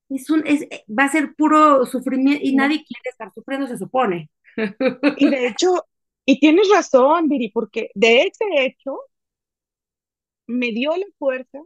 es 0.09 0.29
un, 0.29 0.43
es, 0.47 0.67
va 0.87 1.05
a 1.05 1.09
ser 1.11 1.35
puro 1.35 1.85
sufrimiento 1.85 2.41
y 2.45 2.55
no. 2.55 2.63
nadie 2.63 2.83
quiere 2.85 3.09
estar 3.11 3.33
sufriendo, 3.33 3.67
se 3.67 3.77
supone. 3.77 4.31
Y 5.17 5.29
de 5.29 5.47
hecho, 5.47 5.85
y 6.25 6.39
tienes 6.39 6.69
razón, 6.73 7.29
Viri, 7.29 7.51
porque 7.51 7.91
de 7.95 8.23
ese 8.23 8.45
hecho 8.65 8.99
me 10.47 10.71
dio 10.71 10.95
la 10.95 11.05
fuerza 11.17 11.59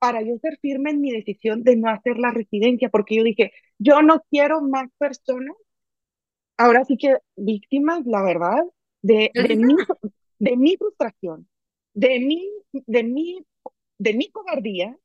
para 0.00 0.22
yo 0.22 0.36
ser 0.38 0.58
firme 0.60 0.90
en 0.90 1.00
mi 1.00 1.12
decisión 1.12 1.62
de 1.62 1.76
no 1.76 1.90
hacer 1.90 2.18
la 2.18 2.32
residencia, 2.32 2.88
porque 2.88 3.16
yo 3.16 3.22
dije, 3.22 3.52
yo 3.78 4.02
no 4.02 4.24
quiero 4.30 4.62
más 4.62 4.90
personas, 4.98 5.54
ahora 6.56 6.84
sí 6.84 6.96
que 6.96 7.18
víctimas, 7.36 8.04
la 8.06 8.22
verdad, 8.22 8.64
de, 9.02 9.30
mi, 9.56 9.74
de 10.38 10.56
mi 10.56 10.76
frustración, 10.76 11.48
de 11.94 12.18
mi, 12.20 12.48
de 12.72 13.04
mi, 13.04 13.44
de 13.98 14.14
mi 14.14 14.30
cobardía 14.30 14.96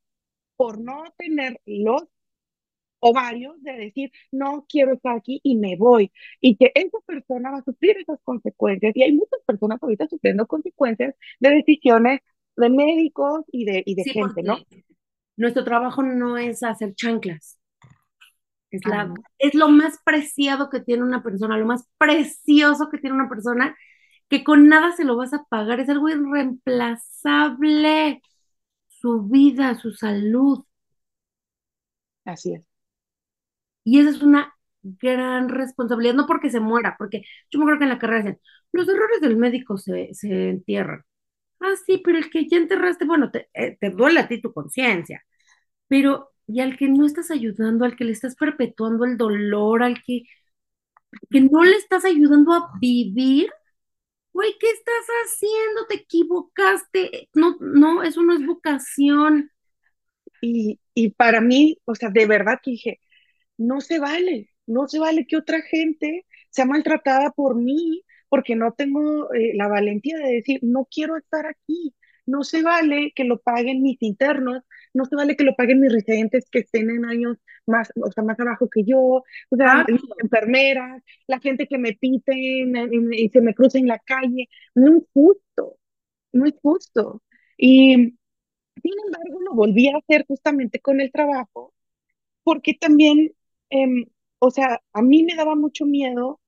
por 0.56 0.80
no 0.80 1.04
tener 1.18 1.60
los 1.66 2.04
ovarios 3.00 3.62
de 3.62 3.72
decir, 3.74 4.10
no 4.32 4.66
quiero 4.68 4.94
estar 4.94 5.16
aquí 5.16 5.40
y 5.42 5.56
me 5.56 5.76
voy, 5.76 6.10
y 6.40 6.56
que 6.56 6.72
esa 6.74 6.98
persona 7.06 7.50
va 7.52 7.58
a 7.58 7.64
sufrir 7.64 7.98
esas 7.98 8.18
consecuencias. 8.22 8.96
Y 8.96 9.02
hay 9.02 9.12
muchas 9.12 9.40
personas 9.46 9.82
ahorita 9.82 10.08
sufriendo 10.08 10.46
consecuencias 10.46 11.14
de 11.40 11.50
decisiones 11.50 12.20
de 12.56 12.70
médicos 12.70 13.44
y 13.52 13.64
de, 13.64 13.82
y 13.86 13.94
de 13.94 14.02
Sí, 14.04 14.06
gente, 14.06 14.42
¿no? 14.42 14.58
nuestro 15.36 15.64
trabajo 15.64 16.02
no 16.02 16.36
es 16.38 16.62
hacer 16.62 16.94
chanclas, 16.94 17.58
es 18.70 18.84
la, 18.86 19.08
no. 19.08 19.14
es 19.38 19.54
lo 19.54 19.68
más 19.68 19.98
preciado 20.04 20.70
que 20.70 20.80
tiene 20.80 21.02
una 21.04 21.22
persona, 21.22 21.56
lo 21.58 21.66
más 21.66 21.86
precioso 21.98 22.88
que 22.90 22.98
tiene 22.98 23.16
una 23.16 23.28
persona, 23.28 23.76
que 24.28 24.44
con 24.44 24.68
nada 24.68 24.92
se 24.92 25.04
lo 25.04 25.16
vas 25.16 25.32
a 25.34 25.44
pagar, 25.44 25.80
es 25.80 25.88
algo 25.88 26.08
irreemplazable, 26.08 28.20
su 28.88 29.22
vida, 29.24 29.74
su 29.76 29.92
salud. 29.92 30.64
Así 32.24 32.52
es. 32.54 32.62
Y 33.84 34.00
esa 34.00 34.10
es 34.10 34.22
una 34.22 34.52
gran 34.82 35.48
responsabilidad, 35.48 36.14
no 36.14 36.26
porque 36.26 36.50
se 36.50 36.60
muera, 36.60 36.96
porque 36.98 37.22
yo 37.50 37.58
me 37.58 37.64
acuerdo 37.64 37.78
que 37.80 37.84
en 37.84 37.90
la 37.90 37.98
carrera 37.98 38.18
decían, 38.24 38.40
los 38.72 38.88
errores 38.88 39.20
del 39.20 39.36
médico 39.36 39.78
se, 39.78 40.12
se 40.14 40.50
entierran. 40.50 41.02
Ah, 41.60 41.74
sí, 41.86 42.00
pero 42.04 42.18
el 42.18 42.30
que 42.30 42.46
ya 42.48 42.58
enterraste, 42.58 43.04
bueno, 43.06 43.30
te, 43.30 43.48
eh, 43.54 43.76
te 43.80 43.90
duele 43.90 44.20
a 44.20 44.28
ti 44.28 44.40
tu 44.40 44.52
conciencia, 44.52 45.24
pero 45.88 46.32
y 46.48 46.60
al 46.60 46.76
que 46.78 46.88
no 46.88 47.06
estás 47.06 47.30
ayudando, 47.32 47.84
al 47.86 47.96
que 47.96 48.04
le 48.04 48.12
estás 48.12 48.36
perpetuando 48.36 49.04
el 49.06 49.18
dolor, 49.18 49.82
al 49.84 50.02
que, 50.04 50.24
que 51.30 51.40
no 51.40 51.64
le 51.64 51.76
estás 51.76 52.04
ayudando 52.04 52.52
a 52.52 52.72
vivir, 52.80 53.48
güey, 54.32 54.54
¿qué 54.60 54.68
estás 54.70 55.06
haciendo? 55.26 55.86
Te 55.88 55.96
equivocaste. 55.96 57.30
No, 57.34 57.56
no, 57.60 58.02
eso 58.04 58.22
no 58.22 58.34
es 58.34 58.46
vocación. 58.46 59.50
Y, 60.42 60.80
y 60.94 61.10
para 61.12 61.40
mí, 61.40 61.78
o 61.86 61.94
sea, 61.94 62.10
de 62.10 62.26
verdad 62.26 62.60
que 62.62 62.72
dije, 62.72 63.00
no 63.58 63.80
se 63.82 64.00
vale, 64.00 64.50
no 64.66 64.88
se 64.88 65.00
vale 65.00 65.26
que 65.26 65.36
otra 65.38 65.62
gente 65.62 66.26
sea 66.50 66.66
maltratada 66.66 67.32
por 67.32 67.56
mí 67.56 68.04
porque 68.28 68.56
no 68.56 68.72
tengo 68.72 69.32
eh, 69.34 69.52
la 69.54 69.68
valentía 69.68 70.18
de 70.18 70.32
decir, 70.36 70.60
no 70.62 70.86
quiero 70.90 71.16
estar 71.16 71.46
aquí. 71.46 71.94
No 72.26 72.42
se 72.42 72.62
vale 72.62 73.12
que 73.14 73.22
lo 73.24 73.40
paguen 73.40 73.82
mis 73.82 74.02
internos, 74.02 74.64
no 74.92 75.04
se 75.04 75.14
vale 75.14 75.36
que 75.36 75.44
lo 75.44 75.54
paguen 75.54 75.80
mis 75.80 75.92
residentes 75.92 76.48
que 76.50 76.60
estén 76.60 76.90
en 76.90 77.04
años 77.04 77.38
más, 77.66 77.92
o 78.02 78.10
sea, 78.10 78.24
más 78.24 78.38
abajo 78.40 78.68
que 78.68 78.82
yo, 78.84 78.98
o 78.98 79.56
sea, 79.56 79.84
mis 79.88 80.02
Exacto. 80.02 80.16
enfermeras, 80.22 81.02
la 81.28 81.38
gente 81.40 81.68
que 81.68 81.78
me 81.78 81.92
piten 81.94 82.36
y 83.12 83.28
se 83.30 83.40
me 83.40 83.54
cruza 83.54 83.78
en 83.78 83.86
la 83.88 84.00
calle. 84.00 84.48
No 84.74 84.96
es 84.98 85.04
justo, 85.14 85.78
no 86.32 86.46
es 86.46 86.54
justo. 86.62 87.22
Y 87.56 87.94
sin 88.82 88.94
embargo, 89.06 89.40
lo 89.42 89.54
volví 89.54 89.88
a 89.88 89.98
hacer 89.98 90.24
justamente 90.26 90.80
con 90.80 91.00
el 91.00 91.12
trabajo 91.12 91.74
porque 92.44 92.74
también, 92.74 93.32
em, 93.70 94.06
o 94.38 94.50
sea, 94.50 94.80
a 94.92 95.02
mí 95.02 95.24
me 95.24 95.34
daba 95.34 95.56
mucho 95.56 95.84
miedo 95.86 96.40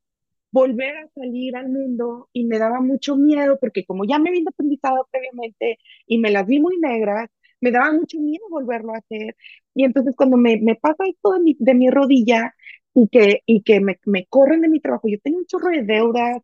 volver 0.51 0.97
a 0.97 1.09
salir 1.15 1.57
al 1.57 1.69
mundo 1.69 2.29
y 2.33 2.45
me 2.45 2.59
daba 2.59 2.81
mucho 2.81 3.17
miedo 3.17 3.59
porque 3.61 3.85
como 3.85 4.05
ya 4.05 4.19
me 4.19 4.31
había 4.31 4.41
independizado 4.41 5.09
previamente 5.11 5.79
y 6.07 6.19
me 6.19 6.31
las 6.31 6.47
vi 6.47 6.61
muy 6.61 6.79
negras, 6.79 7.29
me 7.61 7.71
daba 7.73 7.93
mucho 7.93 8.19
miedo 8.21 8.45
volverlo 8.51 8.95
a 8.95 8.99
hacer. 8.99 9.37
Y 9.75 9.85
entonces 9.85 10.15
cuando 10.17 10.37
me, 10.37 10.59
me 10.61 10.77
pasa 10.77 11.05
esto 11.07 11.33
de 11.33 11.41
mi, 11.41 11.57
de 11.59 11.75
mi 11.75 11.91
rodilla 11.91 12.55
y 12.95 13.09
que, 13.09 13.43
y 13.47 13.63
que 13.63 13.81
me, 13.81 13.99
me 14.07 14.27
corren 14.27 14.61
de 14.63 14.69
mi 14.69 14.81
trabajo, 14.81 15.09
yo 15.09 15.19
tengo 15.23 15.39
un 15.39 15.47
chorro 15.47 15.71
de 15.71 15.83
deudas, 15.85 16.43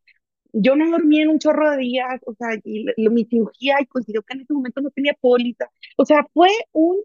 yo 0.53 0.77
no 0.77 0.91
dormí 0.91 1.21
en 1.21 1.29
un 1.31 1.39
chorro 1.41 1.71
de 1.73 1.79
días, 1.79 2.21
o 2.27 2.35
sea, 2.35 2.49
y, 2.65 2.85
lo- 2.97 3.11
mi 3.11 3.25
cirugía 3.27 3.77
y 3.81 3.87
coincidió 3.87 4.23
que 4.23 4.35
en 4.35 4.43
ese 4.43 4.53
momento 4.55 4.81
no 4.81 4.91
tenía 4.91 5.15
póliza. 5.21 5.67
O 5.97 6.05
sea, 6.05 6.27
fue 6.33 6.49
un 6.73 6.99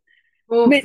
me 0.63 0.83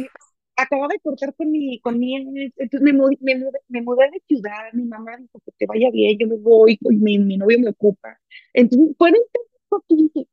acababa 0.57 0.89
de 0.89 1.01
cortar 1.01 1.35
con 1.35 1.51
mi, 1.51 1.81
con 1.81 1.99
mi 1.99 2.17
entonces 2.17 2.81
me, 2.81 2.93
mudé, 2.93 3.17
me, 3.21 3.37
mudé, 3.37 3.59
me 3.69 3.83
mudé 3.83 4.11
de 4.11 4.23
ciudad, 4.27 4.73
mi 4.73 4.85
mamá 4.85 5.17
dijo 5.17 5.41
que 5.45 5.53
te 5.59 5.67
vaya 5.67 5.91
bien, 5.91 6.19
yo 6.19 6.27
me 6.29 6.37
voy, 6.37 6.79
y 6.81 6.97
mi, 6.97 7.19
mi 7.19 7.37
novio 7.37 7.59
me 7.61 7.71
ocupa. 7.71 8.19
Entonces, 8.53 8.95
fueron 8.99 9.21
tantas 9.33 9.63
cosas 9.69 9.87
que 9.89 9.97
dije, 9.97 10.29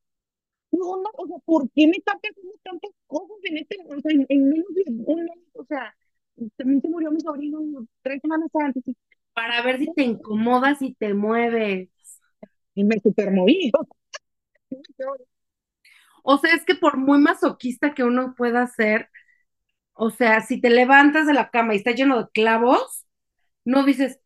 no, 0.71 0.97
no, 0.97 1.09
o 1.17 1.27
sea, 1.27 1.37
¿por 1.45 1.69
qué 1.71 1.87
me 1.87 1.97
están 1.97 2.19
pasando 2.21 2.53
tantas 2.63 2.91
cosas 3.07 3.37
en 3.43 3.57
este, 3.57 3.77
o 3.87 3.99
sea, 4.01 4.11
en, 4.11 4.25
en 4.29 4.49
menos 4.49 4.67
de 4.75 4.83
un 4.87 5.23
mes? 5.25 5.39
O 5.53 5.65
sea, 5.65 5.95
también 6.57 6.81
se 6.81 6.89
murió 6.89 7.11
mi 7.11 7.21
sobrino 7.21 7.59
tres 8.01 8.21
semanas 8.21 8.49
antes 8.53 8.87
y, 8.87 8.95
para 9.33 9.61
ver 9.63 9.79
si 9.79 9.87
te 9.93 10.03
incomodas 10.03 10.81
y 10.81 10.93
te 10.93 11.13
mueves. 11.13 11.89
y 12.75 12.83
me 12.83 12.99
supermoví. 12.99 13.71
O 16.23 16.37
sea, 16.37 16.53
es 16.53 16.65
que 16.65 16.75
por 16.75 16.97
muy 16.97 17.19
masoquista 17.19 17.93
que 17.93 18.03
uno 18.03 18.35
pueda 18.35 18.67
ser, 18.67 19.09
o 19.93 20.09
sea, 20.09 20.41
si 20.41 20.61
te 20.61 20.69
levantas 20.69 21.27
de 21.27 21.33
la 21.33 21.49
cama 21.49 21.73
y 21.73 21.77
está 21.77 21.91
lleno 21.91 22.17
de 22.23 22.29
clavos, 22.33 23.05
no 23.65 23.85
dices, 23.85 24.19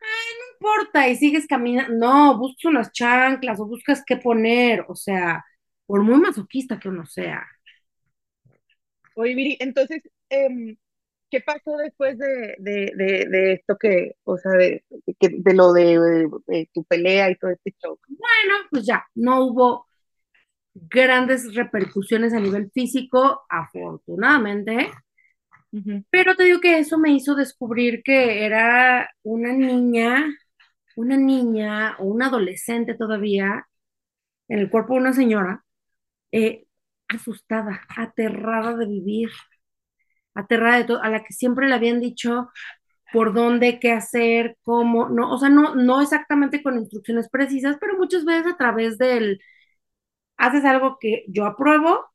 no 0.00 0.52
importa, 0.54 1.08
y 1.08 1.16
sigues 1.16 1.46
caminando, 1.46 1.94
no, 1.94 2.38
buscas 2.38 2.64
unas 2.66 2.92
chanclas 2.92 3.60
o 3.60 3.66
buscas 3.66 4.02
qué 4.06 4.16
poner, 4.16 4.84
o 4.88 4.94
sea, 4.94 5.44
por 5.86 6.02
muy 6.02 6.18
masoquista 6.20 6.78
que 6.78 6.88
uno 6.88 7.06
sea. 7.06 7.46
Oye, 9.14 9.34
Viri, 9.34 9.56
entonces, 9.60 10.02
em, 10.28 10.76
¿qué 11.30 11.40
pasó 11.40 11.76
después 11.78 12.18
de, 12.18 12.56
de, 12.58 12.92
de, 12.96 13.26
de 13.28 13.52
esto 13.54 13.76
que, 13.78 14.16
o 14.24 14.36
sea, 14.38 14.52
de, 14.52 14.84
lo 15.54 15.72
de, 15.72 16.28
de 16.46 16.70
tu 16.72 16.84
pelea 16.84 17.30
y 17.30 17.36
todo 17.36 17.50
este 17.50 17.74
show? 17.82 17.98
Bueno, 18.08 18.54
pues 18.70 18.86
ya, 18.86 19.04
no 19.14 19.44
hubo 19.46 19.86
grandes 20.88 21.54
repercusiones 21.54 22.32
a 22.32 22.40
nivel 22.40 22.70
físico, 22.70 23.42
afortunadamente, 23.48 24.90
pero 26.10 26.34
te 26.36 26.44
digo 26.44 26.60
que 26.60 26.78
eso 26.78 26.98
me 26.98 27.10
hizo 27.10 27.34
descubrir 27.34 28.02
que 28.02 28.44
era 28.44 29.10
una 29.22 29.52
niña, 29.52 30.24
una 30.96 31.16
niña 31.16 31.96
o 31.98 32.04
una 32.04 32.26
adolescente 32.28 32.94
todavía 32.94 33.66
en 34.48 34.60
el 34.60 34.70
cuerpo 34.70 34.94
de 34.94 35.00
una 35.00 35.12
señora, 35.12 35.64
eh, 36.32 36.66
asustada, 37.08 37.82
aterrada 37.96 38.76
de 38.76 38.86
vivir, 38.86 39.30
aterrada 40.34 40.78
de 40.78 40.84
todo, 40.84 41.02
a 41.02 41.10
la 41.10 41.24
que 41.24 41.32
siempre 41.32 41.68
le 41.68 41.74
habían 41.74 42.00
dicho 42.00 42.50
por 43.12 43.34
dónde, 43.34 43.78
qué 43.80 43.92
hacer, 43.92 44.56
cómo, 44.62 45.08
no, 45.08 45.32
o 45.32 45.38
sea, 45.38 45.48
no, 45.48 45.74
no 45.74 46.00
exactamente 46.02 46.62
con 46.62 46.78
instrucciones 46.78 47.28
precisas, 47.30 47.76
pero 47.80 47.96
muchas 47.98 48.24
veces 48.24 48.52
a 48.52 48.56
través 48.56 48.98
del, 48.98 49.40
haces 50.36 50.64
algo 50.64 50.98
que 51.00 51.24
yo 51.28 51.46
apruebo, 51.46 52.06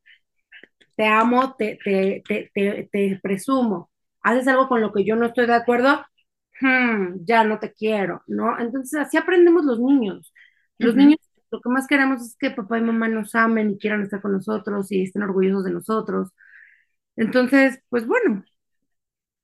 te 0.96 1.06
amo, 1.06 1.54
te, 1.56 1.78
te, 1.84 2.22
te, 2.26 2.88
te, 2.90 3.20
presumo, 3.22 3.90
haces 4.22 4.46
algo 4.48 4.68
con 4.68 4.80
lo 4.80 4.92
que 4.92 5.04
yo 5.04 5.16
no 5.16 5.26
estoy 5.26 5.46
de 5.46 5.54
acuerdo, 5.54 6.04
hmm, 6.60 7.24
ya 7.24 7.44
no 7.44 7.58
te 7.58 7.72
quiero, 7.72 8.22
¿no? 8.26 8.58
Entonces 8.58 9.00
así 9.00 9.16
aprendemos 9.16 9.64
los 9.64 9.80
niños. 9.80 10.32
Los 10.78 10.96
niños 10.96 11.18
lo 11.52 11.60
que 11.60 11.68
más 11.68 11.86
queremos 11.86 12.22
es 12.22 12.36
que 12.38 12.50
papá 12.50 12.78
y 12.78 12.82
mamá 12.82 13.08
nos 13.08 13.34
amen 13.34 13.72
y 13.72 13.78
quieran 13.78 14.02
estar 14.02 14.22
con 14.22 14.32
nosotros 14.32 14.90
y 14.90 15.02
estén 15.02 15.22
orgullosos 15.22 15.64
de 15.64 15.72
nosotros. 15.72 16.30
Entonces, 17.16 17.80
pues 17.90 18.06
bueno, 18.06 18.44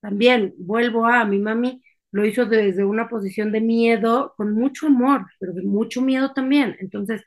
también 0.00 0.54
vuelvo 0.58 1.06
a 1.06 1.24
mi 1.24 1.38
mami, 1.38 1.82
lo 2.12 2.24
hizo 2.24 2.46
desde 2.46 2.84
una 2.84 3.08
posición 3.08 3.52
de 3.52 3.60
miedo, 3.60 4.34
con 4.36 4.54
mucho 4.54 4.86
amor, 4.86 5.26
pero 5.38 5.52
de 5.52 5.62
mucho 5.62 6.00
miedo 6.02 6.32
también. 6.32 6.76
Entonces, 6.80 7.22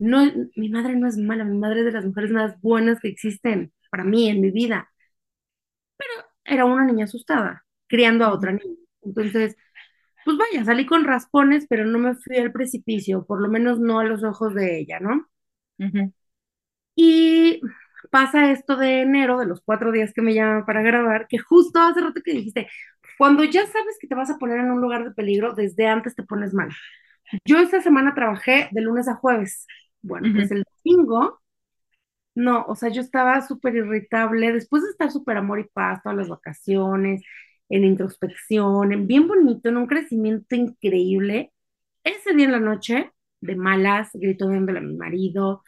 no, 0.00 0.32
mi 0.56 0.70
madre 0.70 0.96
no 0.96 1.08
es 1.08 1.16
mala, 1.18 1.44
mi 1.44 1.58
madre 1.58 1.80
es 1.80 1.86
de 1.86 1.92
las 1.92 2.06
mujeres 2.06 2.32
más 2.32 2.60
buenas 2.62 3.00
que 3.00 3.08
existen 3.08 3.72
para 3.90 4.04
mí 4.04 4.28
en 4.30 4.40
mi 4.40 4.50
vida. 4.50 4.90
Era 6.44 6.64
una 6.64 6.84
niña 6.84 7.04
asustada, 7.04 7.64
criando 7.88 8.24
a 8.24 8.32
otra 8.32 8.52
niña. 8.52 8.76
Entonces, 9.02 9.56
pues 10.24 10.36
vaya, 10.38 10.64
salí 10.64 10.86
con 10.86 11.04
raspones, 11.04 11.66
pero 11.68 11.86
no 11.86 11.98
me 11.98 12.14
fui 12.16 12.36
al 12.38 12.52
precipicio, 12.52 13.24
por 13.26 13.40
lo 13.42 13.48
menos 13.48 13.80
no 13.80 14.00
a 14.00 14.04
los 14.04 14.24
ojos 14.24 14.54
de 14.54 14.78
ella, 14.80 15.00
¿no? 15.00 15.28
Y 16.94 17.60
pasa 18.10 18.50
esto 18.52 18.76
de 18.76 19.02
enero, 19.02 19.38
de 19.38 19.46
los 19.46 19.60
cuatro 19.62 19.92
días 19.92 20.12
que 20.12 20.22
me 20.22 20.34
llaman 20.34 20.64
para 20.66 20.82
grabar, 20.82 21.26
que 21.28 21.38
justo 21.38 21.78
hace 21.80 22.00
rato 22.00 22.20
que 22.24 22.32
dijiste, 22.32 22.68
cuando 23.18 23.44
ya 23.44 23.66
sabes 23.66 23.96
que 24.00 24.06
te 24.08 24.14
vas 24.14 24.30
a 24.30 24.38
poner 24.38 24.60
en 24.60 24.70
un 24.70 24.80
lugar 24.80 25.04
de 25.04 25.12
peligro, 25.12 25.54
desde 25.54 25.86
antes 25.86 26.14
te 26.14 26.22
pones 26.22 26.52
mal. 26.54 26.70
Yo 27.46 27.58
esta 27.60 27.82
semana 27.82 28.14
trabajé 28.14 28.68
de 28.72 28.82
lunes 28.82 29.08
a 29.08 29.16
jueves. 29.16 29.66
Bueno, 30.02 30.30
pues 30.34 30.50
el 30.50 30.64
domingo, 30.84 31.40
no, 32.34 32.64
o 32.68 32.76
sea, 32.76 32.90
yo 32.90 33.00
estaba 33.02 33.42
súper 33.46 33.76
irritable, 33.76 34.52
después 34.52 34.82
de 34.84 34.90
estar 34.90 35.10
súper 35.10 35.36
amor 35.36 35.60
y 35.60 35.64
paz 35.64 36.00
todas 36.02 36.18
las 36.18 36.28
vacaciones, 36.28 37.22
en 37.68 37.84
introspección, 37.84 38.92
en 38.92 39.06
bien 39.06 39.28
bonito, 39.28 39.68
en 39.68 39.76
un 39.78 39.86
crecimiento 39.86 40.56
increíble. 40.56 41.52
Ese 42.04 42.34
día 42.34 42.46
en 42.46 42.52
la 42.52 42.60
noche, 42.60 43.12
de 43.40 43.56
malas, 43.56 44.10
grito 44.14 44.48
viéndole 44.48 44.80
a 44.80 44.82
mi 44.82 44.96
marido, 44.96 45.62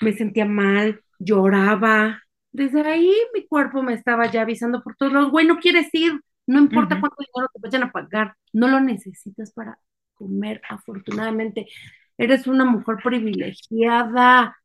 me 0.00 0.12
sentía 0.12 0.44
mal, 0.46 1.02
lloraba. 1.18 2.22
Desde 2.52 2.82
ahí 2.82 3.12
mi 3.34 3.46
cuerpo 3.46 3.82
me 3.82 3.94
estaba 3.94 4.30
ya 4.30 4.42
avisando 4.42 4.82
por 4.82 4.96
todos 4.96 5.12
lados, 5.12 5.30
güey, 5.30 5.46
no 5.46 5.58
quieres 5.58 5.88
ir, 5.94 6.12
no 6.46 6.58
importa 6.58 7.00
cuánto 7.00 7.16
dinero 7.20 7.48
te 7.54 7.60
vayan 7.62 7.84
a 7.84 7.92
pagar, 7.92 8.34
no 8.52 8.68
lo 8.68 8.80
necesitas 8.80 9.52
para 9.52 9.78
comer, 10.14 10.60
afortunadamente. 10.68 11.66
Eres 12.20 12.46
una 12.46 12.64
mujer 12.64 12.96
privilegiada. 13.02 14.56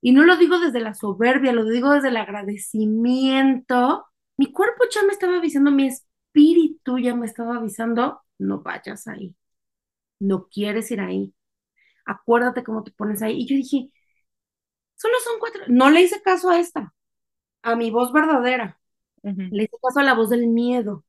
Y 0.00 0.12
no 0.12 0.24
lo 0.24 0.36
digo 0.36 0.60
desde 0.60 0.80
la 0.80 0.94
soberbia, 0.94 1.52
lo 1.52 1.64
digo 1.64 1.92
desde 1.92 2.08
el 2.08 2.16
agradecimiento. 2.18 4.06
Mi 4.36 4.52
cuerpo 4.52 4.84
ya 4.92 5.02
me 5.04 5.12
estaba 5.12 5.36
avisando, 5.38 5.70
mi 5.72 5.88
espíritu 5.88 6.98
ya 6.98 7.14
me 7.14 7.26
estaba 7.26 7.56
avisando, 7.56 8.22
no 8.38 8.62
vayas 8.62 9.08
ahí, 9.08 9.34
no 10.20 10.48
quieres 10.48 10.90
ir 10.92 11.00
ahí, 11.00 11.34
acuérdate 12.06 12.64
cómo 12.64 12.84
te 12.84 12.92
pones 12.92 13.22
ahí. 13.22 13.42
Y 13.42 13.46
yo 13.48 13.56
dije, 13.56 13.90
Solo 14.96 15.14
son 15.24 15.38
cuatro. 15.38 15.62
No 15.68 15.90
le 15.90 16.02
hice 16.02 16.20
caso 16.22 16.50
a 16.50 16.58
esta, 16.60 16.94
a 17.62 17.76
mi 17.76 17.90
voz 17.90 18.12
verdadera. 18.12 18.80
Le 19.22 19.64
hice 19.64 19.76
caso 19.82 20.00
a 20.00 20.04
la 20.04 20.14
voz 20.14 20.30
del 20.30 20.48
miedo. 20.48 21.04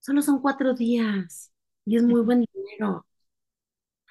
Solo 0.00 0.22
son 0.22 0.40
cuatro 0.40 0.74
días 0.74 1.52
y 1.84 1.96
es 1.96 2.02
muy 2.02 2.22
buen 2.22 2.44
dinero. 2.52 3.06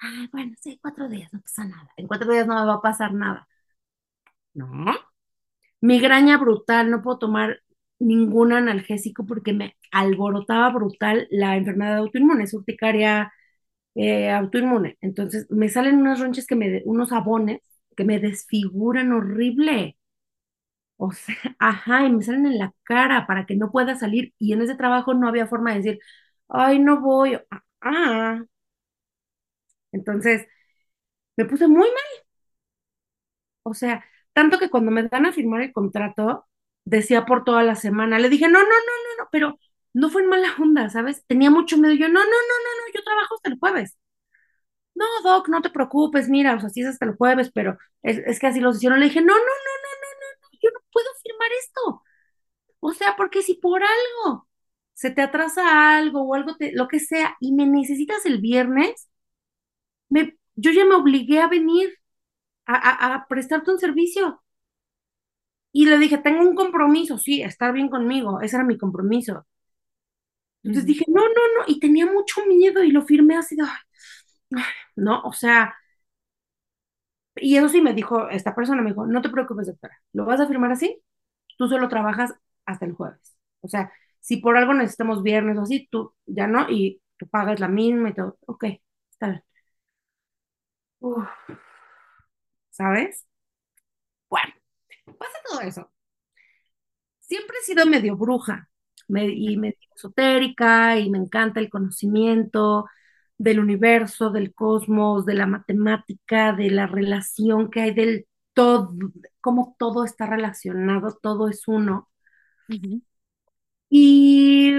Ay, 0.00 0.28
bueno, 0.32 0.54
sí, 0.60 0.78
cuatro 0.82 1.08
días, 1.08 1.32
no 1.32 1.40
pasa 1.40 1.64
nada. 1.64 1.90
En 1.96 2.06
cuatro 2.06 2.30
días 2.32 2.46
no 2.46 2.54
me 2.58 2.66
va 2.66 2.74
a 2.74 2.80
pasar 2.82 3.12
nada. 3.14 3.48
No. 4.54 4.84
Migraña 5.80 6.38
brutal, 6.38 6.90
no 6.90 7.02
puedo 7.02 7.18
tomar 7.18 7.62
ningún 7.98 8.52
analgésico 8.52 9.26
porque 9.26 9.52
me 9.52 9.76
alborotaba 9.92 10.70
brutal 10.70 11.28
la 11.30 11.56
enfermedad 11.56 11.98
autoinmune, 11.98 12.44
es 12.44 12.54
urticaria 12.54 13.32
eh, 13.96 14.30
autoinmune. 14.30 14.98
Entonces 15.02 15.46
me 15.50 15.68
salen 15.70 15.98
unas 15.98 16.20
ronchas 16.20 16.46
que 16.46 16.56
me, 16.56 16.82
unos 16.86 17.12
abones 17.12 17.60
que 17.96 18.04
me 18.04 18.20
desfiguran 18.20 19.12
horrible. 19.12 19.98
O 20.96 21.12
sea, 21.12 21.34
ajá, 21.58 22.06
y 22.06 22.12
me 22.12 22.22
salen 22.22 22.46
en 22.46 22.58
la 22.58 22.74
cara 22.84 23.26
para 23.26 23.46
que 23.46 23.56
no 23.56 23.70
pueda 23.72 23.94
salir. 23.96 24.34
Y 24.38 24.52
en 24.52 24.62
ese 24.62 24.74
trabajo 24.76 25.14
no 25.14 25.28
había 25.28 25.46
forma 25.46 25.70
de 25.72 25.76
decir, 25.78 26.00
ay, 26.48 26.78
no 26.78 27.00
voy. 27.00 27.34
Ah, 27.50 27.62
ah. 27.82 28.44
Entonces, 29.92 30.46
me 31.36 31.46
puse 31.46 31.68
muy 31.68 31.88
mal. 31.88 32.24
O 33.62 33.74
sea, 33.74 34.04
tanto 34.32 34.58
que 34.58 34.70
cuando 34.70 34.90
me 34.90 35.04
dan 35.08 35.26
a 35.26 35.32
firmar 35.32 35.62
el 35.62 35.72
contrato, 35.72 36.46
decía 36.84 37.24
por 37.26 37.44
toda 37.44 37.62
la 37.62 37.74
semana. 37.76 38.18
Le 38.18 38.28
dije, 38.28 38.46
no, 38.48 38.58
no, 38.60 38.64
no, 38.64 38.68
no, 38.68 39.24
no, 39.24 39.28
pero 39.32 39.58
no 39.92 40.10
fue 40.10 40.22
en 40.22 40.28
mala 40.28 40.48
onda, 40.60 40.88
¿sabes? 40.90 41.24
Tenía 41.26 41.50
mucho 41.50 41.76
miedo. 41.78 41.94
Yo, 41.94 42.08
no, 42.08 42.14
no, 42.20 42.24
no, 42.24 42.24
no, 42.30 42.70
no, 42.86 42.92
yo 42.94 43.02
trabajo 43.04 43.34
hasta 43.36 43.50
el 43.50 43.58
jueves. 43.58 43.98
No, 44.94 45.06
Doc, 45.24 45.48
no 45.48 45.62
te 45.62 45.70
preocupes, 45.70 46.28
mira, 46.28 46.54
o 46.56 46.60
sea, 46.60 46.68
sí 46.70 46.82
es 46.82 46.88
hasta 46.88 47.06
el 47.06 47.16
jueves, 47.16 47.50
pero 47.54 47.78
es, 48.02 48.18
es 48.26 48.40
que 48.40 48.48
así 48.48 48.60
lo 48.60 48.70
hicieron. 48.72 49.00
Le 49.00 49.06
dije, 49.06 49.20
no, 49.22 49.28
no, 49.34 49.38
no, 49.38 49.42
no, 49.42 49.48
no, 50.20 50.48
no, 50.52 50.58
yo 50.62 50.70
no 50.72 50.80
puedo 50.92 51.08
firmar 51.22 51.48
esto. 51.60 52.02
O 52.80 52.92
sea, 52.94 53.16
porque 53.18 53.42
si 53.42 53.56
por 53.56 53.82
algo 53.84 54.48
se 54.94 55.12
te 55.12 55.22
atrasa 55.22 55.96
algo 55.98 56.22
o 56.24 56.34
algo, 56.36 56.56
te- 56.58 56.72
lo 56.74 56.88
que 56.88 57.00
sea, 57.00 57.36
y 57.40 57.54
me 57.54 57.66
necesitas 57.68 58.26
el 58.26 58.40
viernes, 58.40 59.09
me, 60.10 60.38
yo 60.56 60.72
ya 60.72 60.84
me 60.84 60.94
obligué 60.96 61.40
a 61.40 61.48
venir 61.48 61.90
a, 62.66 62.76
a, 62.76 63.14
a 63.16 63.28
prestarte 63.28 63.70
un 63.72 63.80
servicio. 63.80 64.42
Y 65.72 65.86
le 65.86 65.98
dije, 65.98 66.18
tengo 66.18 66.42
un 66.48 66.54
compromiso, 66.54 67.18
sí, 67.18 67.42
estar 67.42 67.72
bien 67.72 67.88
conmigo, 67.88 68.40
ese 68.40 68.54
era 68.56 68.64
mi 68.64 68.78
compromiso. 68.78 69.46
Entonces 70.62 70.86
dije, 70.86 71.04
no, 71.08 71.22
no, 71.22 71.28
no, 71.58 71.64
y 71.66 71.80
tenía 71.80 72.06
mucho 72.06 72.44
miedo 72.46 72.82
y 72.84 72.90
lo 72.92 73.02
firmé 73.02 73.36
así 73.36 73.56
de, 73.56 73.62
ay, 73.62 73.70
no, 74.96 75.22
o 75.22 75.32
sea, 75.32 75.74
y 77.36 77.56
eso 77.56 77.68
sí 77.68 77.80
me 77.80 77.94
dijo, 77.94 78.28
esta 78.28 78.54
persona 78.54 78.82
me 78.82 78.90
dijo, 78.90 79.06
no 79.06 79.22
te 79.22 79.30
preocupes, 79.30 79.66
doctora, 79.68 79.96
¿lo 80.12 80.24
vas 80.26 80.40
a 80.40 80.46
firmar 80.48 80.72
así? 80.72 81.02
Tú 81.58 81.68
solo 81.68 81.88
trabajas 81.88 82.34
hasta 82.66 82.86
el 82.86 82.92
jueves. 82.94 83.36
O 83.60 83.68
sea, 83.68 83.92
si 84.20 84.38
por 84.38 84.56
algo 84.56 84.74
necesitamos 84.74 85.22
viernes 85.22 85.58
o 85.58 85.62
así, 85.62 85.88
tú 85.90 86.14
ya 86.26 86.46
no, 86.46 86.68
y 86.70 87.02
tú 87.18 87.28
pagas 87.28 87.60
la 87.60 87.68
misma 87.68 88.10
y 88.10 88.14
todo. 88.14 88.38
Ok, 88.46 88.64
está 89.12 89.28
bien. 89.28 89.44
Uf, 91.00 91.28
¿sabes? 92.70 93.26
Bueno, 94.30 94.54
pasa 95.18 95.38
todo 95.46 95.60
eso. 95.62 95.90
Siempre 97.20 97.56
he 97.60 97.64
sido 97.64 97.86
medio 97.86 98.16
bruja 98.16 98.68
me- 99.08 99.26
y 99.28 99.56
medio 99.56 99.76
esotérica 99.94 100.98
y 100.98 101.10
me 101.10 101.18
encanta 101.18 101.60
el 101.60 101.70
conocimiento 101.70 102.86
del 103.38 103.60
universo, 103.60 104.30
del 104.30 104.54
cosmos, 104.54 105.24
de 105.26 105.34
la 105.34 105.46
matemática, 105.46 106.52
de 106.52 106.70
la 106.70 106.86
relación 106.86 107.70
que 107.70 107.80
hay 107.82 107.94
del 107.94 108.26
todo, 108.54 108.90
cómo 109.40 109.76
todo 109.78 110.04
está 110.04 110.26
relacionado, 110.26 111.18
todo 111.22 111.48
es 111.48 111.66
uno. 111.68 112.08
Y 113.90 114.72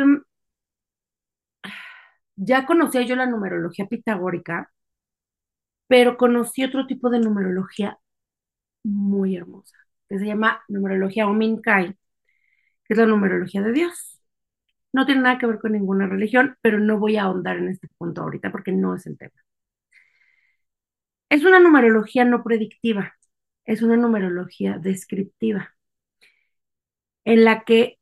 ya 2.35 2.65
conocía 2.65 3.03
yo 3.03 3.15
la 3.15 3.25
numerología 3.25 3.85
pitagórica, 3.87 4.71
pero 5.91 6.15
conocí 6.15 6.63
otro 6.63 6.87
tipo 6.87 7.09
de 7.09 7.19
numerología 7.19 7.99
muy 8.83 9.35
hermosa, 9.35 9.75
que 10.07 10.19
se 10.19 10.25
llama 10.25 10.63
numerología 10.69 11.27
Ominkai, 11.27 11.97
que 12.85 12.93
es 12.93 12.97
la 12.97 13.07
numerología 13.07 13.61
de 13.61 13.73
Dios. 13.73 14.21
No 14.93 15.05
tiene 15.05 15.23
nada 15.23 15.37
que 15.39 15.47
ver 15.47 15.59
con 15.59 15.73
ninguna 15.73 16.07
religión, 16.07 16.57
pero 16.61 16.79
no 16.79 16.97
voy 16.99 17.17
a 17.17 17.23
ahondar 17.23 17.57
en 17.57 17.69
este 17.69 17.89
punto 17.97 18.21
ahorita 18.21 18.51
porque 18.53 18.71
no 18.71 18.95
es 18.95 19.05
el 19.05 19.17
tema. 19.17 19.33
Es 21.29 21.43
una 21.43 21.59
numerología 21.59 22.25
no 22.25 22.43
predictiva. 22.43 23.15
es 23.65 23.81
una 23.81 23.97
numerología 23.97 24.77
descriptiva, 24.79 25.75
en 27.25 27.43
la 27.45 27.63
que 27.65 27.99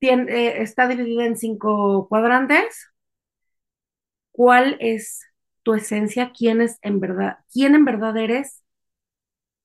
tiene, 0.00 0.32
eh, 0.32 0.62
está 0.62 0.88
dividida 0.88 1.24
en 1.26 1.36
cinco 1.36 2.08
cuadrantes. 2.08 2.88
¿Cuál 4.32 4.76
es 4.80 5.29
tu 5.70 5.74
esencia? 5.76 6.32
¿Quién 6.36 6.60
es 6.60 6.78
en 6.82 7.00
verdad? 7.00 7.38
¿Quién 7.52 7.74
en 7.74 7.84
verdad 7.84 8.16
eres? 8.16 8.62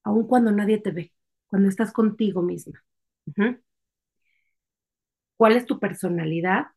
Aun 0.06 0.26
cuando 0.28 0.52
nadie 0.54 0.78
te 0.80 0.92
ve, 0.92 1.14
cuando 1.48 1.68
estás 1.70 1.92
contigo 1.92 2.42
misma. 2.42 2.82
¿Cuál 5.38 5.56
es 5.58 5.66
tu 5.66 5.80
personalidad 5.80 6.68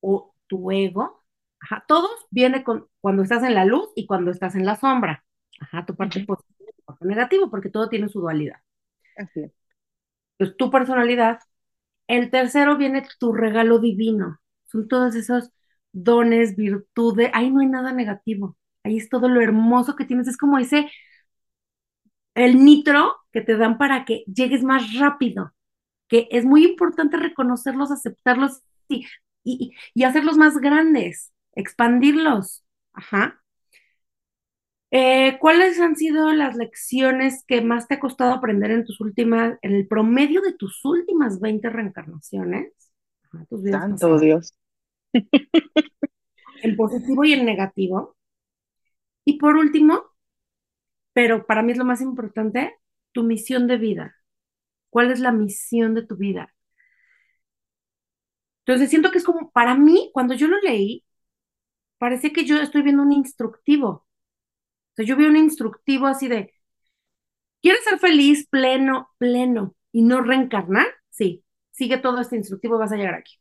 o 0.00 0.34
tu 0.46 0.70
ego? 0.72 1.24
Ajá, 1.60 1.84
todos 1.88 2.10
viene 2.30 2.64
con 2.64 2.88
cuando 3.00 3.22
estás 3.22 3.42
en 3.44 3.54
la 3.54 3.64
luz 3.64 3.90
y 3.96 4.06
cuando 4.06 4.30
estás 4.30 4.54
en 4.54 4.64
la 4.66 4.76
sombra. 4.76 5.24
Ajá, 5.60 5.84
tu 5.86 5.94
parte 5.96 6.24
positiva 6.24 6.70
y 6.70 6.76
tu 6.76 6.82
parte 6.84 7.04
negativa, 7.06 7.50
porque 7.50 7.70
todo 7.70 7.88
tiene 7.88 8.08
su 8.08 8.20
dualidad. 8.20 8.56
Así 9.16 9.42
es. 9.42 9.52
Entonces, 10.38 10.56
tu 10.58 10.70
personalidad. 10.70 11.40
El 12.08 12.30
tercero 12.30 12.76
viene 12.78 13.06
tu 13.20 13.32
regalo 13.34 13.78
divino. 13.80 14.40
Son 14.66 14.88
todos 14.88 15.14
esos 15.16 15.50
dones, 15.92 16.56
virtudes. 16.56 17.30
Ahí 17.34 17.50
no 17.50 17.60
hay 17.60 17.68
nada 17.68 17.92
negativo. 17.92 18.56
Ahí 18.84 18.98
es 18.98 19.08
todo 19.08 19.28
lo 19.28 19.40
hermoso 19.40 19.96
que 19.96 20.04
tienes. 20.04 20.28
Es 20.28 20.36
como 20.36 20.58
ese, 20.58 20.90
el 22.34 22.64
nitro 22.64 23.16
que 23.32 23.40
te 23.40 23.56
dan 23.56 23.78
para 23.78 24.04
que 24.04 24.24
llegues 24.26 24.62
más 24.62 24.94
rápido. 24.98 25.52
Que 26.08 26.28
es 26.30 26.44
muy 26.44 26.64
importante 26.64 27.16
reconocerlos, 27.16 27.90
aceptarlos 27.90 28.62
y, 28.88 29.06
y, 29.44 29.72
y 29.94 30.04
hacerlos 30.04 30.36
más 30.38 30.58
grandes, 30.58 31.32
expandirlos. 31.54 32.64
Ajá. 32.92 33.42
Eh, 34.92 35.38
¿cuáles 35.40 35.78
han 35.80 35.94
sido 35.96 36.32
las 36.32 36.56
lecciones 36.56 37.44
que 37.46 37.60
más 37.62 37.86
te 37.86 37.94
ha 37.94 38.00
costado 38.00 38.32
aprender 38.32 38.72
en 38.72 38.84
tus 38.84 39.00
últimas, 39.00 39.56
en 39.62 39.74
el 39.74 39.86
promedio 39.86 40.40
de 40.42 40.52
tus 40.52 40.84
últimas 40.84 41.40
20 41.40 41.70
reencarnaciones? 41.70 42.72
Ajá, 43.32 43.44
tus 43.46 43.62
pasadas. 43.62 44.20
Dios. 44.20 44.54
En 46.62 46.74
positivo 46.74 47.24
y 47.24 47.34
en 47.34 47.44
negativo. 47.44 48.16
Y 49.30 49.38
por 49.38 49.54
último, 49.56 50.02
pero 51.12 51.46
para 51.46 51.62
mí 51.62 51.70
es 51.72 51.78
lo 51.78 51.84
más 51.84 52.00
importante, 52.00 52.76
tu 53.12 53.22
misión 53.22 53.68
de 53.68 53.76
vida. 53.76 54.16
¿Cuál 54.90 55.12
es 55.12 55.20
la 55.20 55.32
misión 55.32 55.94
de 55.94 56.06
tu 56.06 56.16
vida? 56.16 56.54
Entonces 58.64 58.90
siento 58.90 59.10
que 59.10 59.18
es 59.18 59.24
como, 59.24 59.50
para 59.50 59.74
mí, 59.74 60.10
cuando 60.12 60.34
yo 60.34 60.48
lo 60.48 60.58
leí, 60.60 61.04
parecía 61.98 62.32
que 62.32 62.44
yo 62.44 62.60
estoy 62.60 62.82
viendo 62.82 63.02
un 63.02 63.12
instructivo. 63.12 63.88
O 63.88 64.06
sea, 64.96 65.06
yo 65.06 65.16
vi 65.16 65.26
un 65.26 65.36
instructivo 65.36 66.06
así 66.06 66.28
de, 66.28 66.52
¿quieres 67.62 67.84
ser 67.84 67.98
feliz, 67.98 68.46
pleno, 68.48 69.10
pleno 69.18 69.74
y 69.92 70.02
no 70.02 70.20
reencarnar? 70.22 70.86
Sí, 71.10 71.44
sigue 71.70 71.98
todo 71.98 72.20
este 72.20 72.36
instructivo, 72.36 72.78
vas 72.78 72.92
a 72.92 72.96
llegar 72.96 73.14
aquí. 73.14 73.36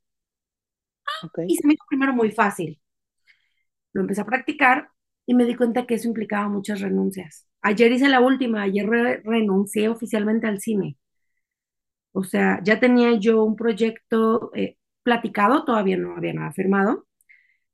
Y 1.47 1.55
se 1.55 1.67
me 1.67 1.73
hizo 1.73 1.83
primero 1.87 2.13
muy 2.13 2.31
fácil. 2.31 2.79
Lo 3.93 4.01
empecé 4.01 4.21
a 4.21 4.25
practicar 4.25 4.89
y 5.30 5.36
me 5.36 5.45
di 5.45 5.55
cuenta 5.55 5.86
que 5.88 5.95
eso 5.95 6.09
implicaba 6.09 6.49
muchas 6.49 6.82
renuncias. 6.82 7.47
Ayer 7.61 7.91
hice 7.93 8.09
la 8.09 8.21
última, 8.21 8.63
ayer 8.63 8.88
re- 8.89 9.21
renuncié 9.23 9.89
oficialmente 9.89 10.47
al 10.47 10.61
cine. 10.61 10.97
O 12.11 12.23
sea, 12.23 12.59
ya 12.63 12.80
tenía 12.80 13.13
yo 13.19 13.43
un 13.43 13.55
proyecto 13.55 14.51
eh, 14.55 14.77
platicado, 15.03 15.63
todavía 15.65 15.97
no 15.97 16.15
había 16.17 16.34
nada 16.34 16.51
firmado. 16.51 17.07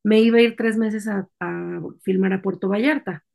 Me 0.03 0.21
iba 0.21 0.39
a 0.39 0.41
ir 0.41 0.55
tres 0.57 0.77
meses 0.77 1.07
a, 1.07 1.29
a 1.41 1.81
filmar 2.03 2.33
a 2.33 2.41
Puerto 2.41 2.69
Vallarta. 2.69 3.25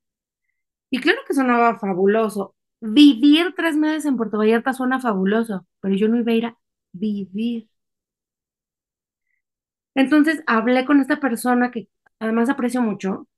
Y 0.90 1.00
claro 1.00 1.20
que 1.26 1.34
sonaba 1.34 1.78
fabuloso. 1.78 2.54
Vivir 2.80 3.54
tres 3.56 3.76
meses 3.76 4.06
en 4.06 4.16
Puerto 4.16 4.38
Vallarta 4.38 4.72
suena 4.72 5.00
fabuloso, 5.00 5.66
pero 5.80 5.94
yo 5.96 6.08
no 6.08 6.18
iba 6.18 6.32
a 6.32 6.34
ir 6.34 6.46
a 6.46 6.58
vivir. 6.92 7.68
Entonces 9.94 10.42
hablé 10.46 10.84
con 10.84 11.00
esta 11.00 11.20
persona 11.20 11.70
que 11.70 11.88
además 12.18 12.48
aprecio 12.50 12.82
mucho 12.82 13.28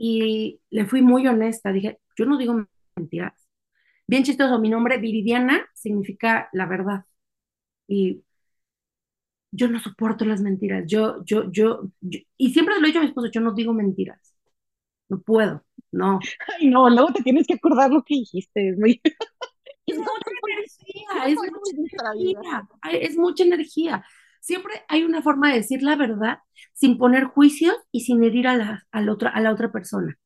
y 0.00 0.60
le 0.70 0.86
fui 0.86 1.02
muy 1.02 1.28
honesta. 1.28 1.72
Dije, 1.72 2.00
yo 2.16 2.26
no 2.26 2.38
digo 2.38 2.66
mentiras. 2.96 3.34
Bien 4.08 4.24
chistoso, 4.24 4.60
mi 4.60 4.70
nombre 4.70 4.98
Viridiana 4.98 5.66
significa 5.74 6.48
la 6.52 6.66
verdad. 6.66 7.04
Y 7.88 8.24
yo 9.52 9.68
no 9.68 9.80
soporto 9.80 10.24
las 10.24 10.40
mentiras. 10.40 10.84
Yo, 10.86 11.24
yo, 11.24 11.50
yo, 11.50 11.82
yo- 12.00 12.20
y 12.36 12.52
siempre 12.52 12.74
se 12.74 12.80
lo 12.80 12.86
he 12.86 12.88
dicho 12.90 12.98
a 13.00 13.02
mi 13.02 13.08
esposo, 13.08 13.30
yo 13.32 13.40
no 13.40 13.52
digo 13.54 13.72
mentiras. 13.72 14.34
No 15.08 15.20
puedo, 15.22 15.64
no. 15.92 16.20
Ay, 16.60 16.68
no, 16.68 16.90
luego 16.90 17.12
te 17.14 17.22
tienes 17.22 17.46
que 17.46 17.54
acordar 17.54 17.90
lo 17.92 18.04
que 18.04 18.16
dijiste. 18.16 18.70
Es 18.70 18.78
muy, 18.78 19.00
Es 19.86 19.98
mucha 19.98 20.30
energía, 20.56 21.28
es 21.28 21.42
mucha 21.44 21.72
energía, 21.76 22.68
es 22.92 23.16
mucha 23.18 23.44
energía. 23.44 24.04
Siempre 24.40 24.74
hay 24.88 25.04
una 25.04 25.22
forma 25.22 25.50
de 25.50 25.56
decir 25.56 25.82
la 25.82 25.96
verdad 25.96 26.38
sin 26.74 26.98
poner 26.98 27.24
juicios 27.24 27.76
y 27.92 28.00
sin 28.02 28.22
herir 28.24 28.48
a 28.48 28.56
la, 28.56 28.86
otra, 29.12 29.30
a 29.30 29.40
la 29.40 29.52
otra 29.52 29.70
persona. 29.72 30.18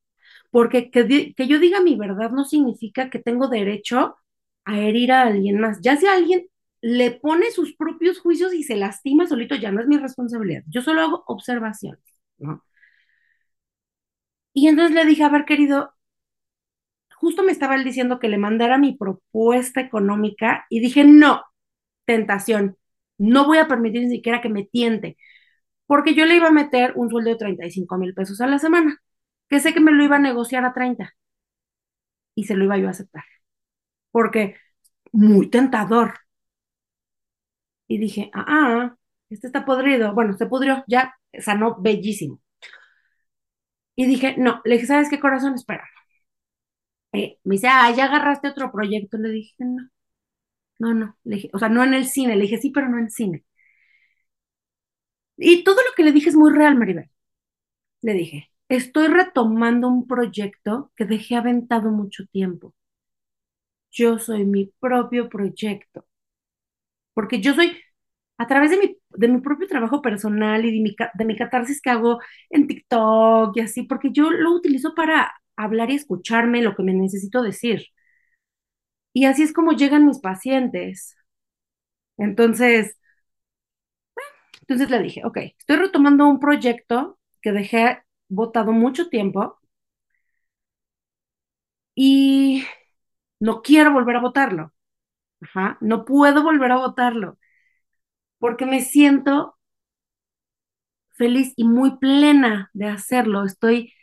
Porque 0.51 0.91
que, 0.91 1.35
que 1.35 1.47
yo 1.49 1.59
diga 1.59 1.81
mi 1.81 1.97
verdad 1.97 2.31
no 2.31 2.45
significa 2.45 3.11
que 3.11 3.19
tengo 3.21 3.49
derecho 3.49 4.17
a 4.65 4.79
herir 4.81 5.13
a 5.13 5.23
alguien 5.23 5.61
más. 5.61 5.81
Ya 5.83 5.97
si 5.97 6.07
alguien 6.07 6.47
le 6.81 7.13
pone 7.13 7.51
sus 7.51 7.75
propios 7.77 8.21
juicios 8.21 8.55
y 8.55 8.63
se 8.65 8.77
lastima 8.77 9.27
solito, 9.27 9.57
ya 9.57 9.73
no 9.73 9.81
es 9.81 9.89
mi 9.89 9.99
responsabilidad. 9.99 10.63
Yo 10.69 10.83
solo 10.83 11.03
hago 11.03 11.25
observaciones, 11.27 12.01
¿no? 12.39 12.63
Y 14.55 14.69
entonces 14.69 14.95
le 14.95 15.05
dije, 15.05 15.23
a 15.23 15.29
ver, 15.29 15.45
querido, 15.45 15.93
justo 17.17 17.43
me 17.43 17.53
estaba 17.53 17.75
él 17.77 17.85
diciendo 17.85 18.19
que 18.19 18.29
le 18.29 18.39
mandara 18.39 18.79
mi 18.79 18.95
propuesta 18.97 19.81
económica 19.81 20.67
y 20.71 20.81
dije, 20.81 21.05
no, 21.05 21.43
tentación, 22.07 22.77
no 23.19 23.47
voy 23.47 23.59
a 23.59 23.69
permitir 23.69 24.03
ni 24.03 24.11
siquiera 24.11 24.41
que 24.43 24.49
me 24.49 24.65
tiente, 24.65 25.17
porque 25.87 26.15
yo 26.15 26.27
le 26.27 26.37
iba 26.37 26.49
a 26.49 26.53
meter 26.53 26.95
un 26.97 27.11
sueldo 27.11 27.31
de 27.31 27.37
35 27.37 27.99
mil 27.99 28.15
pesos 28.15 28.41
a 28.41 28.47
la 28.49 28.59
semana, 28.59 28.99
que 29.49 29.61
sé 29.61 29.75
que 29.75 29.81
me 29.81 29.93
lo 29.93 30.05
iba 30.05 30.17
a 30.17 30.21
negociar 30.21 30.65
a 30.65 30.75
30 30.75 31.15
y 32.35 32.45
se 32.45 32.55
lo 32.57 32.65
iba 32.65 32.79
yo 32.79 32.89
a 32.89 32.91
aceptar, 32.91 33.25
porque 34.13 34.57
muy 35.13 35.51
tentador. 35.51 36.15
Y 37.89 37.99
dije, 37.99 38.31
ah, 38.35 38.45
ah, 38.49 38.97
este 39.31 39.47
está 39.47 39.65
podrido. 39.65 40.15
Bueno, 40.15 40.37
se 40.37 40.47
pudrió, 40.47 40.85
ya 40.89 41.15
sanó 41.41 41.77
bellísimo. 41.81 42.41
Y 43.97 44.07
dije, 44.07 44.37
no, 44.39 44.61
le 44.65 44.75
dije, 44.77 44.87
¿sabes 44.87 45.09
qué 45.11 45.19
corazón? 45.21 45.55
Espera. 45.55 45.85
Eh, 47.13 47.39
me 47.45 47.55
dice, 47.55 47.69
ah, 47.69 47.91
ya 47.97 48.05
agarraste 48.07 48.49
otro 48.49 48.71
proyecto. 48.73 49.17
Le 49.19 49.31
dije, 49.31 49.55
no, 49.65 49.89
no, 50.79 50.95
no. 50.95 51.17
Le 51.25 51.37
dije, 51.37 51.51
o 51.53 51.59
sea, 51.59 51.69
no 51.69 51.83
en 51.85 51.95
el 51.95 52.07
cine. 52.07 52.37
Le 52.37 52.43
dije, 52.43 52.59
sí, 52.59 52.71
pero 52.71 52.89
no 52.89 52.99
en 52.99 53.11
cine. 53.11 53.45
Y 55.37 55.63
todo 55.65 55.77
lo 55.77 55.95
que 55.97 56.03
le 56.05 56.11
dije 56.13 56.29
es 56.31 56.35
muy 56.37 56.53
real, 56.53 56.77
Maribel. 56.77 57.09
Le 58.03 58.15
dije, 58.15 58.51
estoy 58.69 59.09
retomando 59.09 59.89
un 59.89 60.07
proyecto 60.09 60.93
que 60.97 61.07
dejé 61.07 61.37
aventado 61.37 61.91
mucho 61.91 62.27
tiempo. 62.29 62.75
Yo 63.91 64.19
soy 64.19 64.45
mi 64.45 64.67
propio 64.79 65.31
proyecto, 65.31 66.05
porque 67.15 67.41
yo 67.41 67.55
soy, 67.55 67.77
a 68.39 68.47
través 68.47 68.71
de 68.71 68.79
mi, 68.79 68.99
de 69.11 69.29
mi 69.29 69.41
propio 69.41 69.69
trabajo 69.69 70.03
personal 70.03 70.65
y 70.65 70.73
de 70.73 70.81
mi, 70.83 70.97
de 71.15 71.25
mi 71.25 71.37
catarsis 71.37 71.81
que 71.81 71.91
hago 71.91 72.21
en 72.51 72.67
TikTok 72.67 73.57
y 73.57 73.61
así, 73.61 73.85
porque 73.85 74.11
yo 74.13 74.31
lo 74.31 74.53
utilizo 74.53 74.95
para 74.95 75.33
hablar 75.57 75.91
y 75.91 75.97
escucharme 75.97 76.63
lo 76.63 76.75
que 76.77 76.83
me 76.83 76.95
necesito 76.95 77.43
decir. 77.43 77.87
Y 79.15 79.25
así 79.25 79.43
es 79.45 79.53
como 79.55 79.73
llegan 79.73 80.05
mis 80.07 80.19
pacientes. 80.19 81.17
Entonces, 82.17 82.97
entonces 84.63 84.91
le 84.91 85.01
dije, 85.03 85.23
ok, 85.25 85.39
estoy 85.59 85.77
retomando 85.77 86.27
un 86.27 86.41
proyecto 86.41 87.19
que 87.43 87.53
dejé 87.53 88.03
botado 88.29 88.73
mucho 88.73 89.09
tiempo 89.09 89.59
y 91.95 92.65
no 93.41 93.63
quiero 93.63 93.93
volver 93.93 94.17
a 94.17 94.21
votarlo. 94.21 94.73
No 95.81 96.05
puedo 96.05 96.43
volver 96.43 96.73
a 96.73 96.77
votarlo 96.79 97.39
porque 98.39 98.65
me 98.67 98.81
siento 98.81 99.57
feliz 101.13 101.53
y 101.57 101.65
muy 101.65 101.97
plena 101.99 102.71
de 102.75 102.89
hacerlo. 102.89 103.45
Estoy, 103.45 103.94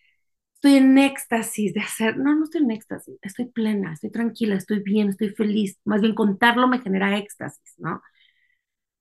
estoy 0.61 0.77
en 0.77 0.97
éxtasis 0.99 1.73
de 1.73 1.81
hacer. 1.81 2.17
No, 2.17 2.35
no 2.35 2.43
estoy 2.45 2.61
en 2.61 2.71
éxtasis, 2.71 3.17
estoy 3.23 3.45
plena, 3.45 3.93
estoy 3.93 4.11
tranquila, 4.11 4.55
estoy 4.55 4.79
bien, 4.83 5.09
estoy 5.09 5.29
feliz. 5.29 5.79
Más 5.85 6.01
bien 6.01 6.13
contarlo 6.15 6.67
me 6.67 6.79
genera 6.81 7.17
éxtasis, 7.17 7.75
¿no? 7.79 8.01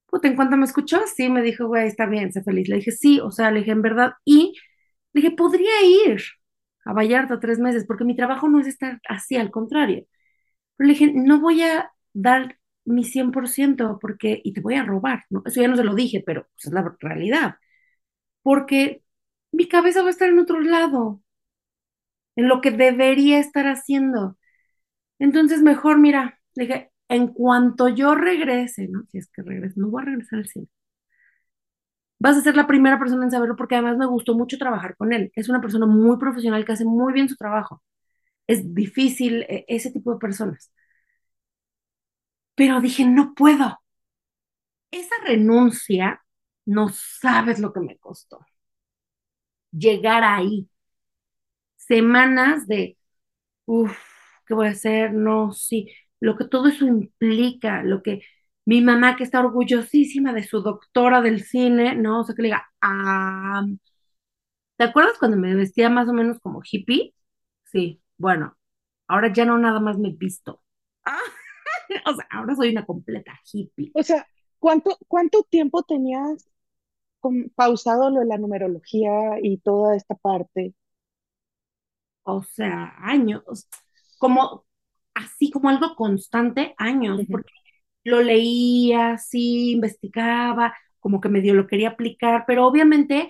Puta, 0.06 0.28
en 0.28 0.36
cuanto 0.36 0.56
me 0.56 0.64
escuchó, 0.64 1.00
sí, 1.06 1.28
me 1.28 1.42
dijo, 1.42 1.66
güey, 1.68 1.86
está 1.86 2.06
bien, 2.06 2.32
sé 2.32 2.42
feliz. 2.42 2.68
Le 2.68 2.76
dije, 2.76 2.90
sí, 2.92 3.20
o 3.20 3.30
sea, 3.30 3.50
le 3.50 3.60
dije, 3.60 3.72
en 3.72 3.82
verdad. 3.82 4.14
Y 4.24 4.54
le 5.12 5.22
dije, 5.22 5.34
podría 5.36 5.70
ir 5.84 6.20
a 6.84 6.92
Vallarta 6.94 7.40
tres 7.40 7.58
meses 7.58 7.84
porque 7.86 8.04
mi 8.04 8.16
trabajo 8.16 8.48
no 8.48 8.60
es 8.60 8.66
estar 8.66 9.00
así, 9.08 9.36
al 9.36 9.50
contrario. 9.50 10.06
Pero 10.76 10.88
le 10.88 10.94
dije, 10.94 11.12
no 11.14 11.40
voy 11.40 11.62
a 11.62 11.92
dar 12.14 12.58
mi 12.84 13.04
100% 13.04 13.98
porque, 14.00 14.40
y 14.44 14.52
te 14.54 14.60
voy 14.62 14.74
a 14.76 14.84
robar, 14.84 15.24
¿no? 15.30 15.42
Eso 15.46 15.60
ya 15.62 15.68
no 15.68 15.76
se 15.76 15.84
lo 15.84 15.94
dije, 15.94 16.22
pero 16.26 16.44
pues, 16.54 16.66
es 16.66 16.72
la 16.72 16.96
realidad. 17.00 17.56
Porque 18.42 19.02
mi 19.52 19.68
cabeza 19.68 20.02
va 20.02 20.08
a 20.08 20.10
estar 20.12 20.28
en 20.28 20.38
otro 20.38 20.60
lado, 20.60 21.22
en 22.36 22.48
lo 22.48 22.60
que 22.60 22.70
debería 22.70 23.38
estar 23.38 23.66
haciendo. 23.66 24.36
Entonces, 25.18 25.62
mejor, 25.62 25.98
mira, 26.00 26.40
dije, 26.56 26.92
en 27.08 27.28
cuanto 27.28 27.88
yo 27.88 28.14
regrese, 28.16 28.88
¿no? 28.88 29.04
Si 29.10 29.18
es 29.18 29.28
que 29.30 29.42
regrese, 29.42 29.80
no 29.80 29.88
voy 29.90 30.02
a 30.02 30.06
regresar 30.06 30.40
al 30.40 30.48
cine. 30.48 30.68
Vas 32.18 32.36
a 32.36 32.42
ser 32.42 32.54
la 32.56 32.66
primera 32.66 32.98
persona 32.98 33.24
en 33.24 33.30
saberlo 33.30 33.56
porque 33.56 33.74
además 33.76 33.96
me 33.98 34.06
gustó 34.06 34.34
mucho 34.34 34.58
trabajar 34.58 34.94
con 34.96 35.12
él. 35.12 35.32
Es 35.34 35.48
una 35.48 35.60
persona 35.60 35.86
muy 35.86 36.18
profesional 36.18 36.64
que 36.64 36.72
hace 36.72 36.84
muy 36.84 37.12
bien 37.12 37.28
su 37.28 37.36
trabajo. 37.36 37.82
Es 38.48 38.74
difícil 38.74 39.42
eh, 39.44 39.64
ese 39.68 39.90
tipo 39.92 40.12
de 40.14 40.18
personas. 40.20 40.72
Pero 42.54 42.80
dije, 42.80 43.04
no 43.04 43.34
puedo. 43.34 43.80
Esa 44.92 45.14
renuncia, 45.24 46.22
no 46.66 46.88
sabes 46.90 47.58
lo 47.58 47.72
que 47.72 47.80
me 47.80 47.98
costó. 47.98 48.38
Llegar 49.72 50.22
ahí. 50.24 50.68
Semanas 51.90 52.68
de, 52.68 52.96
uff, 53.66 53.96
¿qué 54.46 54.54
voy 54.54 54.68
a 54.68 54.70
hacer? 54.72 55.12
No, 55.14 55.52
sí. 55.52 55.90
Lo 56.20 56.36
que 56.36 56.44
todo 56.46 56.68
eso 56.68 56.86
implica, 56.86 57.82
lo 57.84 58.02
que 58.02 58.22
mi 58.66 58.82
mamá 58.82 59.16
que 59.16 59.24
está 59.24 59.40
orgullosísima 59.40 60.32
de 60.34 60.44
su 60.44 60.62
doctora 60.62 61.22
del 61.22 61.42
cine, 61.44 61.96
¿no? 61.96 62.20
O 62.22 62.24
sea, 62.24 62.34
que 62.36 62.42
le 62.42 62.48
diga, 62.48 62.70
ah, 62.82 63.64
¿te 64.76 64.84
acuerdas 64.84 65.18
cuando 65.18 65.36
me 65.36 65.54
vestía 65.54 65.90
más 65.90 66.08
o 66.08 66.12
menos 66.12 66.38
como 66.40 66.62
hippie? 66.64 67.14
Sí, 67.64 68.02
bueno, 68.18 68.56
ahora 69.08 69.32
ya 69.32 69.44
no 69.44 69.58
nada 69.58 69.80
más 69.80 69.98
me 69.98 70.10
visto. 70.12 70.62
Ah, 71.04 71.18
o 72.06 72.14
sea, 72.14 72.26
ahora 72.30 72.54
soy 72.56 72.70
una 72.70 72.86
completa 72.86 73.38
hippie. 73.52 73.92
O 73.94 74.02
sea, 74.02 74.26
¿cuánto, 74.58 74.96
cuánto 75.08 75.42
tiempo 75.44 75.82
tenías 75.82 76.48
pausado 77.54 78.10
lo 78.10 78.20
de 78.20 78.26
la 78.26 78.38
numerología 78.38 79.38
y 79.42 79.58
toda 79.58 79.96
esta 79.96 80.14
parte? 80.14 80.74
O 82.24 82.42
sea, 82.42 82.94
años, 82.98 83.68
como 84.18 84.66
así 85.14 85.50
como 85.50 85.68
algo 85.68 85.94
constante, 85.96 86.74
años, 86.78 87.22
porque 87.30 87.52
lo 88.04 88.22
leía, 88.22 89.18
sí, 89.18 89.72
investigaba, 89.72 90.74
como 91.00 91.20
que 91.20 91.28
medio 91.28 91.54
lo 91.54 91.66
quería 91.66 91.90
aplicar, 91.90 92.44
pero 92.46 92.66
obviamente 92.66 93.28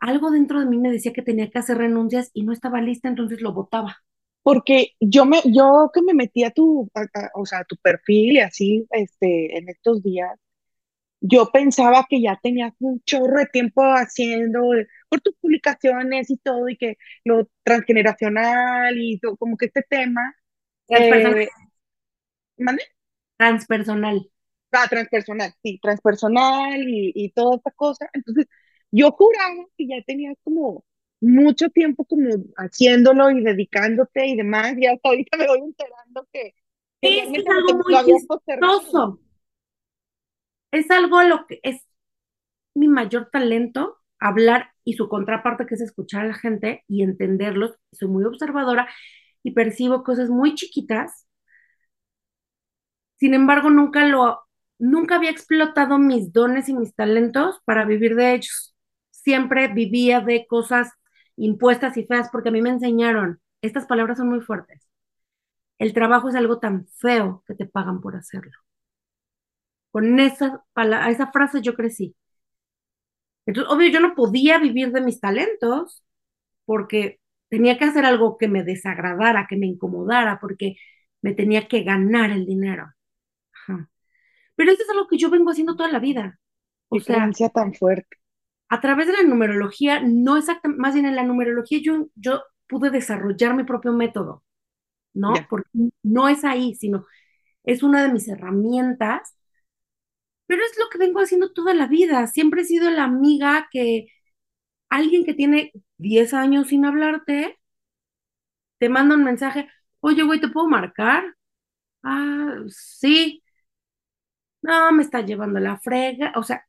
algo 0.00 0.30
dentro 0.30 0.60
de 0.60 0.66
mí 0.66 0.78
me 0.78 0.90
decía 0.92 1.12
que 1.12 1.22
tenía 1.22 1.50
que 1.50 1.58
hacer 1.58 1.78
renuncias 1.78 2.30
y 2.34 2.44
no 2.44 2.52
estaba 2.52 2.80
lista, 2.82 3.08
entonces 3.08 3.40
lo 3.42 3.52
botaba. 3.54 3.98
Porque 4.42 4.90
yo 5.00 5.24
me, 5.26 5.40
yo 5.46 5.90
que 5.94 6.02
me 6.02 6.14
metí 6.14 6.44
a 6.44 6.50
tu, 6.52 6.90
a- 6.94 7.02
a- 7.02 7.30
o 7.34 7.46
sea, 7.46 7.60
a 7.60 7.64
tu 7.64 7.76
perfil 7.78 8.34
y 8.36 8.40
así, 8.40 8.86
este, 8.92 9.58
en 9.58 9.68
estos 9.70 10.02
días, 10.02 10.30
yo 11.20 11.50
pensaba 11.52 12.06
que 12.08 12.20
ya 12.20 12.38
tenías 12.42 12.74
un 12.80 13.00
chorro 13.06 13.38
de 13.38 13.46
tiempo 13.46 13.82
haciendo 13.82 14.62
por 15.14 15.20
tus 15.20 15.36
publicaciones 15.36 16.28
y 16.28 16.36
todo, 16.38 16.68
y 16.68 16.76
que 16.76 16.98
lo 17.24 17.48
transgeneracional 17.62 18.98
y 18.98 19.20
todo, 19.20 19.36
como 19.36 19.56
que 19.56 19.66
este 19.66 19.82
tema, 19.88 20.34
Transpersonal, 20.88 21.42
eh, 21.42 21.48
¿mande? 22.58 22.82
transpersonal. 23.36 24.30
Ah, 24.72 24.88
transpersonal, 24.90 25.54
sí, 25.62 25.78
transpersonal 25.80 26.88
y, 26.88 27.12
y 27.14 27.30
toda 27.30 27.56
esta 27.56 27.70
cosa. 27.70 28.10
Entonces, 28.12 28.46
yo 28.90 29.12
juraba 29.12 29.66
que 29.78 29.86
ya 29.86 30.02
tenías 30.04 30.36
como 30.42 30.84
mucho 31.20 31.70
tiempo 31.70 32.04
como 32.04 32.28
haciéndolo 32.56 33.30
y 33.30 33.42
dedicándote 33.42 34.26
y 34.26 34.36
demás, 34.36 34.74
y 34.76 34.86
hasta 34.86 35.08
ahorita 35.08 35.36
me 35.36 35.46
voy 35.46 35.60
enterando 35.60 36.28
que, 36.32 36.54
es 37.00 37.28
algo 37.48 37.82
muy 37.84 37.94
chistoso. 38.04 39.20
Es 40.72 40.90
algo 40.90 41.22
lo 41.22 41.46
que 41.46 41.60
es 41.62 41.86
mi 42.74 42.88
mayor 42.88 43.30
talento, 43.30 44.03
hablar 44.24 44.70
y 44.84 44.94
su 44.94 45.08
contraparte 45.08 45.66
que 45.66 45.74
es 45.74 45.82
escuchar 45.82 46.22
a 46.24 46.28
la 46.28 46.34
gente 46.34 46.82
y 46.88 47.02
entenderlos. 47.02 47.76
Soy 47.92 48.08
muy 48.08 48.24
observadora 48.24 48.88
y 49.42 49.52
percibo 49.52 50.02
cosas 50.02 50.30
muy 50.30 50.54
chiquitas. 50.54 51.26
Sin 53.16 53.34
embargo, 53.34 53.70
nunca 53.70 54.06
lo, 54.06 54.40
nunca 54.78 55.16
había 55.16 55.30
explotado 55.30 55.98
mis 55.98 56.32
dones 56.32 56.68
y 56.68 56.74
mis 56.74 56.94
talentos 56.94 57.60
para 57.64 57.84
vivir 57.84 58.16
de 58.16 58.34
ellos. 58.34 58.74
Siempre 59.10 59.68
vivía 59.68 60.20
de 60.20 60.46
cosas 60.46 60.90
impuestas 61.36 61.96
y 61.96 62.04
feas 62.06 62.28
porque 62.30 62.48
a 62.50 62.52
mí 62.52 62.62
me 62.62 62.70
enseñaron, 62.70 63.40
estas 63.62 63.86
palabras 63.86 64.18
son 64.18 64.28
muy 64.28 64.40
fuertes. 64.40 64.88
El 65.78 65.94
trabajo 65.94 66.28
es 66.28 66.34
algo 66.36 66.58
tan 66.60 66.86
feo 66.98 67.44
que 67.46 67.54
te 67.54 67.66
pagan 67.66 68.00
por 68.00 68.16
hacerlo. 68.16 68.52
Con 69.90 70.20
esa, 70.20 70.62
esa 71.08 71.30
frase 71.32 71.62
yo 71.62 71.74
crecí. 71.74 72.14
Entonces, 73.46 73.72
obvio, 73.72 73.90
yo 73.90 74.00
no 74.00 74.14
podía 74.14 74.58
vivir 74.58 74.92
de 74.92 75.00
mis 75.02 75.20
talentos 75.20 76.04
porque 76.64 77.20
tenía 77.48 77.78
que 77.78 77.84
hacer 77.84 78.04
algo 78.06 78.38
que 78.38 78.48
me 78.48 78.64
desagradara, 78.64 79.46
que 79.48 79.56
me 79.56 79.66
incomodara, 79.66 80.38
porque 80.40 80.76
me 81.22 81.34
tenía 81.34 81.68
que 81.68 81.82
ganar 81.84 82.30
el 82.30 82.46
dinero. 82.46 82.92
Ajá. 83.52 83.90
Pero 84.56 84.72
eso 84.72 84.82
es 84.82 84.90
algo 84.90 85.08
que 85.08 85.18
yo 85.18 85.30
vengo 85.30 85.50
haciendo 85.50 85.76
toda 85.76 85.90
la 85.90 86.00
vida. 86.00 86.38
O 86.88 87.00
sea, 87.00 87.30
tan 87.52 87.74
fuerte. 87.74 88.16
a 88.68 88.80
través 88.80 89.06
de 89.06 89.14
la 89.14 89.22
numerología, 89.22 90.00
no 90.04 90.36
exactamente, 90.36 90.80
más 90.80 90.94
bien 90.94 91.06
en 91.06 91.16
la 91.16 91.24
numerología 91.24 91.80
yo, 91.82 92.08
yo 92.16 92.42
pude 92.68 92.90
desarrollar 92.90 93.54
mi 93.54 93.64
propio 93.64 93.92
método, 93.92 94.44
¿no? 95.14 95.34
Ya. 95.34 95.46
Porque 95.50 95.68
no 96.02 96.28
es 96.28 96.44
ahí, 96.44 96.74
sino 96.76 97.06
es 97.64 97.82
una 97.82 98.02
de 98.04 98.12
mis 98.12 98.28
herramientas, 98.28 99.33
pero 100.46 100.62
es 100.64 100.78
lo 100.78 100.88
que 100.90 100.98
vengo 100.98 101.20
haciendo 101.20 101.52
toda 101.52 101.74
la 101.74 101.86
vida. 101.86 102.26
Siempre 102.26 102.62
he 102.62 102.64
sido 102.64 102.90
la 102.90 103.04
amiga 103.04 103.68
que 103.72 104.06
alguien 104.90 105.24
que 105.24 105.34
tiene 105.34 105.72
10 105.98 106.34
años 106.34 106.68
sin 106.68 106.84
hablarte, 106.86 107.58
te 108.78 108.88
manda 108.88 109.14
un 109.16 109.24
mensaje, 109.24 109.68
oye, 110.00 110.22
güey, 110.22 110.40
¿te 110.40 110.48
puedo 110.48 110.68
marcar? 110.68 111.24
Ah, 112.04 112.56
sí, 112.68 113.42
no, 114.62 114.92
me 114.92 115.02
está 115.02 115.20
llevando 115.22 115.60
la 115.60 115.78
frega, 115.78 116.32
o 116.36 116.42
sea, 116.42 116.66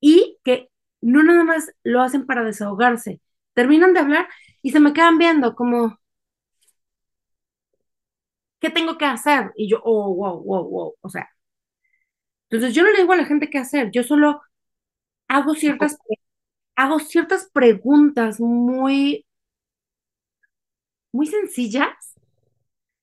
y 0.00 0.38
que 0.44 0.70
no 1.02 1.22
nada 1.22 1.44
más 1.44 1.72
lo 1.84 2.02
hacen 2.02 2.26
para 2.26 2.44
desahogarse, 2.44 3.20
terminan 3.54 3.94
de 3.94 4.00
hablar 4.00 4.28
y 4.62 4.72
se 4.72 4.80
me 4.80 4.94
quedan 4.94 5.18
viendo 5.18 5.54
como, 5.56 5.98
¿qué 8.60 8.70
tengo 8.70 8.98
que 8.98 9.04
hacer? 9.06 9.52
Y 9.56 9.68
yo, 9.70 9.80
oh, 9.84 10.14
wow, 10.14 10.42
wow, 10.42 10.68
wow, 10.68 10.94
o 11.00 11.08
sea, 11.08 11.28
entonces 12.50 12.74
yo 12.74 12.82
no 12.82 12.90
le 12.92 12.98
digo 13.00 13.12
a 13.12 13.16
la 13.16 13.24
gente 13.26 13.50
qué 13.50 13.58
hacer, 13.58 13.90
yo 13.92 14.02
solo 14.02 14.42
hago 15.28 15.54
ciertas, 15.54 15.98
hago 16.76 17.00
ciertas 17.00 17.50
preguntas 17.52 18.40
muy, 18.40 19.26
muy 21.12 21.26
sencillas, 21.26 22.14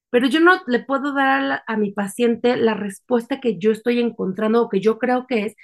pero 0.10 0.28
yo 0.28 0.40
no 0.40 0.62
le 0.68 0.80
puedo 0.84 1.14
dar 1.14 1.28
a, 1.30 1.42
la- 1.42 1.64
a 1.68 1.78
mi 1.78 1.92
paciente 1.92 2.56
la 2.58 2.74
respuesta 2.76 3.40
que 3.40 3.58
yo 3.58 3.72
estoy 3.72 4.00
encontrando 4.00 4.62
o 4.64 4.70
que 4.70 4.80
yo 4.82 5.00
creo 5.00 5.26
que 5.28 5.46
es, 5.46 5.56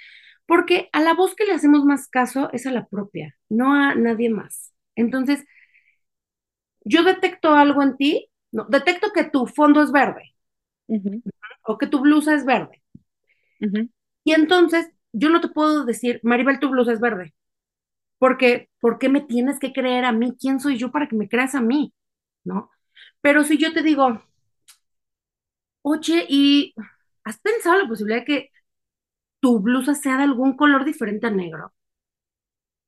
porque 0.46 0.88
a 0.92 1.00
la 1.00 1.14
voz 1.14 1.34
que 1.36 1.44
le 1.46 1.54
hacemos 1.54 1.84
más 1.84 2.08
caso 2.08 2.50
es 2.52 2.66
a 2.66 2.72
la 2.72 2.86
propia, 2.88 3.36
no 3.48 3.74
a 3.74 3.94
nadie 3.94 4.30
más. 4.30 4.72
Entonces, 4.96 5.44
yo 6.84 7.02
detecto 7.04 7.54
algo 7.54 7.82
en 7.82 7.96
ti, 7.96 8.30
no, 8.52 8.64
detecto 8.68 9.12
que 9.14 9.24
tu 9.24 9.46
fondo 9.46 9.82
es 9.82 9.92
verde 9.92 10.34
o 11.70 11.78
que 11.78 11.86
tu 11.86 12.00
blusa 12.00 12.34
es 12.34 12.44
verde. 12.44 12.79
Y 14.24 14.32
entonces 14.32 14.88
yo 15.12 15.30
no 15.30 15.40
te 15.40 15.48
puedo 15.48 15.84
decir, 15.84 16.20
Maribel, 16.22 16.60
tu 16.60 16.70
blusa 16.70 16.92
es 16.92 17.00
verde, 17.00 17.34
porque 18.18 18.70
¿por 18.80 18.98
qué 18.98 19.08
me 19.08 19.20
tienes 19.22 19.60
que 19.60 19.72
creer 19.74 20.04
a 20.06 20.12
mí? 20.12 20.36
¿Quién 20.40 20.60
soy 20.60 20.78
yo 20.78 20.92
para 20.92 21.08
que 21.08 21.16
me 21.16 21.28
creas 21.30 21.54
a 21.56 21.60
mí? 21.62 21.94
¿No? 22.44 22.70
Pero 23.22 23.44
si 23.44 23.58
yo 23.58 23.72
te 23.72 23.82
digo, 23.82 24.22
oye, 25.82 26.24
¿y 26.28 26.74
has 27.24 27.38
pensado 27.40 27.78
la 27.82 27.88
posibilidad 27.88 28.20
de 28.20 28.24
que 28.24 28.50
tu 29.40 29.60
blusa 29.60 29.94
sea 29.96 30.18
de 30.18 30.24
algún 30.24 30.56
color 30.56 30.84
diferente 30.86 31.26
a 31.28 31.30
negro? 31.30 31.74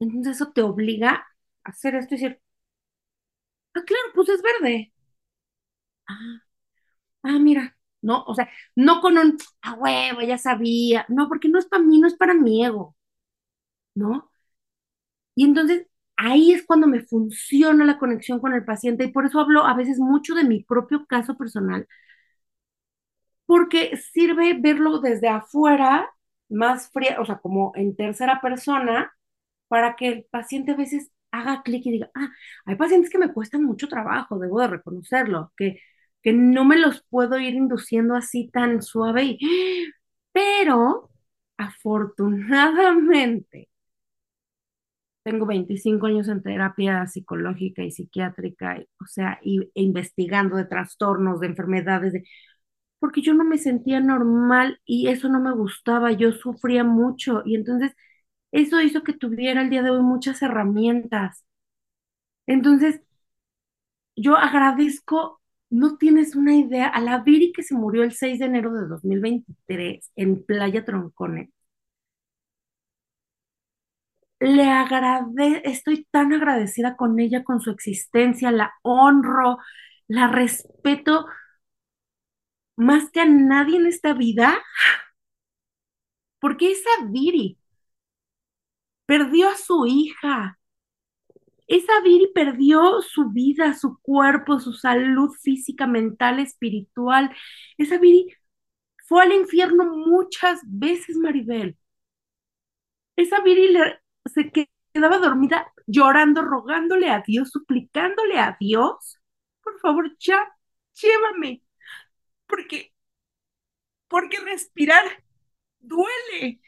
Entonces 0.01 0.37
eso 0.37 0.53
te 0.53 0.61
obliga 0.63 1.27
a 1.65 1.71
hacer 1.71 1.95
esto 1.95 2.15
y 2.15 2.19
decir, 2.19 2.41
ah, 3.75 3.83
claro, 3.87 4.13
pues 4.15 4.29
es 4.31 4.43
verde. 4.43 4.93
Ah, 6.09 6.43
ah, 7.25 7.39
mira, 7.41 7.77
no, 8.03 8.25
o 8.27 8.35
sea, 8.35 8.49
no 8.77 9.01
con 9.01 9.19
un, 9.19 9.39
ah, 9.63 9.75
huevo, 9.75 10.21
ya 10.23 10.39
sabía, 10.39 11.07
no, 11.09 11.29
porque 11.29 11.49
no 11.49 11.59
es 11.59 11.67
para 11.67 11.83
mí, 11.85 11.99
no 12.01 12.07
es 12.09 12.15
para 12.17 12.35
mi 12.35 12.65
ego, 12.65 12.97
¿no? 13.95 14.31
Y 15.35 15.45
entonces 15.45 15.87
ahí 16.17 16.53
es 16.53 16.65
cuando 16.67 16.87
me 16.87 17.01
funciona 17.03 17.85
la 17.85 17.99
conexión 17.99 18.41
con 18.41 18.55
el 18.55 18.65
paciente 18.65 19.05
y 19.05 19.13
por 19.13 19.27
eso 19.27 19.41
hablo 19.41 19.65
a 19.67 19.75
veces 19.75 19.99
mucho 19.99 20.35
de 20.35 20.45
mi 20.45 20.63
propio 20.63 21.07
caso 21.07 21.37
personal, 21.37 21.87
porque 23.47 23.97
sirve 23.97 24.55
verlo 24.61 25.01
desde 25.01 25.29
afuera, 25.29 26.09
más 26.49 26.91
fría, 26.91 27.21
o 27.21 27.25
sea, 27.27 27.39
como 27.39 27.73
en 27.75 27.97
tercera 27.97 28.41
persona, 28.41 29.13
para 29.69 29.97
que 29.97 30.09
el 30.09 30.25
paciente 30.31 30.73
a 30.73 30.77
veces 30.77 31.11
haga 31.33 31.63
clic 31.65 31.87
y 31.87 31.93
diga, 31.93 32.11
ah, 32.15 32.31
hay 32.67 32.77
pacientes 32.77 33.11
que 33.11 33.19
me 33.19 33.33
cuestan 33.33 33.65
mucho 33.65 33.89
trabajo, 33.89 34.39
debo 34.39 34.61
de 34.61 34.69
reconocerlo, 34.69 35.53
que, 35.57 35.81
que 36.23 36.33
no 36.33 36.65
me 36.65 36.79
los 36.79 37.03
puedo 37.11 37.39
ir 37.39 37.55
induciendo 37.55 38.15
así 38.17 38.49
tan 38.53 38.83
suave 38.83 39.25
y, 39.25 39.39
pero 40.33 41.11
afortunadamente 41.57 43.69
Tengo 45.25 45.47
25 45.47 46.07
años 46.07 46.29
en 46.29 46.43
terapia 46.43 47.07
psicológica 47.07 47.83
y 47.85 47.93
psiquiátrica, 47.93 48.79
y- 48.79 48.89
o 49.01 49.07
sea, 49.07 49.39
y, 49.43 49.71
investigando 49.75 50.57
de 50.57 50.65
trastornos, 50.65 51.39
de 51.41 51.47
enfermedades, 51.49 52.13
de, 52.13 52.25
porque 53.01 53.23
yo 53.23 53.35
no 53.35 53.45
me 53.45 53.59
sentía 53.59 54.01
normal 54.01 54.81
y 54.87 55.09
eso 55.09 55.29
no 55.29 55.41
me 55.41 55.53
gustaba, 55.55 56.13
yo 56.13 56.33
sufría 56.33 56.85
mucho 56.85 57.43
y 57.47 57.57
entonces 57.57 57.93
eso 58.53 58.81
hizo 58.83 59.03
que 59.05 59.13
tuviera 59.15 59.63
el 59.63 59.71
día 59.71 59.83
de 59.83 59.91
hoy 59.91 60.03
muchas 60.03 60.43
herramientas. 60.43 61.45
Entonces, 62.47 63.01
yo 64.17 64.37
agradezco, 64.37 65.41
no 65.73 65.97
tienes 65.99 66.37
una 66.37 66.55
idea, 66.57 66.89
a 66.89 67.01
la 67.01 67.19
Viri 67.21 67.53
que 67.53 67.63
se 67.63 67.75
murió 67.75 68.03
el 68.05 68.13
6 68.13 68.39
de 68.39 68.47
enero 68.47 68.73
de 68.75 68.87
2023 68.87 70.11
en 70.17 70.45
Playa 70.45 70.85
Troncones. 70.85 71.51
Le 74.41 74.65
agradezco, 74.69 75.61
estoy 75.65 76.07
tan 76.11 76.33
agradecida 76.33 76.97
con 76.97 77.21
ella, 77.21 77.45
con 77.45 77.61
su 77.61 77.71
existencia, 77.71 78.51
la 78.51 78.73
honro, 78.83 79.59
la 80.09 80.27
respeto 80.29 81.27
más 82.77 83.11
que 83.11 83.21
a 83.21 83.25
nadie 83.27 83.77
en 83.79 83.87
esta 83.87 84.13
vida, 84.15 84.59
porque 86.41 86.73
esa 86.73 86.91
Viri 87.11 87.59
perdió 89.07 89.49
a 89.49 89.57
su 89.57 89.87
hija, 89.87 90.59
esa 91.77 92.01
Viri 92.03 92.31
perdió 92.35 93.01
su 93.03 93.31
vida, 93.31 93.75
su 93.75 93.99
cuerpo, 94.03 94.61
su 94.61 94.73
salud 94.75 95.31
física, 95.43 95.87
mental, 95.87 96.39
espiritual. 96.41 97.35
Esa 97.79 97.99
Viri 97.99 98.29
fue 99.09 99.23
al 99.25 99.33
infierno 99.33 99.85
muchas 99.97 100.61
veces, 100.65 101.17
Maribel. 101.19 101.77
Esa 103.17 103.41
Viri 103.43 103.75
se 104.27 104.51
quedaba 104.93 105.19
dormida 105.19 105.73
llorando, 105.87 106.43
rogándole 106.43 107.11
a 107.11 107.23
Dios, 107.27 107.51
suplicándole 107.51 108.39
a 108.39 108.57
Dios, 108.61 109.19
por 109.63 109.79
favor, 109.81 110.17
ya, 110.19 110.49
llévame, 110.95 111.63
porque, 112.47 112.93
porque 114.09 114.39
respirar 114.41 115.05
duele. 115.81 116.61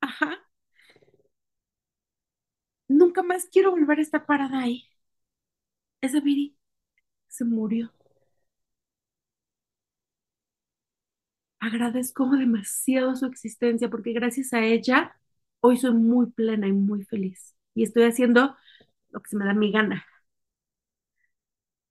Ajá. 0.00 0.49
Nunca 2.90 3.22
más 3.22 3.46
quiero 3.50 3.70
volver 3.70 3.98
a 4.00 4.02
estar 4.02 4.26
parada 4.26 4.60
ahí. 4.60 4.84
Esa 6.02 6.20
Viri 6.20 6.56
se 7.28 7.44
murió. 7.46 7.92
Agradezco 11.58 12.28
demasiado 12.30 13.14
su 13.16 13.26
existencia 13.26 13.90
porque 13.90 14.12
gracias 14.12 14.52
a 14.54 14.60
ella 14.64 15.14
hoy 15.60 15.76
soy 15.76 15.92
muy 15.94 16.30
plena 16.30 16.66
y 16.68 16.72
muy 16.72 17.04
feliz 17.04 17.54
y 17.74 17.82
estoy 17.84 18.04
haciendo 18.04 18.56
lo 19.10 19.20
que 19.22 19.28
se 19.30 19.36
me 19.36 19.44
da 19.46 19.54
mi 19.54 19.72
gana. 19.72 20.04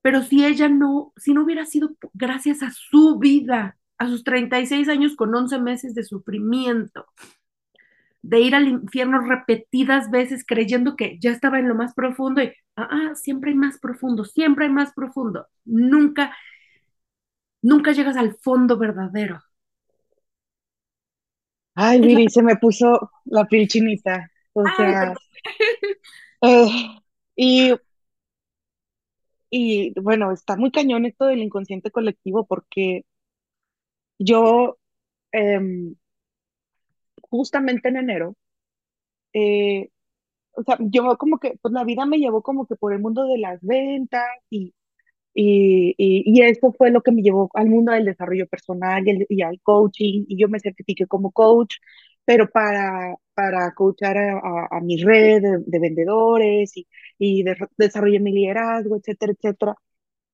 Pero 0.02 0.24
si 0.24 0.46
ella 0.46 0.70
no, 0.70 1.14
si 1.18 1.34
no 1.34 1.44
hubiera 1.44 1.66
sido 1.66 1.92
gracias 2.14 2.64
a 2.64 2.72
su 2.72 3.18
vida, 3.20 3.78
a 3.98 4.08
sus 4.08 4.24
36 4.24 4.88
años 4.90 5.16
con 5.16 5.36
11 5.36 5.60
meses 5.60 5.94
de 5.94 6.04
sufrimiento, 6.04 7.06
de 8.22 8.40
ir 8.42 8.56
al 8.56 8.68
infierno 8.68 9.22
repetidas 9.22 10.12
veces 10.12 10.46
creyendo 10.46 10.96
que 10.96 11.18
ya 11.22 11.32
estaba 11.32 11.60
en 11.60 11.70
lo 11.70 11.76
más 11.76 11.94
profundo 11.94 12.42
y, 12.44 12.48
ah, 12.76 12.90
ah, 12.92 13.16
siempre 13.16 13.52
hay 13.52 13.58
más 13.58 13.80
profundo, 13.80 14.26
siempre 14.26 14.66
hay 14.66 14.72
más 14.72 14.94
profundo. 14.94 15.48
Nunca, 15.66 16.36
nunca 17.62 17.94
llegas 17.94 18.18
al 18.18 18.36
fondo 18.36 18.78
verdadero. 18.78 19.42
Ay, 21.76 22.02
Es 22.02 22.12
la- 22.12 22.20
Viri, 22.20 22.30
se 22.30 22.44
me 22.44 22.58
puso 22.58 23.12
la 23.26 23.46
piel 23.48 23.68
chinita. 23.68 24.32
O 24.54 24.70
Ay, 24.78 24.96
sea, 24.96 25.20
eh, 26.42 27.02
y, 27.36 27.74
y 29.52 29.94
bueno, 30.02 30.32
está 30.32 30.56
muy 30.58 30.72
cañón 30.72 31.06
esto 31.06 31.26
del 31.26 31.40
inconsciente 31.44 31.92
colectivo 31.92 32.46
porque 32.48 33.04
yo 34.20 34.78
em, 35.32 35.96
justamente 37.30 37.90
en 37.90 37.98
enero, 37.98 38.36
eh, 39.34 39.90
o 40.54 40.64
sea, 40.64 40.78
yo 40.82 41.18
como 41.18 41.40
que, 41.40 41.56
pues 41.62 41.74
la 41.74 41.84
vida 41.86 42.06
me 42.06 42.20
llevó 42.20 42.42
como 42.44 42.68
que 42.68 42.76
por 42.76 42.94
el 42.94 43.00
mundo 43.02 43.26
de 43.28 43.38
las 43.40 43.60
ventas 43.62 44.26
y, 44.50 44.74
y, 45.36 45.96
y, 45.98 46.24
y 46.26 46.44
eso 46.44 46.74
fue 46.78 46.92
lo 46.92 47.02
que 47.04 47.12
me 47.12 47.22
llevó 47.24 47.50
al 47.56 47.70
mundo 47.70 47.94
del 47.94 48.06
desarrollo 48.06 48.48
personal 48.48 49.04
y, 49.08 49.42
al 49.44 49.62
coaching 49.64 50.26
y 50.28 50.38
yo 50.42 50.50
me 50.50 50.60
certifiqué 50.62 51.08
como 51.08 51.32
coach, 51.32 51.76
pero 52.26 52.50
para, 52.50 53.16
para 53.36 53.74
coachar 53.76 54.18
a, 54.18 54.40
a, 54.40 54.68
a 54.78 54.82
mi 54.82 54.98
red 55.04 55.42
de, 55.42 55.60
de 55.66 55.80
vendedores 55.80 56.76
y, 56.78 56.88
y 57.20 57.44
de- 57.44 57.58
mi 58.22 58.32
liderazgo, 58.34 58.98
etcétera, 58.98 59.34
etcétera. 59.34 59.76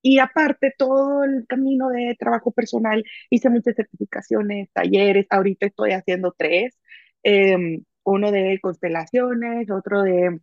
Y 0.02 0.20
aparte, 0.20 0.74
todo 0.78 1.24
el 1.24 1.46
camino 1.48 1.89
de 1.89 2.16
trabajo 2.20 2.52
personal, 2.52 3.04
hice 3.32 3.50
muchas 3.50 3.76
certificaciones, 3.76 4.70
talleres, 4.72 5.26
ahorita 5.32 5.66
estoy 5.68 5.91
haciendo 5.93 6.34
tres, 6.38 6.78
eh, 7.26 7.57
uno 8.05 8.32
de 8.32 8.59
constelaciones, 8.61 9.71
otro 9.71 10.03
de, 10.03 10.41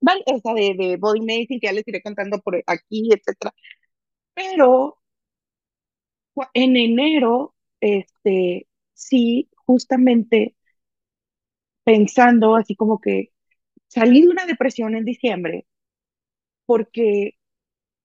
vale, 0.00 0.22
o 0.26 0.40
sea, 0.40 0.54
de, 0.54 0.74
de 0.78 0.96
body 0.98 1.20
mapping, 1.20 1.60
que 1.60 1.68
ya 1.68 1.72
les 1.72 1.88
iré 1.88 2.02
contando 2.02 2.40
por 2.40 2.62
aquí, 2.66 3.10
etcétera. 3.12 3.54
Pero 4.34 4.98
en 6.54 6.76
enero, 6.76 7.54
este, 7.80 8.66
sí, 8.94 9.48
justamente 9.66 10.54
pensando 11.84 12.56
así 12.56 12.74
como 12.76 13.00
que 13.00 13.30
salí 13.88 14.22
de 14.22 14.28
una 14.30 14.46
depresión 14.46 14.96
en 14.96 15.04
diciembre, 15.04 15.66
porque 16.66 17.32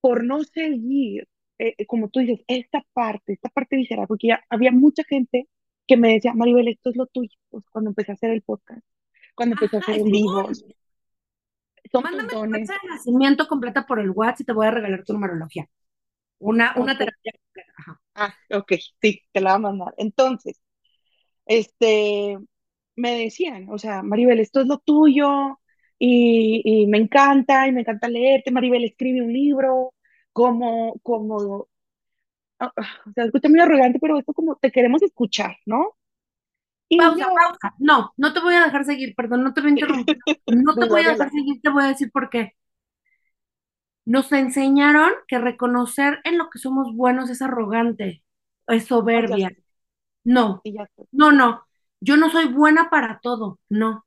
por 0.02 0.24
no 0.26 0.44
seguir, 0.44 1.28
eh, 1.60 1.86
como 1.88 2.10
tú 2.10 2.22
dices, 2.22 2.42
esta 2.48 2.86
parte, 2.94 3.34
esta 3.34 3.50
parte 3.50 3.78
visceral, 3.78 4.08
porque 4.08 4.30
ya 4.30 4.44
había 4.50 4.72
mucha 4.72 5.04
gente 5.06 5.48
que 5.90 5.98
me 5.98 6.14
decía, 6.14 6.36
Maribel, 6.36 6.68
esto 6.68 6.92
es 6.92 6.96
lo 6.96 7.08
tuyo, 7.08 7.36
pues, 7.50 7.66
cuando 7.72 7.90
empecé 7.90 8.12
a 8.12 8.14
hacer 8.14 8.30
el 8.30 8.44
podcast, 8.44 8.86
cuando 9.34 9.56
empecé 9.56 9.78
a 9.78 9.80
hacer 9.80 10.04
vivos, 10.04 10.64
son 11.92 12.04
Mándame 12.04 12.30
tu 12.30 12.42
fecha 12.42 12.74
de 12.84 12.90
nacimiento 12.90 13.48
completa 13.48 13.88
por 13.88 14.00
el 14.00 14.12
WhatsApp 14.12 14.42
y 14.42 14.44
te 14.44 14.54
voy 14.54 14.68
a 14.68 14.72
regalar 14.72 15.04
tu 15.04 15.14
numerología. 15.14 15.68
Una, 16.38 16.76
una 16.78 16.96
terapia 16.96 17.32
completa. 17.44 17.74
Ajá. 17.78 18.02
Ah, 18.14 18.36
ok, 18.52 18.74
sí, 19.02 19.24
te 19.32 19.42
la 19.42 19.54
voy 19.54 19.56
a 19.56 19.60
mandar. 19.60 19.94
Entonces, 19.98 20.62
este, 21.48 22.38
me 22.96 23.18
decían, 23.18 23.68
o 23.70 23.80
sea, 23.80 24.04
Maribel, 24.04 24.40
esto 24.40 24.62
es 24.62 24.68
lo 24.68 24.78
tuyo 24.78 25.60
y, 25.98 26.62
y 26.64 26.88
me 26.88 27.00
encanta 27.00 27.68
y 27.68 27.72
me 27.72 27.82
encanta 27.82 28.08
leerte, 28.10 28.52
Maribel, 28.52 28.84
escribe 28.84 29.24
un 29.24 29.34
libro, 29.34 29.94
como, 30.34 31.00
como, 31.02 31.68
o 32.60 33.12
sea, 33.14 33.26
escucha 33.26 33.50
muy 33.50 33.60
arrogante, 33.60 34.00
pero 34.00 34.18
esto 34.20 34.34
como 34.34 34.56
te 34.58 34.72
queremos 34.72 35.02
escuchar, 35.04 35.58
¿no? 35.66 35.96
Y 36.90 36.98
Pausa, 36.98 37.18
yo, 37.18 37.26
pausa. 37.34 37.74
No, 37.80 38.14
no 38.18 38.34
te 38.34 38.40
voy 38.42 38.56
a 38.56 38.64
dejar 38.66 38.86
seguir, 38.86 39.16
perdón, 39.16 39.44
no 39.44 39.54
te 39.54 39.62
voy 39.62 39.70
a 39.72 39.74
interrumpir. 39.74 40.24
No 40.48 40.78
te 40.78 40.86
voy 40.88 41.04
a 41.04 41.10
dejar 41.12 41.32
seguir, 41.32 41.62
te 41.62 41.70
voy 41.70 41.84
a 41.84 41.88
decir 41.88 42.12
por 42.12 42.30
qué. 42.30 42.54
Nos 44.06 44.32
enseñaron 44.32 45.12
que 45.28 45.38
reconocer 45.40 46.20
en 46.24 46.38
lo 46.38 46.50
que 46.50 46.60
somos 46.60 46.96
buenos 46.96 47.30
es 47.30 47.42
arrogante, 47.42 48.24
es 48.68 48.86
Ah, 49.14 49.26
soberbia. 49.26 49.52
No, 50.24 50.66
no, 51.12 51.32
no. 51.32 51.64
Yo 52.02 52.18
no 52.18 52.30
soy 52.32 52.48
buena 52.48 52.90
para 52.90 53.20
todo, 53.22 53.60
no, 53.70 54.06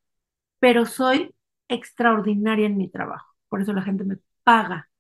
pero 0.60 0.86
soy 0.86 1.34
extraordinaria 1.68 2.66
en 2.66 2.76
mi 2.78 2.90
trabajo. 2.90 3.34
Por 3.48 3.62
eso 3.62 3.72
la 3.74 3.82
gente 3.82 4.04
me 4.04 4.18
paga 4.44 4.90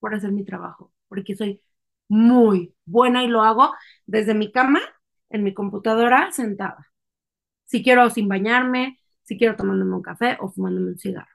por 0.00 0.14
hacer 0.14 0.32
mi 0.32 0.44
trabajo, 0.44 0.92
porque 1.08 1.36
soy 1.36 1.62
muy 2.08 2.74
buena 2.86 3.24
y 3.24 3.28
lo 3.28 3.42
hago 3.42 3.74
desde 4.06 4.34
mi 4.34 4.52
cama, 4.52 4.80
en 5.30 5.44
mi 5.44 5.54
computadora, 5.54 6.30
sentada. 6.32 6.88
Si 7.64 7.82
quiero 7.84 8.10
sin 8.10 8.28
bañarme, 8.28 9.00
si 9.24 9.38
quiero 9.38 9.56
tomándome 9.56 9.94
un 9.96 10.02
café 10.02 10.38
o 10.40 10.50
fumándome 10.50 10.90
un 10.92 10.98
cigarro. 10.98 11.28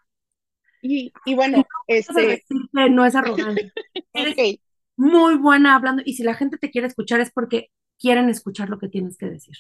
Y, 0.82 1.14
y 1.26 1.36
Y 1.54 1.60
no 1.60 1.64
bueno, 1.64 1.66
este, 1.88 2.44
no 2.92 3.06
es. 3.06 3.18
Eres 4.14 4.38
ok, 4.38 4.60
muy 4.98 5.36
buena 5.38 5.76
hablando 5.76 6.04
y 6.06 6.14
si 6.16 6.24
la 6.24 6.36
gente 6.36 6.58
te 6.58 6.72
quiere 6.72 6.88
escuchar 6.88 7.20
es 7.22 7.32
porque 7.32 7.72
quieren 8.00 8.30
escuchar 8.30 8.70
lo 8.70 8.80
que 8.80 8.90
tienes 8.90 9.18
que 9.18 9.28
decir. 9.28 9.56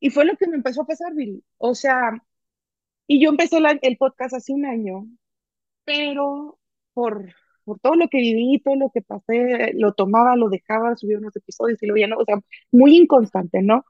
y 0.00 0.10
fue 0.10 0.24
lo 0.24 0.36
que 0.36 0.46
me 0.48 0.56
empezó 0.56 0.82
a 0.82 0.86
pasar, 0.86 1.14
Viri. 1.14 1.42
O 1.58 1.74
sea, 1.74 2.22
y 3.06 3.22
yo 3.22 3.30
empecé 3.30 3.60
la- 3.60 3.78
el 3.82 3.96
podcast 3.98 4.34
hace 4.34 4.52
un 4.52 4.66
año, 4.66 5.06
pero 5.84 6.58
por, 6.94 7.34
por 7.68 7.80
todo 7.80 7.94
lo 7.96 8.08
que 8.08 8.18
viví, 8.18 8.60
todo 8.60 8.76
lo 8.76 8.90
que 8.90 9.02
pasé, 9.02 9.72
lo 9.74 9.92
tomaba, 9.94 10.36
lo 10.36 10.48
dejaba, 10.48 10.96
subía 10.96 11.18
unos 11.18 11.36
episodios 11.36 11.82
y 11.82 11.86
lo 11.86 11.96
ya 11.96 12.06
no, 12.08 12.16
o 12.18 12.24
sea, 12.24 12.40
muy 12.72 12.96
inconstante, 12.96 13.62
¿no? 13.62 13.84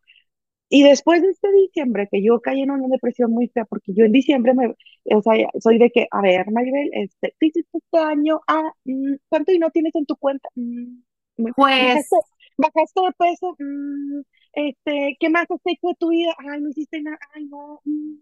Y 0.71 0.83
después 0.83 1.23
de 1.23 1.31
este 1.31 1.51
diciembre, 1.53 2.09
que 2.11 2.23
yo 2.23 2.41
caí 2.41 2.63
en 2.63 2.71
una 2.71 2.89
depresión 2.89 3.31
muy 3.33 3.49
fea, 3.49 3.65
porque 3.65 3.95
yo 3.95 4.05
en 4.05 4.13
diciembre 4.13 4.53
me, 4.55 4.75
o 5.17 5.23
sea, 5.23 5.35
soy 5.61 5.79
de 5.79 5.91
que, 5.91 6.09
a 6.11 6.21
ver, 6.21 6.51
Maribel, 6.51 6.91
este, 6.93 7.35
¿qué 7.41 7.47
hiciste 7.47 7.79
este 7.79 7.99
año? 7.99 8.41
Ah, 8.49 8.73
mm, 8.85 9.15
¿cuánto 9.29 9.53
dinero 9.53 9.71
tienes 9.73 9.95
en 9.95 10.07
tu 10.07 10.17
cuenta? 10.17 10.49
¿bajaste, 10.57 11.55
Pues, 11.57 12.11
bajaste 12.59 13.01
de 13.01 13.13
peso? 13.19 13.57
Mm, 13.59 14.21
este, 14.53 15.17
¿qué 15.21 15.31
más 15.31 15.51
has 15.51 15.61
hecho 15.65 15.89
de 15.89 15.95
tu 15.99 16.09
vida? 16.11 16.35
Ay, 16.39 16.61
no 16.61 16.71
hiciste 16.71 17.01
nada, 17.03 17.19
ay, 17.35 17.47
no. 17.47 17.81
mm. 17.85 18.17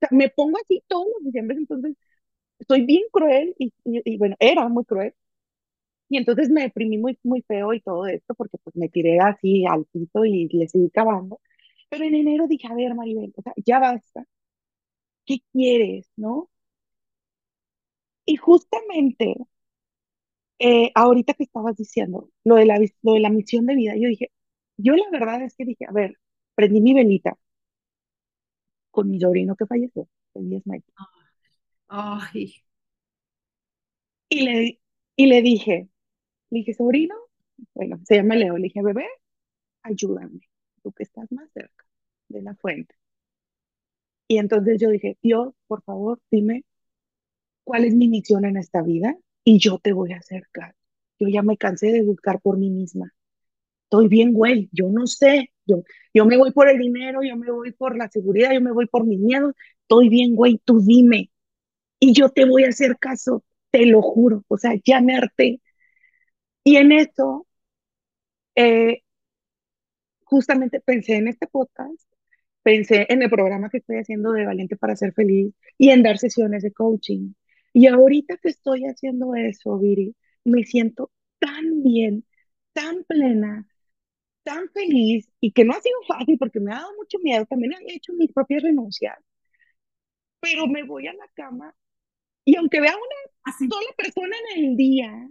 sea, 0.00 0.08
me 0.10 0.28
pongo 0.30 0.58
así 0.58 0.82
todos 0.88 1.06
los 1.14 1.24
diciembre, 1.24 1.56
entonces 1.56 1.96
soy 2.68 2.84
bien 2.86 3.02
cruel 3.12 3.54
y, 3.58 3.72
y, 3.84 4.02
y 4.14 4.18
bueno, 4.18 4.36
era 4.40 4.68
muy 4.68 4.84
cruel. 4.84 5.14
Y 6.08 6.18
entonces 6.18 6.50
me 6.50 6.62
deprimí 6.62 6.98
muy, 6.98 7.18
muy 7.24 7.42
feo 7.42 7.72
y 7.74 7.80
todo 7.80 8.06
esto 8.06 8.34
porque 8.34 8.58
pues 8.58 8.76
me 8.76 8.88
tiré 8.88 9.18
así 9.20 9.64
al 9.66 9.86
piso 9.86 10.24
y 10.24 10.48
le 10.48 10.68
seguí 10.68 10.90
cavando. 10.90 11.40
Pero 11.90 12.04
en 12.04 12.14
enero 12.14 12.46
dije, 12.48 12.68
a 12.68 12.74
ver, 12.74 12.94
Maribel, 12.94 13.32
o 13.36 13.42
sea, 13.42 13.54
ya 13.66 13.78
basta. 13.80 14.26
¿Qué 15.26 15.38
quieres, 15.52 16.08
no? 16.16 16.48
Y 18.26 18.34
justamente 18.36 19.36
eh, 20.58 20.90
ahorita 20.94 21.34
que 21.34 21.44
estabas 21.44 21.76
diciendo 21.76 22.30
lo 22.44 22.56
de 22.56 22.66
la, 22.66 22.78
lo 23.02 23.12
de 23.14 23.20
la 23.20 23.30
misión 23.30 23.66
de 23.66 23.74
vida, 23.76 23.94
yo 23.96 24.08
dije, 24.08 24.30
yo 24.76 24.94
la 24.96 25.04
verdad 25.10 25.42
es 25.42 25.54
que 25.56 25.64
dije, 25.64 25.84
a 25.86 25.92
ver, 25.92 26.18
prendí 26.54 26.80
mi 26.80 26.94
velita 26.94 27.36
con 28.90 29.10
mi 29.10 29.18
sobrino 29.20 29.56
que 29.56 29.66
falleció, 29.66 30.08
el 30.34 30.48
10 30.48 30.62
de 30.64 30.68
mayo, 30.70 30.84
Ay, 31.92 32.64
y 34.28 34.40
le, 34.44 34.80
y 35.16 35.26
le 35.26 35.42
dije, 35.42 35.88
le 36.50 36.58
dije, 36.60 36.74
sobrino, 36.74 37.16
bueno, 37.74 38.00
se 38.06 38.16
llama 38.16 38.36
Leo, 38.36 38.56
le 38.58 38.64
dije, 38.64 38.82
bebé, 38.82 39.06
ayúdame, 39.84 40.40
tú 40.82 40.92
que 40.92 41.04
estás 41.04 41.30
más 41.32 41.50
cerca 41.52 41.86
de 42.28 42.42
la 42.42 42.56
fuente. 42.56 42.94
Y 44.28 44.38
entonces 44.38 44.80
yo 44.80 44.90
dije, 44.90 45.16
Dios, 45.22 45.54
por 45.68 45.82
favor, 45.84 46.20
dime 46.30 46.64
cuál 47.64 47.84
es 47.84 47.94
mi 47.94 48.08
misión 48.08 48.44
en 48.44 48.58
esta 48.58 48.82
vida 48.82 49.16
y 49.44 49.58
yo 49.60 49.78
te 49.78 49.92
voy 49.92 50.12
a 50.12 50.18
acercar. 50.18 50.76
Yo 51.20 51.28
ya 51.28 51.42
me 51.42 51.58
cansé 51.58 51.88
de 51.92 52.02
buscar 52.04 52.40
por 52.40 52.58
mí 52.58 52.70
misma. 52.70 53.12
Estoy 53.84 54.08
bien, 54.08 54.34
güey, 54.34 54.70
yo 54.72 54.88
no 54.90 55.08
sé. 55.08 55.52
Yo, 55.66 55.84
yo 56.14 56.26
me 56.26 56.38
voy 56.38 56.52
por 56.52 56.70
el 56.70 56.78
dinero, 56.78 57.22
yo 57.24 57.36
me 57.38 57.52
voy 57.52 57.72
por 57.72 57.98
la 57.98 58.10
seguridad, 58.10 58.52
yo 58.54 58.62
me 58.62 58.72
voy 58.72 58.88
por 58.88 59.06
mis 59.06 59.20
miedos. 59.20 59.54
Estoy 59.82 60.10
bien, 60.10 60.36
güey, 60.36 60.60
tú 60.66 60.80
dime. 60.82 61.31
Y 62.04 62.12
yo 62.14 62.30
te 62.30 62.44
voy 62.44 62.64
a 62.64 62.70
hacer 62.70 62.98
caso, 62.98 63.44
te 63.70 63.86
lo 63.86 64.02
juro. 64.02 64.44
O 64.48 64.58
sea, 64.58 64.72
ya 64.84 65.00
me 65.00 65.14
harté. 65.16 65.60
Y 66.64 66.76
en 66.76 66.90
eso, 66.92 67.46
eh, 68.54 69.02
justamente 70.24 70.80
pensé 70.80 71.14
en 71.16 71.28
este 71.28 71.46
podcast, 71.46 72.02
pensé 72.62 73.06
en 73.08 73.22
el 73.22 73.30
programa 73.30 73.70
que 73.70 73.78
estoy 73.78 73.98
haciendo 73.98 74.32
de 74.32 74.46
Valiente 74.46 74.76
para 74.76 74.96
ser 74.96 75.12
feliz 75.14 75.54
y 75.78 75.90
en 75.90 76.02
dar 76.02 76.18
sesiones 76.18 76.62
de 76.64 76.72
coaching. 76.72 77.34
Y 77.72 77.86
ahorita 77.86 78.36
que 78.38 78.48
estoy 78.50 78.82
haciendo 78.86 79.34
eso, 79.36 79.78
Viri, 79.78 80.16
me 80.44 80.64
siento 80.64 81.12
tan 81.38 81.82
bien, 81.84 82.24
tan 82.72 83.04
plena, 83.04 83.68
tan 84.44 84.68
feliz 84.70 85.28
y 85.40 85.52
que 85.52 85.64
no 85.64 85.74
ha 85.74 85.80
sido 85.80 85.98
fácil 86.08 86.38
porque 86.38 86.60
me 86.60 86.72
ha 86.72 86.76
dado 86.76 86.94
mucho 86.96 87.18
miedo, 87.22 87.46
también 87.46 87.74
he 87.86 87.94
hecho 87.94 88.12
mis 88.14 88.32
propias 88.32 88.62
renuncias, 88.64 89.18
pero 90.40 90.66
me 90.66 90.82
voy 90.82 91.06
a 91.06 91.14
la 91.14 91.26
cama 91.34 91.74
y 92.44 92.56
aunque 92.56 92.80
vea 92.80 92.94
una 92.96 93.32
así. 93.44 93.74
sola 93.74 93.90
persona 93.96 94.36
en 94.56 94.64
el 94.64 94.76
día, 94.76 95.28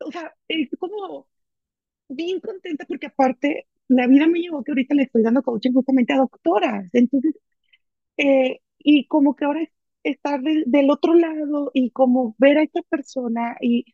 o 0.00 0.10
sea, 0.12 0.34
es 0.48 0.68
como 0.78 1.28
bien 2.08 2.40
contenta 2.40 2.86
porque 2.86 3.06
aparte 3.08 3.68
la 3.88 4.06
vida 4.06 4.26
me 4.28 4.40
llevó 4.40 4.64
que 4.64 4.72
ahorita 4.72 4.94
le 4.94 5.04
estoy 5.04 5.22
dando 5.22 5.42
coaching 5.42 5.72
justamente 5.72 6.12
a 6.14 6.18
doctoras, 6.18 6.88
entonces, 6.94 7.34
eh, 8.18 8.60
y 8.78 9.06
como 9.08 9.36
que 9.36 9.46
ahora 9.46 9.62
es 9.62 9.70
estar 10.04 10.42
de- 10.42 10.64
del 10.66 10.90
otro 10.90 11.14
lado 11.14 11.70
y 11.74 11.90
como 11.92 12.34
ver 12.38 12.58
a 12.58 12.62
esta 12.64 12.82
persona 12.84 13.56
y 13.60 13.86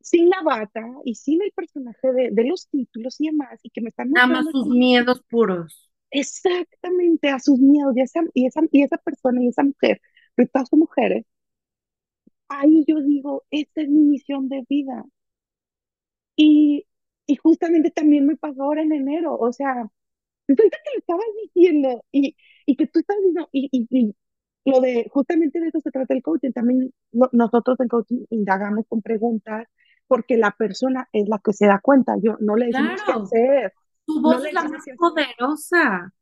sin 0.00 0.30
la 0.30 0.42
bata 0.42 0.82
y 1.04 1.16
sin 1.16 1.42
el 1.42 1.52
personaje 1.52 2.12
de, 2.12 2.30
de 2.32 2.44
los 2.46 2.68
títulos 2.70 3.20
y 3.20 3.26
demás, 3.28 3.60
y 3.64 3.70
que 3.70 3.80
me 3.82 3.90
están 3.90 4.10
Nada 4.10 4.26
más 4.28 4.46
sus 4.50 4.66
miedos 4.68 5.22
puros. 5.28 5.90
exactamente 6.10 7.28
a 7.30 7.38
sus 7.40 7.58
miedos 7.58 7.96
y 7.96 8.00
esa, 8.02 8.20
y 8.34 8.46
esa, 8.46 8.60
y 8.70 8.82
esa 8.82 8.98
persona 8.98 9.42
y 9.42 9.48
esa 9.48 9.62
mujer, 9.64 10.00
son 10.68 10.80
mujeres, 10.80 11.24
ahí 12.48 12.84
yo 12.86 13.00
digo, 13.00 13.42
esta 13.50 13.82
es 13.82 13.88
mi 13.88 14.04
misión 14.04 14.48
de 14.48 14.64
vida. 14.68 15.04
Y, 16.36 16.86
y 17.26 17.36
justamente 17.36 17.90
también 17.90 18.26
me 18.26 18.36
pasó 18.36 18.62
ahora 18.64 18.82
en 18.82 18.92
enero, 18.92 19.36
o 19.38 19.52
sea, 19.52 19.72
ahorita 20.48 20.78
que 20.84 20.90
lo 20.94 20.98
estabas 21.00 21.26
diciendo 21.44 22.04
y, 22.12 22.36
y 22.66 22.76
que 22.76 22.86
tú 22.88 23.00
estás 23.00 23.16
diciendo, 23.18 23.48
y, 23.52 23.68
y, 23.72 23.86
y 24.64 24.70
lo 24.70 24.80
de, 24.80 25.08
justamente 25.12 25.60
de 25.60 25.68
eso 25.68 25.80
se 25.80 25.90
trata 25.90 26.14
el 26.14 26.22
coaching, 26.22 26.52
también 26.52 26.92
no- 27.12 27.30
nosotros 27.32 27.80
en 27.80 27.88
coaching 27.88 28.24
indagamos 28.30 28.86
con 28.88 29.02
preguntas 29.02 29.68
porque 30.08 30.36
la 30.38 30.52
persona 30.52 31.08
es 31.12 31.28
la 31.28 31.40
que 31.44 31.52
se 31.54 31.66
da 31.66 31.80
cuenta, 31.82 32.14
yo 32.22 32.36
no 32.40 32.56
le 32.56 32.66
qué 33.04 33.12
Claro, 33.12 33.14
hacer, 33.14 33.72
tu 34.06 34.20
no 34.22 34.22
voz 34.22 34.40
le 34.40 34.52
es 34.52 34.54
la 34.54 34.64
más 34.64 34.84
qué 34.84 34.94
poderosa, 34.96 36.12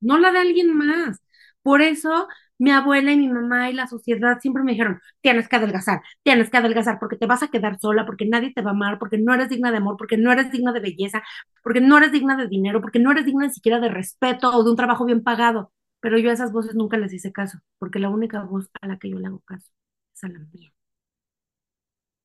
no 0.00 0.18
la 0.18 0.32
de 0.32 0.38
alguien 0.40 0.74
más. 0.76 1.20
Por 1.62 1.82
eso 1.82 2.28
mi 2.60 2.70
abuela 2.70 3.12
y 3.12 3.16
mi 3.18 3.28
mamá 3.28 3.70
y 3.70 3.74
la 3.74 3.86
sociedad 3.88 4.38
siempre 4.40 4.62
me 4.62 4.72
dijeron, 4.72 5.00
tienes 5.22 5.48
que 5.48 5.56
adelgazar, 5.56 6.02
tienes 6.22 6.50
que 6.50 6.58
adelgazar 6.58 6.98
porque 7.00 7.16
te 7.16 7.26
vas 7.26 7.42
a 7.42 7.48
quedar 7.48 7.78
sola, 7.80 8.06
porque 8.06 8.26
nadie 8.26 8.52
te 8.54 8.62
va 8.62 8.70
a 8.70 8.74
amar, 8.74 8.98
porque 9.00 9.18
no 9.18 9.34
eres 9.34 9.48
digna 9.48 9.70
de 9.72 9.78
amor, 9.78 9.96
porque 9.98 10.16
no 10.18 10.30
eres 10.32 10.50
digna 10.52 10.72
de 10.72 10.80
belleza, 10.80 11.22
porque 11.62 11.80
no 11.80 11.98
eres 11.98 12.12
digna 12.12 12.36
de 12.36 12.48
dinero, 12.48 12.80
porque 12.80 12.98
no 13.00 13.10
eres 13.12 13.24
digna 13.26 13.46
ni 13.46 13.52
siquiera 13.52 13.80
de 13.80 13.88
respeto 13.88 14.50
o 14.56 14.64
de 14.64 14.70
un 14.70 14.76
trabajo 14.76 15.04
bien 15.06 15.22
pagado. 15.22 15.72
Pero 16.00 16.18
yo 16.18 16.30
a 16.30 16.32
esas 16.34 16.52
voces 16.52 16.74
nunca 16.74 16.96
les 16.96 17.12
hice 17.12 17.32
caso, 17.32 17.58
porque 17.78 17.98
la 17.98 18.10
única 18.10 18.42
voz 18.44 18.70
a 18.80 18.86
la 18.86 18.98
que 18.98 19.10
yo 19.10 19.18
le 19.18 19.26
hago 19.26 19.40
caso 19.40 19.70
es 20.14 20.24
a 20.24 20.28
la 20.28 20.38
mía. 20.38 20.72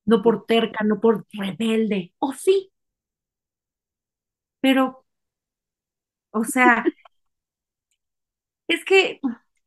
No 0.04 0.22
por 0.22 0.46
terca, 0.46 0.82
no 0.84 1.00
por 1.00 1.26
rebelde. 1.32 2.12
O 2.18 2.32
sí, 2.32 2.72
pero, 4.60 5.04
o 6.32 6.44
sea, 6.44 6.84
es 8.68 8.84
que, 8.84 9.20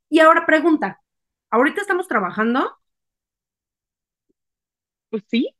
y 0.09 0.19
ahora 0.19 0.45
pregunta, 0.45 1.01
ahorita 1.51 1.81
estamos 1.81 2.07
trabajando, 2.07 2.77
Pues 5.09 5.23
sí, 5.29 5.55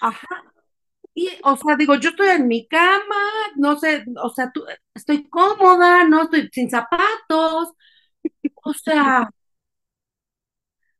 ajá, 0.00 0.26
y, 1.14 1.30
o 1.44 1.56
sea, 1.56 1.76
digo, 1.76 1.96
yo 1.96 2.10
estoy 2.10 2.28
en 2.30 2.48
mi 2.48 2.68
cama, 2.68 3.16
no 3.56 3.78
sé, 3.78 4.04
o 4.22 4.30
sea, 4.30 4.52
tú, 4.52 4.64
estoy 4.94 5.28
cómoda, 5.28 6.04
no 6.06 6.24
estoy 6.24 6.48
sin 6.52 6.70
zapatos, 6.70 7.72
o 8.64 8.74
sea, 8.74 9.30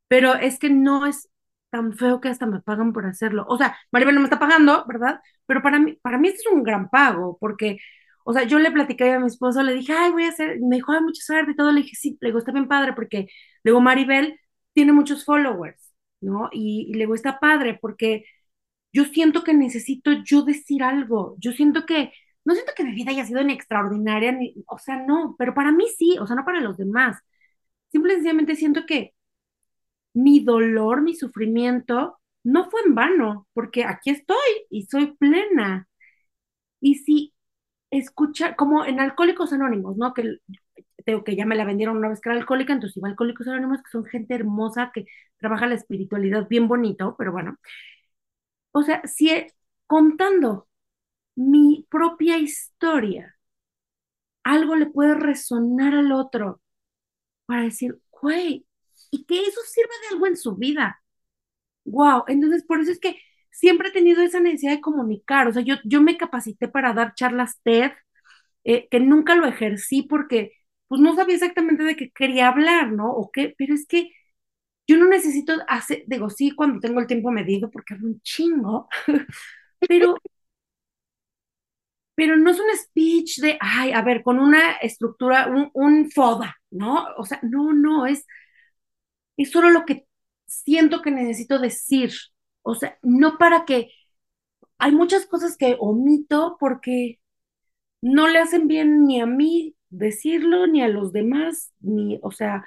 pero 0.08 0.34
es 0.34 0.58
que 0.58 0.70
no 0.70 1.06
es 1.06 1.28
tan 1.70 1.92
feo 1.94 2.20
que 2.20 2.28
hasta 2.28 2.46
me 2.46 2.60
pagan 2.62 2.92
por 2.92 3.06
hacerlo. 3.06 3.44
O 3.48 3.58
sea, 3.58 3.76
Maribel 3.92 4.14
no 4.14 4.20
me 4.22 4.26
está 4.26 4.38
pagando, 4.38 4.84
¿verdad? 4.86 5.20
Pero 5.46 5.62
para 5.62 5.78
mí, 5.78 5.94
para 6.02 6.18
mí 6.18 6.28
esto 6.28 6.48
es 6.48 6.54
un 6.54 6.62
gran 6.62 6.88
pago, 6.90 7.36
porque, 7.40 7.78
o 8.28 8.32
sea, 8.34 8.44
yo 8.44 8.58
le 8.58 8.70
platicé 8.70 9.12
a 9.12 9.20
mi 9.20 9.26
esposo, 9.26 9.62
le 9.62 9.74
dije, 9.74 9.92
ay, 9.94 10.12
voy 10.12 10.24
a 10.24 10.28
hacer, 10.28 10.60
me 10.60 10.76
dijo, 10.76 10.92
ay, 10.92 11.00
mucha 11.02 11.22
suerte 11.22 11.52
y 11.52 11.56
todo, 11.56 11.72
le 11.72 11.82
dije, 11.82 11.96
sí, 11.96 12.18
le 12.20 12.28
digo, 12.28 12.38
está 12.38 12.52
bien 12.52 12.68
padre, 12.68 12.92
porque 12.94 13.28
luego 13.64 13.80
Maribel 13.80 14.38
tiene 14.74 14.92
muchos 14.92 15.24
followers, 15.24 15.92
¿no? 16.20 16.48
Y, 16.52 16.86
y 16.90 16.94
le 16.94 17.00
digo, 17.00 17.14
está 17.14 17.40
padre, 17.40 17.78
porque 17.80 18.24
yo 18.92 19.04
siento 19.04 19.44
que 19.44 19.54
necesito 19.54 20.12
yo 20.24 20.42
decir 20.42 20.82
algo, 20.82 21.36
yo 21.38 21.52
siento 21.52 21.86
que, 21.86 22.12
no 22.44 22.54
siento 22.54 22.72
que 22.76 22.84
mi 22.84 22.92
vida 22.94 23.10
haya 23.12 23.26
sido 23.26 23.44
ni 23.44 23.52
extraordinaria, 23.54 24.32
ni, 24.32 24.54
o 24.68 24.78
sea, 24.78 24.96
no, 25.04 25.36
pero 25.38 25.54
para 25.54 25.72
mí 25.72 25.86
sí, 25.98 26.18
o 26.20 26.26
sea, 26.26 26.36
no 26.36 26.44
para 26.44 26.60
los 26.60 26.76
demás. 26.78 27.18
Simple 27.92 28.14
y 28.14 28.16
sencillamente 28.16 28.56
siento 28.56 28.86
que 28.86 29.14
mi 30.14 30.40
dolor, 30.44 31.02
mi 31.02 31.14
sufrimiento, 31.14 32.18
no 32.44 32.70
fue 32.70 32.80
en 32.86 32.94
vano, 32.94 33.46
porque 33.52 33.84
aquí 33.84 34.10
estoy 34.10 34.36
y 34.70 34.86
soy 34.86 35.16
plena. 35.16 35.88
Y 36.80 36.96
si 36.96 37.34
escuchar, 37.90 38.56
como 38.56 38.84
en 38.84 39.00
Alcohólicos 39.00 39.52
Anónimos, 39.52 39.96
¿no? 39.96 40.14
Que 40.14 40.38
tengo 41.04 41.24
que 41.24 41.36
ya 41.36 41.46
me 41.46 41.56
la 41.56 41.64
vendieron 41.64 41.96
una 41.96 42.08
vez 42.08 42.20
que 42.20 42.28
era 42.30 42.38
alcohólica, 42.38 42.72
entonces 42.72 42.96
iba 42.98 43.08
Alcohólicos 43.08 43.48
Anónimos, 43.48 43.82
que 43.82 43.90
son 43.90 44.04
gente 44.04 44.34
hermosa 44.34 44.90
que 44.94 45.06
trabaja 45.38 45.66
la 45.66 45.74
espiritualidad 45.76 46.48
bien 46.48 46.68
bonito, 46.68 47.14
pero 47.18 47.32
bueno. 47.32 47.58
O 48.72 48.82
sea, 48.82 49.02
si 49.06 49.30
eh, 49.30 49.46
contando 49.86 50.68
mi 51.36 51.86
propia 51.90 52.38
historia, 52.38 53.36
algo 54.44 54.76
le 54.76 54.86
puede 54.86 55.14
resonar 55.14 55.94
al 55.94 56.12
otro 56.12 56.60
para 57.46 57.64
decir, 57.64 58.00
güey, 58.12 58.66
y 59.10 59.24
que 59.26 59.42
eso 59.42 59.60
sirva 59.66 59.92
de 60.02 60.16
algo 60.16 60.26
en 60.28 60.36
su 60.36 60.56
vida. 60.56 61.02
Wow, 61.84 62.24
entonces 62.28 62.64
por 62.64 62.80
eso 62.80 62.92
es 62.92 63.00
que 63.00 63.18
siempre 63.58 63.88
he 63.88 63.92
tenido 63.92 64.22
esa 64.22 64.40
necesidad 64.40 64.72
de 64.72 64.80
comunicar, 64.80 65.48
o 65.48 65.52
sea, 65.52 65.62
yo, 65.62 65.76
yo 65.84 66.00
me 66.02 66.16
capacité 66.16 66.68
para 66.68 66.92
dar 66.94 67.14
charlas 67.14 67.60
TED, 67.62 67.92
eh, 68.64 68.88
que 68.90 69.00
nunca 69.00 69.34
lo 69.36 69.46
ejercí 69.46 70.02
porque 70.02 70.52
pues 70.88 71.00
no 71.00 71.14
sabía 71.16 71.36
exactamente 71.36 71.84
de 71.84 71.96
qué 71.96 72.10
quería 72.12 72.48
hablar, 72.48 72.92
¿no? 72.92 73.10
O 73.12 73.30
qué, 73.32 73.54
pero 73.58 73.74
es 73.74 73.86
que 73.86 74.10
yo 74.88 74.96
no 74.98 75.06
necesito 75.08 75.54
hacer, 75.68 76.04
digo, 76.08 76.30
sí, 76.30 76.52
cuando 76.52 76.80
tengo 76.80 77.00
el 77.00 77.06
tiempo 77.08 77.30
medido, 77.32 77.70
porque 77.70 77.94
hablo 77.94 78.08
un 78.08 78.20
chingo, 78.22 78.88
pero, 79.88 80.16
pero 82.14 82.36
no 82.36 82.50
es 82.50 82.58
un 82.58 82.66
speech 82.76 83.38
de, 83.40 83.56
ay, 83.60 83.92
a 83.92 84.02
ver, 84.02 84.22
con 84.22 84.38
una 84.40 84.72
estructura, 84.82 85.46
un, 85.48 85.70
un 85.74 86.10
FODA, 86.10 86.56
¿no? 86.70 87.06
O 87.16 87.24
sea, 87.24 87.38
no, 87.42 87.72
no, 87.72 88.06
es, 88.06 88.24
es 89.36 89.50
solo 89.50 89.70
lo 89.70 89.84
que 89.84 90.06
siento 90.46 91.02
que 91.02 91.10
necesito 91.10 91.58
decir, 91.58 92.12
o 92.62 92.74
sea, 92.74 92.98
no 93.02 93.38
para 93.38 93.64
que 93.64 93.92
hay 94.78 94.92
muchas 94.92 95.26
cosas 95.26 95.56
que 95.56 95.76
omito 95.80 96.56
porque 96.60 97.20
no 98.02 98.28
le 98.28 98.38
hacen 98.40 98.68
bien 98.68 99.06
ni 99.06 99.20
a 99.20 99.26
mí 99.26 99.76
decirlo 99.90 100.66
ni 100.66 100.82
a 100.82 100.88
los 100.88 101.12
demás, 101.12 101.72
ni, 101.80 102.18
o 102.22 102.30
sea, 102.32 102.66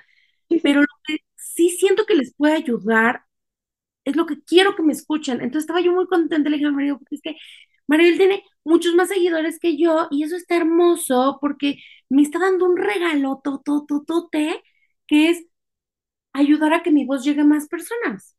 pero 0.63 0.81
lo 0.81 0.87
que 1.05 1.17
sí 1.35 1.69
siento 1.69 2.05
que 2.05 2.15
les 2.15 2.33
puede 2.35 2.55
ayudar 2.55 3.23
es 4.05 4.15
lo 4.15 4.25
que 4.25 4.41
quiero 4.43 4.75
que 4.75 4.83
me 4.83 4.93
escuchen. 4.93 5.35
Entonces 5.41 5.63
estaba 5.63 5.81
yo 5.81 5.93
muy 5.93 6.07
contenta, 6.07 6.49
le 6.49 6.57
dije 6.57 6.67
a 6.69 6.71
Mario, 6.71 6.97
porque 6.99 7.15
es 7.15 7.21
que 7.21 7.35
Mario 7.87 8.17
tiene 8.17 8.43
muchos 8.63 8.95
más 8.95 9.09
seguidores 9.09 9.59
que 9.59 9.77
yo 9.77 10.07
y 10.11 10.23
eso 10.23 10.35
está 10.35 10.57
hermoso 10.57 11.37
porque 11.41 11.77
me 12.09 12.21
está 12.23 12.39
dando 12.39 12.65
un 12.65 12.77
regalo 12.77 13.41
totototote 13.43 14.63
que 15.07 15.29
es 15.29 15.45
ayudar 16.33 16.73
a 16.73 16.83
que 16.83 16.91
mi 16.91 17.05
voz 17.05 17.23
llegue 17.23 17.41
a 17.41 17.45
más 17.45 17.67
personas, 17.67 18.35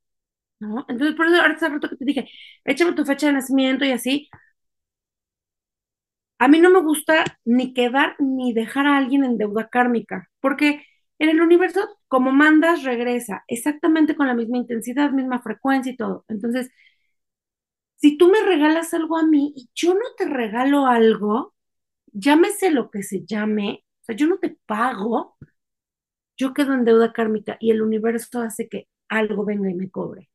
¿no? 0.62 0.86
Entonces, 0.88 1.16
por 1.16 1.26
eso 1.26 1.36
ahora 1.40 1.54
hace 1.54 1.68
rato 1.68 1.88
que 1.90 1.96
te 1.96 2.04
dije, 2.04 2.28
échame 2.64 2.92
tu 2.94 3.04
fecha 3.04 3.26
de 3.28 3.34
nacimiento 3.34 3.84
y 3.84 3.92
así. 3.92 4.28
A 6.38 6.48
mí 6.48 6.58
no 6.60 6.70
me 6.70 6.80
gusta 6.82 7.24
ni 7.44 7.72
quedar 7.72 8.16
ni 8.18 8.52
dejar 8.52 8.86
a 8.86 8.96
alguien 8.96 9.24
en 9.24 9.38
deuda 9.38 9.68
kármica, 9.68 10.28
porque 10.40 10.84
en 11.18 11.28
el 11.30 11.40
universo, 11.40 11.80
como 12.08 12.32
mandas, 12.32 12.82
regresa 12.82 13.44
exactamente 13.46 14.16
con 14.16 14.26
la 14.26 14.34
misma 14.34 14.58
intensidad, 14.58 15.12
misma 15.12 15.40
frecuencia 15.42 15.92
y 15.92 15.96
todo. 15.96 16.24
Entonces, 16.28 16.70
si 17.96 18.16
tú 18.18 18.28
me 18.30 18.40
regalas 18.42 18.92
algo 18.94 19.16
a 19.18 19.26
mí 19.26 19.52
y 19.56 19.70
yo 19.74 19.94
no 19.94 20.00
te 20.16 20.26
regalo 20.26 20.86
algo, 20.86 21.54
llámese 22.12 22.70
lo 22.72 22.90
que 22.90 23.02
se 23.04 23.24
llame, 23.26 23.84
o 24.02 24.04
sea, 24.06 24.16
yo 24.16 24.28
no 24.28 24.38
te 24.38 24.50
pago, 24.66 25.36
yo 26.36 26.54
quedo 26.54 26.74
en 26.74 26.84
deuda 26.84 27.12
kármica 27.14 27.56
y 27.60 27.70
el 27.70 27.82
universo 27.82 28.40
hace 28.42 28.68
que 28.68 28.88
algo 29.08 29.44
venga 29.46 29.70
y 29.70 29.74
me 29.74 29.90
cobre. 29.90 30.30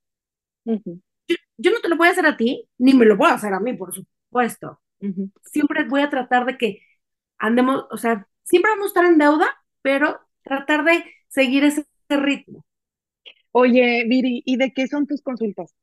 Yo 1.58 1.72
no 1.72 1.80
te 1.82 1.90
lo 1.90 1.98
voy 1.98 2.08
a 2.08 2.12
hacer 2.12 2.26
a 2.26 2.38
ti, 2.38 2.68
ni 2.78 2.94
me 2.94 3.06
lo 3.06 3.18
voy 3.18 3.30
a 3.30 3.34
hacer 3.34 3.54
a 3.54 3.60
mí, 3.60 3.74
por 3.74 3.94
supuesto. 3.94 4.82
Siempre 5.44 5.86
voy 5.88 6.02
a 6.02 6.10
tratar 6.10 6.46
de 6.46 6.58
que 6.58 6.82
andemos, 7.38 7.86
o 7.92 7.98
sea, 7.98 8.28
siempre 8.44 8.72
vamos 8.72 8.86
a 8.86 8.88
estar 8.90 9.06
en 9.06 9.18
deuda, 9.18 9.48
pero 9.82 10.20
tratar 10.44 10.84
de 10.84 11.04
seguir 11.28 11.64
ese 11.64 11.86
ritmo. 12.10 12.66
Oye, 13.52 14.06
Viri, 14.08 14.44
¿y 14.46 14.58
de 14.58 14.72
qué 14.74 14.88
son 14.88 15.08
tus 15.08 15.22
consultas? 15.22 15.74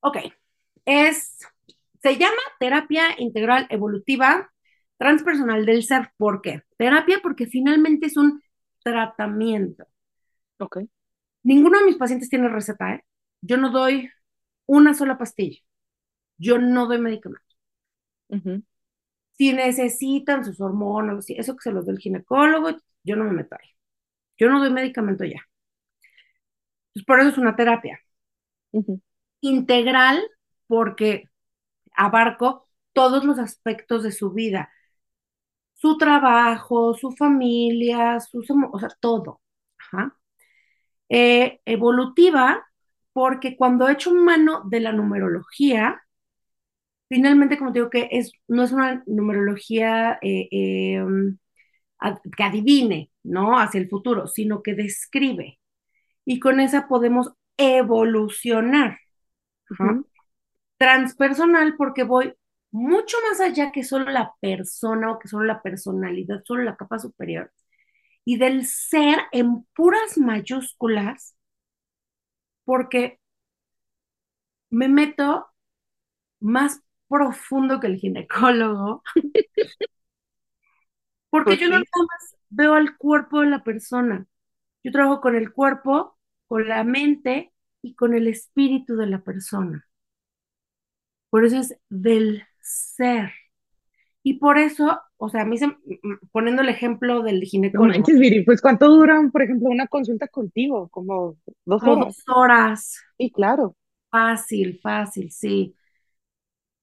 Ok, 0.00 0.18
es, 0.84 1.38
se 2.02 2.16
llama 2.16 2.42
terapia 2.58 3.04
integral 3.18 3.66
evolutiva 3.70 4.52
transpersonal 4.98 5.66
del 5.66 5.82
ser. 5.84 6.10
¿Por 6.16 6.42
qué? 6.42 6.62
Terapia 6.76 7.20
porque 7.22 7.46
finalmente 7.46 8.06
es 8.06 8.16
un 8.16 8.42
tratamiento. 8.84 9.84
Ok. 10.58 10.78
Ninguno 11.42 11.78
de 11.78 11.86
mis 11.86 11.96
pacientes 11.96 12.28
tiene 12.28 12.48
receta, 12.48 12.94
¿eh? 12.94 13.04
Yo 13.42 13.58
no 13.58 13.70
doy 13.72 14.10
una 14.66 14.94
sola 14.94 15.18
pastilla. 15.18 15.60
Yo 16.38 16.58
no 16.58 16.86
doy 16.88 16.98
medicamento. 17.00 17.44
Ujú, 18.30 18.64
Si 19.32 19.52
necesitan 19.52 20.44
sus 20.44 20.60
hormonas, 20.60 21.26
eso 21.30 21.54
que 21.56 21.62
se 21.62 21.72
los 21.72 21.86
dé 21.86 21.92
el 21.92 21.98
ginecólogo, 21.98 22.70
yo 23.04 23.16
no 23.16 23.24
me 23.26 23.32
meto 23.32 23.56
ahí. 23.60 23.68
Yo 24.38 24.50
no 24.50 24.60
doy 24.60 24.70
medicamento 24.72 25.24
ya. 25.24 25.42
Pues 26.94 27.04
por 27.04 27.20
eso 27.20 27.28
es 27.30 27.38
una 27.38 27.54
terapia 27.56 28.00
integral 29.40 30.22
porque 30.66 31.28
abarco 31.96 32.68
todos 32.92 33.24
los 33.24 33.38
aspectos 33.38 34.02
de 34.04 34.12
su 34.12 34.32
vida, 34.32 34.70
su 35.74 35.96
trabajo, 35.98 36.94
su 36.94 37.10
familia, 37.12 38.20
sus, 38.20 38.46
o 38.50 38.78
sea, 38.78 38.88
todo. 39.00 39.40
Ajá. 39.78 40.16
Eh, 41.10 41.60
evolutiva 41.66 42.64
porque 43.12 43.56
cuando 43.56 43.88
he 43.88 43.92
hecho 43.92 44.14
mano 44.14 44.62
de 44.68 44.80
la 44.80 44.92
numerología, 44.92 46.02
finalmente, 47.08 47.58
como 47.58 47.72
te 47.72 47.80
digo, 47.80 47.90
que 47.90 48.08
es, 48.12 48.32
no 48.48 48.62
es 48.64 48.72
una 48.72 49.02
numerología 49.06 50.18
eh, 50.22 51.00
ad- 51.98 52.18
que 52.36 52.42
adivine, 52.44 53.10
¿no? 53.22 53.58
Hacia 53.58 53.80
el 53.80 53.88
futuro, 53.88 54.26
sino 54.26 54.62
que 54.62 54.74
describe. 54.74 55.58
Y 56.26 56.40
con 56.40 56.60
esa 56.60 56.88
podemos 56.88 57.32
evolucionar. 57.58 58.98
Transpersonal 60.78 61.76
porque 61.76 62.02
voy 62.04 62.34
mucho 62.72 63.16
más 63.28 63.40
allá 63.40 63.70
que 63.72 63.84
solo 63.84 64.10
la 64.10 64.34
persona 64.40 65.12
o 65.12 65.18
que 65.18 65.28
solo 65.28 65.44
la 65.44 65.62
personalidad, 65.62 66.42
solo 66.44 66.64
la 66.64 66.76
capa 66.76 66.98
superior. 66.98 67.52
Y 68.24 68.38
del 68.38 68.66
ser 68.66 69.20
en 69.32 69.64
puras 69.74 70.18
mayúsculas, 70.18 71.36
porque 72.64 73.20
me 74.70 74.88
meto 74.88 75.46
más 76.40 76.80
profundo 77.08 77.80
que 77.80 77.88
el 77.88 77.96
ginecólogo, 77.98 79.02
porque 81.30 81.56
Pues 81.56 81.58
yo 81.58 81.68
no 81.68 81.78
nada 81.78 82.06
más 82.08 82.36
veo 82.50 82.74
al 82.74 82.96
cuerpo 82.96 83.40
de 83.40 83.48
la 83.48 83.64
persona, 83.64 84.26
yo 84.84 84.92
trabajo 84.92 85.20
con 85.20 85.36
el 85.36 85.52
cuerpo, 85.52 86.18
con 86.48 86.68
la 86.68 86.84
mente 86.84 87.52
y 87.82 87.94
con 87.94 88.14
el 88.14 88.28
espíritu 88.28 88.96
de 88.96 89.06
la 89.06 89.22
persona. 89.24 89.88
Por 91.30 91.44
eso 91.44 91.58
es 91.58 91.76
del 91.88 92.44
ser. 92.60 93.32
Y 94.22 94.34
por 94.40 94.58
eso, 94.58 95.00
o 95.22 95.28
sea, 95.30 95.42
a 95.42 95.44
mí 95.46 95.58
se, 95.58 95.68
poniendo 96.32 96.62
el 96.62 96.68
ejemplo 96.68 97.22
del 97.22 97.42
No 97.72 97.82
ginecólogo, 97.82 97.84
manches, 97.84 98.18
Viri, 98.18 98.44
pues 98.44 98.60
¿cuánto 98.62 98.88
duran, 98.88 99.30
por 99.30 99.42
ejemplo, 99.42 99.68
una 99.70 99.86
consulta 99.88 100.28
contigo? 100.28 100.88
Como 100.90 101.36
dos 101.64 101.82
como 101.82 101.86
horas. 101.86 102.14
dos 102.26 102.36
horas, 102.36 102.96
Sí, 103.18 103.30
claro. 103.30 103.76
fácil, 104.10 104.78
fácil, 104.80 105.30
sí. 105.32 105.76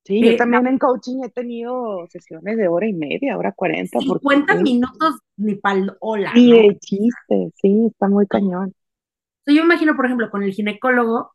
Sí, 0.04 0.24
yo 0.26 0.36
Eh, 0.36 0.44
la- 0.48 0.62
también 0.62 0.68
en 0.68 0.78
coaching 0.78 1.24
he 1.24 1.30
tenido 1.30 2.06
sesiones 2.10 2.58
de 2.58 2.68
hora 2.68 2.88
y 2.88 2.94
media, 2.94 3.38
hora 3.38 3.52
cuarenta, 3.54 4.02
porque 4.02 4.28
50 4.28 4.52
sí, 4.52 4.68
minutos 4.68 5.14
ni 5.38 5.54
pa'l 5.56 5.96
hola, 6.00 6.34
ni 6.34 6.50
¿no? 6.50 6.66
De 6.66 6.78
chiste, 6.80 7.52
sí, 7.62 7.86
está 7.92 8.08
muy 8.08 8.26
cañón. 8.28 8.74
yo 9.48 9.64
imagino, 9.64 9.96
por 9.96 10.06
ejemplo, 10.06 10.30
con 10.30 10.44
el 10.44 10.54
ginecólogo, 10.54 11.32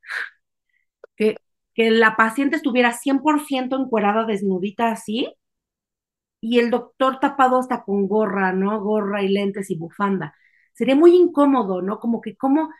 que, 1.16 1.36
que 1.74 1.90
la 1.90 2.16
paciente 2.16 2.56
estuviera 2.56 2.92
100% 2.92 3.76
encuerada, 3.80 4.24
desnudita 4.26 4.90
así, 4.92 5.32
y 6.44 6.58
el 6.58 6.70
doctor 6.70 7.20
tapado 7.20 7.58
hasta 7.58 7.84
con 7.84 8.06
gorra, 8.08 8.52
¿no? 8.52 8.80
Gorra 8.82 9.22
y 9.22 9.28
lentes 9.28 9.70
y 9.70 9.76
bufanda. 9.78 10.34
Sería 10.74 10.94
muy 10.96 11.14
incómodo, 11.16 11.82
¿no? 11.82 12.00
Como 12.00 12.20
que, 12.20 12.36
como... 12.36 12.70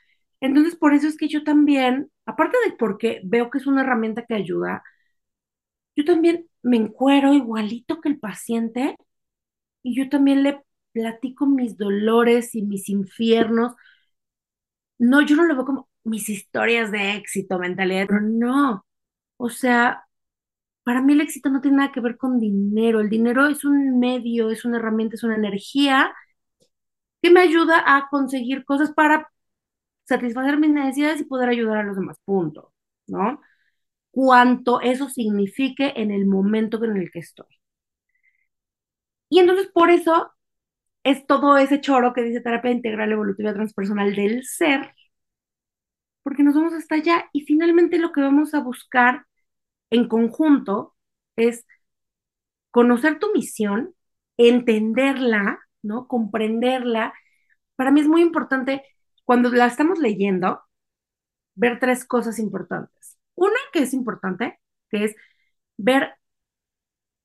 Entonces, 0.40 0.76
por 0.76 0.92
eso 0.94 1.08
es 1.08 1.16
que 1.16 1.28
yo 1.28 1.44
también, 1.44 2.10
aparte 2.26 2.56
de 2.66 2.76
porque 2.76 3.20
veo 3.24 3.50
que 3.50 3.58
es 3.58 3.66
una 3.66 3.82
herramienta 3.82 4.24
que 4.26 4.34
ayuda, 4.34 4.82
yo 5.96 6.04
también 6.04 6.48
me 6.62 6.76
encuero 6.76 7.32
igualito 7.34 8.00
que 8.00 8.08
el 8.08 8.18
paciente 8.20 8.96
y 9.82 9.96
yo 9.96 10.08
también 10.10 10.42
le 10.44 10.62
platico 10.92 11.46
mis 11.46 11.78
dolores 11.78 12.54
y 12.54 12.62
mis 12.62 12.88
infiernos. 12.90 13.74
No, 14.98 15.20
yo 15.22 15.36
no 15.36 15.44
lo 15.44 15.54
veo 15.56 15.64
como 15.64 15.88
mis 16.04 16.28
historias 16.28 16.90
de 16.92 17.16
éxito, 17.16 17.58
mentalidad, 17.58 18.06
pero 18.08 18.20
no. 18.20 18.86
O 19.36 19.50
sea, 19.50 20.03
para 20.84 21.02
mí 21.02 21.14
el 21.14 21.22
éxito 21.22 21.50
no 21.50 21.60
tiene 21.60 21.78
nada 21.78 21.92
que 21.92 22.00
ver 22.00 22.16
con 22.18 22.38
dinero. 22.40 23.00
El 23.00 23.10
dinero 23.10 23.46
es 23.48 23.64
un 23.64 23.98
medio, 23.98 24.50
es 24.50 24.64
una 24.64 24.78
herramienta, 24.78 25.16
es 25.16 25.24
una 25.24 25.36
energía 25.36 26.14
que 27.22 27.30
me 27.30 27.40
ayuda 27.40 27.82
a 27.86 28.08
conseguir 28.10 28.64
cosas 28.64 28.92
para 28.92 29.30
satisfacer 30.04 30.58
mis 30.58 30.70
necesidades 30.70 31.20
y 31.22 31.24
poder 31.24 31.48
ayudar 31.50 31.78
a 31.78 31.84
los 31.84 31.96
demás. 31.96 32.18
Punto. 32.24 32.72
¿No? 33.06 33.40
Cuanto 34.10 34.80
eso 34.80 35.08
signifique 35.10 35.92
en 35.96 36.10
el 36.12 36.26
momento 36.26 36.82
en 36.84 36.96
el 36.98 37.10
que 37.10 37.20
estoy. 37.20 37.46
Y 39.28 39.38
entonces 39.40 39.68
por 39.72 39.90
eso 39.90 40.32
es 41.04 41.26
todo 41.26 41.58
ese 41.58 41.80
choro 41.80 42.12
que 42.14 42.22
dice 42.22 42.40
terapia 42.40 42.70
integral 42.72 43.12
evolutiva 43.12 43.54
transpersonal 43.54 44.14
del 44.16 44.44
ser, 44.44 44.94
porque 46.22 46.42
nos 46.42 46.54
vamos 46.54 46.72
hasta 46.74 46.96
allá 46.96 47.28
y 47.32 47.42
finalmente 47.42 47.98
lo 47.98 48.12
que 48.12 48.20
vamos 48.22 48.54
a 48.54 48.60
buscar 48.60 49.26
en 49.94 50.08
conjunto 50.08 50.94
es 51.36 51.64
conocer 52.70 53.18
tu 53.18 53.32
misión, 53.32 53.94
entenderla, 54.36 55.60
¿no? 55.82 56.06
Comprenderla. 56.08 57.14
Para 57.76 57.90
mí 57.90 58.00
es 58.00 58.08
muy 58.08 58.22
importante 58.22 58.82
cuando 59.24 59.50
la 59.50 59.66
estamos 59.66 59.98
leyendo 59.98 60.62
ver 61.54 61.80
tres 61.80 62.06
cosas 62.06 62.38
importantes. 62.38 63.18
Una 63.34 63.56
que 63.72 63.80
es 63.80 63.94
importante, 63.94 64.60
que 64.90 65.04
es 65.06 65.16
ver 65.78 66.14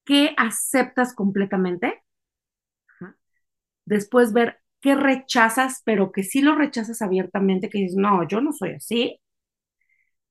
qué 0.06 0.34
aceptas 0.38 1.14
completamente. 1.16 2.04
Después 3.86 4.32
ver 4.34 4.60
qué 4.82 4.96
rechazas, 4.96 5.82
pero 5.86 6.12
que 6.14 6.24
sí 6.24 6.42
lo 6.42 6.56
rechazas 6.56 7.02
abiertamente, 7.02 7.70
que 7.70 7.80
dices, 7.80 7.98
no, 7.98 8.26
yo 8.28 8.40
no 8.42 8.54
soy 8.54 8.72
así. 8.74 9.20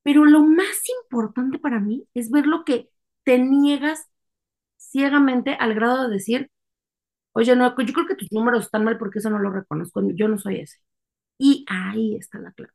Pero 0.02 0.24
lo 0.24 0.42
más 0.42 0.78
importante 1.02 1.58
para 1.58 1.80
mí 1.80 2.06
es 2.14 2.30
ver 2.30 2.46
lo 2.46 2.64
que 2.64 2.90
te 3.24 3.38
niegas 3.38 4.06
ciegamente 4.78 5.54
al 5.54 5.74
grado 5.74 6.04
de 6.08 6.14
decir, 6.14 6.50
oye, 7.32 7.56
no, 7.56 7.68
yo 7.80 7.94
creo 7.94 8.06
que 8.06 8.16
tus 8.16 8.32
números 8.32 8.66
están 8.66 8.84
mal 8.84 8.98
porque 8.98 9.20
eso 9.20 9.30
no 9.30 9.38
lo 9.38 9.50
reconozco, 9.52 10.02
yo 10.14 10.28
no 10.28 10.38
soy 10.38 10.60
ese. 10.60 10.78
Y 11.38 11.64
ahí 11.68 12.16
está 12.16 12.38
la 12.40 12.52
clave. 12.52 12.72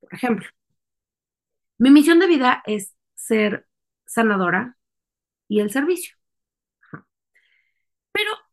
Por 0.00 0.14
ejemplo, 0.14 0.46
mi 1.78 1.90
misión 1.90 2.18
de 2.18 2.26
vida 2.26 2.62
es 2.66 2.94
ser 3.14 3.66
sanadora 4.06 4.76
y 5.48 5.60
el 5.60 5.70
servicio. 5.72 6.16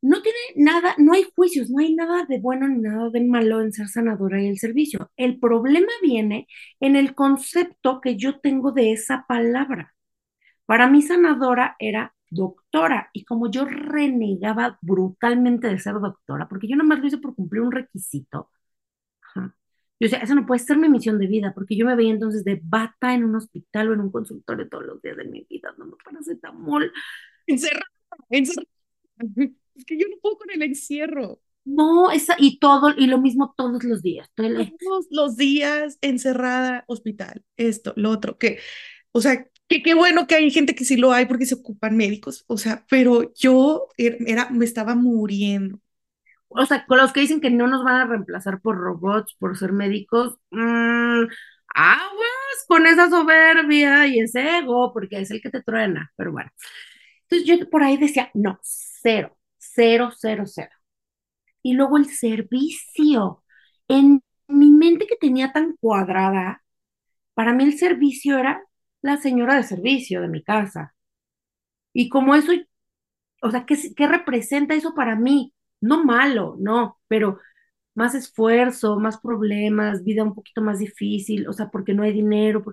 No 0.02 0.22
tiene 0.22 0.38
nada, 0.56 0.96
no 0.98 1.14
hay 1.14 1.26
juicios, 1.36 1.70
no 1.70 1.80
hay 1.80 1.94
nada 1.96 2.26
de 2.26 2.40
bueno 2.40 2.68
ni 2.68 2.80
nada 2.80 3.10
de 3.10 3.22
malo 3.22 3.62
en 3.62 3.74
ser 3.74 3.88
sanadora 3.90 4.42
y 4.42 4.48
el 4.48 4.58
servicio. 4.58 5.12
El 5.18 5.40
problema 5.40 5.92
viene 6.02 6.48
en 6.80 6.96
el 6.96 7.16
concepto 7.16 8.00
que 8.02 8.16
yo 8.18 8.40
tengo 8.40 8.72
de 8.72 8.94
esa 8.94 9.26
palabra. 9.28 9.94
Para 10.66 10.90
mí 10.90 11.02
sanadora 11.02 11.76
era 11.80 12.14
doctora 12.30 13.10
y 13.14 13.26
como 13.26 13.52
yo 13.52 13.66
renegaba 13.66 14.78
brutalmente 14.82 15.68
de 15.68 15.80
ser 15.80 15.96
doctora, 15.96 16.48
porque 16.48 16.68
yo 16.68 16.76
nomás 16.78 17.00
lo 17.00 17.08
hice 17.08 17.18
por 17.18 17.36
cumplir 17.36 17.62
un 17.64 17.72
requisito, 17.72 18.52
yo 20.00 20.06
decía, 20.06 20.20
esa 20.20 20.34
no 20.36 20.46
puede 20.46 20.60
ser 20.60 20.78
mi 20.78 20.88
misión 20.88 21.20
de 21.20 21.28
vida, 21.28 21.54
porque 21.54 21.76
yo 21.76 21.86
me 21.86 21.96
veía 21.96 22.12
entonces 22.14 22.46
de 22.46 22.60
bata 22.64 23.14
en 23.14 23.26
un 23.26 23.36
hospital 23.36 23.90
o 23.90 23.94
en 23.94 24.00
un 24.02 24.12
consultorio 24.12 24.70
todos 24.70 24.86
los 24.86 25.02
días 25.02 25.18
de 25.18 25.26
mi 25.26 25.46
vida, 25.50 25.74
dando 25.78 25.98
paracetamol. 25.98 26.94
Encerrada, 27.46 27.86
encerrada. 28.30 28.70
Es 29.76 29.86
que 29.86 29.98
yo 29.98 30.08
no 30.10 30.18
puedo 30.22 30.38
con 30.38 30.52
el 30.52 30.62
encierro. 30.62 31.40
No, 31.66 32.12
esa, 32.12 32.36
y 32.40 32.60
todo, 32.60 32.90
y 32.98 33.08
lo 33.08 33.20
mismo 33.20 33.54
todos 33.56 33.84
los 33.84 34.02
días. 34.02 34.30
Todos 34.36 35.08
los 35.12 35.38
días 35.38 35.98
encerrada, 36.02 36.84
hospital, 36.88 37.44
esto, 37.58 37.94
lo 37.96 38.10
otro, 38.12 38.38
que, 38.38 38.60
o 39.12 39.22
sea, 39.22 39.48
que 39.68 39.84
qué 39.84 39.94
bueno 39.96 40.28
que 40.28 40.36
hay 40.36 40.52
gente 40.52 40.76
que 40.76 40.86
sí 40.86 40.98
lo 40.98 41.14
hay 41.14 41.26
porque 41.28 41.46
se 41.46 41.56
ocupan 41.56 41.98
médicos, 41.98 42.46
o 42.48 42.58
sea, 42.58 42.86
pero 42.90 43.34
yo 43.36 43.88
er- 43.98 44.18
era, 44.28 44.50
me 44.52 44.66
estaba 44.66 44.96
muriendo. 44.96 45.80
o 46.50 46.66
sea, 46.66 46.86
con 46.86 46.98
los 46.98 47.14
que 47.14 47.22
dicen 47.22 47.42
que 47.42 47.52
no 47.52 47.68
nos 47.68 47.84
van 47.84 47.96
a 48.02 48.06
reemplazar 48.08 48.62
por 48.62 48.78
robots, 48.78 49.36
por 49.40 49.58
ser 49.58 49.72
médicos, 49.74 50.38
mm, 50.52 51.24
aguas 51.76 52.66
con 52.68 52.88
esa 52.88 53.10
soberbia 53.10 54.08
y 54.08 54.20
ese 54.20 54.58
ego, 54.60 54.92
porque 54.94 55.20
es 55.22 55.32
el 55.32 55.42
que 55.42 55.50
te 55.52 55.62
truena, 55.64 56.12
pero 56.16 56.32
bueno. 56.32 56.50
Entonces 57.30 57.48
yo 57.60 57.70
por 57.72 57.84
ahí 57.84 57.98
decía, 57.98 58.32
no, 58.36 58.60
cero, 58.64 59.38
cero, 59.74 60.10
cero, 60.18 60.44
cero. 60.46 60.72
Y 61.64 61.74
luego 61.74 61.98
el 61.98 62.06
servicio. 62.08 63.44
En 63.88 64.24
mi 64.48 64.72
mente 64.72 65.08
que 65.08 65.16
tenía 65.18 65.52
tan 65.54 65.76
cuadrada, 65.78 66.64
para 67.36 67.54
mí 67.54 67.64
el 67.66 67.78
servicio 67.78 68.38
era 68.38 68.64
la 69.02 69.18
señora 69.18 69.56
de 69.56 69.64
servicio 69.64 70.22
de 70.22 70.30
mi 70.30 70.44
casa. 70.44 70.96
Y 71.94 72.10
como 72.10 72.36
eso, 72.36 72.52
o 73.42 73.52
sea, 73.52 73.66
¿qué, 73.66 73.78
qué 73.96 74.08
representa 74.08 74.76
eso 74.76 74.94
para 74.96 75.16
mí? 75.16 75.54
No 75.82 76.04
malo, 76.04 76.56
no, 76.60 77.00
pero 77.08 77.40
más 77.96 78.16
esfuerzo, 78.16 79.00
más 79.00 79.20
problemas, 79.20 80.04
vida 80.04 80.24
un 80.24 80.36
poquito 80.36 80.62
más 80.62 80.80
difícil, 80.80 81.48
o 81.48 81.54
sea, 81.54 81.70
porque 81.72 81.94
no 81.94 82.04
hay 82.04 82.14
dinero. 82.14 82.64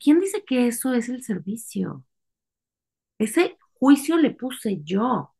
¿quién 0.00 0.20
dice 0.20 0.44
que 0.44 0.66
eso 0.68 0.94
es 0.94 1.08
el 1.08 1.22
servicio? 1.22 2.04
Ese 3.18 3.56
juicio 3.78 4.16
le 4.18 4.30
puse 4.32 4.82
yo, 4.82 5.31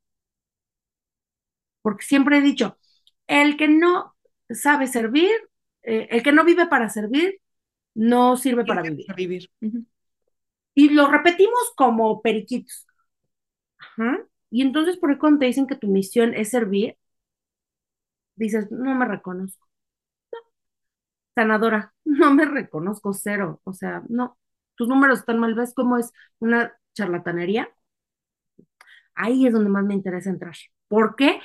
porque 1.83 2.05
siempre 2.05 2.39
he 2.39 2.41
dicho, 2.41 2.79
el 3.27 3.57
que 3.57 3.69
no 3.69 4.15
sabe 4.51 4.87
servir, 4.87 5.31
eh, 5.83 6.09
el 6.11 6.23
que 6.23 6.33
no 6.33 6.45
vive 6.45 6.67
para 6.67 6.89
servir, 6.89 7.41
no 7.95 8.37
sirve 8.37 8.65
para 8.65 8.83
vivir. 8.83 9.07
Para 9.07 9.17
vivir. 9.17 9.51
Y 10.75 10.89
lo 10.91 11.09
repetimos 11.09 11.73
como 11.77 12.23
periquitos. 12.23 12.87
Ajá. 13.79 14.25
Y 14.51 14.63
entonces, 14.63 14.97
por 14.99 15.11
ahí 15.11 15.19
cuando 15.19 15.41
te 15.41 15.47
dicen 15.47 15.67
que 15.67 15.77
tu 15.77 15.89
misión 15.89 16.35
es 16.35 16.51
servir, 16.51 16.97
dices, 18.37 18.71
no 18.71 18.95
me 18.95 19.07
reconozco. 19.07 19.67
Sanadora, 21.35 21.95
no 22.05 22.35
me 22.35 22.45
reconozco 22.45 23.13
cero. 23.13 23.61
O 23.65 23.73
sea, 23.73 24.03
no, 24.09 24.39
tus 24.77 24.89
números 24.89 25.21
están 25.21 25.39
mal. 25.39 25.55
¿Ves 25.55 25.75
cómo 25.75 25.99
es 25.99 26.13
una 26.39 26.73
charlatanería? 26.95 27.69
Ahí 29.15 29.47
es 29.47 29.53
donde 29.53 29.71
más 29.71 29.85
me 29.85 29.95
interesa 29.95 30.31
entrar. 30.31 30.55
¿Por 30.89 31.17
qué? 31.17 31.41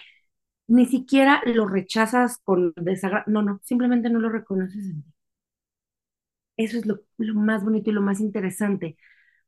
Ni 0.68 0.86
siquiera 0.86 1.42
lo 1.46 1.68
rechazas 1.68 2.38
con 2.44 2.74
desagrado. 2.78 3.26
No, 3.28 3.42
no, 3.42 3.60
simplemente 3.66 4.10
no 4.10 4.20
lo 4.20 4.30
reconoces 4.30 4.86
en 4.86 5.04
ti. 5.04 5.14
Eso 6.58 6.78
es 6.78 6.86
lo, 6.86 7.02
lo 7.18 7.36
más 7.36 7.64
bonito 7.64 7.90
y 7.90 7.94
lo 7.94 8.02
más 8.02 8.20
interesante. 8.20 8.98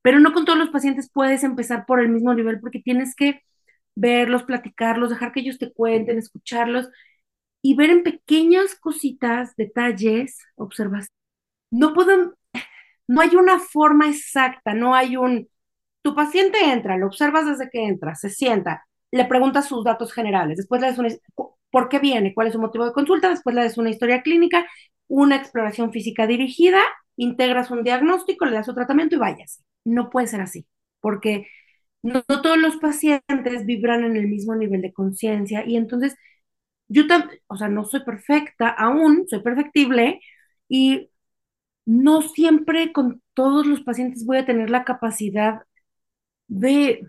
Pero 0.01 0.19
no 0.19 0.33
con 0.33 0.45
todos 0.45 0.59
los 0.59 0.71
pacientes 0.71 1.11
puedes 1.13 1.43
empezar 1.43 1.85
por 1.85 2.01
el 2.01 2.09
mismo 2.09 2.33
nivel 2.33 2.59
porque 2.59 2.81
tienes 2.81 3.15
que 3.15 3.41
verlos, 3.95 4.43
platicarlos, 4.43 5.09
dejar 5.11 5.31
que 5.33 5.41
ellos 5.41 5.59
te 5.59 5.73
cuenten, 5.73 6.17
escucharlos 6.19 6.89
y 7.63 7.75
ver 7.75 7.91
en 7.91 8.03
pequeñas 8.03 8.75
cositas, 8.75 9.55
detalles, 9.57 10.39
observas. 10.55 11.07
No 11.71 11.93
puedo, 11.93 12.35
no 13.07 13.21
hay 13.21 13.35
una 13.35 13.59
forma 13.59 14.09
exacta, 14.09 14.73
no 14.73 14.95
hay 14.95 15.17
un, 15.17 15.49
tu 16.03 16.15
paciente 16.15 16.59
entra, 16.71 16.97
lo 16.97 17.07
observas 17.07 17.47
desde 17.47 17.69
que 17.71 17.85
entra, 17.87 18.15
se 18.15 18.29
sienta, 18.31 18.87
le 19.11 19.25
preguntas 19.25 19.67
sus 19.67 19.83
datos 19.83 20.13
generales, 20.13 20.57
después 20.57 20.81
le 20.81 20.87
das 20.87 20.97
una, 20.99 21.09
¿por 21.71 21.89
qué 21.89 21.99
viene? 21.99 22.33
¿Cuál 22.33 22.47
es 22.47 22.53
su 22.53 22.59
motivo 22.59 22.85
de 22.85 22.93
consulta? 22.93 23.29
Después 23.29 23.55
le 23.55 23.63
das 23.63 23.77
una 23.77 23.89
historia 23.89 24.21
clínica, 24.21 24.65
una 25.07 25.35
exploración 25.37 25.91
física 25.91 26.27
dirigida, 26.27 26.81
integras 27.15 27.71
un 27.71 27.83
diagnóstico, 27.83 28.45
le 28.45 28.53
das 28.55 28.65
su 28.65 28.73
tratamiento 28.75 29.15
y 29.15 29.19
vayas. 29.19 29.63
No 29.85 30.09
puede 30.09 30.27
ser 30.27 30.41
así, 30.41 30.67
porque 31.01 31.47
no, 32.03 32.23
no 32.29 32.41
todos 32.41 32.57
los 32.57 32.77
pacientes 32.77 33.65
vibran 33.65 34.03
en 34.03 34.15
el 34.17 34.27
mismo 34.27 34.55
nivel 34.55 34.81
de 34.81 34.93
conciencia 34.93 35.65
y 35.65 35.77
entonces 35.77 36.15
yo 36.87 37.07
también, 37.07 37.39
o 37.47 37.57
sea, 37.57 37.67
no 37.69 37.85
soy 37.85 38.03
perfecta 38.03 38.69
aún, 38.69 39.25
soy 39.29 39.41
perfectible 39.41 40.19
y 40.67 41.09
no 41.85 42.21
siempre 42.21 42.93
con 42.93 43.21
todos 43.33 43.67
los 43.67 43.81
pacientes 43.81 44.25
voy 44.25 44.37
a 44.37 44.45
tener 44.45 44.69
la 44.69 44.83
capacidad 44.85 45.61
de, 46.47 47.01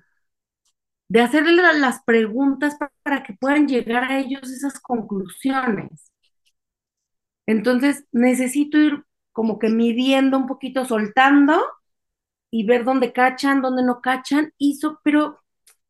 de 1.10 1.22
hacerle 1.22 1.54
la- 1.62 1.74
las 1.74 2.02
preguntas 2.04 2.76
pa- 2.76 2.92
para 3.04 3.22
que 3.24 3.34
puedan 3.34 3.68
llegar 3.68 4.04
a 4.04 4.20
ellos 4.20 4.50
esas 4.50 4.80
conclusiones. 4.80 6.12
Entonces, 7.46 8.04
necesito 8.12 8.78
ir 8.78 9.04
como 9.32 9.58
que 9.58 9.68
midiendo 9.70 10.36
un 10.38 10.46
poquito, 10.46 10.84
soltando 10.84 11.60
y 12.50 12.66
ver 12.66 12.84
dónde 12.84 13.12
cachan, 13.12 13.62
dónde 13.62 13.84
no 13.84 14.00
cachan, 14.00 14.52
y 14.58 14.76
so- 14.76 15.00
pero 15.04 15.40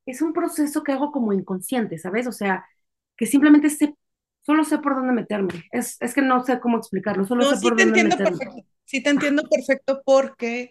es 0.07 0.23
un 0.23 0.33
proceso 0.33 0.83
que 0.85 0.93
hago 0.93 1.13
como 1.13 1.33
inconsciente, 1.33 1.99
¿sabes? 1.99 2.27
O 2.27 2.33
sea, 2.33 2.67
que 3.17 3.27
simplemente 3.27 3.71
sé, 3.71 3.97
solo 4.43 4.65
sé 4.65 4.79
por 4.79 4.95
dónde 4.97 5.13
meterme. 5.15 5.65
Es, 5.73 5.97
es 6.03 6.15
que 6.15 6.23
no 6.23 6.45
sé 6.45 6.61
cómo 6.61 6.79
explicarlo, 6.79 7.27
solo 7.27 7.45
No, 7.45 7.47
sé 7.47 7.57
sí 7.57 7.59
por 7.59 7.77
te 7.77 7.83
dónde 7.83 7.85
entiendo 7.85 8.17
meterme. 8.17 8.23
perfecto. 8.23 8.65
Sí 8.85 9.03
te 9.03 9.11
entiendo 9.11 9.43
perfecto 9.49 10.03
porque 10.05 10.71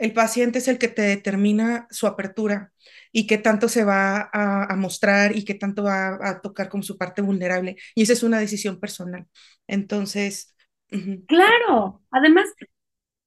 el 0.00 0.12
paciente 0.14 0.58
es 0.58 0.68
el 0.68 0.78
que 0.78 0.88
te 0.88 1.02
determina 1.02 1.86
su 1.90 2.06
apertura 2.08 2.72
y 3.12 3.26
qué 3.26 3.38
tanto 3.38 3.68
se 3.68 3.84
va 3.84 4.30
a, 4.32 4.64
a 4.72 4.76
mostrar 4.76 5.36
y 5.36 5.44
qué 5.44 5.54
tanto 5.54 5.84
va 5.84 6.18
a 6.28 6.40
tocar 6.42 6.68
con 6.68 6.82
su 6.82 6.98
parte 6.98 7.22
vulnerable. 7.22 7.76
Y 7.94 8.02
esa 8.02 8.14
es 8.14 8.22
una 8.24 8.38
decisión 8.40 8.80
personal. 8.80 9.26
Entonces, 9.68 10.54
ujú. 10.92 11.26
Claro, 11.26 12.02
además, 12.10 12.46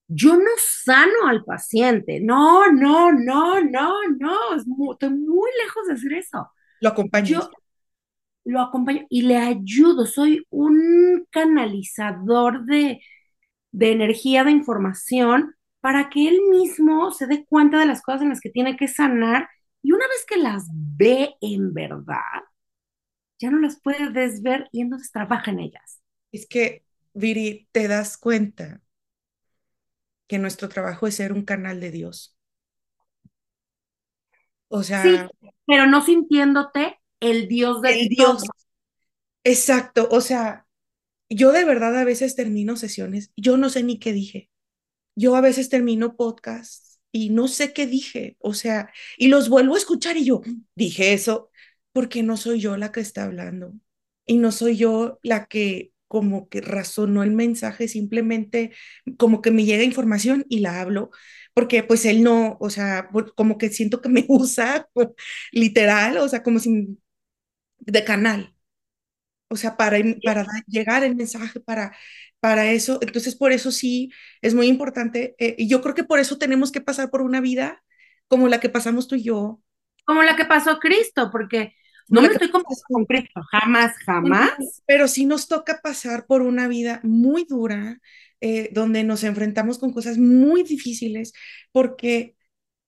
yo 0.07 0.35
no 0.37 0.49
sano 0.59 1.27
al 1.29 1.43
paciente. 1.45 2.19
No, 2.21 2.71
no, 2.71 3.11
no, 3.13 3.61
no, 3.63 3.93
no. 4.19 4.55
Es 4.55 4.67
mu- 4.67 4.93
estoy 4.93 5.11
muy 5.11 5.49
lejos 5.63 5.87
de 5.87 5.93
hacer 5.93 6.13
eso. 6.13 6.51
lo 6.81 6.89
acompañas. 6.89 7.49
Yo 7.49 7.51
lo 8.45 8.61
acompaño 8.61 9.05
y 9.09 9.23
le 9.23 9.37
ayudo. 9.37 10.05
Soy 10.05 10.45
un 10.49 11.27
canalizador 11.31 12.65
de, 12.65 13.01
de 13.71 13.91
energía, 13.93 14.43
de 14.45 14.51
información, 14.51 15.55
para 15.83 16.09
que 16.09 16.29
él 16.29 16.39
mismo 16.51 17.11
se 17.11 17.27
dé 17.27 17.45
cuenta 17.45 17.79
de 17.79 17.87
las 17.87 18.03
cosas 18.03 18.23
en 18.23 18.29
las 18.31 18.41
que 18.41 18.51
tiene 18.51 18.77
que 18.77 18.89
sanar. 18.89 19.49
Y 19.83 19.93
una 19.93 20.07
vez 20.07 20.25
que 20.27 20.37
las 20.37 20.67
ve 20.71 21.35
en 21.41 21.75
verdad, 21.75 22.17
ya 23.39 23.51
no 23.51 23.59
las 23.59 23.79
puede 23.79 24.09
desver 24.09 24.69
y 24.71 24.81
entonces 24.81 25.11
trabaja 25.11 25.51
en 25.51 25.59
ellas. 25.59 26.01
Es 26.33 26.47
que, 26.47 26.83
Viri, 27.13 27.69
te 27.71 27.87
das 27.87 28.17
cuenta 28.17 28.81
que 30.27 30.37
nuestro 30.37 30.67
trabajo 30.69 31.07
es 31.07 31.15
ser 31.15 31.31
un 31.31 31.43
canal 31.45 31.79
de 31.79 31.89
Dios. 31.91 32.35
O 34.69 34.83
sea, 34.83 35.03
Sí, 35.03 35.29
pero 35.65 35.87
no 35.87 36.01
sintiéndote 36.01 36.99
el 37.19 37.47
Dios 37.47 37.81
de 37.81 37.99
el 37.99 38.09
Dios. 38.09 38.43
todo. 38.43 38.55
Exacto, 39.45 40.07
o 40.11 40.21
sea, 40.21 40.67
yo 41.29 41.51
de 41.53 41.65
verdad 41.65 41.97
a 41.97 42.05
veces 42.05 42.35
termino 42.37 42.77
sesiones, 42.77 43.31
yo 43.37 43.57
no 43.57 43.69
sé 43.71 43.83
ni 43.83 43.99
qué 43.99 44.13
dije. 44.13 44.51
Yo 45.15 45.35
a 45.35 45.41
veces 45.41 45.69
termino 45.69 46.15
podcasts 46.15 46.99
y 47.11 47.29
no 47.29 47.47
sé 47.47 47.73
qué 47.73 47.85
dije, 47.87 48.37
o 48.39 48.53
sea, 48.53 48.91
y 49.17 49.27
los 49.27 49.49
vuelvo 49.49 49.75
a 49.75 49.77
escuchar 49.77 50.17
y 50.17 50.25
yo 50.25 50.41
dije 50.75 51.13
eso 51.13 51.51
porque 51.91 52.23
no 52.23 52.37
soy 52.37 52.59
yo 52.59 52.77
la 52.77 52.91
que 52.91 53.01
está 53.01 53.23
hablando 53.25 53.73
y 54.25 54.37
no 54.37 54.51
soy 54.51 54.77
yo 54.77 55.19
la 55.23 55.45
que 55.47 55.91
como 56.07 56.47
que 56.49 56.61
razonó 56.61 57.23
el 57.23 57.31
mensaje, 57.31 57.87
simplemente 57.87 58.71
como 59.17 59.41
que 59.41 59.51
me 59.51 59.65
llega 59.65 59.83
información 59.83 60.45
y 60.49 60.59
la 60.59 60.79
hablo, 60.81 61.09
porque 61.55 61.83
pues 61.83 62.05
él 62.05 62.21
no, 62.23 62.57
o 62.59 62.69
sea, 62.69 63.09
como 63.35 63.57
que 63.57 63.69
siento 63.69 64.01
que 64.01 64.09
me 64.09 64.25
usa 64.29 64.87
literal, 65.51 66.17
o 66.17 66.27
sea, 66.29 66.43
como 66.43 66.59
si 66.59 66.99
de 67.79 68.03
canal 68.05 68.55
o 69.49 69.55
sea, 69.55 69.77
para, 69.77 69.97
para 70.23 70.45
llegar 70.67 71.03
el 71.03 71.15
mensaje, 71.15 71.59
para, 71.59 71.95
para 72.43 72.69
eso. 72.69 72.99
Entonces, 73.01 73.37
por 73.37 73.53
eso 73.53 73.71
sí 73.71 74.11
es 74.41 74.53
muy 74.53 74.67
importante. 74.67 75.33
Eh, 75.39 75.55
y 75.57 75.69
yo 75.69 75.81
creo 75.81 75.95
que 75.95 76.03
por 76.03 76.19
eso 76.19 76.37
tenemos 76.37 76.73
que 76.73 76.81
pasar 76.81 77.09
por 77.09 77.21
una 77.21 77.39
vida 77.39 77.81
como 78.27 78.49
la 78.49 78.59
que 78.59 78.67
pasamos 78.67 79.07
tú 79.07 79.15
y 79.15 79.23
yo. 79.23 79.61
Como 80.03 80.23
la 80.23 80.35
que 80.35 80.43
pasó 80.43 80.77
Cristo, 80.77 81.29
porque, 81.31 81.73
No 82.09 82.21
me 82.21 82.27
estoy 82.27 82.49
comparando 82.49 82.83
con 82.89 83.05
Cristo, 83.05 83.39
jamás, 83.49 83.95
jamás. 84.05 84.51
Pero 84.85 85.07
sí 85.07 85.25
nos 85.25 85.47
toca 85.47 85.79
pasar 85.81 86.25
por 86.25 86.41
una 86.41 86.67
vida 86.67 86.99
muy 87.01 87.45
dura, 87.45 88.01
eh, 88.41 88.69
donde 88.73 89.05
nos 89.05 89.23
enfrentamos 89.23 89.79
con 89.79 89.93
cosas 89.93 90.17
muy 90.17 90.63
difíciles, 90.63 91.31
porque 91.71 92.35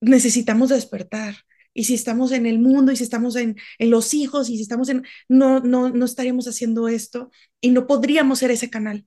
necesitamos 0.02 0.68
despertar. 0.68 1.36
Y 1.74 1.86
si 1.86 1.94
estamos 1.94 2.34
en 2.34 2.46
el 2.46 2.60
mundo, 2.60 2.92
y 2.92 2.98
si 2.98 3.06
estamos 3.06 3.38
en, 3.38 3.56
en 3.80 3.90
los 3.90 4.14
hijos, 4.14 4.50
y 4.50 4.58
si 4.58 4.64
estamos 4.64 4.90
en, 4.90 5.06
no, 5.30 5.62
no, 5.62 5.88
no 5.92 6.04
estaríamos 6.04 6.46
haciendo 6.50 6.90
esto 6.90 7.32
y 7.62 7.70
no 7.70 7.88
podríamos 7.88 8.40
ser 8.40 8.52
ese 8.52 8.70
canal. 8.70 9.06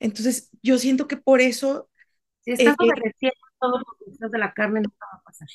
Entonces, 0.00 0.50
yo 0.62 0.78
siento 0.78 1.06
que 1.06 1.16
por 1.16 1.40
eso... 1.40 1.88
Si 2.40 2.52
estás 2.52 2.74
eh, 2.74 2.76
obedeciendo 2.78 3.36
todos 3.60 3.82
los 3.86 4.12
deseos 4.12 4.32
de 4.32 4.38
la 4.38 4.52
carne, 4.52 4.80
no 4.80 4.88
va 4.90 5.18
a 5.18 5.22
pasar. 5.22 5.48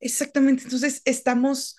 Exactamente, 0.00 0.64
entonces 0.64 1.02
estamos, 1.04 1.76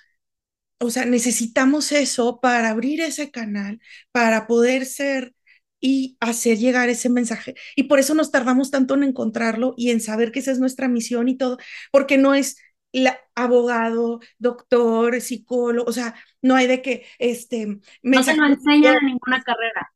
o 0.80 0.90
sea, 0.90 1.06
necesitamos 1.06 1.92
eso 1.92 2.40
para 2.42 2.70
abrir 2.70 3.02
ese 3.02 3.32
canal, 3.32 3.80
para 4.12 4.48
poder 4.48 4.86
ser 4.86 5.34
y 5.80 6.18
hacer 6.20 6.58
llegar 6.58 6.90
ese 6.90 7.10
mensaje. 7.10 7.56
Y 7.76 7.84
por 7.84 8.00
eso 8.00 8.14
nos 8.14 8.32
tardamos 8.32 8.72
tanto 8.72 8.96
en 8.96 9.04
encontrarlo 9.04 9.74
y 9.78 9.92
en 9.92 10.02
saber 10.02 10.32
que 10.32 10.40
esa 10.40 10.52
es 10.52 10.60
nuestra 10.60 10.88
misión 10.88 11.30
y 11.30 11.38
todo, 11.38 11.58
porque 11.92 12.18
no 12.18 12.34
es 12.34 12.58
la, 12.92 13.20
abogado, 13.36 14.20
doctor, 14.38 15.22
psicólogo, 15.22 15.90
o 15.90 15.94
sea, 15.94 16.16
no 16.42 16.56
hay 16.56 16.68
de 16.68 16.82
que, 16.82 17.06
este... 17.20 17.80
No 18.02 18.24
se 18.24 18.36
nos 18.36 18.52
enseña 18.52 18.98
en 18.98 19.06
ninguna 19.06 19.42
carrera. 19.44 19.94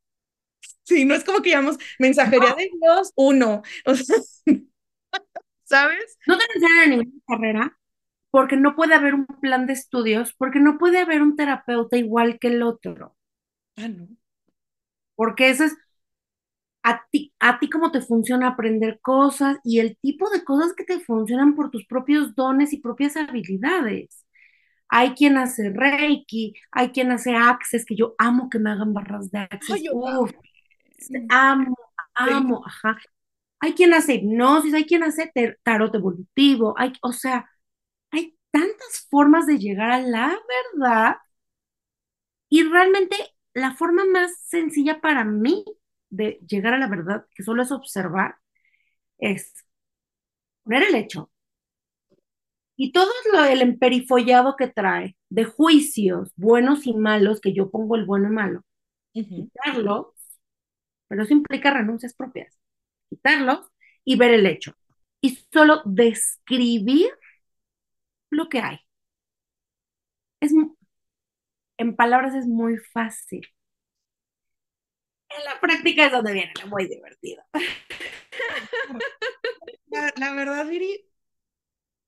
Sí, 0.84 1.04
no 1.04 1.14
es 1.14 1.24
como 1.24 1.42
que 1.42 1.50
llamamos 1.50 1.78
mensajería 1.98 2.54
de 2.54 2.70
Dios 2.80 3.12
uno, 3.16 3.62
o 3.86 3.94
sea, 3.94 4.16
¿sabes? 5.64 6.18
No 6.26 6.38
te 6.38 6.44
enseñan 6.54 6.82
en 6.84 6.90
ninguna 7.00 7.22
carrera 7.26 7.78
porque 8.30 8.56
no 8.56 8.74
puede 8.74 8.94
haber 8.94 9.14
un 9.14 9.26
plan 9.26 9.66
de 9.66 9.74
estudios, 9.74 10.34
porque 10.34 10.60
no 10.60 10.78
puede 10.78 10.98
haber 10.98 11.22
un 11.22 11.36
terapeuta 11.36 11.96
igual 11.96 12.38
que 12.38 12.48
el 12.48 12.62
otro. 12.62 13.16
Ah, 13.76 13.88
no. 13.88 14.08
Porque 15.14 15.50
eso 15.50 15.64
es 15.64 15.74
a 16.82 17.02
ti, 17.10 17.32
a 17.40 17.58
ti 17.58 17.70
cómo 17.70 17.90
te 17.90 18.00
funciona 18.02 18.48
aprender 18.48 19.00
cosas 19.00 19.58
y 19.64 19.78
el 19.78 19.96
tipo 19.98 20.28
de 20.30 20.44
cosas 20.44 20.74
que 20.74 20.84
te 20.84 21.00
funcionan 21.00 21.54
por 21.54 21.70
tus 21.70 21.86
propios 21.86 22.34
dones 22.34 22.72
y 22.72 22.80
propias 22.80 23.16
habilidades. 23.16 24.24
Hay 24.88 25.12
quien 25.12 25.38
hace 25.38 25.70
Reiki, 25.70 26.54
hay 26.72 26.90
quien 26.90 27.10
hace 27.12 27.34
Access, 27.34 27.86
que 27.86 27.96
yo 27.96 28.14
amo 28.18 28.50
que 28.50 28.58
me 28.58 28.70
hagan 28.70 28.94
barras 28.94 29.30
de 29.30 29.40
Access. 29.40 29.82
Amo, 31.28 31.76
amo, 32.14 32.62
ajá. 32.66 32.98
Hay 33.60 33.74
quien 33.74 33.94
hace 33.94 34.14
hipnosis, 34.16 34.74
hay 34.74 34.86
quien 34.86 35.04
hace 35.04 35.32
tarot 35.62 35.94
evolutivo, 35.94 36.74
hay, 36.78 36.92
o 37.02 37.12
sea, 37.12 37.50
hay 38.10 38.36
tantas 38.50 39.06
formas 39.10 39.46
de 39.46 39.58
llegar 39.58 39.90
a 39.90 40.00
la 40.00 40.38
verdad 40.74 41.16
y 42.48 42.62
realmente 42.64 43.16
la 43.54 43.74
forma 43.74 44.04
más 44.04 44.32
sencilla 44.46 45.00
para 45.00 45.24
mí 45.24 45.64
de 46.10 46.40
llegar 46.48 46.74
a 46.74 46.78
la 46.78 46.88
verdad, 46.88 47.26
que 47.34 47.42
solo 47.42 47.62
es 47.62 47.72
observar, 47.72 48.36
es 49.18 49.52
poner 50.62 50.82
el 50.84 50.94
hecho. 50.96 51.30
Y 52.76 52.92
todo 52.92 53.10
lo, 53.32 53.44
el 53.44 53.62
emperifollado 53.62 54.56
que 54.56 54.68
trae 54.68 55.16
de 55.30 55.44
juicios 55.44 56.32
buenos 56.36 56.86
y 56.86 56.94
malos, 56.94 57.40
que 57.40 57.52
yo 57.52 57.70
pongo 57.70 57.96
el 57.96 58.04
bueno 58.04 58.28
y 58.28 58.32
malo, 58.32 58.62
quitarlos, 59.34 60.08
pero 61.08 61.22
eso 61.22 61.32
implica 61.32 61.72
renuncias 61.72 62.14
propias, 62.14 62.58
quitarlos 63.10 63.60
y 64.04 64.16
ver 64.16 64.32
el 64.32 64.46
hecho. 64.46 64.74
Y 65.20 65.38
solo 65.52 65.82
describir 65.84 67.10
lo 68.30 68.48
que 68.48 68.60
hay. 68.60 68.78
Es, 70.40 70.52
en 71.78 71.96
palabras 71.96 72.34
es 72.34 72.46
muy 72.46 72.76
fácil. 72.92 73.46
En 75.30 75.44
la 75.44 75.60
práctica 75.60 76.06
es 76.06 76.12
donde 76.12 76.32
viene 76.32 76.52
lo 76.62 76.68
muy 76.68 76.86
divertido. 76.88 77.42
La, 80.16 80.34
verdad, 80.34 80.66
Viri, 80.66 81.06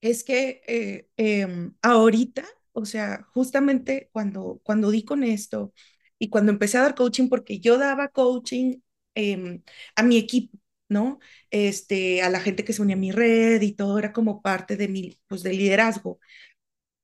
es 0.00 0.24
que 0.24 0.62
eh, 0.66 1.08
em, 1.16 1.74
ahorita, 1.82 2.44
o 2.72 2.84
sea, 2.84 3.22
justamente 3.32 4.10
cuando, 4.12 4.60
cuando 4.64 4.90
di 4.90 5.04
con 5.04 5.24
esto 5.24 5.72
y 6.18 6.28
cuando 6.30 6.52
empecé 6.52 6.78
a 6.78 6.82
dar 6.82 6.94
coaching, 6.94 7.28
porque 7.28 7.60
yo 7.60 7.78
daba 7.78 8.08
coaching 8.08 8.80
em, 9.16 9.62
a 9.96 10.04
mi 10.04 10.18
equipo, 10.18 10.58
¿no? 10.90 11.20
Este, 11.50 12.22
a 12.22 12.30
la 12.30 12.40
gente 12.40 12.64
que 12.64 12.74
se 12.74 12.82
unía 12.82 12.96
a 12.96 13.00
mi 13.00 13.12
red 13.12 13.62
y 13.62 13.74
todo 13.74 13.98
era 14.00 14.12
como 14.14 14.42
parte 14.42 14.76
de 14.78 14.88
mi, 14.88 15.18
pues, 15.28 15.42
de 15.44 15.54
liderazgo. 15.54 16.20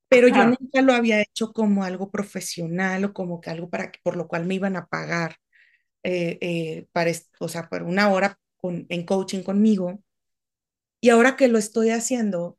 Pero 0.08 0.28
yo 0.28 0.44
nunca 0.46 0.82
lo 0.82 0.92
había 0.94 1.20
hecho 1.22 1.52
como 1.52 1.84
algo 1.84 2.10
profesional 2.10 3.04
o 3.04 3.12
como 3.14 3.40
que 3.40 3.50
algo 3.50 3.70
para 3.70 3.90
que, 3.90 4.00
por 4.02 4.16
lo 4.16 4.28
cual 4.28 4.46
me 4.46 4.54
iban 4.56 4.76
a 4.76 4.86
pagar, 4.86 5.36
eh, 6.04 6.38
eh, 6.42 6.86
para, 6.92 7.12
o 7.40 7.48
sea, 7.48 7.68
por 7.68 7.82
una 7.84 8.10
hora 8.12 8.38
con, 8.58 8.86
en 8.90 9.06
coaching 9.06 9.42
conmigo. 9.44 10.02
Y 11.00 11.10
ahora 11.10 11.36
que 11.36 11.48
lo 11.48 11.58
estoy 11.58 11.90
haciendo 11.90 12.58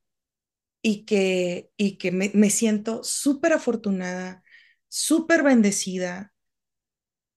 y 0.82 1.06
que, 1.06 1.72
y 1.78 1.98
que 1.98 2.12
me, 2.12 2.32
me 2.34 2.50
siento 2.52 3.04
súper 3.04 3.54
afortunada, 3.54 4.44
súper 4.90 5.44
bendecida 5.44 6.34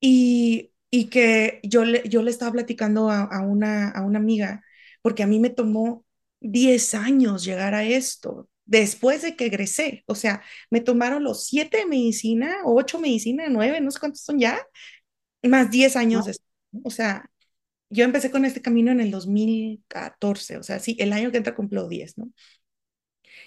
y 0.00 0.72
y 0.90 1.08
que 1.08 1.60
yo 1.62 1.84
le, 1.84 2.08
yo 2.08 2.22
le 2.22 2.30
estaba 2.30 2.52
platicando 2.52 3.10
a, 3.10 3.40
una, 3.42 3.90
a 3.90 4.02
una 4.02 4.18
amiga, 4.18 4.62
porque 5.02 5.22
a 5.22 5.26
mí 5.26 5.40
me 5.40 5.50
tomó 5.50 6.04
10 6.40 6.94
años 6.94 7.44
llegar 7.44 7.74
a 7.74 7.84
esto, 7.84 8.48
después 8.64 9.22
de 9.22 9.36
que 9.36 9.46
egresé. 9.46 10.04
O 10.06 10.14
sea, 10.14 10.42
me 10.70 10.80
tomaron 10.80 11.24
los 11.24 11.46
7 11.46 11.78
de 11.78 11.86
medicina, 11.86 12.56
8 12.64 12.98
de 12.98 13.02
medicina, 13.02 13.46
9, 13.48 13.80
no 13.80 13.90
sé 13.90 14.00
cuántos 14.00 14.22
son 14.22 14.38
ya, 14.38 14.60
más 15.42 15.70
10 15.70 15.96
años. 15.96 16.26
o 16.84 16.90
sea, 16.90 17.30
yo 17.90 18.04
empecé 18.04 18.30
con 18.30 18.44
este 18.44 18.62
camino 18.62 18.92
en 18.92 19.00
el 19.00 19.10
2014, 19.10 20.58
o 20.58 20.62
sea, 20.62 20.80
sí, 20.80 20.96
el 21.00 21.12
año 21.12 21.30
que 21.30 21.38
entra 21.38 21.54
cumplo 21.54 21.88
10, 21.88 22.18
¿no? 22.18 22.30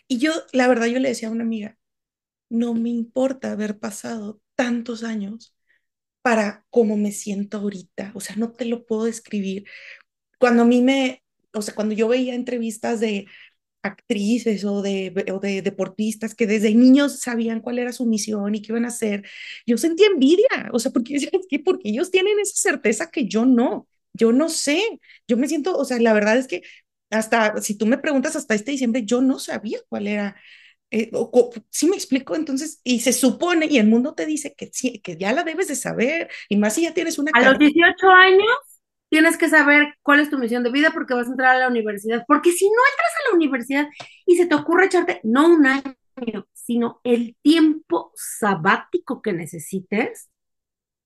Y 0.07 0.17
yo, 0.19 0.33
la 0.53 0.67
verdad, 0.67 0.87
yo 0.87 0.99
le 0.99 1.09
decía 1.09 1.29
a 1.29 1.31
una 1.31 1.43
amiga, 1.43 1.77
no 2.49 2.73
me 2.73 2.89
importa 2.89 3.51
haber 3.51 3.79
pasado 3.79 4.41
tantos 4.55 5.03
años 5.03 5.55
para 6.21 6.65
cómo 6.69 6.97
me 6.97 7.11
siento 7.11 7.57
ahorita. 7.57 8.11
O 8.15 8.19
sea, 8.21 8.35
no 8.35 8.51
te 8.51 8.65
lo 8.65 8.85
puedo 8.85 9.05
describir. 9.05 9.65
Cuando 10.39 10.63
a 10.63 10.65
mí 10.65 10.81
me, 10.81 11.23
o 11.53 11.61
sea, 11.61 11.75
cuando 11.75 11.95
yo 11.95 12.07
veía 12.07 12.35
entrevistas 12.35 12.99
de 12.99 13.27
actrices 13.83 14.65
o 14.65 14.81
de, 14.81 15.13
o 15.33 15.39
de 15.39 15.61
deportistas 15.61 16.35
que 16.35 16.47
desde 16.47 16.75
niños 16.75 17.21
sabían 17.21 17.61
cuál 17.61 17.79
era 17.79 17.93
su 17.93 18.05
misión 18.05 18.55
y 18.55 18.61
qué 18.61 18.73
iban 18.73 18.85
a 18.85 18.89
hacer, 18.89 19.25
yo 19.67 19.77
sentía 19.77 20.07
envidia, 20.07 20.47
o 20.73 20.79
sea, 20.79 20.91
porque, 20.91 21.15
porque 21.65 21.89
ellos 21.89 22.11
tienen 22.11 22.39
esa 22.39 22.55
certeza 22.71 23.11
que 23.11 23.27
yo 23.27 23.45
no, 23.45 23.87
yo 24.13 24.33
no 24.33 24.49
sé, 24.49 24.81
yo 25.27 25.37
me 25.37 25.47
siento, 25.47 25.77
o 25.77 25.85
sea, 25.85 25.99
la 25.99 26.13
verdad 26.13 26.37
es 26.37 26.47
que 26.47 26.63
hasta, 27.11 27.61
si 27.61 27.75
tú 27.77 27.85
me 27.87 27.97
preguntas 27.97 28.35
hasta 28.35 28.55
este 28.55 28.71
diciembre, 28.71 29.03
yo 29.05 29.21
no 29.21 29.39
sabía 29.39 29.79
cuál 29.89 30.07
era 30.07 30.35
eh, 30.91 31.11
sí 31.69 31.87
me 31.87 31.95
explico, 31.95 32.35
entonces, 32.35 32.81
y 32.83 32.99
se 33.01 33.13
supone, 33.13 33.67
y 33.69 33.77
el 33.77 33.87
mundo 33.87 34.13
te 34.15 34.25
dice 34.25 34.55
que, 34.55 34.69
sí, 34.73 34.99
que 34.99 35.17
ya 35.17 35.33
la 35.33 35.43
debes 35.43 35.67
de 35.67 35.75
saber, 35.75 36.29
y 36.49 36.57
más 36.57 36.73
si 36.73 36.83
ya 36.83 36.93
tienes 36.93 37.19
una... 37.19 37.31
A 37.33 37.41
los 37.41 37.59
18 37.59 38.09
años 38.09 38.47
tienes 39.09 39.37
que 39.37 39.49
saber 39.49 39.95
cuál 40.03 40.19
es 40.19 40.29
tu 40.29 40.37
misión 40.37 40.63
de 40.63 40.71
vida 40.71 40.91
porque 40.93 41.13
vas 41.13 41.27
a 41.27 41.31
entrar 41.31 41.55
a 41.55 41.59
la 41.59 41.67
universidad, 41.67 42.23
porque 42.27 42.51
si 42.51 42.65
no 42.65 42.71
entras 42.91 43.11
a 43.19 43.29
la 43.29 43.35
universidad 43.35 43.87
y 44.25 44.37
se 44.37 44.45
te 44.45 44.55
ocurre 44.55 44.85
echarte, 44.85 45.19
no 45.23 45.47
un 45.47 45.65
año, 45.67 46.47
sino 46.53 47.01
el 47.03 47.35
tiempo 47.41 48.11
sabático 48.15 49.21
que 49.21 49.33
necesites, 49.33 50.29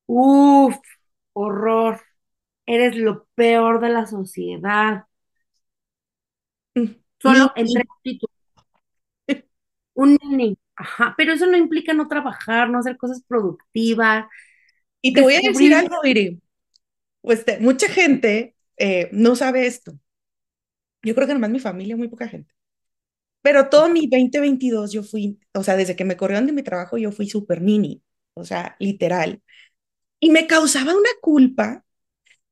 uff, 0.08 0.78
horror, 1.34 2.02
eres 2.66 2.96
lo 2.96 3.28
peor 3.36 3.80
de 3.82 3.90
la 3.90 4.06
sociedad. 4.06 5.06
Mm, 6.76 6.86
Solo 7.20 7.52
entre 7.56 7.84
un 9.94 10.18
nene, 10.22 10.58
ajá, 10.76 11.14
pero 11.18 11.34
eso 11.34 11.46
no 11.46 11.58
implica 11.58 11.94
no 11.94 12.08
trabajar, 12.08 12.70
no 12.70 12.80
hacer 12.80 12.98
cosas 12.98 13.24
productivas. 13.28 14.26
Y 15.02 15.14
te 15.14 15.22
voy 15.22 15.36
a 15.36 15.42
decir 15.42 15.74
algo, 15.74 15.98
Iri. 16.04 16.42
Pues 17.22 17.46
mucha 17.60 17.88
gente 17.88 18.56
eh, 18.78 19.10
no 19.12 19.36
sabe 19.36 19.68
esto. 19.68 19.98
Yo 21.02 21.16
creo 21.16 21.28
que 21.28 21.34
nomás 21.34 21.50
mi 21.50 21.60
familia, 21.60 21.98
muy 21.98 22.08
poca 22.08 22.28
gente. 22.28 22.54
Pero 23.42 23.70
todo 23.70 23.90
mi 23.90 24.08
2022 24.08 24.94
yo 24.94 25.04
fui, 25.04 25.40
o 25.54 25.64
sea, 25.64 25.76
desde 25.76 25.96
que 25.96 26.06
me 26.06 26.16
corrieron 26.18 26.48
de 26.48 26.54
mi 26.54 26.64
trabajo, 26.64 26.98
yo 26.98 27.12
fui 27.12 27.28
súper 27.30 27.62
mini, 27.62 28.02
o 28.36 28.46
sea, 28.46 28.76
literal. 28.80 29.42
Y 30.20 30.32
me 30.32 30.48
causaba 30.48 30.94
una 30.96 31.10
culpa 31.22 31.86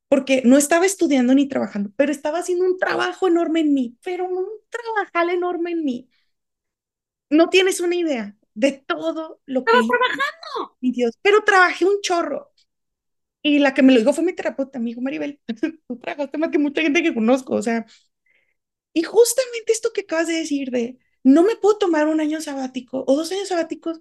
porque 0.10 0.44
no 0.46 0.58
estaba 0.58 0.86
estudiando 0.86 1.34
ni 1.34 1.48
trabajando, 1.48 1.92
pero 1.96 2.12
estaba 2.12 2.40
haciendo 2.40 2.66
un 2.66 2.78
trabajo 2.78 3.28
enorme 3.28 3.62
en 3.62 3.74
mí, 3.74 3.98
pero 4.04 4.26
un 4.26 4.46
trabajo 4.70 5.32
enorme 5.32 5.72
en 5.72 5.86
mí 5.86 6.10
no 7.32 7.50
tienes 7.50 7.80
una 7.80 7.96
idea 7.96 8.36
de 8.54 8.74
todo 8.74 9.42
lo 9.46 9.64
que... 9.64 9.72
Estaba 9.72 9.88
trabajando. 9.88 10.78
Dios, 10.82 11.18
pero 11.22 11.44
trabajé 11.44 11.86
un 11.86 12.02
chorro. 12.02 12.52
Y 13.42 13.60
la 13.60 13.74
que 13.74 13.82
me 13.82 13.94
lo 13.94 14.00
dijo 14.00 14.14
fue 14.14 14.24
mi 14.24 14.34
terapeuta, 14.34 14.78
mi 14.78 14.92
hijo 14.92 15.02
Maribel. 15.02 15.40
Tú 15.88 15.98
trabajaste 15.98 16.38
más 16.38 16.52
que 16.52 16.60
mucha 16.60 16.82
gente 16.82 17.02
que 17.02 17.14
conozco, 17.14 17.56
o 17.56 17.62
sea. 17.62 17.86
Y 18.94 19.04
justamente 19.04 19.72
esto 19.72 19.92
que 19.94 20.02
acabas 20.02 20.28
de 20.28 20.34
decir 20.36 20.70
de, 20.70 21.00
no 21.24 21.44
me 21.44 21.56
puedo 21.56 21.78
tomar 21.78 22.08
un 22.08 22.20
año 22.20 22.42
sabático 22.42 23.04
o 23.08 23.16
dos 23.16 23.32
años 23.32 23.48
sabáticos, 23.48 24.00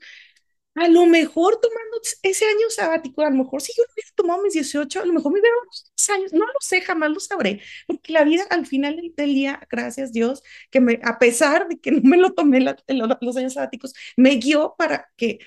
a 0.77 0.89
lo 0.89 1.07
mejor 1.07 1.59
tomando 1.61 2.01
ese 2.23 2.45
año 2.45 2.71
sabático, 2.71 3.23
a 3.23 3.31
lo 3.31 3.37
mejor 3.37 3.61
si 3.61 3.73
yo 3.77 3.83
no 3.85 3.93
hubiera 3.93 4.11
tomado 4.15 4.43
mis 4.43 4.55
18, 4.55 5.01
a 5.01 5.05
lo 5.05 5.13
mejor 5.13 5.33
me 5.33 5.41
hubiera 5.41 5.57
unos 5.63 6.11
años, 6.11 6.33
no 6.33 6.47
lo 6.47 6.55
sé, 6.61 6.81
jamás 6.81 7.11
lo 7.11 7.21
sabré, 7.21 7.61
porque 7.87 8.13
la 8.13 8.25
vida 8.25 8.45
al 8.51 8.67
final 8.67 9.01
del 9.17 9.35
día, 9.35 9.61
gracias 9.71 10.13
Dios, 10.13 10.43
que 10.71 10.81
me, 10.81 11.01
a 11.03 11.19
pesar 11.19 11.69
de 11.69 11.79
que 11.81 11.91
no 11.91 12.01
me 12.05 12.17
lo 12.17 12.33
tomé 12.33 12.61
la, 12.61 12.77
los 13.21 13.37
años 13.37 13.55
sabáticos, 13.55 13.95
me 14.17 14.37
guió 14.37 14.75
para 14.79 15.09
que 15.17 15.39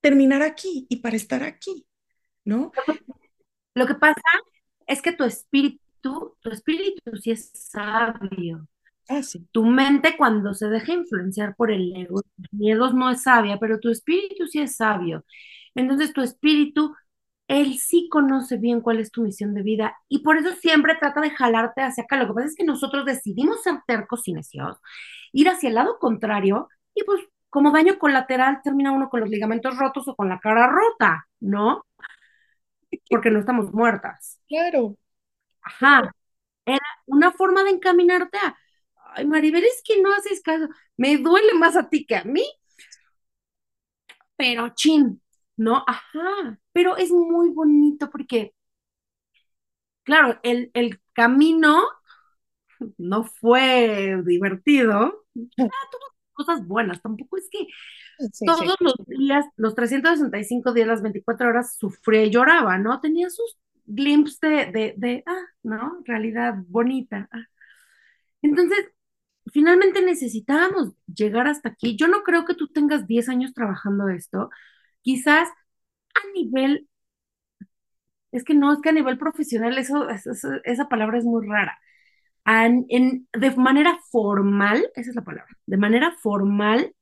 terminar 0.00 0.42
aquí 0.42 0.86
y 0.88 0.96
para 0.96 1.16
estar 1.16 1.42
aquí, 1.42 1.86
¿no? 2.44 2.72
Lo 3.74 3.86
que 3.86 3.94
pasa 3.94 4.22
es 4.86 5.02
que 5.02 5.12
tu 5.12 5.24
espíritu, 5.24 6.36
tu 6.40 6.50
espíritu 6.50 7.16
sí 7.16 7.30
es 7.30 7.50
sabio. 7.54 8.66
Ah, 9.08 9.22
sí. 9.22 9.46
Tu 9.52 9.64
mente 9.64 10.16
cuando 10.18 10.52
se 10.54 10.68
deja 10.68 10.92
influenciar 10.92 11.56
por 11.56 11.70
el 11.70 11.94
ego, 11.96 12.20
los 12.36 12.52
miedos 12.52 12.94
no 12.94 13.10
es 13.10 13.22
sabia, 13.22 13.58
pero 13.58 13.80
tu 13.80 13.88
espíritu 13.90 14.46
sí 14.46 14.60
es 14.60 14.76
sabio. 14.76 15.24
Entonces 15.74 16.12
tu 16.12 16.20
espíritu, 16.20 16.94
él 17.48 17.78
sí 17.78 18.08
conoce 18.10 18.58
bien 18.58 18.80
cuál 18.82 19.00
es 19.00 19.10
tu 19.10 19.22
misión 19.22 19.54
de 19.54 19.62
vida 19.62 19.96
y 20.08 20.18
por 20.22 20.36
eso 20.36 20.52
siempre 20.56 20.94
trata 21.00 21.20
de 21.22 21.30
jalarte 21.30 21.80
hacia 21.82 22.04
acá. 22.04 22.16
Lo 22.18 22.26
que 22.28 22.34
pasa 22.34 22.46
es 22.48 22.54
que 22.56 22.64
nosotros 22.64 23.06
decidimos 23.06 23.62
ser 23.62 23.76
tercos 23.86 24.28
y 24.28 24.34
necios, 24.34 24.76
ir 25.32 25.48
hacia 25.48 25.68
el 25.70 25.74
lado 25.76 25.98
contrario 25.98 26.68
y 26.94 27.02
pues 27.04 27.22
como 27.50 27.70
daño 27.72 27.98
colateral 27.98 28.60
termina 28.62 28.92
uno 28.92 29.08
con 29.08 29.20
los 29.20 29.30
ligamentos 29.30 29.78
rotos 29.78 30.06
o 30.08 30.14
con 30.16 30.28
la 30.28 30.38
cara 30.38 30.66
rota, 30.66 31.26
¿no? 31.40 31.84
Porque 33.10 33.30
no 33.30 33.40
estamos 33.40 33.72
muertas. 33.72 34.40
Claro. 34.48 34.96
Ajá. 35.62 36.12
Era 36.66 36.80
una 37.06 37.32
forma 37.32 37.64
de 37.64 37.70
encaminarte 37.72 38.38
a 38.38 38.56
ay, 39.14 39.26
Maribel, 39.26 39.64
es 39.64 39.82
que 39.84 40.00
no 40.02 40.12
haces 40.14 40.42
caso, 40.42 40.68
me 40.96 41.16
duele 41.18 41.54
más 41.54 41.76
a 41.76 41.88
ti 41.88 42.06
que 42.06 42.16
a 42.16 42.24
mí, 42.24 42.44
pero 44.36 44.70
chin, 44.74 45.20
¿no? 45.56 45.84
Ajá, 45.86 46.58
pero 46.72 46.96
es 46.96 47.10
muy 47.10 47.50
bonito 47.50 48.10
porque, 48.10 48.54
claro, 50.04 50.38
el, 50.42 50.70
el 50.74 51.00
camino 51.12 51.82
no 52.98 53.24
fue 53.24 54.22
divertido, 54.24 54.96
ah, 55.36 55.86
tuvo 55.90 56.04
cosas 56.32 56.66
buenas, 56.66 57.02
tampoco 57.02 57.36
es 57.36 57.48
que 57.50 57.66
todos 58.46 58.76
los 58.80 58.94
días, 59.06 59.46
los 59.56 59.74
365 59.74 60.72
días, 60.72 60.88
las 60.88 61.02
24 61.02 61.48
horas, 61.48 61.76
sufría 61.78 62.24
y 62.24 62.30
lloraba, 62.30 62.78
¿no? 62.78 63.00
Tenía 63.00 63.30
sus 63.30 63.58
glimpses 63.86 64.40
de, 64.40 64.66
de, 64.72 64.94
de, 64.96 65.22
ah, 65.26 65.42
¿no? 65.62 66.02
Realidad 66.04 66.54
bonita. 66.68 67.28
Ah. 67.32 67.44
Entonces, 68.42 68.78
finalmente 69.52 70.02
necesitábamos 70.02 70.94
llegar 71.06 71.46
hasta 71.48 71.70
aquí. 71.70 71.96
Yo 71.96 72.08
no 72.08 72.22
creo 72.22 72.44
que 72.44 72.54
tú 72.54 72.68
tengas 72.68 73.06
10 73.06 73.28
años 73.28 73.54
trabajando 73.54 74.08
esto. 74.08 74.50
Quizás 75.02 75.48
a 76.14 76.20
nivel, 76.34 76.88
es 78.32 78.44
que 78.44 78.54
no, 78.54 78.72
es 78.72 78.80
que 78.80 78.90
a 78.90 78.92
nivel 78.92 79.18
profesional 79.18 79.78
eso, 79.78 80.06
esa 80.64 80.88
palabra 80.88 81.18
es 81.18 81.24
muy 81.24 81.46
rara. 81.46 81.78
En, 82.46 83.28
de 83.32 83.50
manera 83.56 83.98
formal, 84.10 84.90
esa 84.94 85.10
es 85.10 85.16
la 85.16 85.24
palabra, 85.24 85.54
de 85.66 85.76
manera 85.76 86.12
formal 86.22 86.94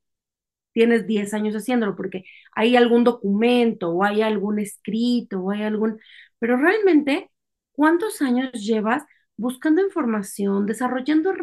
tienes 0.73 1.07
10 1.07 1.33
años 1.33 1.55
haciéndolo, 1.55 1.95
porque 1.95 2.25
hay 2.53 2.75
algún 2.75 3.03
documento 3.03 3.89
o 3.91 4.03
hay 4.03 4.21
algún 4.21 4.59
escrito 4.59 5.39
o 5.41 5.51
hay 5.51 5.63
algún, 5.63 5.99
pero 6.39 6.57
realmente, 6.57 7.31
¿cuántos 7.71 8.21
años 8.21 8.51
llevas 8.53 9.03
buscando 9.37 9.81
información, 9.81 10.65
desarrollando 10.65 11.33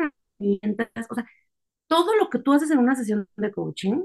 o 1.11 1.15
sea, 1.15 1.27
todo 1.87 2.16
lo 2.16 2.31
que 2.31 2.39
tú 2.39 2.53
haces 2.53 2.71
en 2.71 2.79
una 2.79 2.95
sesión 2.95 3.29
de 3.37 3.53
coaching 3.53 4.03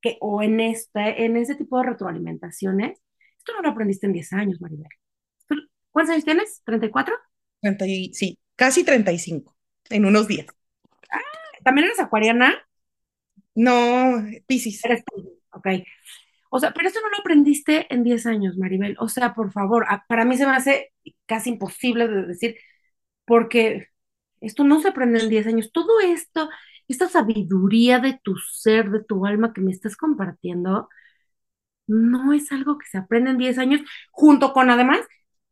que, 0.00 0.18
o 0.20 0.42
en, 0.42 0.60
esta, 0.60 1.08
en 1.08 1.36
ese 1.36 1.54
tipo 1.54 1.78
de 1.78 1.90
retroalimentaciones, 1.90 3.00
esto 3.38 3.52
no 3.54 3.62
lo 3.62 3.70
aprendiste 3.70 4.06
en 4.06 4.12
10 4.12 4.32
años, 4.32 4.60
Maribel. 4.60 4.88
¿Cuántos 5.90 6.14
años 6.14 6.24
tienes? 6.24 6.62
¿34? 6.64 7.12
30 7.60 7.84
sí, 8.12 8.38
casi 8.56 8.84
35, 8.84 9.54
en 9.90 10.04
unos 10.04 10.26
días. 10.26 10.46
Ah, 11.10 11.18
¿También 11.62 11.86
eres 11.86 12.00
acuariana? 12.00 12.54
No, 13.54 14.24
Piscis. 14.46 14.84
Eres 14.84 15.04
ok. 15.52 15.66
O 16.50 16.58
sea, 16.58 16.72
pero 16.72 16.88
esto 16.88 17.00
no 17.00 17.08
lo 17.10 17.18
aprendiste 17.18 17.86
en 17.92 18.04
10 18.04 18.26
años, 18.26 18.56
Maribel. 18.56 18.96
O 18.98 19.08
sea, 19.08 19.34
por 19.34 19.52
favor, 19.52 19.86
para 20.08 20.24
mí 20.24 20.36
se 20.36 20.46
me 20.46 20.52
hace 20.52 20.92
casi 21.26 21.50
imposible 21.50 22.08
de 22.08 22.26
decir, 22.26 22.56
porque 23.24 23.88
esto 24.42 24.64
no 24.64 24.80
se 24.80 24.88
aprende 24.88 25.20
en 25.20 25.28
10 25.30 25.46
años. 25.46 25.70
Todo 25.72 26.00
esto, 26.00 26.50
esta 26.88 27.08
sabiduría 27.08 27.98
de 27.98 28.18
tu 28.22 28.36
ser, 28.36 28.90
de 28.90 29.02
tu 29.04 29.26
alma 29.26 29.52
que 29.52 29.60
me 29.60 29.72
estás 29.72 29.96
compartiendo, 29.96 30.88
no 31.86 32.32
es 32.32 32.52
algo 32.52 32.78
que 32.78 32.86
se 32.86 32.98
aprende 32.98 33.30
en 33.30 33.38
10 33.38 33.58
años, 33.58 33.80
junto 34.10 34.52
con 34.52 34.70
además 34.70 35.00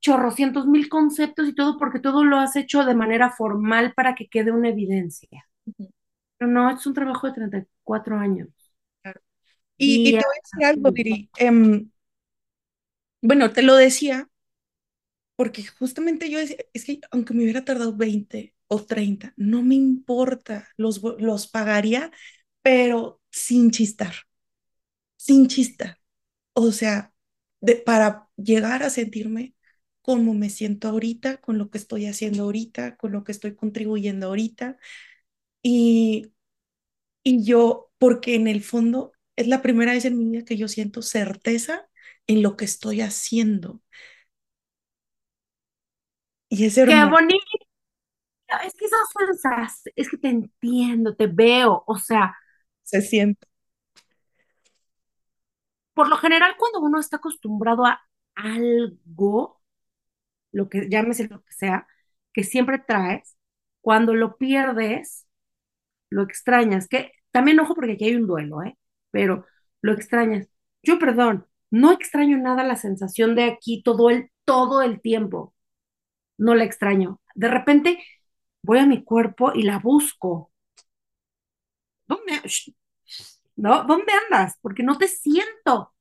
chorrocientos 0.01 0.67
mil 0.67 0.89
conceptos 0.89 1.49
y 1.49 1.55
todo, 1.55 1.79
porque 1.79 2.01
todo 2.01 2.25
lo 2.25 2.39
has 2.39 2.57
hecho 2.57 2.85
de 2.85 2.95
manera 2.95 3.31
formal 3.31 3.93
para 3.95 4.15
que 4.15 4.29
quede 4.29 4.51
una 4.51 4.71
evidencia. 4.71 5.47
Pero 6.39 6.51
no, 6.51 6.71
es 6.71 6.87
un 6.87 6.95
trabajo 6.95 7.27
de 7.27 7.35
34 7.35 8.17
años. 8.17 8.49
Y, 9.77 10.09
y, 10.09 10.13
te 10.13 10.17
voy 10.17 10.25
a 10.25 10.41
decir 10.43 10.65
algo, 10.67 10.93
Viri. 10.93 11.31
Em, 11.37 11.91
bueno, 13.23 13.51
te 13.53 13.63
lo 13.63 13.77
decía 13.77 14.29
porque 15.37 15.65
justamente 15.79 16.31
yo 16.31 16.39
decía, 16.39 16.59
es 16.75 16.85
que 16.85 17.01
aunque 17.11 17.33
me 17.33 17.45
hubiera 17.45 17.65
tardado 17.65 17.97
20 17.97 18.55
o 18.71 18.85
30, 18.87 19.35
no 19.37 19.63
me 19.65 19.77
importa, 19.77 20.69
los, 20.79 21.03
los 21.21 21.49
pagaría, 21.49 22.13
pero 22.63 23.21
sin 23.31 23.71
chistar, 23.73 24.15
sin 25.17 25.47
chistar. 25.49 25.99
O 26.55 26.73
sea, 26.73 27.13
de, 27.61 27.77
para 27.77 28.29
llegar 28.37 28.83
a 28.83 28.91
sentirme 28.91 29.55
como 30.03 30.35
me 30.35 30.51
siento 30.51 30.89
ahorita, 30.89 31.39
con 31.39 31.59
lo 31.59 31.71
que 31.71 31.79
estoy 31.79 32.07
haciendo 32.07 32.45
ahorita, 32.45 32.97
con 32.97 33.13
lo 33.13 33.25
que 33.25 33.33
estoy 33.33 33.57
contribuyendo 33.57 34.29
ahorita. 34.29 34.79
Y, 35.63 36.33
y 37.23 37.45
yo, 37.45 37.91
porque 37.99 38.35
en 38.37 38.49
el 38.49 38.63
fondo 38.63 39.13
es 39.37 39.49
la 39.49 39.63
primera 39.63 39.93
vez 39.93 40.05
en 40.07 40.19
mi 40.19 40.27
vida 40.31 40.45
que 40.45 40.57
yo 40.57 40.69
siento 40.69 41.03
certeza 41.03 41.89
en 42.27 42.43
lo 42.43 42.57
que 42.57 42.65
estoy 42.67 43.01
haciendo. 43.03 43.83
Y 46.49 46.65
es 46.67 46.77
hermoso. 46.79 46.85
Qué 46.85 47.05
bonito. 47.07 47.70
Es 48.65 48.75
que 48.75 48.87
esas 48.87 49.13
fuerzas, 49.13 49.83
es 49.97 50.09
que 50.09 50.17
te 50.19 50.29
entiendo, 50.29 51.15
te 51.15 51.27
veo, 51.27 51.85
o 51.87 51.97
sea. 51.99 52.37
Se 52.83 53.01
siente. 53.03 53.47
Por 55.95 56.09
lo 56.09 56.17
general, 56.17 56.55
cuando 56.59 56.81
uno 56.81 56.99
está 57.01 57.17
acostumbrado 57.17 57.85
a 57.87 58.01
algo, 58.35 59.61
lo 60.53 60.69
que 60.69 60.89
llámese 60.91 61.29
lo 61.29 61.43
que 61.45 61.53
sea, 61.53 61.89
que 62.33 62.45
siempre 62.45 62.79
traes, 62.79 63.37
cuando 63.81 64.15
lo 64.15 64.37
pierdes, 64.39 65.27
lo 66.11 66.23
extrañas. 66.23 66.89
Que 66.89 67.13
también, 67.33 67.61
ojo, 67.61 67.75
porque 67.75 67.93
aquí 67.95 68.07
hay 68.07 68.17
un 68.17 68.27
duelo, 68.27 68.63
¿eh? 68.65 68.79
Pero 69.11 69.47
lo 69.83 69.93
extrañas. 69.93 70.49
Yo, 70.83 70.99
perdón, 70.99 71.47
no 71.71 71.93
extraño 71.93 72.39
nada 72.39 72.65
la 72.65 72.77
sensación 72.77 73.35
de 73.37 73.45
aquí 73.45 73.83
todo 73.85 74.11
el, 74.11 74.31
todo 74.45 74.83
el 74.83 75.01
tiempo. 75.01 75.55
No 76.39 76.55
la 76.55 76.65
extraño. 76.65 77.21
De 77.35 77.49
repente 77.49 77.99
voy 78.63 78.79
a 78.79 78.87
mi 78.87 79.03
cuerpo 79.05 79.53
y 79.55 79.63
la 79.65 79.79
busco. 79.79 80.51
¿Dónde? 82.07 82.41
¿No? 83.57 83.85
¿Dónde 83.85 84.13
andas? 84.25 84.59
Porque 84.63 84.83
no 84.83 84.99
te 84.99 85.09
siento. 85.09 85.93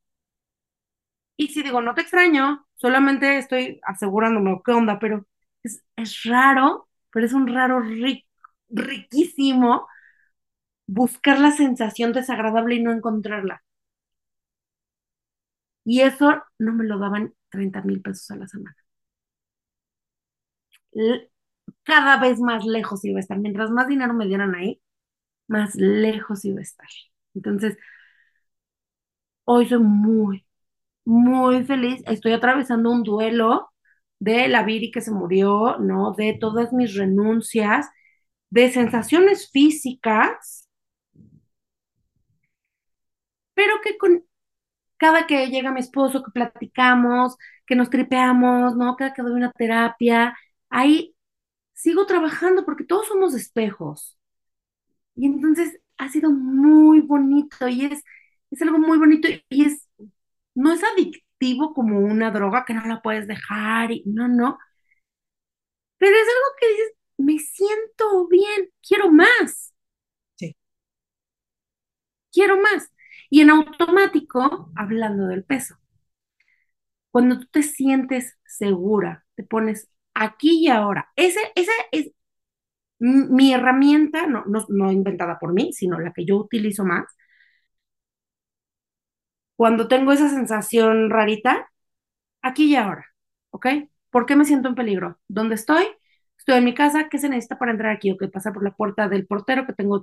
Y 1.37 1.47
si 1.49 1.63
digo, 1.63 1.81
no 1.81 1.93
te 1.95 2.01
extraño, 2.01 2.65
solamente 2.75 3.37
estoy 3.37 3.79
asegurándome 3.83 4.61
qué 4.65 4.71
onda, 4.73 4.99
pero 4.99 5.25
es, 5.63 5.83
raro, 6.25 6.89
pero 7.11 7.25
es 7.25 7.33
un 7.33 7.47
raro 7.47 7.81
riquísimo 8.69 9.87
buscar 10.87 11.39
la 11.39 11.51
sensación 11.51 12.11
desagradable 12.11 12.75
y 12.75 12.83
no 12.83 12.91
encontrarla. 12.91 13.63
Y 15.83 16.01
eso 16.01 16.41
no 16.57 16.73
me 16.73 16.85
lo 16.85 16.97
daban 16.99 17.33
30 17.49 17.81
mil 17.81 18.01
pesos 18.01 18.31
a 18.31 18.37
la 18.37 18.47
semana 18.47 18.75
cada 21.89 22.17
vez 22.19 22.39
más 22.39 22.65
lejos 22.65 23.03
iba 23.03 23.17
a 23.17 23.21
estar. 23.21 23.39
Mientras 23.39 23.71
más 23.71 23.87
dinero 23.87 24.13
me 24.13 24.27
dieran 24.27 24.53
ahí, 24.55 24.79
más 25.47 25.75
lejos 25.75 26.45
iba 26.45 26.59
a 26.59 26.63
estar. 26.63 26.87
Entonces, 27.35 27.77
hoy 29.45 29.67
soy 29.67 29.79
muy, 29.79 30.45
muy 31.05 31.65
feliz. 31.65 32.03
Estoy 32.07 32.33
atravesando 32.33 32.91
un 32.91 33.03
duelo 33.03 33.71
de 34.19 34.47
la 34.49 34.63
Viri 34.63 34.91
que 34.91 35.01
se 35.01 35.11
murió, 35.11 35.77
¿no? 35.79 36.13
De 36.13 36.37
todas 36.39 36.73
mis 36.73 36.95
renuncias, 36.95 37.87
de 38.51 38.71
sensaciones 38.71 39.51
físicas, 39.51 40.67
pero 43.53 43.75
que 43.83 43.97
con 43.97 44.23
cada 44.97 45.27
que 45.27 45.49
llega 45.49 45.71
mi 45.71 45.81
esposo, 45.81 46.23
que 46.23 46.31
platicamos, 46.31 47.37
que 47.67 47.75
nos 47.75 47.89
tripeamos, 47.89 48.75
¿no? 48.77 48.95
Cada 48.97 49.13
que 49.13 49.21
doy 49.23 49.33
una 49.33 49.51
terapia, 49.53 50.37
ahí 50.69 51.15
sigo 51.79 52.05
trabajando 52.05 52.65
porque 52.65 52.83
todos 52.85 53.07
somos 53.07 53.33
espejos. 53.35 54.17
Y 55.15 55.27
entonces 55.27 55.79
ha 55.97 56.09
sido 56.09 56.31
muy 56.31 57.01
bonito 57.01 57.67
y 57.67 57.85
es 57.85 58.03
es 58.51 58.61
algo 58.63 58.79
muy 58.79 58.97
bonito 58.97 59.27
y 59.49 59.65
es, 59.65 59.87
no 60.55 60.73
es 60.73 60.81
adictivo 60.83 61.73
como 61.73 61.99
una 61.99 62.31
droga 62.31 62.65
que 62.65 62.73
no 62.73 62.85
la 62.87 63.01
puedes 63.01 63.27
dejar 63.27 63.91
y 63.91 64.03
no, 64.07 64.27
no. 64.27 64.57
Pero 65.97 66.15
es 66.15 66.27
algo 66.27 66.55
que 66.59 66.67
dices, 66.69 66.93
me 67.17 67.39
siento 67.39 68.27
bien, 68.27 68.69
quiero 68.81 69.11
más. 69.11 69.73
Sí. 70.37 70.55
Quiero 72.31 72.59
más. 72.59 72.91
Y 73.29 73.41
en 73.41 73.51
automático, 73.51 74.71
hablando 74.75 75.27
del 75.27 75.43
peso, 75.43 75.77
cuando 77.11 77.39
tú 77.39 77.47
te 77.51 77.63
sientes 77.63 78.37
segura, 78.45 79.25
te 79.35 79.43
pones 79.43 79.89
aquí 80.19 80.65
y 80.65 80.69
ahora. 80.69 81.09
Esa 81.15 81.39
es 81.91 82.11
mi 82.99 83.53
herramienta, 83.53 84.27
no, 84.27 84.43
no, 84.69 84.91
inventada 84.91 85.39
por 85.39 85.53
mí, 85.53 85.73
sino 85.73 85.99
la 85.99 86.13
que 86.13 86.25
yo 86.25 86.37
utilizo 86.37 86.85
más. 86.85 87.05
Cuando 89.55 89.87
tengo 89.87 90.11
esa 90.11 90.29
sensación 90.29 91.09
rarita, 91.09 91.69
aquí 92.41 92.65
y 92.73 92.75
ahora, 92.75 93.05
¿ok? 93.51 93.67
¿Por 94.11 94.25
qué 94.25 94.35
me 94.35 94.45
siento 94.45 94.69
en 94.69 94.75
peligro? 94.75 95.19
¿Dónde 95.27 95.55
estoy? 95.55 95.85
Estoy 96.37 96.57
en 96.57 96.65
mi 96.65 96.73
casa, 96.75 97.09
¿qué 97.09 97.19
se 97.19 97.29
necesita 97.29 97.59
para 97.59 97.71
entrar 97.71 97.95
aquí? 97.95 98.11
O 98.11 98.17
pasa 98.31 98.53
por 98.53 98.63
la 98.63 98.71
puerta 98.75 99.09
del 99.09 99.27
portero 99.27 99.65
que 99.67 99.73
tengo, 99.73 100.01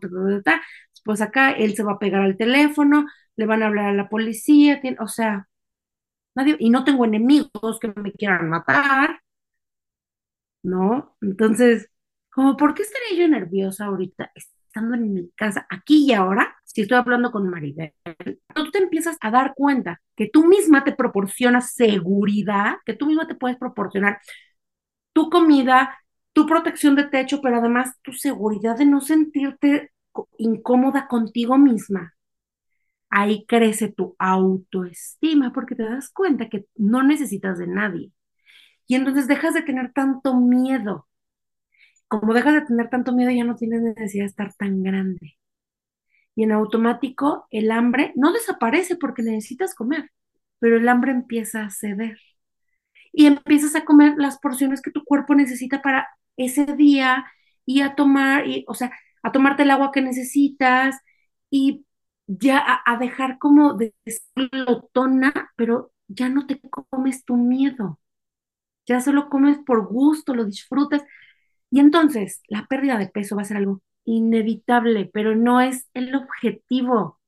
pues 1.05 1.20
acá 1.22 1.52
él 1.52 1.74
se 1.76 1.84
va 1.84 1.94
a 1.94 1.98
pegar 1.98 2.22
al 2.22 2.36
teléfono, 2.36 3.06
le 3.36 3.47
van 3.47 3.62
a 3.62 3.68
hablar 3.68 3.86
a 3.88 3.94
la 3.94 4.09
policía, 4.09 4.80
o 5.01 5.09
sea, 5.09 5.48
nadie, 6.34 6.56
y 6.60 6.70
no 6.70 6.84
tengo 6.84 7.05
enemigos 7.05 7.80
que 7.80 7.93
me 7.97 8.12
quieran 8.12 8.51
matar, 8.51 9.20
¿no? 10.66 11.16
Entonces, 11.22 11.90
como, 12.30 12.56
¿por 12.56 12.74
qué 12.74 12.82
estaría 12.82 13.18
yo 13.24 13.28
nerviosa 13.28 13.86
ahorita 13.86 14.32
estando 14.34 14.94
en 14.94 15.14
mi 15.14 15.30
casa, 15.30 15.66
aquí 15.70 16.06
y 16.06 16.12
ahora, 16.12 16.56
si 16.64 16.82
estoy 16.82 16.98
hablando 16.98 17.32
con 17.32 17.48
Maribel? 17.48 17.94
Tú 18.55 18.70
te 18.70 18.78
empiezas 18.78 19.16
a 19.20 19.30
dar 19.30 19.55
cuenta 19.55 20.01
que 20.16 20.28
tú 20.28 20.47
misma 20.47 20.84
te 20.84 20.93
proporcionas 20.93 21.72
seguridad, 21.72 22.76
que 22.84 22.94
tú 22.94 23.06
misma 23.06 23.26
te 23.26 23.34
puedes 23.34 23.56
proporcionar 23.59 24.18
tu 25.12 25.30
comida, 25.30 25.98
tu 26.32 26.47
protección 26.47 26.97
de 26.97 27.05
techo, 27.05 27.40
pero 27.43 27.56
además 27.59 27.94
tu 28.02 28.12
seguridad 28.12 28.76
de 28.76 28.86
no 28.86 29.01
sentirte 29.01 29.93
incómoda 30.38 31.09
contigo 31.09 31.59
misma. 31.59 32.14
Ahí 33.10 33.47
crece 33.47 33.88
tu 33.93 34.16
autoestima 34.18 35.52
porque 35.52 35.74
te 35.74 35.84
das 35.84 36.10
cuenta 36.10 36.48
que 36.48 36.66
no 36.76 37.02
necesitas 37.02 37.59
de 37.59 37.66
nadie. 37.66 38.12
Y 38.86 38.94
entonces 38.94 39.28
dejas 39.28 39.54
de 39.54 39.62
tener 39.62 39.92
tanto 39.92 40.36
miedo. 40.36 41.08
Como 42.08 42.34
dejas 42.34 42.54
de 42.54 42.60
tener 42.62 42.88
tanto 42.88 43.12
miedo, 43.12 43.30
ya 43.30 43.44
no 43.44 43.56
tienes 43.56 43.82
necesidad 43.82 44.24
de 44.24 44.28
estar 44.28 44.54
tan 44.54 44.82
grande. 44.82 45.36
Y 46.34 46.44
en 46.44 46.52
automático 46.52 47.46
el 47.50 47.70
hambre 47.70 48.12
no 48.16 48.32
desaparece 48.32 48.96
porque 48.96 49.22
necesitas 49.22 49.74
comer, 49.74 50.10
pero 50.58 50.76
el 50.76 50.88
hambre 50.88 51.12
empieza 51.12 51.64
a 51.64 51.70
ceder. 51.70 52.18
Y 53.12 53.26
empiezas 53.26 53.74
a 53.76 53.84
comer 53.84 54.14
las 54.18 54.38
porciones 54.38 54.82
que 54.82 54.90
tu 54.90 55.04
cuerpo 55.04 55.34
necesita 55.34 55.82
para 55.82 56.08
ese 56.36 56.66
día 56.66 57.26
y 57.64 57.80
a 57.80 57.94
tomar, 57.96 58.46
y, 58.46 58.64
o 58.68 58.74
sea, 58.74 58.92
a 59.22 59.32
tomarte 59.32 59.64
el 59.64 59.70
agua 59.70 59.92
que 59.92 60.02
necesitas 60.02 60.96
y 61.50 61.86
ya 62.26 62.82
a, 62.84 62.96
dejar 62.98 63.38
como 63.38 63.74
de 63.74 63.94
ser 64.04 64.48
lotona, 64.52 65.50
pero 65.56 65.92
ya 66.08 66.28
no 66.28 66.46
te 66.46 66.60
comes 66.90 67.24
tu 67.24 67.36
miedo, 67.36 68.00
ya 68.86 69.00
solo 69.00 69.28
comes 69.28 69.58
por 69.58 69.86
gusto, 69.88 70.34
lo 70.34 70.44
disfrutas. 70.44 71.02
Y 71.70 71.80
entonces 71.80 72.42
la 72.48 72.66
pérdida 72.66 72.98
de 72.98 73.08
peso 73.08 73.36
va 73.36 73.42
a 73.42 73.44
ser 73.44 73.58
algo 73.58 73.82
inevitable, 74.04 75.10
pero 75.12 75.34
no 75.36 75.60
es 75.60 75.88
el 75.94 76.14
objetivo. 76.14 77.20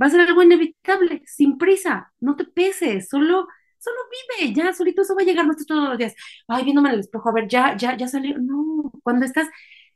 Va 0.00 0.06
a 0.06 0.10
ser 0.10 0.20
algo 0.20 0.42
inevitable, 0.42 1.22
sin 1.26 1.58
prisa, 1.58 2.12
no 2.20 2.36
te 2.36 2.44
peses, 2.44 3.08
solo, 3.08 3.48
solo 3.78 3.96
vive, 4.38 4.54
ya 4.54 4.72
solito 4.72 5.02
eso 5.02 5.14
va 5.16 5.22
a 5.22 5.24
llegar, 5.24 5.44
no 5.44 5.52
estás 5.52 5.66
todos 5.66 5.88
los 5.88 5.98
días, 5.98 6.14
ay, 6.48 6.64
viéndome 6.64 6.90
en 6.90 6.94
el 6.96 7.00
espejo, 7.00 7.28
a 7.28 7.32
ver, 7.32 7.48
ya, 7.48 7.76
ya, 7.76 7.96
ya 7.96 8.08
salió. 8.08 8.38
No, 8.38 8.92
cuando 9.02 9.24
estás 9.26 9.48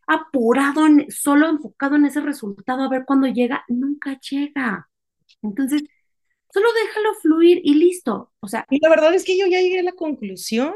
apurado, 0.07 0.87
en, 0.87 1.11
solo 1.11 1.49
enfocado 1.49 1.97
en 1.97 2.07
ese 2.07 2.21
resultado, 2.21 2.83
a 2.83 2.89
ver 2.89 3.05
cuándo 3.07 3.27
llega, 3.29 3.65
nunca 3.69 4.19
llega. 4.21 4.89
Entonces, 5.43 5.83
solo 6.53 6.69
déjalo 6.85 7.15
fluir 7.21 7.61
y 7.65 7.75
listo. 7.75 8.33
O 8.41 8.49
sea, 8.49 8.67
y 8.71 8.81
la 8.81 8.91
verdad 8.91 9.15
es 9.15 9.25
que 9.25 9.39
yo 9.39 9.47
ya 9.47 9.61
llegué 9.61 9.81
a 9.81 9.85
la 9.85 9.93
conclusión 9.93 10.75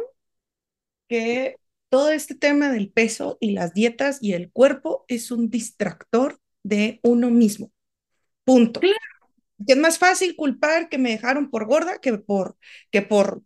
que 1.08 1.56
todo 1.88 2.10
este 2.10 2.34
tema 2.34 2.70
del 2.70 2.90
peso 2.90 3.38
y 3.40 3.52
las 3.52 3.74
dietas 3.74 4.18
y 4.20 4.32
el 4.34 4.50
cuerpo 4.50 5.04
es 5.08 5.30
un 5.30 5.50
distractor 5.50 6.40
de 6.62 7.00
uno 7.02 7.30
mismo. 7.30 7.72
Punto. 8.44 8.80
Claro. 8.80 8.96
Es 9.66 9.76
más 9.76 9.98
fácil 9.98 10.36
culpar 10.36 10.88
que 10.88 10.98
me 10.98 11.10
dejaron 11.10 11.50
por 11.50 11.66
gorda 11.66 11.98
que 11.98 12.18
por, 12.18 12.56
que 12.90 13.02
por 13.02 13.42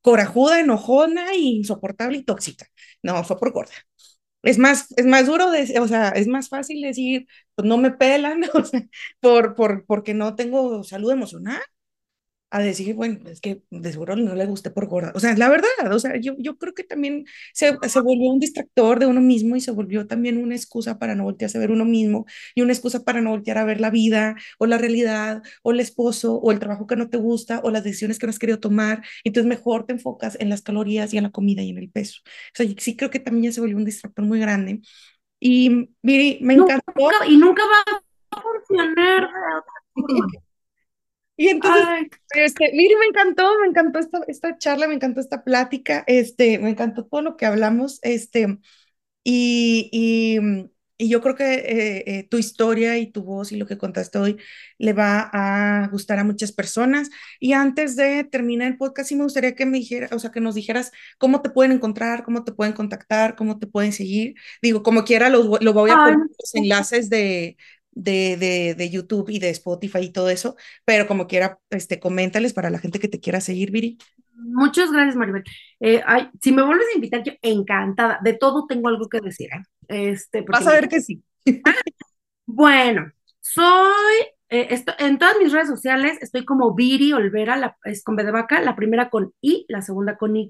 corajuda, 0.00 0.60
enojona, 0.60 1.34
insoportable 1.36 2.18
y 2.18 2.24
tóxica. 2.24 2.66
No, 3.02 3.22
fue 3.24 3.38
por 3.38 3.52
gorda 3.52 3.74
es 4.42 4.58
más, 4.58 4.86
es 4.96 5.06
más 5.06 5.26
duro, 5.26 5.50
de, 5.50 5.78
o 5.80 5.88
sea, 5.88 6.10
es 6.10 6.26
más 6.26 6.48
fácil 6.48 6.80
decir, 6.82 7.26
pues 7.54 7.68
no 7.68 7.76
me 7.78 7.90
pelan, 7.90 8.42
o 8.54 8.64
sea, 8.64 8.82
por, 9.20 9.54
por, 9.54 9.84
porque 9.86 10.14
no 10.14 10.34
tengo 10.36 10.82
salud 10.84 11.12
emocional, 11.12 11.60
a 12.50 12.60
decir, 12.60 12.94
bueno, 12.94 13.18
es 13.30 13.40
que 13.40 13.62
de 13.70 13.92
seguro 13.92 14.16
no 14.16 14.34
le 14.34 14.44
guste 14.46 14.70
por 14.70 14.86
gorda. 14.86 15.12
O 15.14 15.20
sea, 15.20 15.30
es 15.32 15.38
la 15.38 15.48
verdad, 15.48 15.68
o 15.92 15.98
sea, 15.98 16.16
yo, 16.16 16.34
yo 16.38 16.58
creo 16.58 16.74
que 16.74 16.82
también 16.84 17.24
se, 17.54 17.76
se 17.88 18.00
volvió 18.00 18.30
un 18.30 18.40
distractor 18.40 18.98
de 18.98 19.06
uno 19.06 19.20
mismo 19.20 19.54
y 19.56 19.60
se 19.60 19.70
volvió 19.70 20.06
también 20.06 20.36
una 20.36 20.56
excusa 20.56 20.98
para 20.98 21.14
no 21.14 21.24
voltearse 21.24 21.58
a 21.58 21.60
ver 21.60 21.70
uno 21.70 21.84
mismo 21.84 22.26
y 22.54 22.62
una 22.62 22.72
excusa 22.72 23.04
para 23.04 23.20
no 23.20 23.30
voltear 23.30 23.58
a 23.58 23.64
ver 23.64 23.80
la 23.80 23.90
vida 23.90 24.34
o 24.58 24.66
la 24.66 24.78
realidad 24.78 25.42
o 25.62 25.70
el 25.70 25.80
esposo 25.80 26.36
o 26.36 26.50
el 26.50 26.58
trabajo 26.58 26.86
que 26.86 26.96
no 26.96 27.08
te 27.08 27.18
gusta 27.18 27.60
o 27.62 27.70
las 27.70 27.84
decisiones 27.84 28.18
que 28.18 28.26
no 28.26 28.30
has 28.30 28.38
querido 28.38 28.58
tomar. 28.58 29.04
Entonces 29.24 29.48
mejor 29.48 29.86
te 29.86 29.92
enfocas 29.92 30.36
en 30.40 30.48
las 30.48 30.62
calorías 30.62 31.14
y 31.14 31.18
en 31.18 31.24
la 31.24 31.30
comida 31.30 31.62
y 31.62 31.70
en 31.70 31.78
el 31.78 31.90
peso. 31.90 32.20
O 32.24 32.30
sea, 32.54 32.66
sí 32.78 32.96
creo 32.96 33.10
que 33.10 33.20
también 33.20 33.44
ya 33.44 33.52
se 33.52 33.60
volvió 33.60 33.76
un 33.76 33.84
distractor 33.84 34.24
muy 34.24 34.40
grande. 34.40 34.80
Y 35.38 35.88
Miri, 36.02 36.38
me 36.42 36.54
encantó. 36.54 36.92
y 37.28 37.36
nunca 37.36 37.62
va 37.62 38.00
a 38.32 38.42
funcionar 38.42 39.28
Y 41.40 41.48
entonces, 41.48 41.86
este, 42.34 42.70
mire, 42.74 42.96
me 42.98 43.06
encantó, 43.06 43.50
me 43.62 43.68
encantó 43.68 43.98
esta, 43.98 44.20
esta 44.28 44.58
charla, 44.58 44.86
me 44.86 44.94
encantó 44.94 45.20
esta 45.20 45.42
plática, 45.42 46.04
este, 46.06 46.58
me 46.58 46.68
encantó 46.68 47.06
todo 47.06 47.22
lo 47.22 47.38
que 47.38 47.46
hablamos, 47.46 47.98
este, 48.02 48.58
y, 49.24 49.88
y, 49.90 50.38
y 50.98 51.08
yo 51.08 51.22
creo 51.22 51.36
que 51.36 51.54
eh, 51.54 52.04
eh, 52.06 52.28
tu 52.28 52.36
historia 52.36 52.98
y 52.98 53.10
tu 53.10 53.22
voz 53.22 53.52
y 53.52 53.56
lo 53.56 53.66
que 53.66 53.78
contaste 53.78 54.18
hoy 54.18 54.36
le 54.76 54.92
va 54.92 55.30
a 55.32 55.88
gustar 55.88 56.18
a 56.18 56.24
muchas 56.24 56.52
personas. 56.52 57.08
Y 57.38 57.54
antes 57.54 57.96
de 57.96 58.24
terminar 58.24 58.68
el 58.68 58.76
podcast, 58.76 59.08
sí 59.08 59.16
me 59.16 59.24
gustaría 59.24 59.54
que 59.54 59.64
me 59.64 59.78
dijera, 59.78 60.10
o 60.12 60.18
sea, 60.18 60.32
que 60.32 60.40
nos 60.42 60.54
dijeras 60.54 60.92
cómo 61.16 61.40
te 61.40 61.48
pueden 61.48 61.72
encontrar, 61.72 62.22
cómo 62.22 62.44
te 62.44 62.52
pueden 62.52 62.74
contactar, 62.74 63.34
cómo 63.34 63.58
te 63.58 63.66
pueden 63.66 63.94
seguir. 63.94 64.34
Digo, 64.60 64.82
como 64.82 65.04
quiera, 65.04 65.30
lo, 65.30 65.58
lo 65.58 65.72
voy 65.72 65.90
a 65.90 65.96
poner 65.96 66.18
los 66.18 66.54
enlaces 66.54 67.08
de, 67.08 67.56
de, 67.92 68.36
de, 68.36 68.74
de, 68.74 68.90
YouTube 68.90 69.30
y 69.30 69.38
de 69.38 69.50
Spotify 69.50 70.00
y 70.00 70.12
todo 70.12 70.30
eso, 70.30 70.56
pero 70.84 71.06
como 71.06 71.26
quiera, 71.26 71.58
este, 71.70 71.98
coméntales 72.00 72.52
para 72.52 72.70
la 72.70 72.78
gente 72.78 73.00
que 73.00 73.08
te 73.08 73.20
quiera 73.20 73.40
seguir, 73.40 73.70
Viri. 73.70 73.98
Muchas 74.42 74.90
gracias, 74.90 75.16
Maribel. 75.16 75.44
Eh, 75.80 76.02
ay, 76.06 76.30
si 76.40 76.52
me 76.52 76.62
vuelves 76.62 76.86
a 76.92 76.96
invitar, 76.96 77.22
yo 77.22 77.32
encantada. 77.42 78.20
De 78.22 78.32
todo 78.32 78.66
tengo 78.66 78.88
algo 78.88 79.08
que 79.08 79.20
decir. 79.20 79.50
¿eh? 79.52 80.12
Este, 80.12 80.42
Vas 80.42 80.66
a 80.66 80.72
ver 80.72 80.88
que 80.88 81.00
sí. 81.00 81.22
bueno, 82.46 83.12
soy, 83.40 84.16
eh, 84.48 84.68
esto, 84.70 84.92
en 84.98 85.18
todas 85.18 85.36
mis 85.38 85.52
redes 85.52 85.68
sociales 85.68 86.18
estoy 86.22 86.44
como 86.44 86.74
Viri 86.74 87.12
Olvera, 87.12 87.56
la, 87.56 87.76
es 87.84 88.02
con 88.02 88.16
B 88.16 88.24
de 88.24 88.30
vaca, 88.30 88.60
la 88.60 88.76
primera 88.76 89.10
con 89.10 89.34
I, 89.40 89.66
la 89.68 89.82
segunda 89.82 90.16
con 90.16 90.36
Y. 90.36 90.48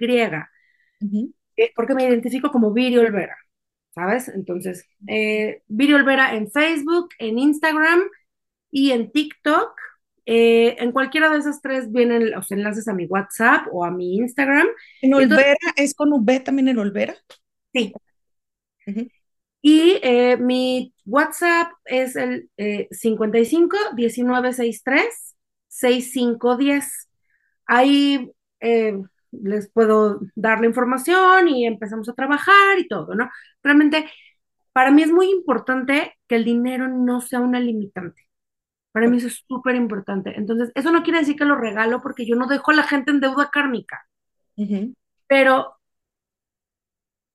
porque 1.75 1.95
me 1.95 2.05
identifico 2.05 2.51
como 2.51 2.73
Viri 2.73 2.99
Olvera. 2.99 3.37
¿Sabes? 3.95 4.29
Entonces, 4.29 4.87
eh, 5.07 5.63
Viri 5.69 5.95
Olvera 5.95 6.35
en 6.35 6.51
Facebook, 6.51 7.11
en 7.19 7.39
Instagram 7.39 8.01
y 8.71 8.93
en 8.93 9.11
TikTok. 9.11 9.73
Eh, 10.27 10.77
en 10.79 10.93
cualquiera 10.93 11.31
de 11.31 11.39
esas 11.39 11.61
tres 11.61 11.91
vienen 11.91 12.31
los 12.31 12.51
enlaces 12.53 12.87
a 12.89 12.95
mi 12.95 13.07
WhatsApp 13.07 13.67
o 13.73 13.85
a 13.85 13.91
mi 13.91 14.17
Instagram. 14.17 14.67
¿En 15.03 15.15
Olvera 15.15 15.57
es 15.77 15.95
con 15.95 16.13
V 16.13 16.41
también 16.41 16.69
en 16.69 16.79
Olvera? 16.79 17.17
Sí. 17.73 17.93
Y 19.63 19.99
eh, 20.03 20.37
mi 20.37 20.95
WhatsApp 21.05 21.73
es 21.85 22.17
el 22.17 22.49
55 22.91 23.77
1963 23.95 25.37
6510. 25.69 27.09
Ahí 27.67 28.31
eh, 28.61 29.01
les 29.33 29.71
puedo 29.71 30.21
dar 30.35 30.61
la 30.61 30.67
información 30.67 31.49
y 31.49 31.67
empezamos 31.67 32.09
a 32.09 32.15
trabajar 32.15 32.79
y 32.79 32.89
todo, 32.89 33.15
¿no? 33.15 33.31
Realmente, 33.63 34.11
para 34.73 34.91
mí 34.91 35.03
es 35.03 35.13
muy 35.13 35.31
importante 35.31 36.17
que 36.29 36.37
el 36.37 36.45
dinero 36.45 36.89
no 36.89 37.21
sea 37.21 37.41
una 37.41 37.61
limitante. 37.61 38.23
Para 38.93 39.09
mí 39.09 39.19
eso 39.19 39.29
es 39.29 39.45
súper 39.47 39.77
importante. 39.77 40.33
Entonces, 40.37 40.73
eso 40.75 40.91
no 40.91 41.03
quiere 41.03 41.21
decir 41.21 41.37
que 41.37 41.45
lo 41.45 41.57
regalo 41.57 42.03
porque 42.03 42.27
yo 42.27 42.37
no 42.37 42.47
dejo 42.47 42.71
a 42.73 42.75
la 42.75 42.83
gente 42.83 43.11
en 43.13 43.21
deuda 43.21 43.51
kármica. 43.51 44.07
Pero 45.27 45.77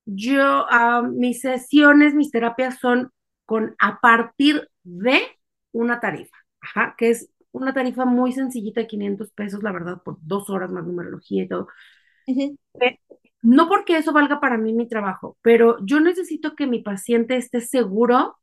yo, 0.05 0.65
uh, 0.65 1.03
mis 1.07 1.41
sesiones, 1.41 2.13
mis 2.13 2.31
terapias 2.31 2.79
son 2.79 3.11
con 3.45 3.75
a 3.79 3.99
partir 3.99 4.69
de 4.83 5.21
una 5.71 5.99
tarifa, 5.99 6.35
ajá, 6.61 6.95
que 6.97 7.09
es 7.11 7.29
una 7.55 7.73
tarifa 7.73 8.05
muy 8.05 8.31
sencillita 8.33 8.81
de 8.81 8.87
500 8.87 9.31
pesos, 9.31 9.63
la 9.63 9.71
verdad, 9.71 10.01
por 10.03 10.17
dos 10.21 10.49
horas 10.49 10.71
más 10.71 10.85
numerología 10.85 11.43
y 11.43 11.47
todo. 11.49 11.67
Ujú. 12.27 12.57
Eh, 12.81 12.99
no 13.41 13.67
porque 13.69 13.97
eso 13.97 14.13
valga 14.13 14.39
para 14.39 14.57
mí 14.57 14.73
mi 14.73 14.87
trabajo, 14.87 15.37
pero 15.41 15.77
yo 15.85 15.99
necesito 15.99 16.55
que 16.55 16.67
mi 16.67 16.81
paciente 16.81 17.37
esté 17.37 17.61
seguro 17.61 18.37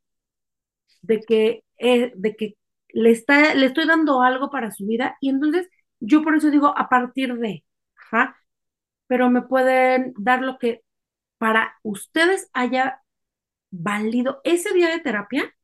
de 1.02 1.20
que, 1.20 1.64
eh, 1.78 2.12
de 2.16 2.36
que 2.36 2.56
le, 2.90 3.10
está, 3.10 3.55
le 3.55 3.66
estoy 3.66 3.86
dando 3.86 4.22
algo 4.22 4.51
para 4.51 4.70
su 4.72 4.86
vida 4.86 5.16
y 5.20 5.30
entonces 5.30 5.68
yo 6.01 6.22
por 6.22 6.36
eso 6.36 6.51
digo 6.51 6.76
a 6.76 6.89
partir 6.89 7.34
de, 7.36 7.64
ajá, 7.97 8.36
pero 9.06 9.30
me 9.30 9.43
pueden 9.43 10.14
dar 10.18 10.43
lo 10.43 10.59
que 10.59 10.82
para 11.39 11.76
ustedes 11.82 12.51
haya 12.55 13.02
valido 13.70 14.40
ese 14.44 14.74
día 14.74 14.90
de 14.90 15.01
terapia 15.01 15.55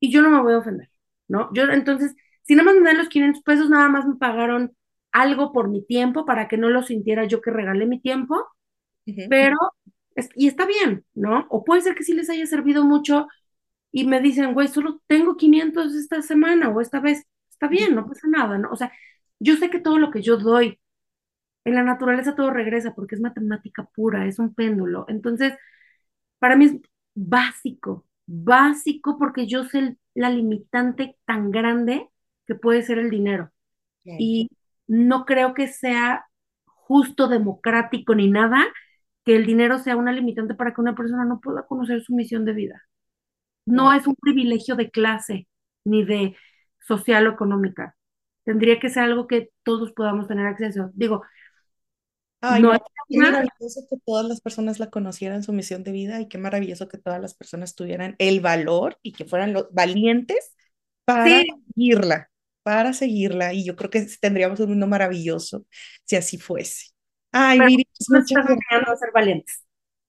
y 0.00 0.12
yo 0.12 0.22
no 0.22 0.30
me 0.30 0.40
voy 0.42 0.54
a 0.54 0.58
ofender, 0.58 0.90
¿no? 1.28 1.50
Yo 1.54 1.64
entonces, 1.64 2.14
si 2.48 2.56
nada 2.56 2.66
más 2.72 2.76
me 2.80 2.84
dan 2.90 2.98
los 2.98 3.10
500 3.10 3.44
pesos, 3.44 3.70
nada 3.70 3.90
más 3.90 4.06
me 4.06 4.16
pagaron 4.16 4.74
algo 5.12 5.52
por 5.52 5.70
mi 5.70 5.84
tiempo 5.86 6.26
para 6.26 6.48
que 6.48 6.58
no 6.58 6.70
lo 6.70 6.84
sintiera 6.84 7.26
yo 7.26 7.42
que 7.42 7.52
regalé 7.52 7.86
mi 7.86 8.00
tiempo, 8.02 8.46
pero, 9.28 9.56
es- 10.14 10.30
y 10.36 10.48
está 10.48 10.66
bien, 10.66 11.04
¿no? 11.14 11.46
O 11.50 11.64
puede 11.64 11.82
ser 11.82 11.94
que 11.94 12.04
sí 12.04 12.14
les 12.14 12.30
haya 12.30 12.46
servido 12.46 12.84
mucho 12.84 13.28
y 13.92 14.06
me 14.06 14.20
dicen, 14.20 14.54
güey, 14.54 14.68
solo 14.68 15.02
tengo 15.08 15.36
500 15.36 15.94
esta 15.94 16.22
semana 16.22 16.70
o 16.70 16.80
esta 16.80 17.00
vez, 17.00 17.26
está 17.50 17.68
bien, 17.68 17.94
no 17.96 18.06
pasa 18.08 18.28
nada, 18.28 18.58
¿no? 18.58 18.70
O 18.72 18.76
sea, 18.76 18.92
yo 19.40 19.56
sé 19.56 19.70
que 19.70 19.80
todo 19.80 19.98
lo 19.98 20.10
que 20.12 20.22
yo 20.22 20.36
doy 20.38 20.80
en 21.64 21.74
la 21.74 21.82
naturaleza 21.84 22.34
todo 22.36 22.50
regresa 22.50 22.94
porque 22.94 23.14
es 23.16 23.20
matemática 23.20 23.84
pura, 23.94 24.26
es 24.26 24.38
un 24.38 24.54
péndulo. 24.54 25.04
Entonces, 25.08 25.54
para 26.38 26.56
mí 26.56 26.66
es 26.66 26.76
básico, 27.14 28.06
básico 28.26 29.18
porque 29.18 29.46
yo 29.46 29.64
sé 29.64 29.96
la 30.14 30.30
limitante 30.30 31.16
tan 31.26 31.50
grande 31.50 32.08
que 32.48 32.56
puede 32.56 32.82
ser 32.82 32.98
el 32.98 33.10
dinero. 33.10 33.52
Y 34.04 34.50
no 34.86 35.26
creo 35.26 35.52
que 35.52 35.68
sea 35.68 36.26
justo, 36.64 37.28
democrático 37.28 38.14
ni 38.14 38.28
nada 38.28 38.66
que 39.24 39.36
el 39.36 39.44
dinero 39.44 39.78
sea 39.78 39.96
una 39.96 40.12
limitante 40.12 40.54
para 40.54 40.72
que 40.72 40.80
una 40.80 40.94
persona 40.94 41.26
no 41.26 41.40
pueda 41.40 41.66
conocer 41.66 42.02
su 42.02 42.14
misión 42.14 42.46
de 42.46 42.54
vida. 42.54 42.82
No 43.66 43.92
es 43.92 44.06
un 44.06 44.14
privilegio 44.14 44.74
de 44.74 44.90
clase 44.90 45.46
ni 45.84 46.04
de 46.04 46.34
social 46.86 47.26
o 47.26 47.32
económica. 47.32 47.94
Tendría 48.44 48.80
que 48.80 48.88
ser 48.88 49.02
algo 49.02 49.26
que 49.26 49.50
todos 49.62 49.92
podamos 49.92 50.26
tener 50.26 50.46
acceso. 50.46 50.90
Digo, 50.94 51.22
Ay, 52.40 52.62
no 52.62 52.72
qué 53.08 53.18
maravilloso 53.18 53.86
que 53.90 53.96
todas 54.06 54.26
las 54.26 54.40
personas 54.40 54.78
la 54.78 54.88
conocieran 54.88 55.42
su 55.42 55.52
misión 55.52 55.84
de 55.84 55.92
vida 55.92 56.20
y 56.20 56.28
qué 56.28 56.38
maravilloso 56.38 56.88
que 56.88 56.96
todas 56.96 57.20
las 57.20 57.34
personas 57.34 57.74
tuvieran 57.74 58.16
el 58.18 58.40
valor 58.40 58.98
y 59.02 59.12
que 59.12 59.26
fueran 59.26 59.52
los 59.52 59.70
valientes 59.72 60.54
para 61.04 61.42
seguirla, 61.74 62.30
para 62.68 62.92
seguirla. 62.92 63.54
Y 63.54 63.64
yo 63.64 63.76
creo 63.76 63.88
que 63.88 64.06
tendríamos 64.20 64.60
un 64.60 64.68
mundo 64.70 64.86
maravilloso 64.86 65.64
si 66.04 66.16
así 66.16 66.36
fuese. 66.36 66.88
Ay, 67.32 67.58
Pero 67.58 67.66
Viri, 67.66 67.88
pues 67.96 68.10
muchas 68.10 68.44
gracias. 68.44 69.00
ser 69.00 69.10
valientes. 69.14 69.64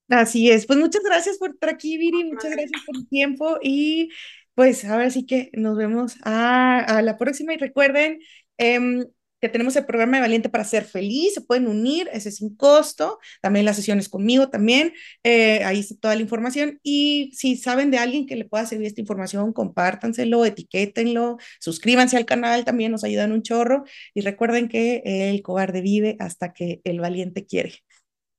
Así 0.10 0.52
es. 0.52 0.68
Pues 0.68 0.77
muchas 0.77 1.03
gracias 1.03 1.38
por 1.38 1.52
estar 1.52 1.69
aquí, 1.69 1.98
Viri. 1.98 2.26
Muchas 2.26 2.52
gracias 2.52 2.81
por 2.86 2.95
tu 2.95 3.06
tiempo. 3.06 3.60
Y 3.61 4.10
pues 4.56 4.84
ahora 4.84 5.10
sí 5.10 5.26
que 5.26 5.52
nos 5.53 5.77
vemos 5.77 6.18
a, 6.23 6.80
a 6.80 7.02
la 7.02 7.18
próxima. 7.18 7.53
Y 7.53 7.57
recuerden 7.57 8.19
em, 8.57 9.06
que 9.41 9.49
tenemos 9.49 9.76
el 9.76 9.86
programa 9.86 10.18
de 10.18 10.22
Valiente 10.22 10.49
para 10.49 10.64
ser 10.64 10.86
feliz. 10.86 11.34
Se 11.34 11.41
pueden 11.41 11.68
unir, 11.68 12.10
ese 12.14 12.30
es 12.30 12.38
sin 12.38 12.56
costo. 12.56 13.20
También 13.41 13.66
las 13.66 13.76
sesiones 13.76 14.10
conmigo 14.10 14.49
también. 14.49 14.94
eh, 15.24 15.64
ahí 15.64 15.80
está 15.80 15.95
toda 15.99 16.16
la 16.16 16.22
información. 16.22 16.80
Y 16.84 17.32
si 17.34 17.57
saben 17.57 17.91
de 17.91 17.98
alguien 17.98 18.26
que 18.26 18.36
le 18.36 18.45
pueda 18.45 18.66
servir 18.66 18.88
esta 18.88 19.02
información, 19.02 19.53
compártanselo, 19.53 20.45
etiquétenlo, 20.45 21.38
suscríbanse 21.60 22.18
al 22.18 22.26
canal, 22.26 22.66
también 22.66 22.91
nos 22.91 23.03
ayudan 23.03 23.32
un 23.32 23.41
chorro. 23.44 23.84
Y 24.14 24.22
recuerden 24.22 24.68
que 24.68 25.02
el 25.06 25.41
cobarde 25.41 25.82
vive 25.82 26.16
hasta 26.20 26.53
que 26.53 26.82
el 26.84 26.99
valiente 26.99 27.45
quiere. 27.45 27.74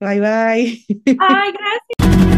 Bye 0.01 0.20
bye. 0.20 0.85
Ay, 1.18 1.52
gracias. 1.52 2.27